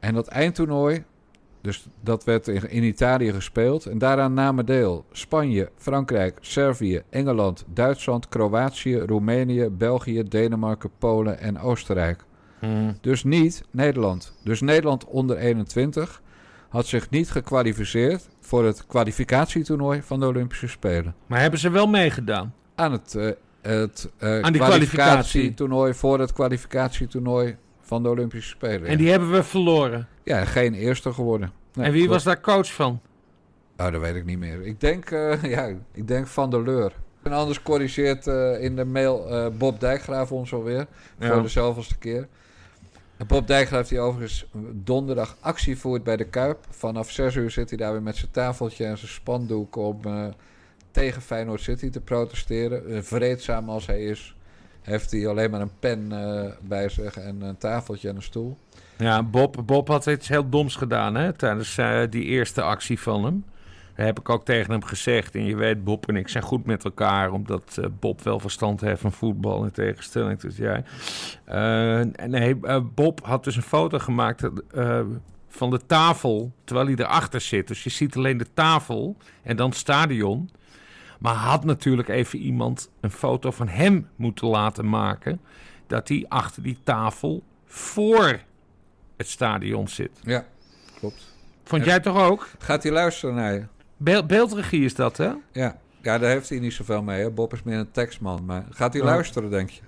En 0.00 0.14
dat 0.14 0.26
eindtoernooi, 0.26 1.04
dus 1.62 1.86
dat 2.00 2.24
werd 2.24 2.48
in, 2.48 2.70
in 2.70 2.82
Italië 2.82 3.32
gespeeld. 3.32 3.86
En 3.86 3.98
daaraan 3.98 4.34
namen 4.34 4.66
deel 4.66 5.04
Spanje, 5.12 5.70
Frankrijk, 5.76 6.38
Servië, 6.40 7.02
Engeland, 7.10 7.64
Duitsland, 7.74 8.28
Kroatië, 8.28 8.98
Roemenië, 8.98 9.68
België, 9.68 10.22
Denemarken, 10.28 10.90
Polen 10.98 11.38
en 11.38 11.58
Oostenrijk. 11.58 12.24
Dus 13.00 13.24
niet 13.24 13.64
Nederland. 13.70 14.34
Dus 14.44 14.60
Nederland 14.60 15.04
onder 15.04 15.36
21 15.36 16.22
had 16.68 16.86
zich 16.86 17.10
niet 17.10 17.30
gekwalificeerd 17.30 18.28
voor 18.40 18.64
het 18.64 18.86
kwalificatietoernooi 18.86 20.02
van 20.02 20.20
de 20.20 20.26
Olympische 20.26 20.68
Spelen. 20.68 21.14
Maar 21.26 21.40
hebben 21.40 21.60
ze 21.60 21.70
wel 21.70 21.86
meegedaan? 21.86 22.54
Aan 22.74 22.92
het, 22.92 23.14
eh, 23.14 23.30
het 23.60 24.10
die 24.18 24.60
kwalificatietoernooi 24.60 25.94
voor 25.94 26.20
het 26.20 26.32
kwalificatietoernooi 26.32 27.56
van 27.92 28.02
de 28.02 28.08
Olympische 28.08 28.48
Spelen. 28.48 28.86
En 28.88 28.98
die 28.98 29.10
hebben 29.10 29.30
we 29.30 29.42
verloren. 29.42 30.08
Ja, 30.24 30.44
geen 30.44 30.74
eerste 30.74 31.12
geworden. 31.12 31.52
Nee, 31.74 31.86
en 31.86 31.92
wie 31.92 32.00
klopt. 32.00 32.14
was 32.14 32.24
daar 32.24 32.40
coach 32.40 32.72
van? 32.72 33.00
Oh, 33.76 33.92
dat 33.92 34.00
weet 34.00 34.14
ik 34.14 34.24
niet 34.24 34.38
meer. 34.38 34.66
Ik 34.66 34.80
denk, 34.80 35.10
eh, 35.10 35.42
ja, 35.42 35.68
ik 35.92 36.08
denk 36.08 36.26
Van 36.26 36.50
der 36.50 36.62
Leur. 36.62 36.92
En 37.22 37.32
anders 37.32 37.62
corrigeert 37.62 38.26
eh, 38.26 38.62
in 38.62 38.76
de 38.76 38.84
mail 38.84 39.28
eh, 39.28 39.46
Bob 39.58 39.80
Dijkgraaf 39.80 40.32
ons 40.32 40.52
alweer. 40.52 40.86
Ja. 41.18 41.32
Voor 41.32 41.42
de 41.42 41.48
zoveelste 41.48 41.98
keer. 41.98 42.28
En 43.16 43.26
Bob 43.26 43.46
Dijkgraaf 43.46 43.88
die 43.88 44.00
overigens 44.00 44.46
donderdag 44.72 45.36
actie 45.40 45.78
voert 45.78 46.04
bij 46.04 46.16
de 46.16 46.26
Kuip. 46.26 46.58
Vanaf 46.70 47.10
6 47.10 47.34
uur 47.34 47.50
zit 47.50 47.68
hij 47.68 47.78
daar 47.78 47.92
weer 47.92 48.02
met 48.02 48.16
zijn 48.16 48.30
tafeltje 48.30 48.84
en 48.84 48.98
zijn 48.98 49.10
spandoek 49.10 49.76
om 49.76 50.00
tegen 50.90 51.22
Feyenoord 51.22 51.60
City 51.60 51.90
te 51.90 52.00
protesteren. 52.00 53.04
Vreedzaam 53.04 53.68
als 53.68 53.86
hij 53.86 54.04
is, 54.04 54.36
heeft 54.82 55.10
hij 55.10 55.26
alleen 55.26 55.50
maar 55.50 55.60
een 55.60 55.78
pen 55.78 56.12
eh, 56.12 56.50
bij 56.60 56.88
zich 56.88 57.16
en 57.16 57.42
een 57.42 57.58
tafeltje 57.58 58.08
en 58.08 58.16
een 58.16 58.22
stoel. 58.22 58.58
Ja, 58.98 59.22
Bob, 59.22 59.62
Bob 59.66 59.88
had 59.88 60.06
iets 60.06 60.28
heel 60.28 60.48
doms 60.48 60.76
gedaan 60.76 61.14
hè, 61.14 61.32
tijdens 61.32 61.78
eh, 61.78 62.00
die 62.10 62.24
eerste 62.24 62.62
actie 62.62 63.00
van 63.00 63.24
hem. 63.24 63.44
Dat 63.96 64.06
heb 64.06 64.18
ik 64.18 64.28
ook 64.28 64.44
tegen 64.44 64.72
hem 64.72 64.84
gezegd. 64.84 65.34
En 65.34 65.44
je 65.44 65.56
weet, 65.56 65.84
Bob 65.84 66.08
en 66.08 66.16
ik 66.16 66.28
zijn 66.28 66.44
goed 66.44 66.66
met 66.66 66.84
elkaar, 66.84 67.32
omdat 67.32 67.78
eh, 67.80 67.84
Bob 68.00 68.22
wel 68.22 68.40
verstand 68.40 68.80
heeft 68.80 69.00
van 69.00 69.12
voetbal 69.12 69.64
in 69.64 69.70
tegenstelling 69.70 70.40
tot 70.40 70.56
jij. 70.56 70.84
Nee, 72.26 72.56
Bob 72.94 73.20
had 73.24 73.44
dus 73.44 73.56
een 73.56 73.62
foto 73.62 73.98
gemaakt 73.98 74.42
van 75.48 75.70
de 75.70 75.80
tafel 75.86 76.52
terwijl 76.64 76.86
hij 76.86 76.96
erachter 76.96 77.40
zit. 77.40 77.68
Dus 77.68 77.84
je 77.84 77.90
ziet 77.90 78.16
alleen 78.16 78.36
de 78.36 78.52
tafel 78.54 79.16
en 79.42 79.56
dan 79.56 79.68
het 79.68 79.78
stadion. 79.78 80.50
Maar 81.22 81.34
had 81.34 81.64
natuurlijk 81.64 82.08
even 82.08 82.38
iemand 82.38 82.90
een 83.00 83.10
foto 83.10 83.50
van 83.50 83.68
hem 83.68 84.08
moeten 84.16 84.46
laten 84.46 84.88
maken. 84.88 85.40
Dat 85.86 86.08
hij 86.08 86.24
achter 86.28 86.62
die 86.62 86.78
tafel 86.84 87.42
voor 87.66 88.40
het 89.16 89.28
stadion 89.28 89.88
zit. 89.88 90.10
Ja, 90.22 90.44
klopt. 90.98 91.34
Vond 91.64 91.84
jij 91.84 92.00
toch 92.00 92.18
ook? 92.22 92.48
Gaat 92.58 92.82
hij 92.82 92.92
luisteren 92.92 93.34
naar 93.34 93.52
je? 93.52 93.64
Be- 93.96 94.24
beeldregie 94.26 94.84
is 94.84 94.94
dat, 94.94 95.16
hè? 95.16 95.32
Ja. 95.52 95.78
ja, 96.02 96.18
daar 96.18 96.30
heeft 96.30 96.48
hij 96.48 96.58
niet 96.58 96.72
zoveel 96.72 97.02
mee. 97.02 97.22
Hè? 97.22 97.30
Bob 97.30 97.52
is 97.52 97.62
meer 97.62 97.78
een 97.78 97.90
tekstman. 97.90 98.44
Maar 98.44 98.64
gaat 98.70 98.92
hij 98.92 99.02
Ja. 99.02 99.08
luisteren, 99.08 99.50
denk 99.50 99.70
je? 99.70 99.80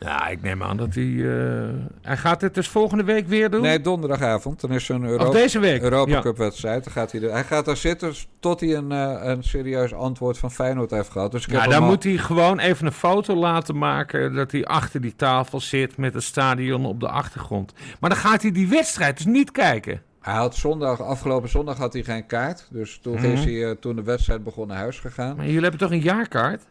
Ja, 0.00 0.28
ik 0.28 0.42
neem 0.42 0.62
aan 0.62 0.76
dat 0.76 0.94
hij... 0.94 1.04
eh, 1.04 1.68
Hij 2.02 2.16
gaat 2.16 2.40
dit 2.40 2.54
dus 2.54 2.68
volgende 2.68 3.04
week 3.04 3.26
weer 3.26 3.50
doen? 3.50 3.62
Nee, 3.62 3.80
donderdagavond. 3.80 4.60
Dan 4.60 4.70
is 4.72 4.88
er 4.88 4.94
een 4.94 5.04
Euro 5.04 5.26
Of 5.26 5.34
deze 5.34 5.58
week? 5.58 5.82
Europa 5.82 6.10
Ja. 6.10 6.20
Cup 6.20 6.36
wedstrijd. 6.36 6.84
Dan 6.84 6.92
gaat 6.92 7.12
hij, 7.12 7.22
er- 7.22 7.32
hij 7.32 7.44
gaat 7.44 7.64
daar 7.64 7.76
zitten 7.76 8.12
tot 8.40 8.60
hij 8.60 8.74
een, 8.76 8.92
eh, 8.92 9.18
een 9.22 9.42
serieus 9.44 9.94
antwoord 9.94 10.38
van 10.38 10.50
Feyenoord 10.52 10.90
heeft 10.90 11.10
gehad. 11.10 11.32
Dus 11.32 11.46
ik 11.46 11.50
Ja, 11.52 11.64
dan 11.66 11.82
al- 11.82 11.88
moet 11.88 12.04
hij 12.04 12.16
gewoon 12.16 12.58
even 12.58 12.86
een 12.86 12.92
foto 12.92 13.34
laten 13.36 13.78
maken... 13.78 14.34
dat 14.34 14.52
hij 14.52 14.64
achter 14.64 15.00
die 15.00 15.16
tafel 15.16 15.60
zit 15.60 15.96
met 15.96 16.14
het 16.14 16.22
stadion 16.22 16.86
op 16.86 17.00
de 17.00 17.08
achtergrond. 17.08 17.72
Maar 18.00 18.10
dan 18.10 18.18
gaat 18.18 18.42
hij 18.42 18.52
die 18.52 18.68
wedstrijd 18.68 19.16
dus 19.16 19.26
niet 19.26 19.50
kijken. 19.50 20.02
Hij 20.20 20.34
had 20.36 20.56
zondag, 20.56 21.02
afgelopen 21.02 21.48
zondag 21.48 21.76
had 21.78 21.92
hij 21.92 22.02
geen 22.02 22.26
kaart. 22.26 22.66
Dus 22.70 22.98
toen 23.02 23.14
Mhm. 23.14 23.24
is 23.24 23.44
hij 23.44 23.64
eh, 23.64 23.70
toen 23.70 23.96
de 23.96 24.02
wedstrijd 24.02 24.44
begon 24.44 24.66
naar 24.68 24.76
huis 24.76 24.98
gegaan. 24.98 25.36
Maar 25.36 25.44
jullie 25.46 25.60
hebben 25.60 25.80
toch 25.80 25.90
een 25.90 26.00
jaarkaart? 26.00 26.62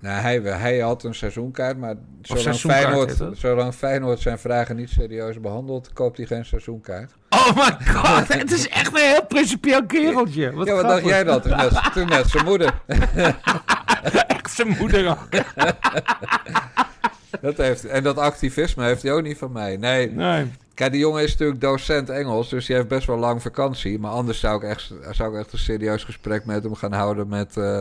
Nou, 0.00 0.20
hij, 0.20 0.40
hij 0.40 0.78
had 0.78 1.04
een 1.04 1.14
seizoenkaart, 1.14 1.78
maar 1.78 1.94
zolang 2.22 2.44
seizoenkaart 2.44 3.12
Feyenoord, 3.12 3.38
zolang 3.38 3.74
Feyenoord 3.74 4.20
zijn 4.20 4.38
vragen 4.38 4.76
niet 4.76 4.90
serieus 4.90 5.40
behandelt, 5.40 5.92
koopt 5.92 6.16
hij 6.16 6.26
geen 6.26 6.44
seizoenkaart. 6.44 7.12
Oh 7.30 7.56
my 7.56 7.86
god, 7.86 8.28
het 8.28 8.52
is 8.52 8.68
echt 8.68 8.86
een 8.94 9.10
heel 9.12 9.26
principieel 9.26 9.86
kereltje. 9.86 10.52
Wat 10.52 10.66
ja, 10.66 10.74
wat 10.74 10.82
dacht 10.88 11.04
jij 11.04 11.24
dat? 11.24 11.42
Toen 11.42 11.56
net, 11.56 11.80
toen 11.94 12.08
net 12.08 12.28
zijn 12.28 12.44
moeder. 12.44 12.80
Echt 14.26 14.50
zijn 14.50 14.68
moeder 14.78 15.08
ook. 15.08 15.28
Dat 17.40 17.56
heeft, 17.56 17.84
en 17.86 18.02
dat 18.02 18.18
activisme 18.18 18.84
heeft 18.84 19.02
hij 19.02 19.12
ook 19.12 19.22
niet 19.22 19.38
van 19.38 19.52
mij. 19.52 19.76
Nee, 19.76 20.10
Nee. 20.10 20.50
Kijk, 20.74 20.90
die 20.92 21.00
jongen 21.00 21.22
is 21.22 21.30
natuurlijk 21.30 21.60
docent 21.60 22.10
Engels, 22.10 22.48
dus 22.48 22.66
die 22.66 22.76
heeft 22.76 22.88
best 22.88 23.06
wel 23.06 23.16
lang 23.18 23.42
vakantie. 23.42 23.98
Maar 23.98 24.10
anders 24.10 24.40
zou 24.40 24.56
ik 24.56 24.68
echt, 24.70 24.92
zou 25.10 25.32
ik 25.34 25.40
echt 25.40 25.52
een 25.52 25.58
serieus 25.58 26.04
gesprek 26.04 26.44
met 26.44 26.62
hem 26.62 26.74
gaan 26.74 26.92
houden 26.92 27.28
met... 27.28 27.56
eh, 27.56 27.80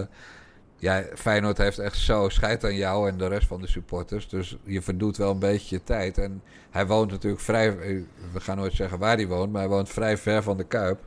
ja, 0.86 1.03
Feyenoord 1.16 1.57
heeft 1.57 1.80
echt 1.80 1.98
zo 1.98 2.30
scheid 2.30 2.64
aan 2.64 2.76
jou 2.76 3.10
en 3.10 3.18
de 3.18 3.28
rest 3.28 3.48
van 3.48 3.62
de 3.62 3.68
supporters. 3.68 4.30
Dus 4.30 4.57
je 4.64 4.82
verdoet 4.82 5.18
wel 5.18 5.32
een 5.32 5.40
beetje 5.40 5.76
je 5.76 5.84
tijd. 5.84 6.18
En 6.18 6.41
hij 6.72 6.86
woont 6.88 7.12
natuurlijk 7.12 7.41
vrij... 7.41 7.68
eh, 7.78 7.98
We 8.34 8.40
gaan 8.40 8.57
nooit 8.57 8.74
zeggen 8.74 8.99
waar 8.99 9.16
hij 9.16 9.28
woont, 9.28 9.52
maar 9.52 9.62
hij 9.62 9.70
woont 9.70 9.90
vrij 9.90 10.18
ver 10.18 10.44
van 10.44 10.57
de 10.57 10.64
Kuip. 10.64 10.99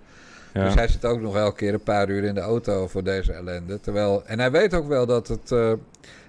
Ja. 0.55 0.65
Dus 0.65 0.75
hij 0.75 0.89
zit 0.89 1.05
ook 1.05 1.21
nog 1.21 1.37
elke 1.37 1.57
keer 1.57 1.75
een 1.75 1.83
paar 1.83 2.09
uur 2.09 2.25
in 2.25 2.35
de 2.35 2.41
auto 2.41 2.87
voor 2.89 3.05
deze 3.05 3.33
ellende. 3.33 3.81
Terwijl, 3.81 4.23
en 4.27 4.39
hij 4.39 4.51
weet 4.51 4.75
ook 4.75 4.89
wel 4.89 5.07
dat 5.07 5.29
het... 5.29 5.53
eh, 5.53 5.73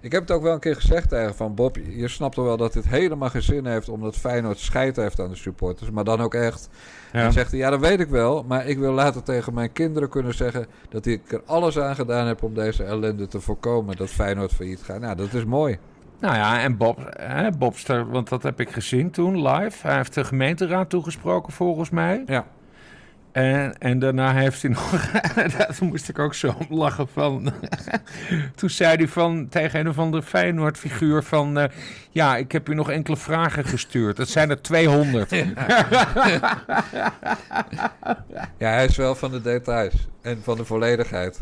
ik 0.02 0.12
heb 0.12 0.22
het 0.22 0.32
ook 0.32 0.42
wel 0.42 0.54
een 0.54 0.60
keer 0.60 0.76
gezegd 0.76 1.10
tegen 1.10 1.36
van 1.36 1.56
Bob... 1.56 1.78
je 1.90 2.08
snapt 2.08 2.36
toch 2.36 2.46
wel 2.46 2.58
dat 2.58 2.74
dit 2.74 2.88
helemaal 2.88 3.30
geen 3.30 3.42
zin 3.42 3.66
heeft... 3.66 3.90
omdat 3.90 4.16
Feyenoord 4.16 4.58
scheid 4.58 4.96
heeft 4.96 5.20
aan 5.20 5.30
de 5.30 5.36
supporters. 5.36 5.92
Maar 5.92 6.04
dan 6.04 6.22
ook 6.22 6.34
echt... 6.34 6.70
Ja. 7.14 7.24
En 7.24 7.34
zegt 7.34 7.52
hij, 7.52 7.60
ja 7.60 7.70
dat 7.70 7.80
weet 7.80 8.00
ik 8.00 8.10
wel... 8.10 8.44
maar 8.48 8.68
ik 8.68 8.78
wil 8.78 8.94
later 8.94 9.24
tegen 9.24 9.54
mijn 9.54 9.72
kinderen 9.72 10.10
kunnen 10.10 10.34
zeggen... 10.34 10.68
dat 10.90 11.06
ik 11.06 11.32
er 11.32 11.42
alles 11.46 11.80
aan 11.80 11.96
gedaan 11.96 12.28
heb 12.28 12.44
om 12.44 12.54
deze 12.54 12.84
ellende 12.84 13.28
te 13.28 13.42
voorkomen... 13.42 13.96
dat 13.96 14.10
Feyenoord 14.10 14.52
failliet 14.52 14.82
gaat. 14.82 15.00
Nou, 15.00 15.16
dat 15.16 15.34
is 15.34 15.46
mooi. 15.46 15.78
Nou 16.20 16.36
ja, 16.36 16.62
en 16.62 16.78
Bob, 16.78 16.98
hè, 17.18 17.52
Bobster, 17.52 18.10
want 18.10 18.30
dat 18.30 18.44
heb 18.44 18.60
ik 18.60 18.70
gezien 18.70 19.12
toen 19.12 19.48
live. 19.48 19.88
Hij 19.88 19.96
heeft 19.96 20.14
de 20.14 20.24
gemeenteraad 20.24 20.90
toegesproken 20.90 21.54
volgens 21.54 21.90
mij. 21.90 22.24
Ja. 22.26 22.46
En, 23.32 23.78
en 23.78 24.00
daarna 24.00 24.34
heeft 24.34 24.62
hij 24.62 24.72
nog... 24.72 25.12
Daar 25.58 25.78
moest 25.82 26.10
ik 26.10 26.20
ook 26.20 26.34
zo 26.34 26.56
om 26.70 26.78
lachen 26.78 27.08
van... 27.08 27.54
Toen 28.56 28.70
zei 28.70 28.96
hij 28.96 29.08
van, 29.08 29.50
tegen 29.50 29.80
een 29.80 29.90
of 29.90 30.00
andere 30.00 30.24
Feyenoord-figuur 30.24 31.24
van... 31.24 31.60
eh, 31.60 31.70
ja, 32.10 32.38
ik 32.38 32.52
heb 32.52 32.70
u 32.70 32.74
nog 32.74 32.90
enkele 32.90 33.18
vragen 33.18 33.66
gestuurd. 33.66 34.18
Het 34.18 34.30
zijn 34.30 34.50
er 34.50 34.62
200. 34.62 35.30
Ja, 38.58 38.70
hij 38.70 38.86
is 38.86 38.96
wel 38.98 39.16
van 39.16 39.32
de 39.32 39.42
details. 39.42 40.08
En 40.22 40.40
van 40.44 40.58
de 40.58 40.66
volledigheid. 40.66 41.42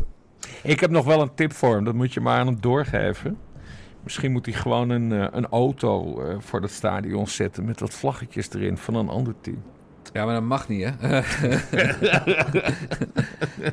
Ik 0.62 0.80
heb 0.80 0.90
nog 0.90 1.04
wel 1.04 1.22
een 1.22 1.34
tip 1.34 1.52
voor 1.52 1.74
hem. 1.74 1.84
Dat 1.84 1.94
moet 1.94 2.12
je 2.12 2.20
maar 2.20 2.38
aan 2.38 2.46
hem 2.46 2.60
doorgeven. 2.60 3.38
Misschien 4.02 4.32
moet 4.32 4.46
hij 4.46 4.54
gewoon 4.54 4.90
een, 4.90 5.12
eh, 5.12 5.26
een 5.30 5.46
auto 5.46 6.22
eh, 6.22 6.36
voor 6.38 6.60
het 6.60 6.70
stadion 6.70 7.26
zetten... 7.26 7.64
met 7.64 7.80
wat 7.80 7.94
vlaggetjes 7.94 8.52
erin 8.52 8.76
van 8.78 8.94
een 8.94 9.08
ander 9.08 9.34
team. 9.40 9.62
Ja, 10.18 10.24
maar 10.24 10.34
dat 10.34 10.42
mag 10.42 10.68
niet, 10.68 10.84
hè? 10.84 10.90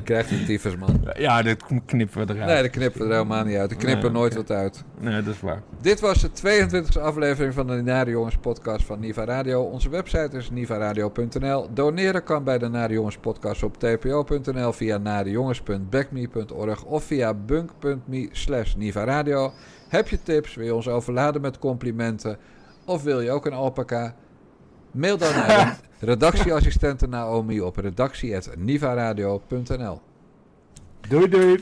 Krijgt 0.04 0.30
een 0.30 0.44
tyfusman. 0.44 1.00
Ja, 1.16 1.42
dit 1.42 1.64
knippen 1.86 2.26
we 2.26 2.32
eruit. 2.32 2.50
Nee, 2.50 2.62
dat 2.62 2.70
knippen 2.70 3.00
we 3.00 3.06
er 3.06 3.12
helemaal 3.12 3.44
niet 3.44 3.56
uit. 3.56 3.70
Ik 3.70 3.78
knip 3.78 3.96
er 3.96 4.02
Nee, 4.02 4.10
nooit 4.10 4.34
wat 4.34 4.50
uit. 4.50 4.84
Nee, 5.00 5.22
dat 5.22 5.34
is 5.34 5.40
waar. 5.40 5.62
Dit 5.80 6.00
was 6.00 6.20
de 6.20 6.28
22e 6.28 7.00
aflevering 7.00 7.54
van 7.54 7.66
de 7.66 7.82
Nare 7.82 8.10
Jongens 8.10 8.36
podcast 8.36 8.84
van 8.84 9.00
Niva 9.00 9.24
Radio. 9.24 9.62
Onze 9.62 9.88
website 9.88 10.36
is 10.36 10.50
nivaradio.nl. 10.50 11.68
Doneren 11.74 12.22
kan 12.22 12.44
bij 12.44 12.58
de 12.58 12.68
Nare 12.68 12.92
Jongens 12.92 13.16
podcast 13.18 13.62
op 13.62 13.78
tpo.nl 13.78 14.72
via 14.72 14.98
narejongens.backme.org 14.98 16.84
of 16.84 17.04
via 17.04 17.34
bunk.me 17.34 18.28
slash 18.32 18.74
nivaradio. 18.74 19.52
Heb 19.88 20.08
je 20.08 20.22
tips, 20.22 20.54
wil 20.54 20.64
je 20.66 20.74
ons 20.74 20.88
overladen 20.88 21.40
met 21.40 21.58
complimenten 21.58 22.38
of 22.84 23.02
wil 23.02 23.20
je 23.20 23.30
ook 23.30 23.46
een 23.46 23.52
alpaca? 23.52 24.14
Mail 24.96 25.18
dan 25.18 25.34
naar 25.34 25.80
de 25.98 26.06
redactieassistente 26.06 27.06
Naomi 27.06 27.60
op 27.60 27.76
redactie.nivaradio.nl 27.76 30.00
Doei 31.08 31.28
doei. 31.28 31.58